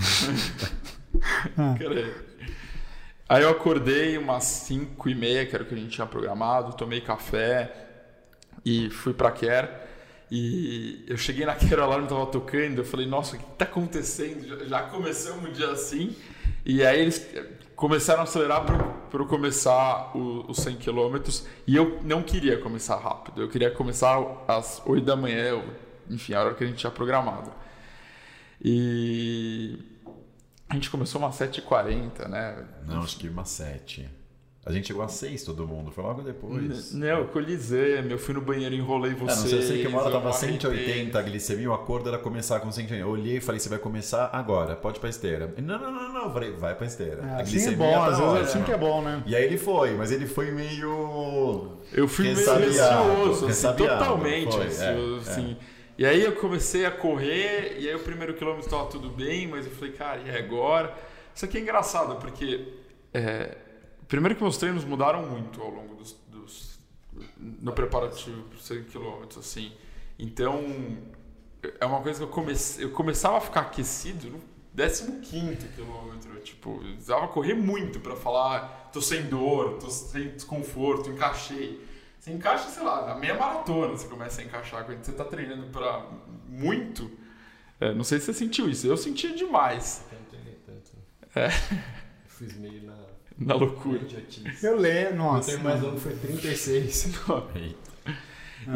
Aí 3.29 3.43
eu 3.43 3.49
acordei 3.49 4.17
umas 4.17 4.43
5 4.43 5.07
e 5.07 5.15
meia, 5.15 5.45
que 5.45 5.55
era 5.55 5.63
o 5.63 5.67
que 5.67 5.73
a 5.73 5.77
gente 5.77 5.91
tinha 5.91 6.05
programado, 6.05 6.75
tomei 6.75 6.99
café 6.99 7.71
e 8.65 8.89
fui 8.89 9.13
pra 9.13 9.31
Quer. 9.31 9.90
E 10.31 11.03
eu 11.07 11.17
cheguei 11.17 11.45
naquele 11.45 11.75
alarme 11.81 12.05
estava 12.05 12.25
tocando, 12.25 12.77
eu 12.77 12.85
falei, 12.85 13.05
nossa, 13.05 13.35
o 13.35 13.39
que 13.39 13.45
está 13.45 13.65
acontecendo? 13.65 14.65
Já, 14.67 14.83
começamos 14.83 15.49
o 15.49 15.51
dia 15.51 15.69
assim. 15.71 16.15
E 16.65 16.85
aí 16.85 17.01
eles 17.01 17.27
começaram 17.75 18.21
a 18.21 18.23
acelerar 18.23 18.63
para 18.63 19.21
eu 19.21 19.25
começar 19.25 20.15
os 20.15 20.57
100 20.57 20.77
km. 20.77 21.17
E 21.67 21.75
eu 21.75 21.99
não 22.03 22.23
queria 22.23 22.57
começar 22.57 22.95
rápido, 22.95 23.41
eu 23.41 23.49
queria 23.49 23.69
começar 23.71 24.17
às 24.47 24.81
8 24.85 25.03
da 25.03 25.17
manhã, 25.17 25.61
enfim, 26.09 26.33
a 26.33 26.41
hora 26.41 26.53
que 26.53 26.63
a 26.63 26.67
gente 26.67 26.77
tinha 26.77 26.91
programado. 26.91 27.51
E 28.63 29.77
a 30.69 30.75
gente 30.75 30.89
começou 30.89 31.19
umas 31.19 31.35
7h40, 31.35 32.29
né? 32.29 32.65
Não, 32.85 33.01
acho 33.01 33.17
que 33.17 33.27
umas 33.27 33.49
7 33.49 34.20
a 34.63 34.71
gente 34.71 34.87
chegou 34.87 35.01
a 35.01 35.07
seis, 35.07 35.43
todo 35.43 35.67
mundo. 35.67 35.91
Foi 35.91 36.03
logo 36.03 36.21
depois. 36.21 36.93
Não, 36.93 37.07
eu 37.07 37.27
colisei, 37.29 38.05
eu 38.07 38.19
fui 38.19 38.35
no 38.35 38.41
banheiro, 38.41 38.75
enrolei 38.75 39.15
você. 39.15 39.31
É, 39.31 39.35
não 39.35 39.47
sei, 39.47 39.57
eu 39.57 39.63
sei 39.63 39.81
que 39.81 39.87
uma 39.87 40.01
hora 40.01 40.11
tava 40.11 40.31
180 40.31 41.17
a 41.17 41.21
glicemia, 41.23 41.71
o 41.71 41.73
acordo 41.73 42.09
era 42.09 42.19
começar 42.19 42.59
com 42.59 42.71
180. 42.71 43.01
Eu 43.01 43.09
olhei 43.09 43.37
e 43.37 43.41
falei, 43.41 43.59
você 43.59 43.69
vai 43.69 43.79
começar 43.79 44.29
agora, 44.31 44.75
pode 44.75 44.97
ir 44.97 44.99
pra 44.99 45.09
esteira. 45.09 45.51
Não, 45.57 45.79
não, 45.79 45.91
não, 45.91 46.13
não. 46.13 46.25
Eu 46.25 46.31
falei, 46.31 46.51
vai 46.51 46.75
pra 46.75 46.85
esteira. 46.85 47.23
É, 47.23 47.29
a 47.31 47.41
assim 47.41 47.69
é 47.69 47.71
bom, 47.71 48.03
às 48.03 48.19
vezes 48.19 48.33
é 48.33 48.41
assim 48.41 48.63
que 48.63 48.71
é 48.71 48.77
bom, 48.77 49.01
né? 49.01 49.23
E 49.25 49.35
aí 49.35 49.45
ele 49.45 49.57
foi, 49.57 49.95
mas 49.95 50.11
ele 50.11 50.27
foi 50.27 50.51
meio. 50.51 51.79
Eu 51.91 52.07
fui 52.07 52.25
meio 52.25 52.57
receoso, 52.59 53.47
assim, 53.47 53.73
totalmente. 53.73 54.55
Foi, 54.55 54.65
é, 54.67 55.19
assim. 55.21 55.57
É. 55.59 55.81
E 55.97 56.05
aí 56.05 56.23
eu 56.23 56.33
comecei 56.33 56.85
a 56.85 56.91
correr, 56.91 57.77
e 57.79 57.89
aí 57.89 57.95
o 57.95 57.99
primeiro 57.99 58.35
quilômetro 58.35 58.67
estava 58.67 58.85
tudo 58.85 59.09
bem, 59.09 59.47
mas 59.47 59.65
eu 59.65 59.71
falei, 59.71 59.91
cara, 59.91 60.21
e 60.21 60.29
agora? 60.37 60.93
Isso 61.33 61.45
aqui 61.45 61.57
é 61.57 61.61
engraçado, 61.61 62.15
porque. 62.17 62.73
É, 63.11 63.57
Primeiro 64.11 64.35
que 64.35 64.43
meus 64.43 64.57
treinos 64.57 64.83
mudaram 64.83 65.25
muito 65.25 65.61
ao 65.61 65.69
longo 65.69 65.95
dos, 65.95 66.11
dos 66.27 66.77
no 67.37 67.71
preparativo 67.71 68.41
para 68.43 68.59
100 68.59 68.83
km, 68.83 69.39
assim. 69.39 69.71
Então, 70.19 70.97
é 71.79 71.85
uma 71.85 72.01
coisa 72.01 72.19
que 72.19 72.25
eu, 72.25 72.27
comecei, 72.27 72.83
eu 72.83 72.91
começava 72.91 73.37
a 73.37 73.41
ficar 73.41 73.61
aquecido 73.61 74.29
no 74.29 74.41
15 75.21 75.55
quilômetro. 75.73 76.37
Tipo, 76.41 76.71
eu 76.83 76.91
precisava 76.91 77.29
correr 77.29 77.53
muito 77.53 78.01
para 78.01 78.17
falar, 78.17 78.89
tô 78.91 79.01
sem 79.01 79.27
dor, 79.27 79.77
tô 79.77 79.89
sem 79.89 80.31
desconforto, 80.31 81.09
encaixei. 81.09 81.81
Você 82.19 82.33
encaixa, 82.33 82.67
sei 82.67 82.83
lá, 82.83 83.05
na 83.05 83.15
meia 83.15 83.35
maratona 83.35 83.93
você 83.93 84.09
começa 84.09 84.41
a 84.41 84.43
encaixar. 84.43 84.83
Quando 84.83 85.01
você 85.01 85.13
tá 85.13 85.23
treinando 85.23 85.67
para 85.67 86.05
muito, 86.49 87.09
é, 87.79 87.93
não 87.93 88.03
sei 88.03 88.19
se 88.19 88.25
você 88.25 88.33
sentiu 88.33 88.69
isso, 88.69 88.85
eu 88.85 88.97
senti 88.97 89.33
demais. 89.33 90.03
Eu 90.11 90.19
não 90.19 90.25
treinei 90.25 90.59
tanto. 90.65 90.91
É. 91.33 91.47
Eu 92.25 92.29
fiz 92.29 92.57
meio 92.57 92.83
na, 92.83 93.10
Na 93.39 93.55
loucura. 93.55 93.99
Eu 94.61 94.77
leio, 94.77 95.11
O 95.11 95.15
nossa. 95.15 95.51
tempo 95.51 95.63
mais 95.63 95.81
longo 95.81 95.97
foi 95.99 96.13
36. 96.15 97.09
Eita. 97.55 97.91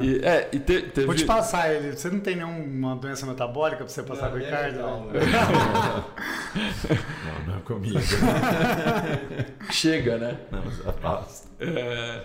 E, 0.02 0.18
é, 0.26 0.50
e 0.52 0.58
te- 0.60 0.82
teve. 0.82 1.06
Vou 1.06 1.14
te 1.14 1.26
passar 1.26 1.72
ele. 1.72 1.96
Você 1.96 2.10
não 2.10 2.20
tem 2.20 2.36
nenhuma 2.38 2.96
doença 2.96 3.24
metabólica 3.28 3.84
pra 3.84 3.88
você 3.88 4.02
passar 4.02 4.30
com 4.32 4.38
o 4.38 4.40
Não, 4.40 4.46
Ricardo? 4.46 4.80
não, 4.80 5.06
né? 5.12 5.20
Não, 7.46 7.54
não 7.54 7.58
é 7.60 7.62
comigo. 7.62 8.00
Chega, 9.72 10.18
né? 10.18 10.40
Não, 10.52 10.72
já 10.72 10.92
passa. 10.94 11.46
É, 11.60 12.24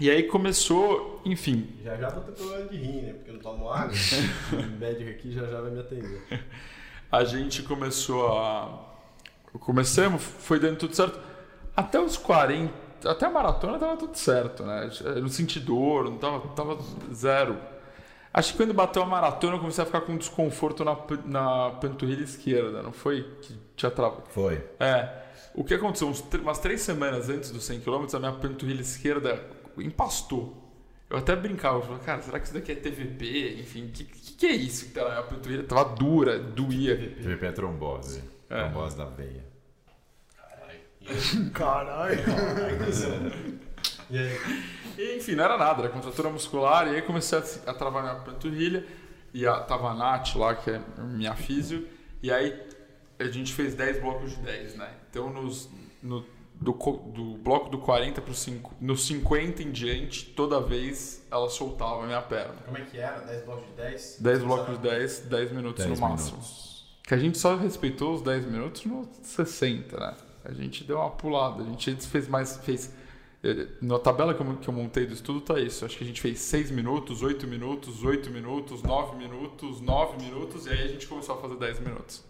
E 0.00 0.10
aí 0.10 0.22
começou, 0.22 1.20
enfim, 1.26 1.68
Já 1.84 1.96
já 1.96 2.08
vou 2.08 2.22
ter 2.22 2.32
problema 2.32 2.66
de 2.68 2.76
rim, 2.78 3.02
né? 3.02 3.12
Porque 3.12 3.30
eu 3.30 3.34
não 3.34 3.40
tomo 3.42 3.70
água. 3.70 3.92
o 4.52 4.78
médico 4.78 5.10
aqui 5.10 5.32
já 5.32 5.44
já 5.46 5.60
vai 5.60 5.70
me 5.70 5.80
atender. 5.80 6.22
a 7.12 7.24
gente 7.24 7.62
começou 7.62 8.38
a. 8.38 8.86
Começamos, 9.58 10.22
foi 10.22 10.58
dando 10.60 10.78
tudo 10.78 10.94
certo. 10.94 11.20
Até 11.80 11.98
os 11.98 12.18
40, 12.18 12.72
até 13.10 13.24
a 13.24 13.30
maratona 13.30 13.78
tava 13.78 13.96
tudo 13.96 14.14
certo, 14.14 14.64
né? 14.64 14.90
Eu 15.02 15.22
não 15.22 15.30
senti 15.30 15.58
dor, 15.58 16.04
não 16.04 16.18
tava, 16.18 16.46
tava 16.48 16.78
zero. 17.14 17.56
Acho 18.34 18.52
que 18.52 18.58
quando 18.58 18.74
bateu 18.74 19.02
a 19.02 19.06
maratona 19.06 19.54
eu 19.54 19.58
comecei 19.58 19.82
a 19.82 19.86
ficar 19.86 20.02
com 20.02 20.14
desconforto 20.16 20.84
na, 20.84 20.94
na 21.24 21.70
panturrilha 21.70 22.22
esquerda, 22.22 22.82
não 22.82 22.92
foi? 22.92 23.22
Que 23.40 23.58
tinha 23.74 23.90
travado. 23.90 24.24
Foi. 24.28 24.62
É. 24.78 25.08
O 25.54 25.64
que 25.64 25.72
aconteceu? 25.72 26.06
Uns 26.08 26.22
umas 26.34 26.58
três 26.58 26.82
semanas 26.82 27.30
antes 27.30 27.50
dos 27.50 27.64
100 27.64 27.80
km, 27.80 28.06
a 28.12 28.18
minha 28.18 28.32
panturrilha 28.32 28.82
esquerda 28.82 29.42
empastou. 29.78 30.54
Eu 31.08 31.16
até 31.16 31.34
brincava, 31.34 31.78
eu 31.78 31.82
falava, 31.82 32.04
cara, 32.04 32.20
será 32.20 32.38
que 32.38 32.44
isso 32.44 32.54
daqui 32.54 32.72
é 32.72 32.74
TVP? 32.74 33.56
Enfim, 33.58 33.86
o 33.86 33.88
que, 33.88 34.04
que, 34.04 34.32
que 34.34 34.46
é 34.46 34.52
isso? 34.52 34.92
tá 34.92 35.02
na 35.02 35.10
minha 35.10 35.22
panturrilha 35.22 35.62
tava 35.64 35.96
dura, 35.96 36.38
doía. 36.38 36.94
TVP 36.94 37.46
é 37.46 37.52
trombose. 37.52 38.22
É. 38.50 38.64
Trombose 38.64 38.96
da 38.98 39.06
veia. 39.06 39.50
Caralho. 41.52 42.18
E 44.12 44.18
aí? 44.18 44.40
E, 44.98 45.16
enfim, 45.18 45.36
não 45.36 45.44
era 45.44 45.56
nada, 45.56 45.82
era 45.82 45.88
contratura 45.88 46.28
muscular. 46.28 46.88
E 46.88 46.96
aí 46.96 47.02
comecei 47.02 47.38
a, 47.38 47.70
a 47.70 47.74
travar 47.74 48.02
minha 48.02 48.16
panturrilha. 48.16 48.84
E 49.32 49.46
a, 49.46 49.60
tava 49.60 49.90
a 49.90 49.94
Nath 49.94 50.34
lá, 50.34 50.54
que 50.56 50.70
é 50.70 50.80
minha 50.98 51.34
físio. 51.36 51.86
E 52.20 52.30
aí 52.30 52.60
a 53.18 53.24
gente 53.26 53.52
fez 53.52 53.74
10 53.74 54.00
blocos 54.00 54.32
de 54.32 54.38
10, 54.38 54.74
né? 54.74 54.90
Então 55.08 55.32
nos, 55.32 55.70
no, 56.02 56.26
do, 56.60 56.72
do 56.72 57.38
bloco 57.38 57.70
do 57.70 57.78
40 57.78 58.20
pro 58.20 58.34
5, 58.34 58.74
no 58.80 58.96
50 58.96 59.62
em 59.62 59.70
diante, 59.70 60.26
toda 60.26 60.60
vez 60.60 61.24
ela 61.30 61.48
soltava 61.48 62.02
a 62.02 62.06
minha 62.06 62.22
perna. 62.22 62.56
Como 62.64 62.76
é 62.76 62.82
que 62.82 62.98
era? 62.98 63.20
10 63.20 63.44
blocos 63.44 63.66
de 63.66 63.72
10? 63.74 64.16
10 64.20 64.42
blocos 64.42 64.76
de 64.76 64.88
10, 64.88 65.18
10 65.20 65.52
minutos 65.52 65.84
10 65.84 65.98
no 65.98 66.08
máximo. 66.08 66.30
minutos. 66.32 67.00
Que 67.04 67.14
a 67.14 67.18
gente 67.18 67.38
só 67.38 67.56
respeitou 67.56 68.14
os 68.14 68.22
10 68.22 68.46
minutos 68.46 68.84
no 68.84 69.08
60, 69.22 69.98
né? 69.98 70.14
A 70.44 70.52
gente 70.52 70.84
deu 70.84 70.98
uma 70.98 71.10
pulada. 71.10 71.62
A 71.62 71.66
gente 71.66 71.94
fez 72.06 72.26
mais. 72.28 72.56
Fez, 72.64 72.94
eh, 73.44 73.66
na 73.82 73.98
tabela 73.98 74.32
que 74.34 74.40
eu, 74.42 74.56
que 74.56 74.68
eu 74.68 74.74
montei 74.74 75.06
do 75.06 75.12
estudo 75.14 75.40
tá 75.40 75.58
isso. 75.60 75.84
Acho 75.84 75.96
que 75.98 76.04
a 76.04 76.06
gente 76.06 76.20
fez 76.20 76.38
6 76.40 76.70
minutos, 76.70 77.22
8 77.22 77.46
minutos, 77.46 78.02
8 78.02 78.30
minutos, 78.30 78.82
9 78.82 79.16
minutos, 79.16 79.80
9 79.80 80.22
minutos, 80.24 80.66
e 80.66 80.70
aí 80.70 80.82
a 80.82 80.88
gente 80.88 81.06
começou 81.06 81.36
a 81.36 81.38
fazer 81.38 81.56
10 81.56 81.80
minutos. 81.80 82.24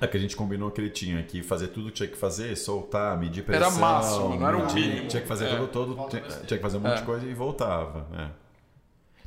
É 0.00 0.06
que 0.06 0.16
a 0.16 0.20
gente 0.20 0.34
combinou 0.34 0.70
que 0.70 0.80
ele 0.80 0.88
tinha 0.88 1.22
que 1.22 1.42
fazer 1.42 1.68
tudo 1.68 1.88
que 1.88 1.92
tinha 1.92 2.08
que 2.08 2.16
fazer, 2.16 2.56
soltar, 2.56 3.18
medir 3.18 3.44
pressão. 3.44 3.68
Era 3.68 3.78
máximo, 3.78 4.34
não 4.36 4.48
era 4.48 4.56
o 4.56 4.60
medir- 4.66 4.88
mínimo. 4.88 5.08
Tinha 5.08 5.20
que 5.20 5.28
fazer 5.28 5.44
É. 5.44 5.56
todo, 5.56 5.68
todo 5.94 6.08
tinha, 6.08 6.22
tinha 6.22 6.56
que 6.56 6.62
fazer 6.62 6.78
um 6.78 6.80
monte 6.80 6.92
É. 6.92 7.00
de 7.00 7.02
coisa 7.04 7.26
e 7.26 7.34
voltava. 7.34 8.06
é. 8.14 8.30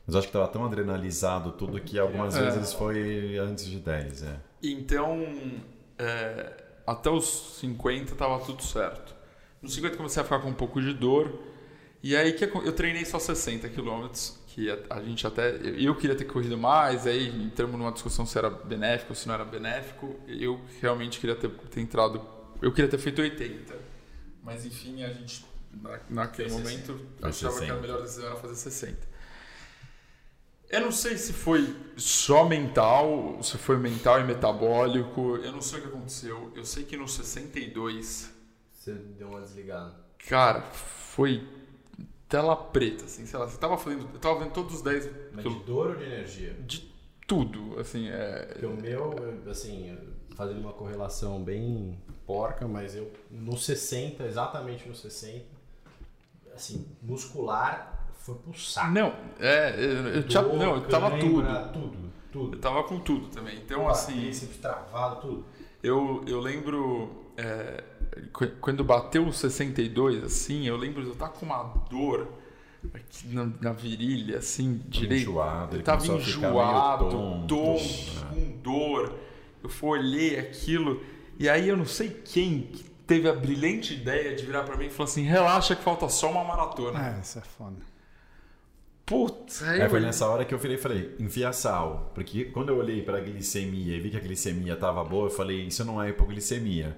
Mas 0.06 0.16
eu 0.16 0.20
acho 0.20 0.28
que 0.28 0.34
tava 0.34 0.48
tão 0.50 0.66
adrenalizado 0.66 1.52
tudo 1.52 1.80
que 1.80 1.98
algumas 2.00 2.36
É. 2.36 2.42
vezes 2.44 2.74
foi 2.74 3.38
antes 3.38 3.66
de 3.68 3.80
10, 3.80 4.24
é. 4.24 4.36
Então, 4.64 5.24
é, 5.98 6.63
até 6.86 7.10
os 7.10 7.58
50 7.60 8.16
tava 8.16 8.44
tudo 8.46 8.64
certo. 8.64 9.16
Nos 9.62 9.74
50 9.76 9.96
comecei 9.96 10.22
a 10.22 10.24
ficar 10.24 10.40
com 10.40 10.50
um 10.50 10.54
pouco 10.54 10.82
de 10.82 10.94
dor. 10.94 11.40
E 12.02 12.16
aí 12.16 12.34
que 12.34 12.44
eu 12.44 12.74
treinei 12.74 13.06
só 13.06 13.18
60 13.18 13.70
quilômetros, 13.70 14.38
que 14.48 14.70
a, 14.70 14.78
a 14.90 15.02
gente 15.02 15.26
até. 15.26 15.56
Eu, 15.78 15.96
queria 15.96 16.16
ter 16.16 16.26
corrido 16.26 16.58
mais, 16.58 17.08
aí 17.08 17.30
entramos 17.44 17.78
numa 17.80 17.92
discussão 17.94 18.26
se 18.26 18.38
era 18.38 18.50
benéfico 18.50 19.14
ou 19.14 19.16
se 19.16 19.26
não 19.26 19.36
era 19.36 19.46
benéfico. 19.46 20.20
Eu 20.28 20.60
realmente 20.82 21.20
queria 21.20 21.36
ter, 21.36 21.50
ter 21.50 21.80
entrado. 21.80 22.22
Eu 22.62 22.74
queria 22.74 22.90
ter 22.90 22.98
feito 22.98 23.22
80. 23.22 23.74
Mas 24.44 24.66
enfim, 24.66 25.02
a 25.04 25.14
gente, 25.14 25.46
na, 25.72 26.00
naquele 26.10 26.52
momento, 26.52 27.00
achava 27.22 27.54
que 27.54 27.60
60. 27.60 27.74
a 27.74 27.82
melhor 27.82 28.02
decisão 28.02 28.26
era 28.26 28.36
fazer 28.36 28.56
60. 28.56 29.13
Eu 30.74 30.82
não 30.82 30.92
sei 30.92 31.18
se 31.20 31.32
foi 31.32 31.76
só 31.96 32.46
mental, 32.46 33.38
se 33.44 33.60
foi 33.60 33.78
mental 33.78 34.20
e 34.20 34.24
metabólico, 34.24 35.38
eu 35.38 35.52
não 35.52 35.62
sei 35.62 35.78
o 35.78 35.82
que 35.84 35.88
aconteceu. 35.90 36.52
Eu 36.56 36.66
sei 36.66 36.84
que 36.84 36.98
no 36.98 37.08
62, 37.08 38.34
Você 38.74 38.92
deu 38.94 39.28
uma 39.28 39.42
desligada. 39.42 39.94
cara, 40.28 40.62
foi 40.64 41.48
tela 42.28 42.56
preta, 42.56 43.06
assim, 43.06 43.24
sei 43.28 43.38
lá, 43.38 43.48
você 43.48 43.58
tava 43.60 43.78
fazendo, 43.78 44.10
eu 44.12 44.20
tava 44.20 44.40
vendo 44.40 44.52
todos 44.52 44.74
os 44.78 44.82
10 44.82 45.10
Mas 45.34 45.44
de 45.44 45.60
dor 45.60 45.90
ou 45.92 45.96
de 45.96 46.06
energia? 46.06 46.56
de 46.66 46.92
tudo, 47.28 47.80
assim, 47.80 48.10
é, 48.10 48.46
Porque 48.54 48.66
o 48.66 48.76
meu, 48.76 49.14
eu, 49.46 49.52
assim, 49.52 49.96
fazendo 50.36 50.60
uma 50.60 50.74
correlação 50.74 51.44
bem 51.44 51.96
porca, 52.26 52.68
mas 52.68 52.96
eu 52.96 53.12
no 53.30 53.56
60, 53.56 54.26
exatamente 54.26 54.90
no 54.90 54.96
60, 54.96 55.46
assim, 56.56 56.88
muscular 57.00 58.03
foi 58.26 58.36
pro 58.36 58.54
saco. 58.60 58.92
não, 58.92 59.14
é, 59.40 59.76
eu, 59.78 60.08
eu 60.08 60.24
tinha, 60.24 60.42
não, 60.44 60.76
eu 60.76 60.88
tava 60.88 61.12
tudo. 61.18 61.44
Tudo, 61.74 62.12
tudo. 62.32 62.56
Eu 62.56 62.60
tava 62.62 62.84
com 62.84 63.00
tudo 63.00 63.28
também. 63.28 63.58
Então, 63.58 63.88
assim, 63.90 64.20
Bíceps 64.22 64.58
travado, 64.58 65.22
tudo. 65.22 65.46
Eu, 65.84 66.24
eu 66.28 66.40
lembro 66.40 67.10
é, 67.38 67.84
qu- 68.32 68.52
quando 68.62 68.84
bateu 68.84 69.28
o 69.28 69.34
62, 69.34 70.24
assim, 70.24 70.66
eu 70.66 70.78
lembro 70.78 71.02
de 71.02 71.08
eu 71.10 71.14
estar 71.14 71.30
com 71.30 71.46
uma 71.46 71.64
dor 71.90 72.28
aqui 72.94 73.28
na, 73.28 73.50
na 73.62 73.72
virilha, 73.74 74.38
assim, 74.40 74.82
direito. 74.88 75.24
enjoado, 75.30 75.74
eu 75.74 75.78
ele 75.78 75.84
tava 75.84 76.06
enjoado, 76.08 77.10
tonto, 77.10 77.48
tonto, 77.48 77.80
né? 77.82 78.28
com 78.34 78.58
dor. 78.62 79.20
Eu 79.62 79.70
fui, 79.70 80.00
olhei 80.00 80.40
aquilo, 80.40 81.02
e 81.40 81.48
aí 81.50 81.68
eu 81.70 81.78
não 81.78 81.86
sei 81.86 82.10
quem 82.10 82.62
que 82.64 82.84
teve 83.08 83.28
a 83.30 83.34
brilhante 83.34 83.94
ideia 83.94 84.36
de 84.36 84.46
virar 84.46 84.64
pra 84.64 84.76
mim 84.78 84.86
e 84.86 84.90
falar 84.90 85.10
assim: 85.10 85.24
relaxa 85.24 85.76
que 85.76 85.84
falta 85.84 86.08
só 86.10 86.30
uma 86.32 86.44
maratona. 86.44 87.16
É, 87.18 87.22
isso 87.22 87.38
é 87.38 87.42
foda. 87.42 87.76
Putz, 89.06 89.62
aí 89.64 89.82
É, 89.82 89.90
foi 89.90 90.00
nessa 90.00 90.28
hora 90.28 90.46
que 90.46 90.54
eu 90.54 90.58
virei 90.58 90.78
e 90.78 90.80
falei, 90.80 91.16
enfia 91.20 91.52
sal. 91.52 92.12
Porque 92.16 92.46
quando 92.46 92.70
eu 92.70 92.78
olhei 92.78 93.02
para 93.02 93.18
a 93.18 93.22
glicemia 93.22 93.96
e 93.96 94.00
vi 94.00 94.10
que 94.10 94.18
a 94.18 94.22
glicemia 94.22 94.76
tava 94.76 95.04
boa, 95.04 95.28
eu 95.28 95.32
falei, 95.32 95.62
isso 95.62 95.84
não 95.84 96.02
é 96.02 96.10
hipoglicemia. 96.10 96.98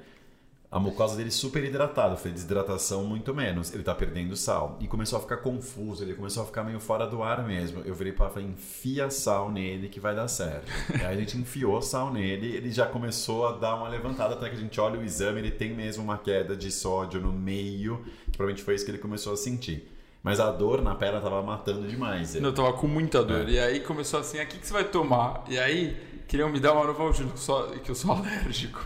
A 0.72 0.80
mucosa 0.80 1.16
dele 1.16 1.32
super 1.32 1.64
hidratada, 1.64 2.18
falei, 2.18 2.34
desidratação 2.34 3.06
muito 3.06 3.34
menos, 3.34 3.74
ele 3.74 3.82
tá 3.82 3.96
perdendo 3.96 4.36
sal. 4.36 4.78
E 4.82 4.88
começou 4.88 5.18
a 5.18 5.22
ficar 5.22 5.38
confuso, 5.38 6.04
ele 6.04 6.14
começou 6.14 6.44
a 6.44 6.46
ficar 6.46 6.64
meio 6.64 6.80
fora 6.80 7.08
do 7.08 7.24
ar 7.24 7.48
mesmo. 7.48 7.82
Eu 7.86 7.96
virei 7.96 8.12
para 8.12 8.30
falei, 8.30 8.50
enfia 8.50 9.10
sal 9.10 9.50
nele 9.50 9.88
que 9.88 10.00
vai 10.00 10.14
dar 10.14 10.28
certo. 10.28 10.70
aí 10.94 11.06
a 11.06 11.16
gente 11.16 11.38
enfiou 11.38 11.82
sal 11.82 12.12
nele, 12.12 12.48
ele 12.56 12.72
já 12.72 12.86
começou 12.86 13.48
a 13.48 13.54
dar 13.54 13.76
uma 13.76 13.88
levantada, 13.88 14.36
até 14.36 14.50
que 14.50 14.56
a 14.56 14.60
gente 14.60 14.80
olha 14.80 15.00
o 15.00 15.04
exame, 15.04 15.40
ele 15.40 15.52
tem 15.52 15.74
mesmo 15.74 16.04
uma 16.04 16.18
queda 16.18 16.56
de 16.56 16.70
sódio 16.72 17.22
no 17.22 17.32
meio, 17.32 18.04
que 18.26 18.32
provavelmente 18.32 18.64
foi 18.64 18.76
isso 18.76 18.84
que 18.84 18.92
ele 18.92 18.98
começou 18.98 19.34
a 19.34 19.38
sentir. 19.38 19.95
Mas 20.26 20.40
a 20.40 20.50
dor 20.50 20.82
na 20.82 20.96
perna 20.96 21.22
tava 21.22 21.40
matando 21.44 21.88
demais. 21.88 22.34
ele. 22.34 22.44
Eu 22.44 22.52
tava 22.52 22.74
com 22.74 22.88
muita 22.88 23.24
dor. 23.24 23.48
É. 23.48 23.52
E 23.52 23.60
aí 23.60 23.80
começou 23.82 24.20
assim, 24.20 24.42
o 24.42 24.48
que, 24.48 24.58
que 24.58 24.66
você 24.66 24.74
vai 24.74 24.84
tomar? 24.84 25.44
E 25.48 25.60
aí 25.60 25.96
queriam 26.28 26.50
me 26.50 26.60
dar 26.60 26.74
uma 26.74 26.84
Novalgina, 26.84 27.30
que 27.30 27.36
eu 27.36 27.38
sou, 27.38 27.68
que 27.68 27.92
eu 27.92 27.94
sou 27.94 28.12
alérgico. 28.12 28.84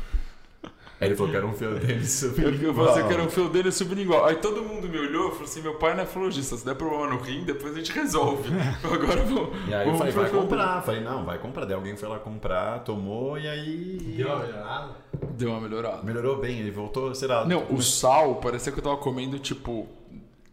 Aí 0.99 1.07
ele 1.07 1.15
falou 1.15 1.31
que 1.31 1.37
era 1.37 1.47
um 1.47 1.53
fiodênio 1.53 2.03
super 2.05 2.43
Eu, 2.43 2.61
eu 2.61 2.73
falei 2.73 2.91
assim, 2.91 3.07
que 3.07 3.13
era 3.13 3.23
um 3.23 3.29
feudênio 3.29 3.71
sublingual. 3.71 4.25
Aí 4.25 4.35
todo 4.35 4.61
mundo 4.63 4.89
me 4.89 4.97
olhou 4.97 5.29
e 5.29 5.31
falou 5.31 5.45
assim, 5.45 5.61
meu 5.61 5.75
pai 5.75 5.93
é 5.93 5.95
nefrologista, 5.95 6.57
se 6.57 6.65
der 6.65 6.75
problema 6.75 7.07
no 7.07 7.21
rim, 7.21 7.45
depois 7.45 7.73
a 7.73 7.77
gente 7.77 7.93
resolve. 7.93 8.49
Agora 8.83 9.23
vamos... 9.23 9.69
E 9.69 9.73
aí 9.73 9.87
eu 9.87 9.95
falei, 9.95 10.11
vai 10.11 10.29
comprar. 10.29 10.81
Falei, 10.81 11.01
não, 11.01 11.23
vai 11.23 11.37
comprar. 11.37 11.63
Daí 11.63 11.73
alguém 11.73 11.95
foi 11.95 12.09
lá 12.09 12.19
comprar, 12.19 12.79
tomou 12.79 13.39
e 13.39 13.47
aí. 13.47 14.13
Deu 14.17 14.27
uma 14.27 14.39
melhorada? 14.39 14.89
Deu 15.37 15.49
uma 15.51 15.61
melhorada. 15.61 16.03
Melhorou 16.03 16.35
bem, 16.35 16.59
ele 16.59 16.71
voltou, 16.71 17.15
sei 17.15 17.29
lá. 17.29 17.45
Não, 17.45 17.65
o 17.73 17.81
sal 17.81 18.35
parecia 18.35 18.73
que 18.73 18.79
eu 18.79 18.83
tava 18.83 18.97
comendo, 18.97 19.39
tipo, 19.39 19.87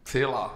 sei 0.04 0.24
lá, 0.24 0.54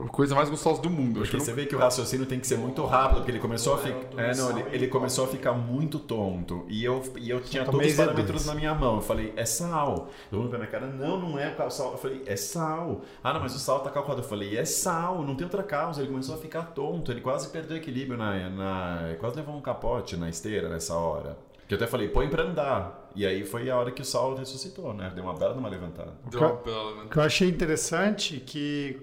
a 0.00 0.08
coisa 0.08 0.34
mais 0.34 0.50
gostosa 0.50 0.82
do 0.82 0.90
mundo. 0.90 1.20
Acho 1.22 1.30
Porque 1.30 1.44
você 1.44 1.50
não- 1.52 1.56
vê 1.56 1.66
que 1.66 1.76
o 1.76 1.78
raciocínio 1.78 2.26
tem 2.26 2.40
que 2.40 2.46
ser 2.46 2.58
muito 2.58 2.84
rápido, 2.84 3.16
porque 3.18 3.30
ele 3.30 3.38
começou 3.38 3.74
a 3.74 3.78
ficar. 3.78 4.20
É, 4.20 4.34
não, 4.34 4.50
ele, 4.50 4.64
ele 4.74 4.88
começou 4.88 5.24
a 5.24 5.28
ficar 5.28 5.52
muito 5.52 5.98
tonto. 6.00 6.64
E 6.68 6.84
eu, 6.84 7.00
e 7.16 7.30
eu 7.30 7.40
tinha 7.40 7.64
todos 7.64 7.86
os 7.86 7.94
parâmetros 7.94 8.42
Z2. 8.42 8.46
na 8.46 8.54
minha 8.54 8.74
mão. 8.74 8.96
Eu 8.96 9.02
falei, 9.02 9.32
é 9.36 9.44
sal. 9.44 10.08
Todo 10.30 10.40
mundo 10.40 10.48
pra 10.50 10.58
minha 10.58 10.70
cara, 10.70 10.86
não, 10.86 11.20
não 11.20 11.38
é 11.38 11.54
o 11.64 11.70
sal. 11.70 11.92
Eu 11.92 11.98
falei, 11.98 12.22
é 12.26 12.34
sal. 12.36 13.02
Ah, 13.22 13.32
não, 13.32 13.40
mas 13.40 13.54
o 13.54 13.58
sal 13.58 13.80
tá 13.80 13.90
calculado. 13.90 14.20
Eu 14.22 14.28
falei, 14.28 14.56
é 14.58 14.64
sal, 14.64 15.22
não 15.22 15.34
tem 15.36 15.44
outra 15.44 15.62
causa. 15.62 16.00
Ele 16.00 16.10
começou 16.10 16.34
a 16.34 16.38
ficar 16.38 16.62
tonto, 16.72 17.12
ele 17.12 17.20
quase 17.20 17.48
perdeu 17.50 17.76
o 17.76 17.80
equilíbrio 17.80 18.18
na. 18.18 18.48
na 18.50 19.14
quase 19.20 19.36
levou 19.36 19.54
um 19.54 19.60
capote 19.60 20.16
na 20.16 20.28
esteira 20.28 20.68
nessa 20.68 20.94
hora. 20.94 21.38
Que 21.68 21.74
eu 21.74 21.76
até 21.76 21.86
falei, 21.86 22.08
põe 22.08 22.28
pra 22.28 22.42
andar. 22.42 23.10
E 23.14 23.24
aí 23.24 23.44
foi 23.44 23.70
a 23.70 23.76
hora 23.76 23.90
que 23.92 24.02
o 24.02 24.04
sal 24.04 24.34
ressuscitou, 24.34 24.92
né? 24.92 25.10
Deu 25.14 25.22
uma 25.24 25.34
bela 25.34 25.52
de 25.54 25.60
uma 25.60 25.68
levantada. 25.68 26.12
Deu 26.28 26.40
uma 26.40 26.52
bela, 26.56 26.94
né? 26.96 27.02
O 27.04 27.08
que 27.08 27.16
eu 27.16 27.22
achei 27.22 27.48
interessante 27.48 28.38
que 28.40 29.00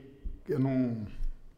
eu 0.51 0.59
não. 0.59 1.05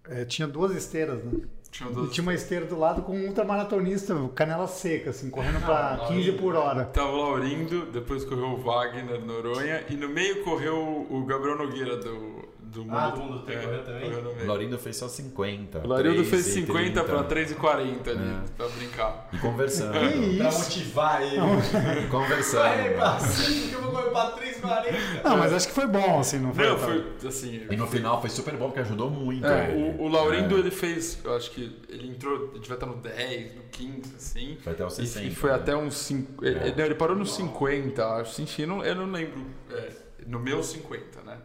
é, 0.09 0.25
tinha 0.25 0.47
duas 0.47 0.75
esteiras, 0.75 1.23
né? 1.23 1.41
Tinha 1.71 1.89
E 1.89 1.93
duas- 1.93 2.11
tinha 2.11 2.21
uma 2.21 2.33
esteira 2.35 2.65
do 2.67 2.77
lado 2.77 3.01
com 3.01 3.17
um 3.17 3.27
ultramaratonista, 3.27 4.13
canela 4.35 4.67
seca, 4.67 5.09
assim, 5.09 5.29
correndo 5.31 5.59
pra 5.65 5.95
Ah, 6.03 6.07
15 6.07 6.33
por 6.33 6.55
hora. 6.55 6.85
Tava 6.85 7.09
o 7.11 7.17
Laurindo, 7.17 7.87
depois 7.87 8.23
correu 8.23 8.49
o 8.49 8.57
Wagner 8.57 9.19
Noronha 9.25 9.83
e 9.89 9.95
no 9.95 10.07
meio 10.07 10.43
correu 10.43 11.07
o 11.09 11.25
Gabriel 11.25 11.57
Nogueira 11.57 11.97
do, 11.97 12.42
do 12.73 12.83
Mundo. 12.85 12.95
Ah, 12.97 13.09
do 13.09 13.21
Mundo 13.21 13.39
T, 13.45 13.53
é, 13.53 13.57
também? 13.79 14.01
correu 14.09 14.23
no 14.23 14.31
O 14.31 14.35
meio. 14.35 14.47
Laurindo 14.47 14.77
fez 14.79 14.95
só 14.97 15.07
50. 15.07 15.79
O 15.79 15.87
Laurindo 15.87 16.23
fez 16.25 16.47
3,30. 16.47 16.65
50 16.65 17.03
pra 17.03 17.23
3,40 17.23 18.09
ali, 18.09 18.19
É. 18.29 18.41
pra 18.57 18.67
brincar. 18.69 19.29
E 19.31 19.37
conversando. 19.37 19.93
Que 19.93 20.37
Pra 20.37 20.47
isso? 20.49 20.59
motivar 20.63 21.21
ele. 21.21 21.35
e 21.35 22.07
Corre 22.07 22.07
conversando. 22.09 22.95
pra 22.95 23.19
5 23.19 23.69
que 23.69 23.73
eu 23.75 23.81
vou 23.81 23.91
correr 23.91 24.09
pra 24.09 24.31
3,40. 24.31 25.23
Não, 25.23 25.37
mas 25.37 25.53
acho 25.53 25.67
que 25.67 25.73
foi 25.73 25.87
bom, 25.87 26.19
assim, 26.19 26.39
não 26.39 26.53
foi? 26.53 26.67
Não, 26.67 26.77
foi 26.77 27.13
assim. 27.27 27.67
E 27.69 27.75
no 27.77 27.87
final 27.87 28.19
foi 28.19 28.29
super 28.29 28.55
bom, 28.55 28.65
porque 28.65 28.79
ajudou 28.81 29.09
muito. 29.09 29.45
É, 29.45 29.71
ele. 29.71 29.97
o, 29.99 30.03
o 30.03 30.07
Laurindo 30.07 30.55
É. 30.55 30.59
ele 30.59 30.71
fez, 30.71 31.19
eu 31.23 31.35
acho 31.35 31.51
que 31.51 31.77
ele 31.89 32.07
entrou, 32.09 32.49
ele 32.51 32.59
devia 32.59 32.73
estar 32.75 32.85
no 32.85 32.95
10, 32.95 33.55
no 33.55 33.61
15, 33.71 34.13
assim. 34.15 34.57
Foi 34.61 34.73
até 34.73 34.85
os 34.85 34.93
E, 34.99 35.05
60. 35.07 35.25
e 35.27 35.35
foi 35.35 35.49
né? 35.51 35.55
até 35.55 35.75
uns 35.75 35.95
5. 35.95 36.43
Ele, 36.45 36.57
É. 36.59 36.67
ele- 36.67 36.75
não, 36.75 36.85
ele 36.85 36.95
parou 36.95 37.15
nos 37.15 37.33
50, 37.35 38.05
acho. 38.15 38.41
Enfim, 38.41 38.63
eu 38.63 38.67
não, 38.67 38.83
eu 38.85 38.95
não 38.95 39.11
lembro. 39.11 39.45
é, 39.71 39.89
no 40.25 40.39
meu 40.39 40.63
50, 40.63 41.21
né? 41.23 41.37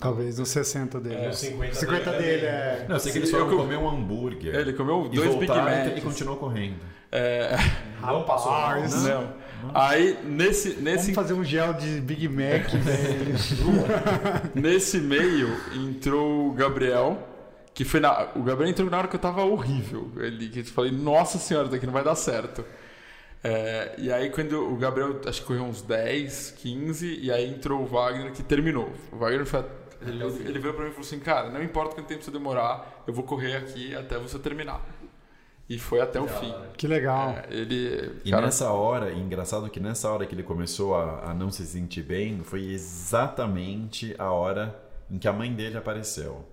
Talvez 0.00 0.38
uns 0.38 0.48
60 0.48 0.98
dele. 1.00 1.14
É, 1.16 1.28
os 1.28 1.38
50 1.38 1.74
50 1.74 2.10
dele 2.12 2.22
dele 2.22 2.46
é. 2.46 2.86
Não, 2.88 2.96
eu 2.96 3.00
sei 3.00 3.12
que 3.12 3.18
Sim, 3.18 3.24
eles 3.24 3.32
eu 3.32 3.38
foram 3.40 3.50
co- 3.50 3.62
comer 3.62 3.76
um 3.76 3.88
hambúrguer. 3.88 4.54
Ele 4.54 4.72
comeu 4.72 5.08
e 5.12 5.16
dois 5.16 5.34
Big 5.36 5.46
voltaram 5.46 5.96
e 5.96 6.00
continuou 6.00 6.36
correndo. 6.36 6.76
É, 7.12 7.56
Não 8.00 8.22
passou 8.24 8.50
mal. 8.52 8.70
Rapaz. 8.70 9.04
não. 9.04 9.34
Aí, 9.74 10.16
nesse, 10.24 10.70
Vamos 10.70 10.84
nesse, 10.84 11.12
fazer 11.12 11.34
um 11.34 11.44
gel 11.44 11.74
de 11.74 12.00
Big 12.00 12.26
Mac, 12.28 12.70
velho. 12.70 13.34
nesse 14.54 14.98
meio, 14.98 15.48
entrou 15.74 16.48
o 16.48 16.52
Gabriel. 16.52 17.26
Que 17.74 17.84
foi 17.84 18.00
na. 18.00 18.28
O 18.34 18.42
Gabriel 18.42 18.70
entrou 18.70 18.88
na 18.90 18.98
hora 18.98 19.08
que 19.08 19.16
eu 19.16 19.20
tava 19.20 19.42
horrível. 19.44 20.10
Ele, 20.16 20.48
que 20.48 20.60
eu 20.60 20.64
falei, 20.64 20.90
nossa 20.90 21.38
senhora, 21.38 21.68
daqui 21.68 21.84
não 21.86 21.92
vai 21.92 22.02
dar 22.04 22.14
certo. 22.14 22.64
É, 23.42 23.94
e 23.98 24.12
aí, 24.12 24.28
quando 24.30 24.52
o 24.72 24.76
Gabriel, 24.76 25.18
acho 25.26 25.40
que 25.40 25.46
correu 25.46 25.62
uns 25.64 25.80
10, 25.82 26.54
15, 26.58 27.20
e 27.22 27.32
aí 27.32 27.48
entrou 27.48 27.80
o 27.82 27.86
Wagner 27.86 28.32
que 28.32 28.42
terminou. 28.42 28.90
O 29.12 29.16
Wagner 29.16 29.46
foi. 29.46 29.64
Ele, 30.02 30.24
ele 30.24 30.58
veio 30.58 30.74
pra 30.74 30.84
mim 30.84 30.90
e 30.90 30.92
falou 30.92 31.06
assim: 31.06 31.20
Cara, 31.20 31.50
não 31.50 31.62
importa 31.62 31.94
quanto 31.94 32.06
tempo 32.06 32.22
você 32.22 32.30
demorar, 32.30 33.04
eu 33.06 33.12
vou 33.12 33.24
correr 33.24 33.56
aqui 33.56 33.94
até 33.94 34.18
você 34.18 34.38
terminar. 34.38 34.80
E 35.68 35.78
foi 35.78 36.00
até 36.00 36.20
o 36.20 36.26
fim. 36.26 36.50
hora. 36.50 36.70
Que 36.76 36.86
legal. 36.88 37.30
É, 37.30 37.46
ele. 37.48 38.20
E 38.24 38.30
cara, 38.30 38.46
nessa 38.46 38.72
hora, 38.72 39.12
e 39.12 39.20
engraçado 39.20 39.70
que 39.70 39.78
nessa 39.78 40.10
hora 40.10 40.26
que 40.26 40.34
ele 40.34 40.42
começou 40.42 40.96
a, 40.96 41.30
a 41.30 41.34
não 41.34 41.50
se 41.50 41.64
sentir 41.64 42.02
bem, 42.02 42.42
foi 42.42 42.72
exatamente 42.72 44.14
a 44.18 44.32
hora 44.32 44.74
em 45.08 45.16
que 45.16 45.28
a 45.28 45.32
mãe 45.32 45.52
dele 45.54 45.76
apareceu. 45.76 46.44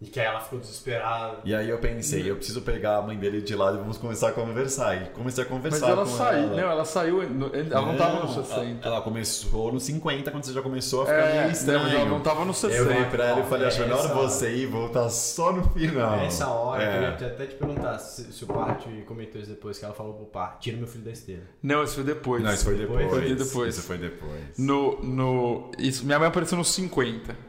E 0.00 0.06
que 0.06 0.20
aí 0.20 0.26
ela 0.26 0.38
ficou 0.38 0.60
desesperada. 0.60 1.38
E 1.44 1.52
aí 1.52 1.68
eu 1.68 1.76
pensei, 1.78 2.30
eu 2.30 2.36
preciso 2.36 2.62
pegar 2.62 2.98
a 2.98 3.02
mãe 3.02 3.16
dele 3.16 3.40
de 3.40 3.56
lado 3.56 3.78
e 3.78 3.80
vamos 3.80 3.98
começar 3.98 4.28
a 4.28 4.32
conversar. 4.32 4.94
E 4.94 5.06
comecei 5.08 5.42
a 5.42 5.46
Mas 5.50 5.56
conversar 5.56 5.88
ela 5.90 6.04
com 6.04 6.10
saiu. 6.12 6.38
ela. 6.44 6.56
Não, 6.56 6.70
ela 6.70 6.84
saiu. 6.84 7.28
no- 7.28 7.50
Ela 7.52 7.82
não 7.84 7.96
tava 7.96 8.20
no 8.24 8.32
60. 8.32 8.86
Ela 8.86 9.00
começou 9.00 9.72
no 9.72 9.80
50, 9.80 10.30
quando 10.30 10.44
você 10.44 10.52
já 10.52 10.62
começou 10.62 11.02
a 11.02 11.06
ficar 11.06 11.18
É, 11.18 11.32
meio 11.32 11.42
não, 11.46 11.50
estranho. 11.50 11.82
mas 11.82 11.92
ela 11.94 12.04
não 12.04 12.20
tava 12.20 12.44
no 12.44 12.54
60. 12.54 12.76
Eu 12.80 12.86
olhei 12.86 13.04
pra 13.06 13.24
ela 13.26 13.40
e 13.40 13.46
falei, 13.48 13.66
acho 13.66 13.80
melhor 13.80 13.98
Essa- 13.98 14.14
você 14.14 14.50
ir 14.54 14.62
e 14.62 14.66
voltar 14.66 15.08
só 15.10 15.52
no 15.52 15.64
final. 15.70 16.16
Nessa 16.18 16.46
hora, 16.46 16.80
eu 16.84 16.88
É. 16.88 16.92
queria 17.16 17.28
até 17.34 17.46
te 17.46 17.54
perguntar 17.56 17.98
se, 17.98 18.32
se 18.32 18.44
o 18.44 18.46
Parte 18.46 18.88
comentou 19.04 19.40
isso 19.40 19.50
depois, 19.50 19.80
que 19.80 19.84
ela 19.84 19.94
falou 19.94 20.14
pro 20.14 20.26
Par, 20.26 20.58
tira 20.60 20.76
meu 20.76 20.86
filho 20.86 21.02
da 21.04 21.10
esteira. 21.10 21.42
Não, 21.60 21.82
isso 21.82 21.96
foi 21.96 22.04
depois. 22.04 22.40
Não, 22.44 22.54
isso 22.54 22.64
foi 22.64 22.74
Depois? 22.76 22.98
depois. 23.00 23.20
Foi 23.24 23.34
depois. 23.34 23.74
Isso 23.74 23.84
foi 23.84 23.98
depois. 23.98 24.56
No, 24.56 25.02
no, 25.02 25.72
isso, 25.76 26.06
minha 26.06 26.20
mãe 26.20 26.28
apareceu 26.28 26.56
nos 26.56 26.68
50. 26.72 27.47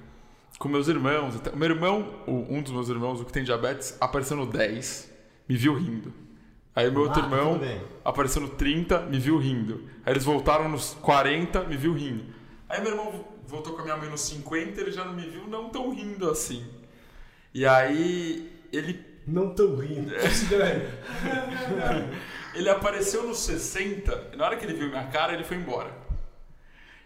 Com 0.60 0.68
meus 0.70 0.88
irmãos. 0.88 1.36
até- 1.38 1.49
O 1.51 1.57
meu 1.57 1.70
irmão, 1.70 2.22
um 2.28 2.62
dos 2.62 2.72
meus 2.74 2.89
irmãos, 2.89 3.20
o 3.22 3.26
que 3.26 3.32
tem 3.34 3.43
diabetes, 3.43 3.97
apareceu 3.99 4.36
no 4.38 4.45
10, 4.45 5.10
me 5.47 5.55
viu 5.55 5.74
rindo. 5.74 6.14
Aí 6.76 6.88
o 6.88 6.91
meu 6.91 7.01
outro 7.03 7.22
Ah, 7.22 7.26
irmão 7.26 7.53
tudo 7.53 7.62
bem. 7.66 7.82
apareceu 8.05 8.41
no 8.41 8.49
30, 8.49 8.99
me 9.01 9.18
viu 9.20 9.38
rindo. 9.38 9.89
Aí 10.05 10.14
eles 10.14 10.24
voltaram 10.24 10.70
nos 10.70 10.93
40, 11.01 11.64
me 11.64 11.76
viu 11.78 11.93
rindo. 11.93 12.26
Aí 12.68 12.82
meu 12.82 12.91
irmão 12.91 13.26
voltou 13.47 13.74
com 13.74 13.82
a 13.82 13.84
minha 13.86 13.97
mãe 13.97 14.10
nos 14.10 14.22
50, 14.22 14.80
ele 14.82 14.91
já 14.91 15.03
não 15.03 15.14
me 15.14 15.28
viu 15.28 15.47
não 15.47 15.70
tão 15.70 15.89
rindo 15.93 16.30
assim. 16.30 16.66
E 17.53 17.66
aí 17.66 18.51
ele 18.72 19.07
Não 19.28 19.53
tão 19.53 19.76
rindo. 19.76 20.16
Estranho. 20.16 20.89
Ele 22.55 22.68
apareceu 22.68 23.28
nos 23.28 23.38
60, 23.39 24.32
e 24.34 24.36
na 24.36 24.45
hora 24.45 24.57
que 24.57 24.66
ele 24.66 24.74
viu 24.74 24.89
minha 24.89 25.05
cara, 25.05 25.34
ele 25.34 25.43
foi 25.43 25.57
embora. 25.57 25.91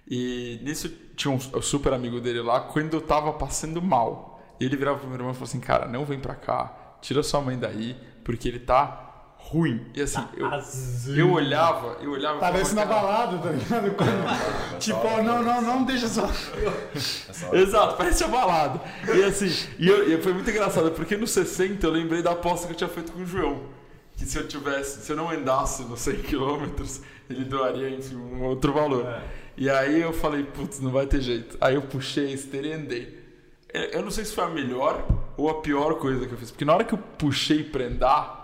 E 0.08 0.58
nisso 0.64 0.90
tinha 1.16 1.34
um 1.34 1.40
super 1.62 1.94
amigo 1.94 2.20
dele 2.20 2.42
lá, 2.42 2.60
quando 2.60 2.94
eu 2.94 3.02
tava 3.02 3.34
passando 3.34 3.82
mal. 3.82 4.42
Ele 4.60 4.78
virava 4.78 5.00
pro 5.00 5.08
meu 5.08 5.18
irmão 5.18 5.32
e 5.32 5.34
falou 5.34 5.48
assim: 5.48 5.60
Cara, 5.60 5.88
não 5.88 6.06
vem 6.06 6.20
pra 6.20 6.36
cá, 6.36 6.96
tira 7.02 7.22
sua 7.24 7.42
mãe 7.42 7.58
daí, 7.58 7.96
porque 8.24 8.48
ele 8.48 8.60
tá 8.60 9.00
ruim. 9.38 9.86
E 9.94 10.02
assim, 10.02 10.24
eu, 10.38 10.48
eu 11.18 11.32
olhava, 11.34 11.98
eu 12.02 12.12
olhava 12.12 12.40
Parece 12.40 12.74
na 12.74 12.86
"Cara, 12.86 13.02
balada, 13.02 13.38
tá 13.40 13.50
ligado? 13.52 13.92
Quando- 13.98 14.80
tipo, 14.80 15.22
não, 15.22 15.44
não, 15.44 15.62
não, 15.62 15.84
deixa 15.84 16.08
só. 16.08 16.30
Exato, 17.54 17.96
parece 17.98 18.26
balada. 18.28 18.80
E 19.14 19.24
assim, 19.24 19.52
e, 19.78 19.88
eu- 19.88 20.12
e 20.14 20.22
foi 20.22 20.34
muito 20.34 20.50
engraçado, 20.50 20.92
porque 20.92 21.18
no 21.18 21.28
60 21.28 21.86
eu 21.86 21.92
lembrei 21.92 22.22
da 22.22 22.32
aposta 22.32 22.68
que 22.68 22.74
eu 22.74 22.78
tinha 22.78 22.90
feito 22.90 23.12
com 23.12 23.20
o 23.22 23.26
João. 23.26 23.64
Que 24.16 24.26
se 24.26 24.38
eu 24.38 24.48
tivesse, 24.48 25.02
se 25.04 25.12
eu 25.12 25.16
não 25.18 25.30
andasse 25.30 25.84
nos 25.84 26.00
100 26.02 26.22
km, 26.22 26.66
ele 27.30 27.44
doaria, 27.46 27.90
enfim, 27.90 28.16
um 28.16 28.44
outro 28.44 28.72
valor. 28.72 29.06
E 29.56 29.70
aí 29.70 30.02
eu 30.02 30.12
falei, 30.14 30.44
putz, 30.44 30.80
não 30.80 30.92
vai 30.92 31.06
ter 31.06 31.22
jeito. 31.22 31.58
Aí 31.62 31.76
eu 31.76 31.82
puxei 31.84 32.28
a 32.28 32.32
esteira 32.32 32.68
e 32.68 32.74
andei. 32.74 33.24
Eu 33.92 34.02
não 34.04 34.12
sei 34.12 34.26
se 34.26 34.34
foi 34.34 34.44
a 34.44 34.50
melhor 34.50 35.04
ou 35.36 35.50
a 35.50 35.62
pior 35.62 35.96
coisa 35.96 36.26
que 36.28 36.34
eu 36.34 36.38
fiz, 36.38 36.52
porque 36.52 36.66
na 36.66 36.74
hora 36.76 36.84
que 36.84 36.94
eu 36.94 36.98
puxei 37.18 37.64
pra 37.64 37.86
andar, 37.86 38.44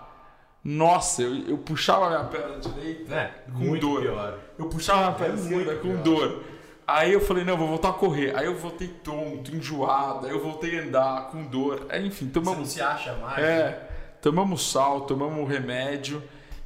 nossa, 0.64 1.22
eu, 1.22 1.34
eu 1.48 1.58
puxava 1.58 2.06
a 2.06 2.08
minha 2.10 2.24
perna 2.24 2.58
direita 2.58 3.14
É, 3.14 3.34
com 3.52 3.76
dor. 3.78 4.02
pior. 4.02 4.38
Eu 4.58 4.66
puxava 4.68 5.06
a 5.08 5.12
perna 5.12 5.34
É 5.34 5.38
esquerda 5.40 5.76
com 5.76 5.88
pior. 5.88 6.02
dor. 6.02 6.44
Aí 6.86 7.12
eu 7.12 7.20
falei, 7.20 7.44
não, 7.44 7.56
vou 7.56 7.68
voltar 7.68 7.90
a 7.90 7.92
correr. 7.92 8.36
Aí 8.36 8.46
eu 8.46 8.56
voltei 8.56 8.88
tonto, 8.88 9.54
enjoado. 9.54 10.26
Aí 10.26 10.32
eu 10.32 10.40
voltei 10.40 10.78
a 10.78 10.82
andar 10.82 11.28
com 11.30 11.44
dor. 11.44 11.86
Aí, 11.88 12.04
enfim, 12.04 12.28
Você 12.32 12.38
não 12.40 12.44
tomamos. 12.44 12.68
se 12.70 12.82
acha 12.82 13.14
mais? 13.14 13.38
É, 13.38 13.88
tomamos 14.20 14.68
sal, 14.70 15.02
tomamos 15.02 15.48
remédio. 15.48 16.20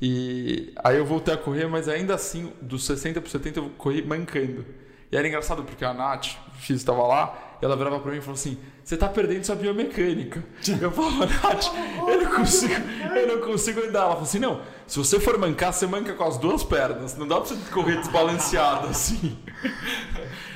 E 0.07 0.71
aí 0.85 0.99
eu 0.99 1.07
voltei 1.07 1.33
a 1.33 1.37
correr, 1.39 1.67
mas 1.67 1.89
ainda 1.89 2.15
assim, 2.15 2.53
dos 2.61 2.85
60 2.85 3.23
para 3.23 3.31
70 3.31 3.59
eu 3.59 3.71
corri 3.79 4.03
mancando. 4.05 4.63
E 5.11 5.17
era 5.17 5.27
engraçado 5.27 5.63
porque 5.65 5.83
a 5.83 5.95
Nath, 5.95 6.27
X, 6.61 6.77
estava 6.77 7.07
lá, 7.07 7.57
e 7.63 7.65
ela 7.65 7.75
virava 7.75 7.99
pra 8.01 8.13
mim 8.13 8.19
e 8.19 8.21
falou 8.21 8.35
assim: 8.35 8.59
Você 8.85 8.99
tá 8.99 9.09
perdendo 9.09 9.45
sua 9.45 9.55
biomecânica. 9.57 10.45
Eu 10.79 10.91
falava, 10.91 11.25
Nath, 11.43 11.67
eu 12.07 12.21
não 12.23 12.35
consigo, 12.37 12.75
eu 13.17 13.27
não 13.29 13.47
consigo 13.49 13.81
andar. 13.81 14.01
Ela 14.01 14.09
falou 14.11 14.23
assim: 14.25 14.39
Não, 14.41 14.61
se 14.87 14.99
você 14.99 15.19
for 15.19 15.39
mancar, 15.39 15.73
você 15.73 15.87
manca 15.87 16.13
com 16.13 16.25
as 16.25 16.37
duas 16.37 16.63
pernas. 16.63 17.17
Não 17.17 17.27
dá 17.27 17.37
pra 17.37 17.45
você 17.47 17.57
correr 17.73 17.97
desbalanceado 17.97 18.89
assim. 18.89 19.39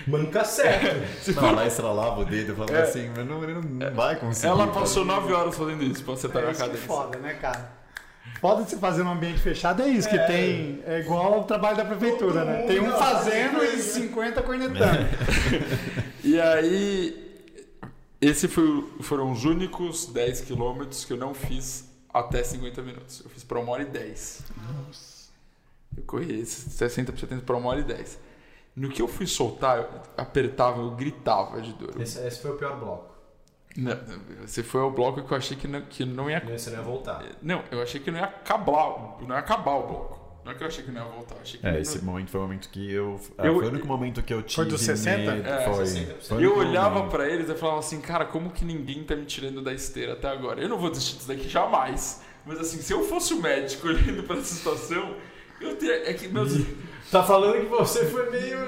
Manca 0.07 0.45
certo. 0.45 1.07
Se 1.25 1.33
Não, 1.33 1.43
for- 1.43 1.49
ela 1.51 1.67
estralava 1.67 2.21
o 2.21 2.25
dedo 2.27 2.53
e 2.53 2.55
falava 2.55 2.77
É. 2.77 2.83
assim, 2.83 3.11
mas 3.17 3.27
não, 3.27 3.41
não 3.41 3.95
vai 3.95 4.17
conseguir. 4.17 4.49
Ela 4.49 4.67
passou 4.69 5.05
9 5.07 5.33
horas 5.33 5.55
fazendo 5.57 5.85
isso 5.85 6.03
pra 6.05 6.15
acertar 6.15 6.43
É 6.43 6.47
minha 6.47 6.53
isso 6.53 6.65
que 6.71 6.77
é 6.77 6.81
foda, 6.81 7.19
né, 7.19 7.35
cara? 7.35 7.78
Foda 8.41 8.65
se 8.65 8.77
fazer 8.77 9.03
num 9.03 9.11
ambiente 9.13 9.41
fechado 9.41 9.83
é 9.83 9.89
isso, 9.89 10.09
que 10.09 10.19
tem. 10.27 10.81
É 10.87 11.01
igual 11.01 11.35
ao 11.35 11.45
trabalho 11.45 11.77
da 11.77 11.85
prefeitura, 11.85 12.45
né? 12.45 12.63
Tem 12.67 12.81
um 12.81 12.91
fazendo 12.93 13.63
e 13.65 13.79
50 13.81 14.43
cornetando. 14.43 14.99
E 16.25 16.39
aí, 16.41 17.47
esse 18.21 18.49
foi, 18.49 18.65
o- 18.65 19.03
foram 19.03 19.33
os 19.33 19.45
únicos 19.45 20.07
10 20.07 20.43
quilômetros 20.43 21.05
que 21.05 21.13
eu 21.13 21.17
não 21.17 21.33
fiz 21.33 21.89
até 22.13 22.43
50 22.43 22.83
minutos. 22.83 23.23
Eu 23.25 23.31
fiz 23.31 23.43
para 23.45 23.59
uma 23.59 23.73
hora 23.73 23.83
e 23.83 23.87
10. 23.87 24.43
Eu 25.97 26.03
corri 26.05 26.41
esses 26.41 26.73
60 26.75 27.13
por 27.13 27.19
70 27.19 27.43
para 27.43 27.57
uma 27.57 27.71
hora 27.71 27.81
e 27.81 27.85
10. 27.85 28.19
No 28.77 28.89
que 28.91 29.01
eu 29.03 29.09
fui 29.09 29.27
soltar, 29.27 29.79
eu 29.79 29.89
apertava, 30.17 30.81
eu 30.81 30.91
gritava 30.93 31.61
de 31.61 31.73
dor. 31.73 32.01
Esse, 32.01 32.19
esse 32.25 32.41
foi 32.43 32.53
o 32.53 32.55
pior 32.57 32.79
bloco. 32.79 33.15
Não, 33.79 33.97
esse 34.45 34.63
foi 34.63 34.81
o 34.81 34.91
bloco 34.91 35.23
que 35.23 35.33
eu 35.33 35.37
achei 35.39 35.57
que 35.57 35.69
não, 35.69 35.81
que 35.83 36.05
não 36.05 36.29
ia. 36.29 36.41
Você 36.41 36.71
não 36.71 36.79
ia 36.79 36.83
voltar. 36.85 37.25
Não, 37.41 37.63
eu 37.71 37.81
achei 37.81 38.01
que 38.01 38.11
não 38.11 38.19
ia 38.19 38.25
acabar, 38.25 39.17
não 39.21 39.29
ia 39.31 39.39
acabar 39.39 39.73
o 39.77 39.87
bloco. 39.87 40.19
Não 40.45 40.53
é 40.53 40.55
que 40.57 40.63
eu 40.65 40.67
achei 40.69 40.83
que 40.83 40.91
não 40.91 41.03
ia 41.05 41.13
voltar, 41.13 41.37
achei 41.43 41.61
que 41.61 41.67
É, 41.67 41.73
não- 41.73 41.79
esse 41.79 42.03
momento 42.05 42.31
foi 42.31 42.41
o 42.41 42.43
momento 42.43 42.69
que 42.71 42.91
eu. 42.91 43.21
ah, 43.37 43.47
Eu- 43.47 43.55
foi 43.57 43.65
o 43.67 43.69
único 43.69 43.87
momento 43.87 44.23
que 44.23 44.33
eu 44.35 44.43
tive. 44.43 44.67
dos 44.69 44.81
60? 44.81 45.33
medo, 45.33 45.47
É, 45.47 45.65
foi. 45.65 45.85
60%. 45.87 46.27
Foi 46.29 46.37
o 46.39 46.41
eu 46.41 46.57
olhava 46.57 46.95
momento. 46.97 47.11
pra 47.11 47.29
eles 47.29 47.49
e 47.51 47.55
falava 47.55 47.79
assim, 47.81 48.01
cara, 48.01 48.25
como 48.25 48.51
que 48.51 48.65
ninguém 48.65 49.05
tá 49.05 49.15
me 49.15 49.27
tirando 49.27 49.61
da 49.63 49.73
esteira 49.75 50.15
até 50.15 50.27
agora? 50.29 50.61
Eu 50.61 50.69
não 50.69 50.79
vou 50.79 50.91
desistir 50.91 51.17
disso 51.17 51.29
daqui 51.29 51.49
jamais. 51.49 52.23
Mas 52.47 52.59
assim, 52.61 52.79
se 52.79 52.93
eu 52.93 53.05
fosse 53.05 53.35
o 53.35 53.41
médico 53.43 53.87
olhando 53.89 54.23
pra 54.25 54.37
essa 54.37 54.55
situação, 54.55 55.15
eu 55.61 55.77
teria. 55.77 56.09
É 56.11 56.15
que 56.15 56.27
meus. 56.29 56.53
Tá 57.13 57.23
falando 57.23 57.61
que 57.61 57.67
você 57.67 58.07
foi 58.07 58.31
meio. 58.31 58.59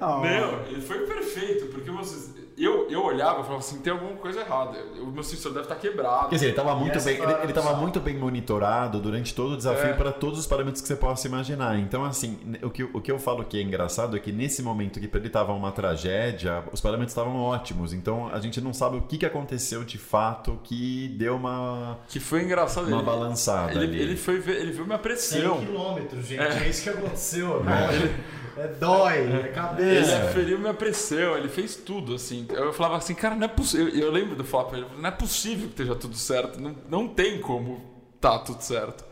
Não, 0.00 0.22
Não, 0.22 0.66
ele 0.66 0.80
foi 0.80 1.06
perfeito, 1.06 1.66
porque 1.66 1.90
vocês. 1.90 2.36
Eu, 2.58 2.90
eu 2.90 3.02
olhava 3.04 3.40
e 3.40 3.42
falava 3.42 3.58
assim, 3.58 3.78
tem 3.80 3.92
alguma 3.92 4.12
coisa 4.16 4.40
errada. 4.40 4.78
O 5.00 5.06
meu 5.06 5.22
sensor 5.22 5.52
deve 5.52 5.64
estar 5.66 5.76
quebrado. 5.76 6.28
Quer 6.28 6.34
dizer, 6.34 6.46
ele 6.46 6.52
estava 6.52 6.74
muito 6.74 7.00
bem, 7.02 7.14
ele, 7.16 7.32
ele 7.44 7.52
tava 7.52 7.74
muito 7.76 8.00
bem 8.00 8.16
monitorado 8.16 9.00
durante 9.00 9.34
todo 9.34 9.52
o 9.52 9.56
desafio 9.56 9.90
É. 9.90 9.92
para 9.92 10.10
todos 10.12 10.38
os 10.40 10.46
parâmetros 10.46 10.82
que 10.82 10.88
você 10.88 10.96
possa 10.96 11.26
imaginar. 11.28 11.78
Então, 11.78 12.04
assim, 12.04 12.38
o 12.62 12.70
que, 12.70 12.82
o 12.82 13.00
que 13.00 13.12
eu 13.12 13.18
falo 13.18 13.44
que 13.44 13.58
é 13.58 13.62
engraçado 13.62 14.16
é 14.16 14.20
que 14.20 14.32
nesse 14.32 14.62
momento 14.62 14.98
que 14.98 15.06
para 15.06 15.18
ele 15.20 15.28
estava 15.28 15.52
uma 15.52 15.70
tragédia, 15.70 16.64
os 16.72 16.80
parâmetros 16.80 17.12
estavam 17.12 17.36
ótimos. 17.40 17.92
Então, 17.92 18.28
a 18.32 18.40
gente 18.40 18.60
não 18.60 18.72
sabe 18.72 18.96
o 18.96 19.02
que, 19.02 19.18
que 19.18 19.26
aconteceu 19.26 19.84
de 19.84 19.98
fato 19.98 20.58
que 20.64 21.08
deu 21.16 21.36
uma, 21.36 21.98
Que 22.08 22.18
foi 22.18 22.42
engraçado. 22.42 22.86
uma 22.88 22.96
ele, 22.96 23.04
balançada 23.06 23.70
ele, 23.72 23.84
ali. 23.84 24.00
ele 24.00 24.16
foi 24.16 24.38
ver, 24.38 24.60
ele 24.60 24.72
viu 24.72 24.84
minha 24.84 24.96
100 24.98 25.02
pressão. 25.02 25.58
quilômetros, 25.60 26.26
gente. 26.26 26.40
É. 26.42 26.64
É. 26.64 26.68
isso 26.68 26.82
que 26.82 26.90
aconteceu, 26.90 27.62
né? 27.64 27.88
É 27.92 28.47
dói, 28.66 29.18
é 29.18 29.20
Ele 29.20 29.48
cabeça. 29.50 30.18
aferiu 30.24 30.58
minha 30.58 30.74
pressão, 30.74 31.36
ele 31.36 31.48
fez 31.48 31.76
tudo, 31.76 32.14
assim. 32.14 32.46
Eu 32.50 32.72
falava 32.72 32.96
assim, 32.96 33.14
cara, 33.14 33.36
não 33.36 33.44
é 33.44 33.48
possível. 33.48 33.88
Eu, 33.88 34.06
eu 34.06 34.10
lembro 34.10 34.34
do 34.34 34.44
ele, 34.74 34.86
não 34.98 35.08
é 35.08 35.12
possível 35.12 35.66
que 35.66 35.74
esteja 35.74 35.94
tudo 35.94 36.16
certo. 36.16 36.60
Não, 36.60 36.74
não 36.88 37.08
tem 37.08 37.40
como 37.40 37.96
tá 38.20 38.38
tudo 38.38 38.60
certo. 38.60 39.04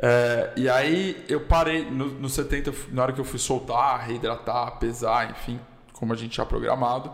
É, 0.00 0.52
e 0.56 0.68
aí 0.68 1.24
eu 1.28 1.40
parei 1.40 1.84
no, 1.90 2.06
no 2.06 2.28
70, 2.28 2.72
na 2.92 3.02
hora 3.02 3.12
que 3.12 3.20
eu 3.20 3.24
fui 3.24 3.38
soltar, 3.38 4.06
reidratar, 4.06 4.78
pesar, 4.78 5.30
enfim, 5.30 5.58
como 5.92 6.12
a 6.12 6.16
gente 6.16 6.32
tinha 6.32 6.46
programado. 6.46 7.10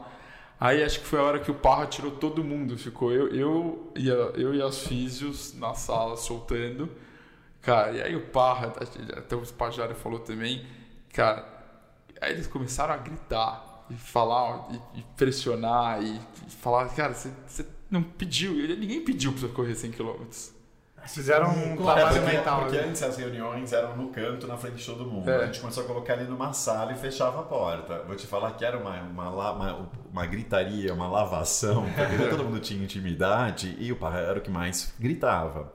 Aí 0.58 0.82
acho 0.82 1.00
que 1.00 1.06
foi 1.06 1.18
a 1.18 1.22
hora 1.22 1.38
que 1.40 1.50
o 1.50 1.54
Parra 1.54 1.86
tirou 1.86 2.12
todo 2.12 2.44
mundo. 2.44 2.78
Ficou 2.78 3.12
eu, 3.12 3.28
eu, 3.34 3.92
e, 3.96 4.10
a, 4.10 4.14
eu 4.14 4.54
e 4.54 4.62
as 4.62 4.78
físios 4.78 5.54
na 5.54 5.74
sala 5.74 6.16
soltando. 6.16 6.88
Cara, 7.60 7.92
e 7.92 8.02
aí 8.02 8.16
o 8.16 8.26
Parra, 8.26 8.72
até 9.16 9.36
o 9.36 9.44
Spajari 9.44 9.94
falou 9.94 10.20
também, 10.20 10.64
cara, 11.12 11.46
aí 12.20 12.32
eles 12.32 12.46
começaram 12.46 12.94
a 12.94 12.96
gritar 12.96 13.84
e 13.90 13.94
falar 13.94 14.68
e, 14.94 15.00
e 15.00 15.02
pressionar 15.16 16.02
e, 16.02 16.16
e 16.16 16.50
falar, 16.50 16.88
cara, 16.88 17.12
você, 17.12 17.30
não 17.90 18.02
pediu, 18.02 18.54
ninguém 18.54 19.04
pediu 19.04 19.32
pra 19.32 19.42
você 19.42 19.48
correr 19.48 19.74
100 19.74 19.92
km. 19.92 20.24
Fizeram 21.06 21.50
um 21.50 21.76
trabalho 21.76 22.20
porque, 22.20 22.36
mental. 22.36 22.60
porque 22.60 22.76
né? 22.76 22.84
antes 22.88 23.02
as 23.02 23.16
reuniões 23.16 23.72
eram 23.72 23.96
no 23.96 24.08
canto, 24.10 24.46
na 24.46 24.56
frente 24.56 24.76
de 24.76 24.86
todo 24.86 25.04
mundo. 25.04 25.28
É. 25.28 25.42
A 25.42 25.46
gente 25.46 25.60
começou 25.60 25.82
a 25.82 25.86
colocar 25.86 26.14
ele 26.14 26.24
numa 26.24 26.52
sala 26.52 26.92
e 26.92 26.94
fechava 26.94 27.40
a 27.40 27.42
porta. 27.42 28.04
Vou 28.06 28.14
te 28.14 28.26
falar 28.26 28.52
que 28.52 28.64
era 28.64 28.78
uma, 28.78 29.00
uma, 29.00 29.30
uma, 29.30 29.88
uma 30.10 30.26
gritaria, 30.26 30.94
uma 30.94 31.08
lavação, 31.08 31.86
porque 31.92 32.24
todo 32.30 32.44
mundo 32.44 32.60
tinha 32.60 32.82
intimidade 32.82 33.76
e 33.80 33.90
o 33.90 33.96
pai 33.96 34.24
era 34.24 34.38
o 34.38 34.42
que 34.42 34.50
mais 34.50 34.94
gritava. 34.98 35.72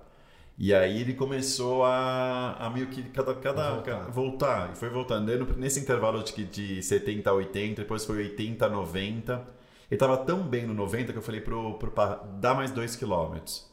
E 0.58 0.74
aí 0.74 1.02
ele 1.02 1.14
começou 1.14 1.84
a, 1.86 2.54
a 2.54 2.70
meio 2.70 2.88
que 2.88 3.04
cada, 3.10 3.36
cada, 3.36 3.72
Voltar. 3.76 4.12
voltar. 4.12 4.72
E 4.74 4.76
foi 4.78 4.90
voltando. 4.90 5.30
Aí, 5.30 5.38
nesse 5.56 5.80
intervalo 5.80 6.24
de, 6.24 6.46
de 6.46 6.82
70 6.82 7.30
a 7.30 7.34
80, 7.34 7.82
depois 7.84 8.04
foi 8.04 8.18
80 8.18 8.66
a 8.66 8.70
90. 8.70 9.48
Ele 9.90 9.98
tava 10.00 10.18
tão 10.18 10.40
bem 10.42 10.66
no 10.66 10.74
90 10.74 11.12
que 11.12 11.18
eu 11.18 11.22
falei 11.22 11.42
pro, 11.42 11.76
pro 11.76 11.92
Parra, 11.92 12.24
dá 12.40 12.56
mais 12.56 12.72
2 12.72 12.96
quilômetros. 12.96 13.68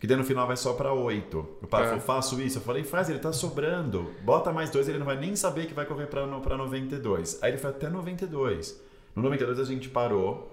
Que 0.00 0.06
daí 0.06 0.16
no 0.16 0.24
final 0.24 0.46
vai 0.46 0.56
só 0.56 0.72
pra 0.72 0.94
8. 0.94 1.38
O 1.62 1.66
pai 1.66 1.82
É. 1.82 1.86
falou, 1.88 2.00
faço 2.00 2.40
isso. 2.40 2.56
Eu 2.56 2.62
falei, 2.62 2.82
faz, 2.82 3.10
ele 3.10 3.18
tá 3.18 3.30
sobrando. 3.30 4.10
Bota 4.22 4.50
mais 4.50 4.70
dois, 4.70 4.88
ele 4.88 4.98
não 4.98 5.04
vai 5.04 5.18
nem 5.18 5.36
saber 5.36 5.66
que 5.66 5.74
vai 5.74 5.84
correr 5.84 6.06
pra 6.06 6.26
92. 6.26 7.42
Aí 7.42 7.50
ele 7.50 7.58
foi 7.58 7.68
até 7.68 7.90
92. 7.90 8.80
No 9.14 9.22
92 9.22 9.60
a 9.60 9.64
gente 9.64 9.90
parou 9.90 10.50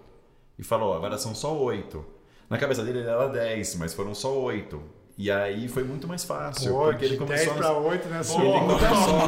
e 0.60 0.64
falou, 0.64 0.93
agora 0.93 1.18
são 1.18 1.34
só 1.34 1.58
8. 1.58 2.06
Na 2.50 2.58
cabeça 2.58 2.84
dele 2.84 3.00
ele 3.00 3.08
era 3.10 3.28
10, 3.30 3.76
mas 3.78 3.93
foram 3.93 4.14
só 4.14 4.38
8. 4.38 4.97
E 5.18 5.32
aí 5.32 5.68
foi 5.68 5.84
muito 5.84 6.07
mais 6.07 6.24
fácil. 6.24 6.72
Pô, 6.72 6.86
porque 6.86 7.05
ele 7.05 7.13
de 7.15 7.20
começou 7.20 7.53
10 7.55 7.57
a... 7.57 7.63
para 7.63 7.78
8, 7.78 8.07
né? 8.07 8.15
Ele 8.18 8.24
Subindo. 8.24 8.51
começou, 8.51 9.20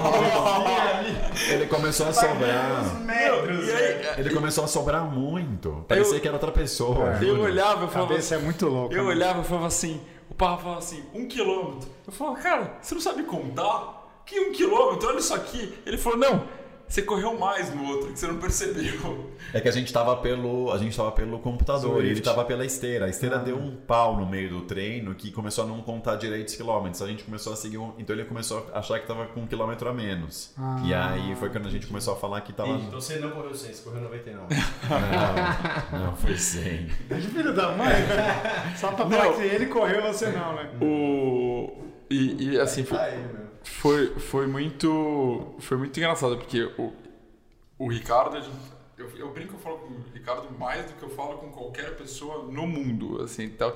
ele 1.52 1.66
começou 1.66 2.08
a 2.08 2.14
sobrar. 2.14 2.96
metros, 3.02 3.68
E 3.68 3.72
aí, 3.72 4.06
Ele 4.20 4.30
começou 4.30 4.64
a 4.64 4.68
sobrar 4.68 5.04
muito. 5.04 5.84
Parecia 5.88 6.18
Eu- 6.18 6.22
que 6.22 6.28
era 6.28 6.36
outra 6.38 6.52
pessoa. 6.52 7.18
É. 7.20 7.24
eu 7.24 7.40
olhava 7.40 7.86
e 7.86 7.90
falava 7.90 8.10
cabeça 8.12 8.36
é 8.36 8.38
muito 8.38 8.68
louca. 8.68 8.94
Eu 8.94 9.04
né? 9.06 9.10
olhava 9.10 9.42
e 9.42 9.44
falava 9.44 9.66
assim, 9.68 10.00
o 10.30 10.36
Parra 10.36 10.58
falava 10.58 10.80
assim, 10.80 11.04
um 11.14 11.28
quilômetro. 11.28 11.90
Eu 12.06 12.14
falava, 12.14 12.38
cara, 12.38 12.74
você 12.82 12.94
não 12.94 13.02
sabe 13.02 13.24
contar? 13.24 13.98
Que 14.26 14.40
um 14.40 14.52
quilômetro? 14.52 15.10
Olha 15.10 15.18
isso 15.18 15.34
aqui. 15.34 15.74
Ele 15.88 15.98
falou, 15.98 16.20
não, 16.20 16.44
você 16.90 17.04
correu 17.04 17.38
mais 17.38 17.74
no 17.74 17.86
outro, 17.86 18.12
que 18.12 18.20
você 18.20 18.26
não 18.26 18.40
percebeu. 18.40 19.30
É 19.54 19.62
que 19.62 19.70
a 19.70 19.72
gente 19.72 19.94
tava 19.94 20.18
pelo, 20.18 20.72
a 20.72 20.78
gente 20.80 20.98
tava 20.98 21.12
pelo 21.12 21.38
computador 21.40 22.04
e 22.04 22.10
ele 22.10 22.22
tava 22.22 22.44
pela 22.44 22.66
esteira. 22.66 23.06
A 23.06 23.10
esteira 23.10 23.38
deu 23.38 23.58
um 23.58 23.76
pau 23.76 24.18
no 24.18 24.26
meio 24.26 24.50
do 24.50 24.62
treino 24.62 25.14
que 25.14 25.32
começou 25.32 25.66
a 25.66 25.68
não 25.68 25.82
contar 25.82 26.16
direito 26.16 26.48
os 26.48 26.56
quilômetros. 26.56 27.02
A 27.02 27.08
gente 27.08 27.24
começou 27.24 27.54
a 27.54 27.56
seguir 27.56 27.78
um, 27.78 27.94
então 28.00 28.16
ele 28.16 28.26
começou 28.26 28.68
a 28.74 28.80
achar 28.80 29.00
que 29.00 29.08
tava 29.08 29.28
com 29.28 29.42
um 29.42 29.48
quilômetro 29.48 29.88
a 29.88 29.94
menos. 29.94 30.52
Ah. 30.58 30.82
E 30.84 30.94
aí 30.94 31.36
foi 31.36 31.50
quando 31.50 31.68
a 31.68 31.72
gente 31.72 31.86
começou 31.86 32.16
a 32.16 32.18
falar 32.18 32.42
que 32.42 32.52
tava 32.52 32.72
Então 32.72 33.00
você 33.00 33.20
não 33.20 33.30
correu 33.30 33.54
100, 33.54 33.74
você 33.74 33.84
correu 33.84 34.02
99. 34.02 34.56
não, 35.92 36.00
não 36.00 36.16
foi 36.16 36.36
100. 36.36 36.90
Filho 36.90 37.54
da 37.54 37.72
mãe. 37.76 37.94
Só 38.76 38.92
pra 38.92 39.08
falar 39.08 39.26
Não. 39.26 39.34
que 39.34 39.44
ele 39.44 39.68
correu, 39.68 40.02
você 40.02 40.28
não, 40.32 40.56
né? 40.56 40.72
O... 40.82 41.84
E, 42.10 42.54
e, 42.54 42.60
assim, 42.60 42.84
foi, 42.84 42.98
Tá 42.98 43.10
ele 43.10 43.28
mesmo. 43.28 43.49
Foi, 43.82 44.14
foi 44.20 44.48
muito 44.48 45.56
foi 45.60 45.78
muito 45.78 45.98
engraçado, 45.98 46.38
porque 46.38 46.64
o, 46.78 46.94
o 47.78 47.90
Ricardo, 47.90 48.38
a 48.38 48.42
gente- 48.42 48.80
eu, 48.98 49.10
eu 49.16 49.32
brinco, 49.32 49.54
eu 49.54 49.60
falo 49.60 49.78
com 49.78 49.94
o 49.94 50.04
Ricardo 50.14 50.52
mais 50.60 50.86
do 50.86 50.94
que 50.94 51.04
eu 51.04 51.10
falo 51.10 51.38
com 51.38 51.48
qualquer 51.52 51.96
pessoa 51.96 52.44
no 52.52 52.68
mundo, 52.68 53.22
assim, 53.22 53.46
então, 53.46 53.74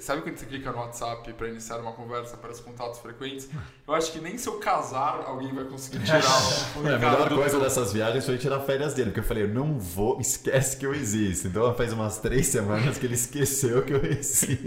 sabe 0.00 0.22
quando 0.22 0.36
você 0.36 0.46
clica 0.46 0.72
no 0.72 0.78
WhatsApp 0.78 1.32
para 1.34 1.48
iniciar 1.48 1.78
uma 1.78 1.92
conversa 1.92 2.36
para 2.36 2.50
os 2.50 2.58
contatos 2.58 2.98
frequentes? 2.98 3.48
Eu 3.86 3.94
acho 3.94 4.10
que 4.10 4.18
nem 4.18 4.36
se 4.36 4.48
eu 4.48 4.58
casar, 4.58 5.22
alguém 5.26 5.54
vai 5.54 5.62
conseguir 5.66 6.00
tirar 6.04 6.18
o, 6.18 6.88
É, 6.88 6.94
A 6.96 6.98
melhor 6.98 7.28
coisa 7.28 7.60
dessas 7.60 7.92
viagens 7.92 8.26
foi 8.26 8.36
tirar 8.36 8.58
férias 8.62 8.94
dele, 8.94 9.10
porque 9.10 9.20
eu 9.20 9.24
falei, 9.24 9.44
eu 9.44 9.48
não 9.48 9.78
vou, 9.78 10.18
esquece 10.20 10.76
que 10.76 10.84
eu 10.84 10.92
existo. 10.92 11.46
Então 11.46 11.72
faz 11.76 11.92
umas 11.92 12.18
três 12.18 12.48
semanas 12.48 12.98
que 12.98 13.06
ele 13.06 13.14
esqueceu 13.14 13.84
que 13.84 13.92
eu 13.92 14.04
existo. 14.04 14.58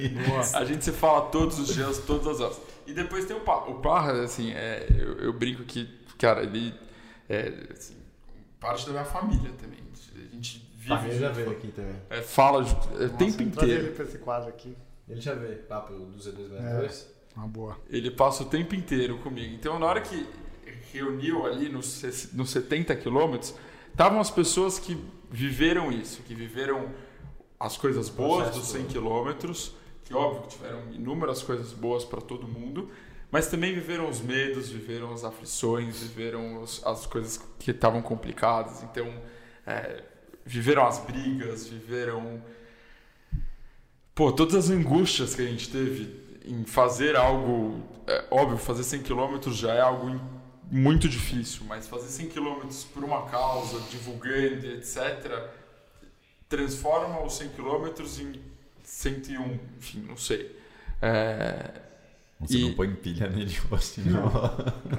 A 0.53 0.63
gente 0.63 0.86
se 0.86 0.93
fala 0.93 1.23
todos 1.23 1.59
os 1.59 1.67
dias, 1.73 1.97
todas 1.97 2.28
as 2.28 2.39
horas. 2.39 2.57
E 2.88 2.93
depois 2.93 3.25
tem 3.25 3.35
o 3.35 3.41
Parra. 3.41 3.69
O 3.69 3.75
Parra, 3.81 4.23
assim, 4.23 4.51
é, 4.53 4.88
eu, 4.97 5.17
eu 5.19 5.33
brinco 5.33 5.63
que, 5.63 5.88
cara, 6.17 6.41
ele 6.41 6.73
é 7.29 7.51
assim, 7.71 7.95
parte 8.59 8.85
da 8.85 8.93
minha 8.93 9.05
família 9.05 9.51
também. 9.61 9.79
A 10.15 10.33
gente 10.33 10.67
vive. 10.75 11.09
Ele 11.09 11.19
já 11.19 11.29
veio 11.29 11.51
aqui 11.51 11.67
também. 11.67 11.95
é, 12.09 12.21
fala 12.21 12.63
junto, 12.63 12.88
é, 12.89 12.91
o 12.91 12.99
Nossa, 13.03 13.17
tempo 13.17 13.43
inteiro. 13.43 13.85
ele 13.85 13.91
pra 13.91 14.05
esse 14.05 14.17
quadro 14.17 14.49
aqui. 14.49 14.75
Ele 15.07 15.21
já 15.21 15.33
veio. 15.33 15.57
Papo 15.63 15.93
do 15.93 16.17
Z262. 16.17 17.05
Uma 17.35 17.47
boa. 17.47 17.77
Ele 17.89 18.09
passa 18.09 18.43
o 18.43 18.45
tempo 18.47 18.73
inteiro 18.73 19.19
comigo. 19.19 19.53
Então, 19.53 19.77
na 19.77 19.85
hora 19.85 20.01
que 20.01 20.27
reuniu 20.91 21.45
ali 21.45 21.69
nos, 21.69 22.31
nos 22.33 22.49
70 22.49 22.95
quilômetros, 22.95 23.53
estavam 23.91 24.19
as 24.19 24.31
pessoas 24.31 24.79
que 24.79 24.97
viveram 25.29 25.91
isso, 25.91 26.21
que 26.23 26.33
viveram 26.33 26.89
as 27.59 27.77
coisas 27.77 28.09
boas 28.09 28.51
dos 28.55 28.67
100 28.67 28.81
todo. 28.83 28.91
quilômetros, 28.91 29.75
que 30.07 30.13
óbvio 30.13 30.43
que 30.43 30.49
tiveram 30.55 30.91
inúmeras 30.93 31.43
coisas 31.43 31.73
boas 31.73 32.05
para 32.05 32.21
todo 32.21 32.47
mundo, 32.47 32.89
mas 33.29 33.47
também 33.47 33.73
viveram 33.73 34.07
os 34.09 34.21
medos, 34.21 34.69
viveram 34.69 35.11
as 35.13 35.25
aflições, 35.25 35.99
viveram 36.01 36.61
os- 36.63 36.81
as 36.85 37.05
coisas 37.05 37.37
que 37.59 37.71
estavam 37.71 38.01
complicadas. 38.01 38.83
Então, 38.83 39.13
é, 39.65 40.01
viveram 40.45 40.85
as 40.87 40.97
brigas, 40.99 41.67
viveram 41.67 42.41
pô, 44.15 44.31
todas 44.31 44.55
as 44.55 44.69
angústias 44.69 45.35
que 45.35 45.41
a 45.41 45.45
gente 45.45 45.69
teve 45.69 46.25
em 46.45 46.63
fazer 46.63 47.15
algo, 47.17 47.84
é, 48.07 48.25
óbvio, 48.31 48.57
fazer 48.57 48.84
100 48.84 49.03
km 49.03 49.51
já 49.51 49.73
é 49.73 49.81
algo 49.81 50.19
muito 50.71 51.07
difícil, 51.09 51.63
mas 51.67 51.88
fazer 51.88 52.07
100 52.07 52.29
km 52.29 52.61
por 52.93 53.03
uma 53.03 53.23
causa, 53.29 53.79
divulgando, 53.91 54.67
etc, 54.67 55.49
transforma 56.47 57.21
os 57.23 57.34
100 57.38 57.49
km 57.49 58.19
em 58.21 58.41
101, 58.91 59.59
enfim, 59.77 60.05
não 60.07 60.15
sei. 60.15 60.55
É, 61.01 61.72
Você 62.39 62.57
E- 62.59 62.61
não 62.69 62.73
põe 62.73 62.93
pilha 62.93 63.27
nele 63.27 63.57
hoje, 63.72 64.01
não. 64.09 64.31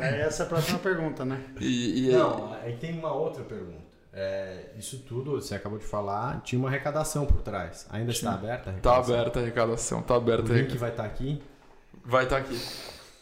É, 0.01 0.23
essa 0.23 0.43
é 0.43 0.47
a 0.47 0.49
próxima 0.49 0.79
pergunta, 0.81 1.25
né? 1.25 1.41
e, 1.61 2.09
e 2.09 2.13
Não, 2.13 2.53
aí 2.55 2.77
tem 2.77 2.99
uma 2.99 3.13
outra 3.13 3.45
pergunta. 3.45 3.87
É, 4.13 4.71
isso 4.77 4.99
tudo, 5.07 5.33
você 5.41 5.55
acabou 5.55 5.79
de 5.79 5.85
falar, 5.85 6.41
tinha 6.43 6.59
uma 6.59 6.69
arrecadação 6.69 7.25
por 7.27 7.41
trás. 7.43 7.87
Ainda 7.91 8.11
está 8.11 8.33
aberta 8.35 8.71
a 8.71 8.73
tá 8.75 8.91
arrecadação? 8.91 9.15
aberta 9.15 9.39
a 9.39 9.43
arrecadação, 9.43 10.03
tá 10.03 10.17
aberta 10.17 10.43
O 10.43 10.47
link 10.57 10.73
arrecadação. 10.73 10.81
vai 10.81 10.91
estar 10.91 11.05
aqui. 11.05 11.41
Vai 12.05 12.25
estar 12.25 12.37
aqui. 12.39 12.61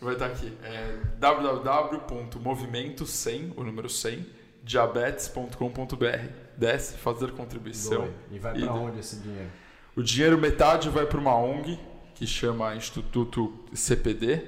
Vai 0.00 0.12
estar 0.14 0.26
aqui. 0.26 0.56
É 0.62 0.96
www.movimento100, 1.18 3.52
o 3.56 3.64
número 3.64 3.88
100, 3.88 4.26
diabetes.com.br. 4.62 6.28
Desce, 6.56 6.94
fazer 6.96 7.32
contribuição. 7.32 8.02
Doe. 8.02 8.10
E 8.30 8.38
vai 8.38 8.54
do- 8.58 8.70
onde 8.70 9.00
esse 9.00 9.16
dinheiro? 9.16 9.50
O 9.96 10.02
dinheiro, 10.02 10.36
metade 10.36 10.90
vai 10.90 11.06
para 11.06 11.18
uma 11.18 11.34
ONG 11.34 11.80
que 12.14 12.26
chama 12.26 12.74
Instituto 12.76 13.64
CPD, 13.72 14.46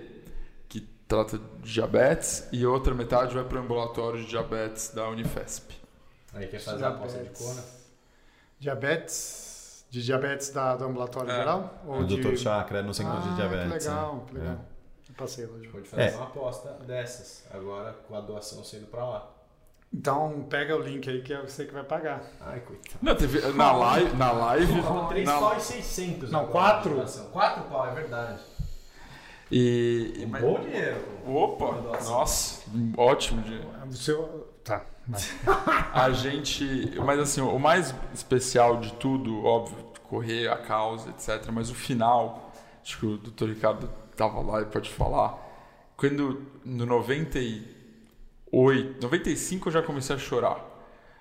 que 0.69 0.81
trata 1.09 1.39
de 1.39 1.73
diabetes 1.73 2.47
e 2.53 2.67
outra 2.67 2.95
metade 2.95 3.35
vai 3.35 3.45
para 3.45 3.59
o 3.59 3.63
ambulatório 3.63 4.21
de 4.21 4.27
diabetes 4.27 4.91
da 4.91 5.09
Unifesp. 5.09 5.75
Aí 6.35 6.47
quer 6.49 6.61
fazer 6.61 6.85
a 6.85 6.89
aposta 6.89 7.23
de 7.23 7.31
cor, 7.31 7.55
né? 7.55 7.63
Diabetes. 8.61 9.87
De 9.91 10.05
diabetes 10.05 10.51
da, 10.51 10.77
do 10.77 10.85
ambulatório 10.85 11.31
É. 11.31 11.37
geral? 11.37 11.83
O 11.87 12.05
de... 12.05 12.21
Dr. 12.21 12.37
Chakra 12.37 12.81
é 12.81 12.83
no 12.83 12.93
centro 12.93 13.15
ah, 13.17 13.21
de 13.21 13.35
diabetes. 13.37 13.85
Que 13.85 13.91
legal, 13.91 14.17
né? 14.17 14.23
que 14.27 14.35
legal. 14.35 14.65
Eu 15.09 15.15
passei 15.17 15.47
hoje. 15.47 15.69
Pode 15.69 15.89
fazer 15.89 16.03
É. 16.03 16.17
uma 16.17 16.27
aposta 16.27 16.73
dessas, 16.87 17.47
agora 17.51 17.95
com 18.07 18.15
a 18.15 18.21
doação 18.21 18.63
sendo 18.63 18.87
pra 18.89 19.03
lá. 19.03 19.31
Então 19.93 20.47
pega 20.51 20.77
o 20.77 20.81
link 20.81 21.09
aí 21.09 21.23
que 21.23 21.33
é 21.33 21.41
você 21.41 21.65
que 21.65 21.73
vai 21.73 21.83
pagar. 21.83 22.23
Ai, 22.41 22.61
coitado. 22.61 22.99
Não, 23.01 23.15
teve, 23.15 23.41
na 23.53 23.73
live, 23.73 24.17
na 24.17 24.33
live, 24.33 24.83
Falta 24.83 25.09
3 25.09 25.27
na- 25.27 25.39
pau 25.39 25.57
e 25.57 25.61
600. 25.61 26.31
Não, 26.31 26.41
agora 26.41 26.53
quatro? 26.53 26.91
de 26.91 26.97
doação. 26.97 27.31
4 27.31 27.63
pau, 27.65 27.87
é 27.87 27.95
verdade. 27.95 28.41
e, 29.51 30.13
e- 30.19 30.25
Um 30.27 30.29
mas- 30.29 30.43
bom 30.43 30.61
dinheiro. 30.61 31.03
opa, 31.27 31.73
nossa, 32.05 32.63
ótimo 32.97 33.41
dia. 33.43 33.63
O 33.89 33.93
seu... 33.95 34.49
Tá. 34.63 34.85
A 35.95 36.11
gente. 36.11 36.93
Mas 37.03 37.19
assim, 37.19 37.41
o 37.41 37.59
mais 37.59 37.95
especial 38.13 38.77
de 38.81 38.93
tudo, 38.95 39.43
óbvio, 39.43 39.79
correr 40.05 40.49
a 40.49 40.59
causa, 40.59 41.09
etc. 41.09 41.49
Mas 41.51 41.71
o 41.71 41.75
final, 41.75 42.53
acho 42.85 42.99
que 42.99 43.07
o 43.07 43.17
Dr. 43.17 43.47
Ricardo 43.47 43.89
tava 44.15 44.41
lá 44.43 44.61
e 44.61 44.67
pode 44.67 44.91
falar. 44.91 45.39
Quando 45.97 46.43
no 46.63 46.85
98, 48.53 49.03
95 49.03 49.69
eu 49.69 49.73
já 49.73 49.83
comecei 49.83 50.17
a 50.17 50.19
chorar. 50.19 50.65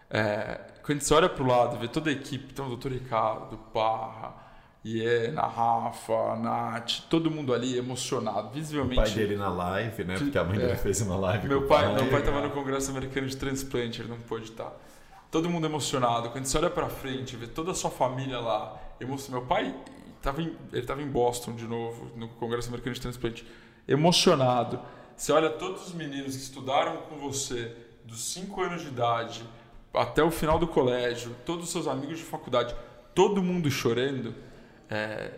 É, 0.10 0.60
quando 0.84 1.02
você 1.02 1.14
olha 1.14 1.28
pro 1.28 1.45
lado 1.45 1.78
vê 1.78 1.88
toda 1.88 2.10
a 2.10 2.14
equipe, 2.14 2.48
então 2.52 2.72
o 2.72 2.76
Dr. 2.78 2.94
Ricardo, 2.94 3.58
Parra, 3.74 4.34
Iena, 4.86 5.41
Rafa, 5.41 6.36
Nath, 6.38 7.02
todo 7.10 7.30
mundo 7.30 7.54
ali 7.54 7.78
emocionado, 7.78 8.48
O 8.48 8.52
visivelmente. 8.52 9.02
pai 9.02 9.10
dele 9.12 9.36
na 9.36 9.49
live, 9.49 10.04
né? 10.06 10.18
Porque 10.18 10.38
a 10.38 10.44
mãe 10.45 10.58
dele 10.58 10.72
É. 10.72 10.76
fez 10.78 11.02
uma 11.02 11.18
live 11.18 11.48
Meu 11.49 11.60
o 11.60 11.68
pai, 11.68 11.94
meu 11.94 12.08
pai 12.10 12.20
estava 12.22 12.40
no 12.41 12.52
Congresso 12.52 12.90
Americano 12.91 13.28
de 13.28 13.36
Transplante, 13.36 14.02
ele 14.02 14.10
não 14.10 14.20
pôde 14.20 14.45
estar. 14.45 14.72
Todo 15.30 15.49
mundo 15.49 15.68
emocionado. 15.68 16.30
Quando 16.30 16.45
você 16.45 16.58
olha 16.58 16.70
pra 16.70 16.88
frente, 16.88 17.36
vê 17.36 17.48
toda 17.48 17.72
a 17.72 17.74
sua 17.74 17.91
família 17.91 18.40
lá. 18.40 18.78
Emoção. 18.98 19.36
Meu 19.38 19.45
pai 19.45 19.76
tava 20.22 20.41
em, 20.41 20.56
ele 20.72 20.82
estava 20.82 21.02
em 21.02 21.08
Boston 21.08 21.54
de 21.54 21.68
novo, 21.68 22.10
no 22.16 22.30
Congresso 22.30 22.70
Americano 22.70 22.95
de 22.95 23.02
Transplante. 23.02 23.45
Emocionado. 23.86 24.80
Você 25.18 25.31
olha 25.31 25.49
todos 25.49 25.88
os 25.88 25.94
meninos 25.94 26.35
que 26.35 26.44
estudaram 26.44 26.98
com 26.98 27.18
você, 27.18 27.76
dos 28.06 28.23
5 28.34 28.61
anos 28.61 28.84
de 28.84 28.89
idade 28.89 29.44
até 29.91 30.22
o 30.22 30.30
final 30.30 30.60
do 30.60 30.68
colégio, 30.68 31.35
todos 31.44 31.65
os 31.65 31.72
seus 31.72 31.88
amigos 31.88 32.19
de 32.19 32.23
faculdade, 32.23 32.76
todo 33.15 33.41
mundo 33.41 33.69
chorando. 33.72 34.35
é, 34.89 35.31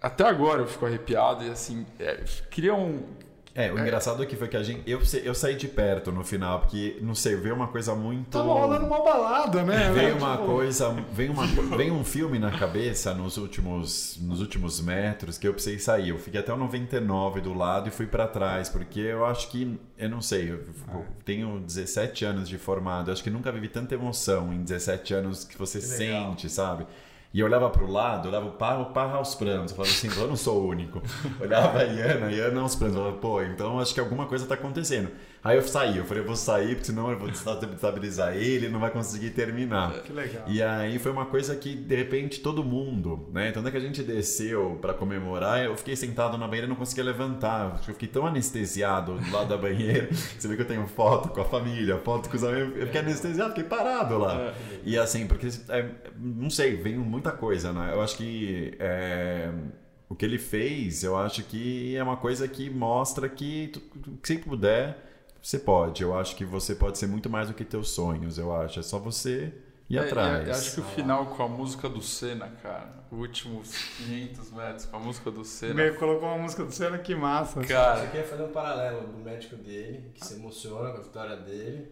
até 0.00 0.24
agora 0.24 0.62
eu 0.62 0.66
fico 0.66 0.86
arrepiado 0.86 1.44
e 1.44 1.50
assim, 1.50 1.84
é, 1.98 2.24
cria 2.50 2.72
um, 2.72 3.02
É, 3.60 3.72
o 3.72 3.78
engraçado 3.78 4.22
aqui 4.22 4.36
foi 4.36 4.48
que 4.48 4.56
a 4.56 4.62
gente. 4.62 4.82
Eu, 4.86 5.00
eu 5.22 5.34
saí 5.34 5.54
de 5.54 5.68
perto 5.68 6.10
no 6.10 6.24
final, 6.24 6.60
porque, 6.60 6.98
não 7.00 7.14
sei, 7.14 7.36
veio 7.36 7.54
uma 7.54 7.68
coisa 7.68 7.94
muito. 7.94 8.30
Tava 8.30 8.52
rolando 8.52 8.86
uma 8.86 9.02
balada, 9.02 9.62
né? 9.62 9.90
Veio 9.92 10.14
Tipo, 10.14 10.24
uma 10.24 10.38
coisa, 10.38 10.90
veio, 11.12 11.32
uma, 11.32 11.46
veio 11.76 11.94
um 11.94 12.04
filme 12.04 12.38
na 12.38 12.50
cabeça 12.50 13.12
nos 13.14 13.36
últimos, 13.36 14.18
nos 14.20 14.40
últimos 14.40 14.80
metros 14.80 15.36
que 15.36 15.46
eu 15.46 15.52
precisei 15.52 15.78
sair. 15.78 16.10
Eu 16.10 16.18
fiquei 16.18 16.40
até 16.40 16.52
o 16.52 16.56
99 16.56 17.40
do 17.40 17.54
lado 17.54 17.88
e 17.88 17.90
fui 17.90 18.06
pra 18.06 18.26
trás, 18.26 18.68
porque 18.68 19.00
eu 19.00 19.24
acho 19.24 19.48
que, 19.48 19.78
eu 19.98 20.08
não 20.08 20.20
sei, 20.20 20.50
eu 20.50 20.60
eu 20.92 21.06
tenho 21.24 21.60
17 21.60 22.24
anos 22.24 22.48
de 22.48 22.58
formado, 22.58 23.08
eu 23.08 23.12
acho 23.12 23.22
que 23.22 23.30
nunca 23.30 23.50
vivi 23.52 23.68
tanta 23.68 23.94
emoção 23.94 24.52
em 24.52 24.62
17 24.62 25.14
anos 25.14 25.44
que 25.44 25.56
você 25.56 25.78
Que 25.78 25.84
sente, 25.84 26.48
sabe? 26.48 26.86
E 27.32 27.38
eu 27.38 27.46
olhava 27.46 27.70
pro 27.70 27.90
lado, 27.90 28.28
olhava 28.28 28.46
o 28.46 28.52
Parra, 28.52 28.80
o 28.80 28.86
Parra 28.86 29.16
aos 29.16 29.34
prantos. 29.36 29.70
Eu 29.70 29.76
falava 29.76 29.94
assim, 29.94 30.08
eu 30.20 30.28
não 30.28 30.36
sou 30.36 30.62
o 30.62 30.68
único. 30.68 31.00
Olhava 31.40 31.78
a 31.78 31.82
Iana, 31.84 32.26
a 32.26 32.30
Iana 32.32 32.60
aos 32.60 32.74
prantos. 32.74 32.96
Eu 32.96 33.02
falava, 33.02 33.20
pô, 33.20 33.42
então 33.42 33.78
acho 33.78 33.94
que 33.94 34.00
alguma 34.00 34.26
coisa 34.26 34.46
tá 34.46 34.54
acontecendo. 34.54 35.10
Aí 35.42 35.56
eu 35.56 35.62
saí, 35.62 35.96
eu 35.96 36.04
falei, 36.04 36.22
eu 36.22 36.26
vou 36.26 36.36
sair, 36.36 36.74
porque 36.74 36.84
senão 36.84 37.10
eu 37.10 37.18
vou 37.18 37.30
desestabilizar 37.30 38.36
ele, 38.36 38.66
ele 38.66 38.68
não 38.68 38.78
vai 38.78 38.90
conseguir 38.90 39.30
terminar. 39.30 40.02
Que 40.02 40.12
legal. 40.12 40.44
E 40.46 40.62
aí 40.62 40.98
foi 40.98 41.10
uma 41.10 41.24
coisa 41.24 41.56
que, 41.56 41.74
de 41.74 41.96
repente, 41.96 42.40
todo 42.40 42.62
mundo, 42.62 43.28
né? 43.32 43.48
Então, 43.48 43.66
é 43.66 43.70
que 43.70 43.76
a 43.76 43.80
gente 43.80 44.02
desceu 44.02 44.78
pra 44.82 44.92
comemorar, 44.92 45.64
eu 45.64 45.74
fiquei 45.76 45.96
sentado 45.96 46.36
na 46.36 46.46
banheira 46.46 46.66
e 46.66 46.68
não 46.68 46.76
conseguia 46.76 47.04
levantar. 47.04 47.80
Eu 47.88 47.94
fiquei 47.94 48.08
tão 48.08 48.26
anestesiado 48.26 49.14
do 49.14 49.32
lado 49.32 49.48
da 49.48 49.56
banheira. 49.56 50.08
Você 50.12 50.46
vê 50.46 50.56
que 50.56 50.62
eu 50.62 50.66
tenho 50.66 50.86
foto 50.86 51.30
com 51.30 51.40
a 51.40 51.44
família, 51.44 51.96
foto 51.96 52.28
com 52.28 52.36
os 52.36 52.44
amigos. 52.44 52.76
Eu 52.76 52.86
fiquei 52.86 53.00
anestesiado, 53.00 53.50
fiquei 53.50 53.64
parado 53.64 54.18
lá. 54.18 54.52
E 54.84 54.98
assim, 54.98 55.26
porque, 55.26 55.48
é, 55.70 55.88
não 56.18 56.50
sei, 56.50 56.76
vem 56.76 56.96
muita 56.96 57.32
coisa, 57.32 57.72
né? 57.72 57.92
Eu 57.94 58.02
acho 58.02 58.16
que 58.16 58.74
é, 58.78 59.50
o 60.06 60.14
que 60.14 60.24
ele 60.24 60.38
fez, 60.38 61.02
eu 61.02 61.16
acho 61.16 61.44
que 61.44 61.96
é 61.96 62.02
uma 62.02 62.16
coisa 62.16 62.46
que 62.46 62.68
mostra 62.68 63.28
que, 63.28 63.72
que 64.22 64.38
puder, 64.38 65.09
você 65.42 65.58
pode. 65.58 66.02
Eu 66.02 66.18
acho 66.18 66.36
que 66.36 66.44
você 66.44 66.74
pode 66.74 66.98
ser 66.98 67.06
muito 67.06 67.28
mais 67.30 67.48
do 67.48 67.54
que 67.54 67.64
teus 67.64 67.90
sonhos, 67.90 68.38
eu 68.38 68.54
acho. 68.54 68.80
É 68.80 68.82
só 68.82 68.98
você 68.98 69.52
ir 69.88 69.98
É, 69.98 70.00
atrás. 70.00 70.48
é, 70.48 70.52
acho 70.52 70.74
que 70.74 70.80
o 70.80 70.84
final 70.84 71.26
com 71.26 71.42
a 71.42 71.48
música 71.48 71.88
do 71.88 72.00
Senna, 72.02 72.48
cara, 72.62 72.88
os 73.10 73.18
últimos 73.18 73.74
500 73.96 74.52
metros 74.52 74.84
com 74.86 74.96
a 74.96 75.00
música 75.00 75.30
do 75.30 75.44
Senna. 75.44 75.74
Meio 75.74 75.96
colocou 75.96 76.28
uma 76.28 76.38
música 76.38 76.64
do 76.64 76.72
Senna, 76.72 76.98
que 76.98 77.14
massa. 77.14 77.60
Você 77.60 77.66
Cara, 77.72 78.06
quer 78.08 78.24
fazer 78.24 78.44
um 78.44 78.52
paralelo 78.52 79.06
do 79.08 79.18
médico 79.18 79.56
dele, 79.56 80.10
que 80.14 80.24
se 80.24 80.34
emociona 80.34 80.90
com 80.92 80.98
a 80.98 81.00
vitória 81.00 81.36
dele, 81.36 81.90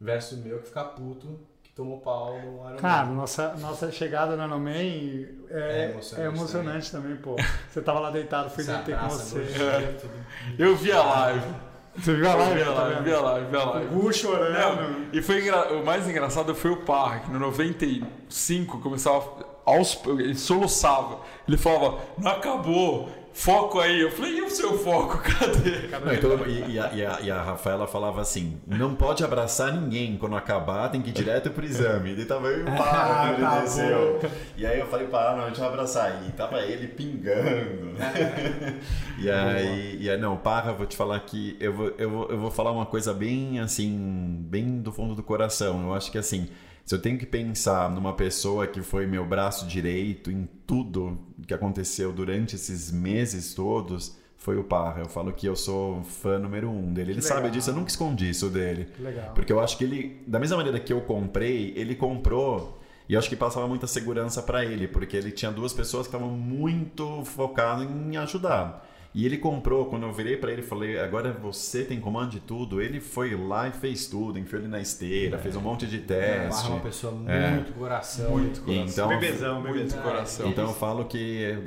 versus 0.00 0.38
o 0.38 0.42
meu 0.42 0.58
que 0.60 0.66
fica 0.68 0.84
puto, 0.84 1.38
que 1.62 1.70
tomou 1.72 2.00
pau 2.00 2.32
no 2.40 2.68
Iron 2.68 2.76
Cara, 2.78 3.06
Man. 3.06 3.14
nossa, 3.14 3.54
nossa 3.58 3.92
chegada 3.92 4.36
no 4.36 4.44
Ironman 4.44 5.28
é, 5.48 5.58
É 5.58 5.80
é 5.86 5.90
emocionante 5.92 6.36
emocionante, 6.36 6.90
também. 6.90 7.16
pô. 7.16 7.36
Você 7.70 7.80
tava 7.80 8.00
lá 8.00 8.10
deitado, 8.10 8.50
fui 8.50 8.64
Se 8.64 8.72
deitei 8.72 8.94
com 8.96 9.08
você. 9.08 9.38
eu 10.58 10.74
vi 10.76 10.90
a 10.92 11.02
live. 11.02 11.54
Você 11.98 12.14
viu 12.14 12.28
a 12.28 12.32
Eu 12.32 12.38
live? 12.38 12.54
vi 12.54 12.62
a 12.62 12.66
tá 12.72 12.82
live, 12.82 13.02
vi 13.04 13.12
a 13.14 13.20
live, 13.20 13.46
vi 13.50 13.56
a 13.56 13.64
O 13.64 13.70
live. 13.74 13.86
Gu 13.94 14.12
chorando. 14.12 14.52
Não, 14.82 14.96
e 15.12 15.22
foi 15.22 15.40
engra- 15.42 15.72
o 15.72 15.84
mais 15.84 16.08
engraçado 16.08 16.54
foi 16.54 16.70
o 16.70 16.76
Parra, 16.78 17.20
que 17.20 17.30
no 17.30 17.38
95 17.38 18.78
começava 18.80 19.22
aos, 19.64 19.98
ele 20.06 20.34
soluçava. 20.34 21.18
Ele 21.48 21.56
falava, 21.56 21.98
não 22.18 22.30
acabou, 22.30 23.08
foco 23.36 23.78
aí. 23.78 24.00
Eu 24.00 24.10
falei, 24.10 24.38
e 24.38 24.42
o 24.42 24.50
seu 24.50 24.78
foco, 24.78 25.18
cadê? 25.22 25.88
Não, 26.04 26.12
e, 26.12 26.16
todo- 26.18 26.48
e- 26.48 26.72
e 26.72 26.78
a, 26.78 26.90
e 26.92 27.04
a- 27.04 27.18
e 27.22 27.30
a 27.30 27.42
Rafaela 27.42 27.86
falava 27.86 28.20
assim: 28.20 28.58
não 28.66 28.94
pode 28.94 29.22
abraçar 29.22 29.72
ninguém. 29.72 30.16
Quando 30.16 30.34
acabar, 30.36 30.88
tem 30.88 31.02
que 31.02 31.10
ir 31.10 31.12
direto 31.12 31.50
pro 31.50 31.64
exame. 31.64 32.12
E 32.12 32.24
tava 32.24 32.48
eu 32.48 32.60
e 32.60 32.62
o 32.62 32.76
Parra, 32.76 33.28
quando 33.34 33.40
tá 33.40 33.52
ele 33.56 33.60
desceu. 33.62 34.20
E 34.56 34.66
aí 34.66 34.78
eu 34.80 34.86
falei, 34.86 35.06
Parra, 35.06 35.36
não, 35.36 35.44
a 35.44 35.48
gente 35.48 35.60
vai 35.60 35.68
abraçar. 35.68 36.22
E 36.26 36.32
tava 36.32 36.60
ele 36.60 36.88
pingando. 36.88 37.94
e 39.18 39.30
aí, 39.30 39.98
e 40.00 40.10
aí, 40.10 40.18
não, 40.18 40.36
Parra, 40.36 40.70
eu 40.72 40.76
vou 40.76 40.86
te 40.86 40.96
falar 40.96 41.20
que 41.20 41.56
eu 41.60 41.72
vou, 41.72 41.92
eu, 41.98 42.10
vou, 42.10 42.28
eu 42.30 42.38
vou 42.38 42.50
falar 42.50 42.72
uma 42.72 42.86
coisa 42.86 43.12
bem 43.12 43.60
assim, 43.60 44.38
bem 44.48 44.80
do 44.80 44.92
fundo 44.92 45.14
do 45.14 45.22
coração. 45.22 45.82
Eu 45.84 45.94
acho 45.94 46.10
que 46.10 46.18
assim. 46.18 46.48
Se 46.86 46.94
eu 46.94 47.00
tenho 47.00 47.18
que 47.18 47.26
pensar 47.26 47.90
numa 47.90 48.12
pessoa 48.12 48.64
que 48.64 48.80
foi 48.80 49.08
meu 49.08 49.26
braço 49.26 49.66
direito 49.66 50.30
em 50.30 50.48
tudo 50.64 51.18
que 51.44 51.52
aconteceu 51.52 52.12
durante 52.12 52.54
esses 52.54 52.92
meses 52.92 53.54
todos, 53.54 54.16
foi 54.36 54.56
o 54.56 54.62
Parra. 54.62 55.00
Eu 55.00 55.08
falo 55.08 55.32
que 55.32 55.48
eu 55.48 55.56
sou 55.56 56.04
fã 56.04 56.38
número 56.38 56.70
um 56.70 56.94
dele. 56.94 57.10
Ele 57.10 57.22
sabe 57.22 57.50
disso, 57.50 57.70
eu 57.70 57.74
nunca 57.74 57.90
escondi 57.90 58.30
isso 58.30 58.48
dele. 58.48 58.86
Legal. 59.00 59.32
Porque 59.34 59.52
eu 59.52 59.58
acho 59.58 59.76
que 59.76 59.82
ele, 59.82 60.22
da 60.28 60.38
mesma 60.38 60.58
maneira 60.58 60.78
que 60.78 60.92
eu 60.92 61.00
comprei, 61.00 61.74
ele 61.76 61.96
comprou 61.96 62.78
e 63.08 63.14
eu 63.14 63.18
acho 63.18 63.28
que 63.28 63.34
passava 63.34 63.66
muita 63.66 63.88
segurança 63.88 64.40
pra 64.40 64.64
ele, 64.64 64.86
porque 64.86 65.16
ele 65.16 65.32
tinha 65.32 65.50
duas 65.50 65.72
pessoas 65.72 66.06
que 66.06 66.14
estavam 66.14 66.32
muito 66.36 67.24
focadas 67.24 67.84
em 67.90 68.16
ajudar. 68.16 68.86
E 69.18 69.24
ele 69.24 69.38
comprou, 69.38 69.86
quando 69.86 70.02
eu 70.02 70.12
virei 70.12 70.36
pra 70.36 70.52
ele 70.52 70.60
e 70.60 70.64
falei, 70.64 70.98
agora 71.00 71.32
você 71.32 71.82
tem 71.84 71.98
comando 71.98 72.32
de 72.32 72.40
tudo, 72.40 72.82
ele 72.82 73.00
foi 73.00 73.34
lá 73.34 73.66
e 73.66 73.72
fez 73.72 74.06
tudo, 74.08 74.38
enfiou 74.38 74.60
ele 74.60 74.68
na 74.68 74.78
esteira, 74.78 75.38
fez 75.38 75.56
um 75.56 75.60
monte 75.62 75.86
de 75.86 76.00
teste. 76.00 76.66
é 76.66 76.68
uma 76.68 76.80
pessoa 76.80 77.14
É. 77.26 77.50
muito 77.52 77.72
coração. 77.72 78.30
Muito 78.32 78.60
coração. 78.60 78.84
Então, 78.84 79.08
Bebezão, 79.08 79.60
muito 79.62 79.72
bebezão. 79.74 80.02
coração. 80.02 80.48
então 80.50 80.64
eu 80.68 80.74
falo 80.74 81.06
que 81.06 81.16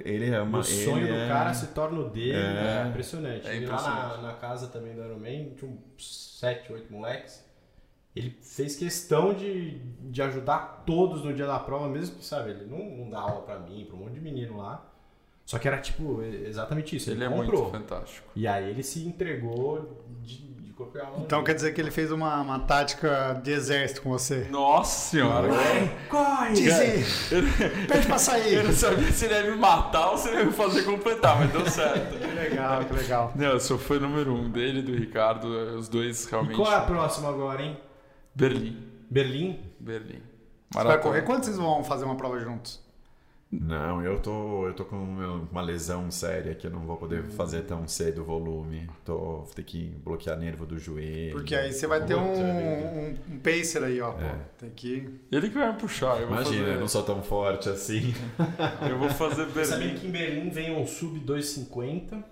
ele 0.06 0.30
é 0.30 0.40
uma. 0.40 0.60
o 0.60 0.64
sonho 0.64 1.08
do 1.08 1.14
é- 1.14 1.28
cara 1.28 1.52
se 1.56 1.68
torna 1.74 2.00
o 2.02 2.10
dele. 2.12 2.34
É. 2.34 2.84
É, 2.84 2.88
impressionante. 2.88 3.48
É 3.48 3.56
E 3.58 3.66
lá 3.66 3.66
impressionante. 3.66 4.18
na, 4.18 4.22
na 4.28 4.34
casa 4.34 4.68
também 4.68 4.94
do 4.94 5.04
Iron 5.04 5.18
Man, 5.18 5.56
tinha 5.56 5.72
uns 5.98 6.38
7, 6.40 6.72
8 6.72 6.94
moleques. 6.94 7.44
Ele 8.16 8.30
fez 8.44 8.76
questão 8.76 9.34
de, 9.34 9.80
de 10.12 10.22
ajudar 10.22 10.84
todos 10.86 11.24
no 11.24 11.34
dia 11.34 11.48
da 11.48 11.58
prova, 11.58 11.88
mesmo 11.90 12.18
que, 12.18 12.26
sabe, 12.26 12.52
ele 12.52 12.66
não, 12.66 12.78
não 12.98 13.10
dá 13.10 13.20
aula 13.22 13.42
pra 13.42 13.58
mim, 13.60 13.86
pra 13.86 13.96
um 13.96 14.02
monte 14.02 14.14
de 14.14 14.22
menino 14.22 14.58
lá. 14.58 14.86
Só 15.50 15.58
que 15.58 15.68
era 15.68 15.80
tipo, 15.80 16.22
exatamente 16.22 16.96
isso. 16.96 17.10
Ele, 17.10 17.24
Ele 17.24 17.34
é 17.34 17.36
comprou. 17.36 17.62
muito 17.64 17.76
fantástico. 17.76 18.28
E 18.36 18.48
aí 18.48 18.70
ele 18.70 18.84
se 18.84 19.04
entregou 19.04 20.00
de, 20.22 20.38
de 20.62 20.72
corpo 20.74 20.96
e 20.96 21.02
alma. 21.02 21.18
Então 21.26 21.44
quer 21.44 21.56
dizer 21.56 21.74
que 21.74 21.82
ele 21.82 21.90
fez 21.90 22.12
uma, 22.12 22.40
uma 22.42 22.60
tática 22.60 23.34
de 23.44 23.50
exército 23.52 24.04
com 24.04 24.12
você. 24.12 24.48
Nossa 24.52 25.10
senhora. 25.10 25.48
corre! 26.08 26.54
Dizer, 26.54 27.04
pede 27.88 28.06
pra 28.06 28.14
Eu 28.18 28.20
sair. 28.20 28.64
não 28.64 28.72
sabia 28.72 29.12
se 29.12 29.26
ele 29.26 29.34
ia 29.34 29.52
me 29.52 29.58
matar 29.58 30.12
ou 30.12 30.18
se 30.20 30.28
ele 30.30 30.38
ia 30.38 30.46
me 30.46 30.52
fazer 30.54 30.84
completar, 30.84 31.40
mas 31.40 31.52
deu 31.52 31.66
certo. 31.68 32.20
Que 32.20 32.28
legal, 32.28 32.86
que 32.86 32.94
legal. 32.94 33.32
Não, 33.36 33.48
eu 33.48 33.60
sou 33.60 33.80
fã 33.80 34.00
número 34.00 34.32
um 34.32 34.52
dele 34.52 34.82
e 34.82 34.84
do 34.84 34.94
Ricardo, 34.96 35.48
os 35.80 35.90
dois 35.90 36.26
E 36.26 36.30
realmente. 36.30 36.56
qual 36.58 36.72
é 36.72 36.76
a 36.76 36.82
próxima 36.82 37.28
agora, 37.28 37.64
hein? 37.64 37.76
Berlim. 38.36 38.78
Berlim? 39.10 39.60
Berlim. 39.80 40.22
Você 40.72 40.84
vai 40.84 41.02
correr? 41.02 41.24
Quando 41.24 41.44
vocês 41.44 41.58
vão 41.58 41.84
fazer 41.84 42.06
uma 42.06 42.16
prova 42.16 42.40
juntos? 42.40 42.88
Não, 43.52 44.00
eu 44.04 44.20
tô, 44.20 44.68
eu 44.68 44.74
tô 44.76 44.86
com 44.86 44.96
uma 44.96 45.62
lesão 45.62 46.12
séria 46.12 46.54
que 46.54 46.68
eu 46.68 46.72
não 46.72 46.82
vou 46.86 46.98
poder 46.98 47.24
fazer 47.24 47.64
tão 47.64 47.88
cedo 47.88 48.22
o 48.22 48.24
volume. 48.24 48.88
Tô, 49.04 49.18
vou 49.18 49.48
ter 49.56 49.64
que 49.64 49.88
bloquear 50.04 50.38
nervo 50.38 50.68
do 50.68 50.78
joelho. 50.78 51.32
Porque 51.32 51.56
aí 51.56 51.74
você 51.74 51.88
vai 51.88 52.06
ter 52.06 52.14
um, 52.14 52.22
um, 52.32 53.16
um 53.32 53.40
pacer 53.40 53.84
aí, 53.84 54.00
ó. 54.02 54.12
É. 54.20 54.36
Tem 54.60 54.70
que. 54.70 55.10
Ele 55.32 55.50
que 55.50 55.56
vai 55.58 55.72
me 55.74 55.80
puxar. 55.80 56.22
Eu 56.22 56.28
vou 56.28 56.36
Imagina, 56.38 56.60
fazer, 56.64 56.76
eu 56.76 56.80
não 56.80 56.88
sou 56.88 57.02
tão 57.02 57.24
forte 57.24 57.70
assim. 57.70 58.14
Eu 58.88 59.00
vou 59.00 59.10
fazer 59.10 59.48
Sabia 59.66 59.88
Berlim. 59.88 59.96
que 60.00 60.08
em 60.08 60.12
Berlim 60.12 60.50
vem 60.52 60.78
um 60.78 60.86
sub 60.86 61.18
250. 61.20 62.24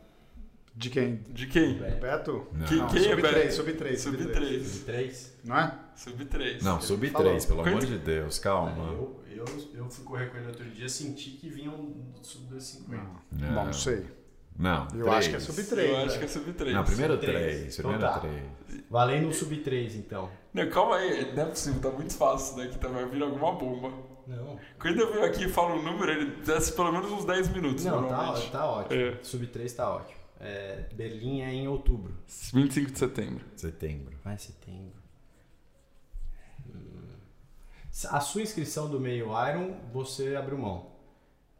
De 0.75 0.91
quem? 0.91 1.15
De 1.31 1.47
quem? 1.47 1.79
Beto? 1.99 2.45
Não, 2.53 2.67
Que- 2.67 2.75
Não, 2.75 2.87
quem 2.89 2.99
é 2.99 3.09
sub 3.09 3.21
Beto? 3.23 3.33
3, 3.33 3.53
sub 3.55 3.73
3. 3.73 3.99
Sub 4.01 4.17
3. 4.27 4.79
3. 4.85 5.33
Não 5.43 5.57
é? 5.57 5.73
Sub 5.95 6.25
3. 6.25 6.63
não 6.63 6.79
sub 6.79 7.09
falou. 7.09 7.29
3, 7.29 7.45
pelo 7.47 7.61
amor 7.61 7.73
Quanto- 7.73 7.87
de 7.87 7.97
Deus, 7.97 8.37
calma. 8.37 8.91
Eu, 8.91 9.19
eu, 9.37 9.45
eu 9.73 9.89
fui 9.89 10.03
correr 10.03 10.27
com 10.27 10.37
ele 10.37 10.47
outro 10.47 10.65
dia, 10.69 10.89
senti 10.89 11.31
que 11.31 11.49
vinha 11.49 11.69
um 11.71 12.13
sub 12.21 12.45
250. 12.47 13.03
Não. 13.31 13.53
Bom, 13.53 13.65
não 13.65 13.73
sei. 13.73 14.05
Não, 14.57 14.83
Eu 14.85 15.05
três. 15.05 15.07
acho 15.09 15.29
que 15.29 15.35
é 15.35 15.39
sub 15.39 15.63
3. 15.63 15.89
Eu 15.89 15.97
acho 15.97 16.19
que 16.19 16.25
é 16.25 16.27
sub 16.27 16.53
3. 16.53 16.75
Não, 16.75 16.83
primeiro 16.83 17.13
Sub 17.13 17.25
três. 17.25 17.57
3. 17.75 17.79
Então 17.79 17.91
Primeiro 17.91 18.13
tá. 18.13 18.19
3. 18.19 18.83
Valendo 18.89 19.27
um 19.27 19.33
sub 19.33 19.55
3, 19.57 19.95
então. 19.95 20.29
Não, 20.53 20.69
calma 20.69 20.95
aí, 20.95 21.35
não 21.35 21.43
é 21.43 21.45
possível, 21.45 21.79
tá 21.79 21.91
muito 21.91 22.15
fácil 22.15 22.47
isso 22.47 22.57
daqui, 22.57 22.79
tá, 22.79 22.87
vai 22.87 23.07
vir 23.07 23.21
alguma 23.21 23.51
bomba. 23.53 23.93
Não. 24.25 24.59
Quando 24.79 24.99
eu 24.99 25.13
venho 25.13 25.25
aqui 25.25 25.45
e 25.45 25.49
falo 25.49 25.75
um 25.75 25.83
número, 25.83 26.11
ele 26.11 26.31
desce 26.43 26.73
pelo 26.73 26.91
menos 26.91 27.11
uns 27.11 27.23
10 27.23 27.49
minutos. 27.49 27.85
Não, 27.85 28.07
tá, 28.07 28.33
tá 28.51 28.65
ótimo. 28.65 28.99
É. 28.99 29.19
Sub 29.23 29.45
3 29.45 29.71
tá 29.73 29.95
ótimo. 29.95 30.17
É, 30.39 30.85
Berlim 30.93 31.41
é 31.41 31.53
em 31.53 31.67
outubro. 31.67 32.13
25 32.53 32.91
de 32.91 32.99
setembro. 32.99 33.45
Setembro. 33.55 34.17
Vai 34.23 34.37
setembro. 34.37 34.97
Hum. 36.67 37.07
A 38.05 38.19
sua 38.19 38.41
inscrição 38.41 38.89
do 38.89 38.99
meio 38.99 39.27
Iron, 39.49 39.75
você 39.91 40.35
abriu 40.35 40.57
mão. 40.57 40.91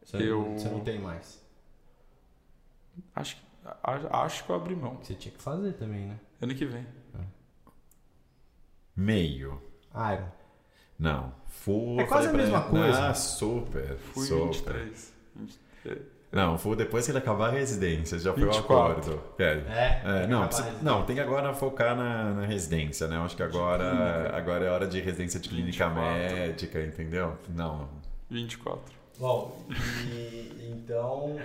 Você, 0.04 0.16
Eu- 0.18 0.52
você 0.52 0.68
não 0.68 0.80
tem 0.80 1.00
mais. 1.00 1.42
Acho, 3.14 3.36
acho 4.10 4.44
que 4.44 4.50
eu 4.50 4.56
abri 4.56 4.76
mão. 4.76 4.98
Você 5.02 5.14
tinha 5.14 5.34
que 5.34 5.42
fazer 5.42 5.72
também, 5.74 6.06
né? 6.06 6.18
Ano 6.40 6.54
que 6.54 6.64
vem. 6.64 6.86
Meio. 8.94 9.62
Iron. 9.94 10.28
Não. 10.98 11.32
Full. 11.46 12.00
É 12.00 12.04
quase 12.04 12.28
a 12.28 12.32
mesma 12.32 12.58
ele, 12.58 12.68
coisa. 12.70 13.08
Ah, 13.08 13.14
super. 13.14 13.96
Fui 13.98 14.26
super. 14.26 14.46
23. 14.74 15.14
23. 15.36 16.17
Não, 16.30 16.58
full 16.58 16.76
depois 16.76 17.06
que 17.06 17.10
ele 17.10 17.18
acabar 17.18 17.48
a 17.48 17.52
residência, 17.52 18.18
já 18.18 18.34
foi 18.34 18.42
o 18.42 18.52
24. 18.52 18.90
acordo. 19.14 19.22
É. 19.38 19.44
É, 19.44 20.02
É, 20.24 20.26
não, 20.26 20.46
precisa- 20.46 20.72
não, 20.82 21.02
tem 21.06 21.16
que 21.16 21.22
agora 21.22 21.54
focar 21.54 21.96
na, 21.96 22.32
na 22.34 22.44
residência, 22.46 23.06
né? 23.08 23.16
Eu 23.16 23.22
acho 23.22 23.34
que 23.34 23.42
agora, 23.42 24.30
agora 24.36 24.64
é 24.66 24.70
hora 24.70 24.86
de 24.86 25.00
residência 25.00 25.40
de 25.40 25.48
clínica 25.48 25.88
24. 25.88 26.12
médica, 26.36 26.82
entendeu? 26.82 27.36
Não. 27.48 27.88
24. 28.30 28.82
Bom, 29.18 29.64
e, 30.12 30.70
então 30.70 31.38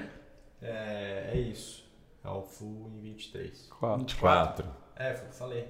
é, 0.62 1.30
é 1.34 1.38
isso. 1.38 1.82
É 2.24 2.28
o 2.30 2.42
full 2.42 2.92
em 2.94 3.00
23. 3.02 3.70
4. 3.80 4.18
Quatro. 4.18 4.68
É, 4.98 5.14
foi 5.14 5.24
o 5.26 5.30
que 5.30 5.34
eu 5.34 5.38
falei. 5.40 5.68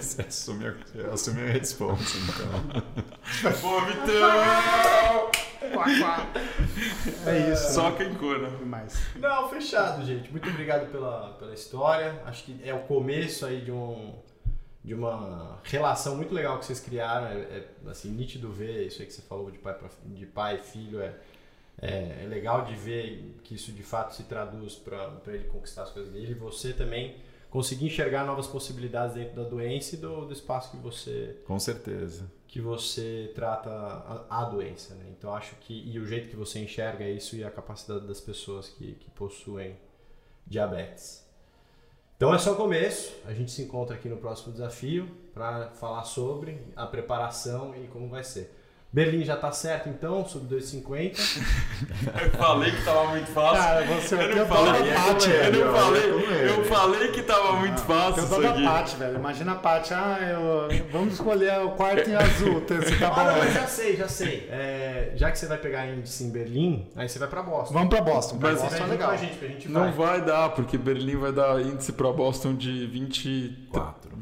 Você 0.00 0.22
assume 0.22 0.66
a, 0.68 0.72
você 0.72 1.00
assume 1.12 1.42
a 1.42 1.52
responsa, 1.52 2.16
então. 2.18 2.82
Pô, 3.60 3.80
Vitão! 3.82 5.30
Quá, 5.72 5.84
quá. 5.84 6.26
É 7.26 7.52
isso. 7.52 7.74
Só 7.74 7.90
né? 7.90 7.96
quem 7.96 8.14
cura. 8.14 8.50
Demais. 8.50 9.00
Não, 9.16 9.48
fechado, 9.48 10.04
gente. 10.04 10.30
Muito 10.30 10.48
obrigado 10.48 10.90
pela, 10.90 11.30
pela 11.38 11.54
história. 11.54 12.20
Acho 12.26 12.44
que 12.44 12.60
é 12.62 12.74
o 12.74 12.80
começo 12.80 13.46
aí 13.46 13.60
de 13.60 13.70
um 13.70 14.14
de 14.84 14.92
uma 14.92 15.58
relação 15.64 16.14
muito 16.14 16.34
legal 16.34 16.58
que 16.58 16.66
vocês 16.66 16.80
criaram. 16.80 17.28
É, 17.28 17.38
é, 17.38 17.68
assim 17.86 18.10
nítido 18.10 18.52
ver 18.52 18.86
isso 18.86 19.00
aí 19.00 19.06
que 19.06 19.14
você 19.14 19.22
falou 19.22 19.50
de 19.50 19.58
pai 19.58 19.74
pra, 19.74 19.88
de 20.04 20.26
pai 20.26 20.56
e 20.56 20.58
filho. 20.58 21.00
É, 21.00 21.14
é, 21.80 22.22
é 22.24 22.26
legal 22.28 22.64
de 22.64 22.74
ver 22.74 23.36
que 23.42 23.54
isso 23.54 23.72
de 23.72 23.82
fato 23.82 24.14
se 24.14 24.24
traduz 24.24 24.74
para 24.74 25.18
ele 25.28 25.44
conquistar 25.44 25.84
as 25.84 25.90
coisas 25.90 26.12
dele. 26.12 26.32
E 26.32 26.34
você 26.34 26.72
também 26.72 27.16
conseguir 27.50 27.86
enxergar 27.86 28.24
novas 28.24 28.46
possibilidades 28.46 29.14
dentro 29.14 29.36
da 29.36 29.48
doença 29.48 29.94
e 29.94 29.98
do, 29.98 30.26
do 30.26 30.32
espaço 30.32 30.70
que 30.70 30.76
você 30.76 31.36
Com 31.46 31.58
certeza. 31.58 32.30
Que 32.54 32.60
você 32.60 33.32
trata 33.34 33.68
a, 33.68 34.42
a 34.42 34.44
doença, 34.44 34.94
né? 34.94 35.06
Então 35.10 35.34
acho 35.34 35.56
que 35.56 35.74
e 35.74 35.98
o 35.98 36.06
jeito 36.06 36.28
que 36.28 36.36
você 36.36 36.60
enxerga 36.60 37.04
isso 37.04 37.34
e 37.34 37.42
a 37.42 37.50
capacidade 37.50 38.06
das 38.06 38.20
pessoas 38.20 38.68
que, 38.68 38.92
que 38.92 39.10
possuem 39.10 39.76
diabetes. 40.46 41.28
Então 42.16 42.32
é 42.32 42.38
só 42.38 42.52
o 42.52 42.56
começo. 42.56 43.12
A 43.24 43.34
gente 43.34 43.50
se 43.50 43.60
encontra 43.60 43.96
aqui 43.96 44.08
no 44.08 44.18
próximo 44.18 44.52
desafio 44.52 45.10
para 45.34 45.70
falar 45.70 46.04
sobre 46.04 46.64
a 46.76 46.86
preparação 46.86 47.74
e 47.74 47.88
como 47.88 48.08
vai 48.08 48.22
ser. 48.22 48.54
Berlim 48.94 49.24
já 49.24 49.36
tá 49.36 49.50
certo 49.50 49.88
então, 49.88 50.24
sub 50.24 50.46
250. 50.46 51.18
Eu 52.22 52.30
falei 52.38 52.70
que 52.70 52.84
tava 52.84 53.08
muito 53.08 53.26
fácil. 53.26 53.60
Cara, 53.64 53.86
você 53.86 54.14
vai 54.14 54.26
eu 54.26 54.30
ter 54.30 54.38
não 54.38 54.46
falei, 54.46 54.94
Paty, 54.94 55.30
eu 55.30 55.36
velho. 55.36 55.64
não 55.64 55.74
falei, 55.74 56.48
eu 56.48 56.64
falei 56.64 57.08
que 57.10 57.22
tava 57.22 57.52
muito 57.54 57.80
fácil 57.80 58.22
isso 58.22 58.40
dó 58.40 58.52
da. 58.52 58.62
Paty, 58.62 58.96
velho. 58.96 59.16
Imagina 59.16 59.52
a 59.52 59.54
Paty. 59.56 59.94
Ah, 59.94 60.18
eu... 60.20 60.68
vamos 60.92 61.14
escolher 61.14 61.60
o 61.62 61.72
quarto 61.72 62.08
em 62.08 62.14
azul. 62.14 62.60
Você 62.60 62.96
tá 62.96 63.08
Ah, 63.16 63.44
não, 63.44 63.52
já 63.52 63.66
sei, 63.66 63.96
já 63.96 64.06
sei. 64.06 64.46
É, 64.48 65.10
já 65.16 65.32
que 65.32 65.40
você 65.40 65.46
vai 65.46 65.58
pegar 65.58 65.88
índice 65.88 66.22
em 66.22 66.30
Berlim, 66.30 66.88
aí 66.94 67.08
você 67.08 67.18
vai 67.18 67.26
para 67.26 67.42
Boston. 67.42 67.74
Vamos 67.74 67.88
pra 67.88 68.00
Boston. 68.00 68.38
Pra 68.38 68.52
Mas 68.52 68.62
Boston 68.62 68.84
é 68.84 68.86
legal. 68.86 69.10
a 69.10 69.16
gente, 69.16 69.36
que 69.38 69.44
a 69.44 69.48
gente 69.48 69.68
Não 69.68 69.90
vai. 69.90 70.18
vai 70.18 70.24
dar, 70.24 70.50
porque 70.50 70.78
Berlim 70.78 71.16
vai 71.16 71.32
dar 71.32 71.60
índice 71.60 71.92
pra 71.92 72.12
Boston 72.12 72.54
de 72.54 72.86
20. 72.86 73.66
Quatro. 73.72 74.12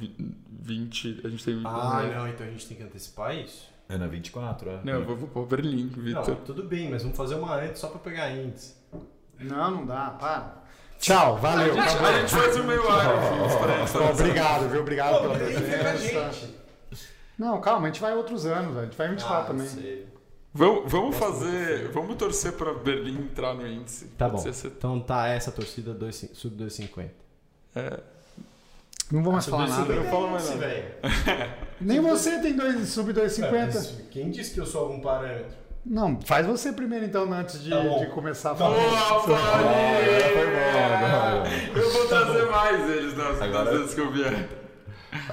20. 0.51 1.21
A 1.25 1.29
gente 1.29 1.45
tem. 1.45 1.61
Ah, 1.63 2.03
não, 2.15 2.27
então 2.27 2.47
a 2.47 2.51
gente 2.51 2.67
tem 2.67 2.77
que 2.79 2.83
antecipar 2.83 3.37
isso? 3.37 3.72
É 3.89 3.99
na 3.99 4.07
24, 4.07 4.71
é? 4.71 4.81
Não, 4.85 4.93
eu 4.95 5.05
vou, 5.05 5.17
vou 5.17 5.29
pôr 5.29 5.47
Berlim, 5.47 5.89
Vitor. 5.89 6.37
Tudo 6.47 6.63
bem, 6.63 6.91
mas 6.91 7.03
vamos 7.03 7.17
fazer 7.17 7.35
uma 7.35 7.55
antes 7.57 7.81
só 7.81 7.89
para 7.89 7.99
pegar 7.99 8.31
índice. 8.31 8.75
Não, 9.39 9.71
não 9.71 9.87
dá. 9.87 10.11
Para. 10.19 10.63
Tchau, 10.99 11.37
valeu. 11.39 11.73
A 11.79 11.89
gente, 11.89 11.97
a 12.05 12.21
gente 12.21 12.31
faz 12.35 12.57
o 12.57 12.65
meio. 12.65 12.83
Bom, 12.83 14.11
obrigado, 14.13 14.69
viu? 14.71 14.81
Obrigado 14.81 15.21
pela 15.21 15.35
presença. 15.35 16.49
Não, 17.39 17.61
calma, 17.61 17.87
a 17.89 17.91
gente 17.91 18.01
vai 18.01 18.15
outros 18.15 18.47
anos. 18.47 18.77
A 18.77 18.85
gente 18.85 18.97
vai 18.97 19.09
em 19.09 19.11
24 19.11 19.43
Ah, 19.43 19.45
também. 19.47 19.67
sei. 19.67 20.07
Vamos, 20.55 20.91
vamos 20.91 21.17
fazer. 21.17 21.89
Vamos 21.93 22.15
torcer 22.17 22.53
pra 22.53 22.73
Berlim 22.75 23.19
entrar 23.23 23.55
no 23.55 23.67
índice. 23.67 24.07
Tá 24.19 24.29
Pode 24.29 24.45
bom. 24.45 24.53
ser 24.53 24.69
Então 24.69 25.01
tá 25.01 25.27
essa 25.29 25.51
torcida 25.51 25.93
dois, 25.93 26.15
sub 26.35 26.55
250. 26.55 27.13
É, 27.75 28.01
Não 29.13 29.23
vou 29.23 29.33
mais 29.33 29.45
Sub 29.45 29.57
falar 29.57 29.69
nada. 29.69 29.85
250 29.85 30.03
não 30.05 30.11
falo 30.11 30.31
mais 30.33 30.49
nada. 30.49 30.61
velho. 30.61 30.85
Nem 31.81 32.01
você 32.01 32.41
tem 32.41 32.55
dois, 32.57 32.89
sub 32.89 33.13
250. 33.13 33.57
É, 33.57 33.65
mas 33.67 34.05
Quem 34.11 34.31
disse 34.31 34.55
que 34.55 34.61
eu 34.61 34.67
sou 34.67 34.83
algum 34.83 35.01
parâmetro? 35.01 35.61
Não, 35.85 36.21
faz 36.25 36.47
você 36.47 36.73
primeiro 36.73 37.05
então, 37.05 37.31
antes 37.33 37.63
de, 37.63 37.71
Tá 37.71 37.81
de 37.81 38.07
começar 38.07 38.53
a 38.53 38.55
Tá 38.55 38.59
falar. 38.65 38.77
Boa, 38.77 39.21
Paulinho! 39.21 40.23
foi 40.33 40.47
bom. 40.47 41.81
Eu 41.81 41.91
vou 41.93 42.07
trazer 42.07 42.47
mais 42.51 42.91
eles 42.91 43.17
nas, 43.17 43.39
nas 43.41 43.69
vezes 43.69 43.95
que 43.95 44.01
eu 44.01 44.11
vier. 44.13 44.49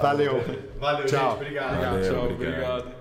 Valeu. 0.01 0.43
Valeu, 0.79 1.05
Tchau. 1.05 1.19
gente. 1.31 1.35
Obrigado. 1.35 1.79
Valeu, 1.79 2.01
Tchau, 2.13 2.25
obrigado. 2.31 2.79
obrigado. 2.79 2.98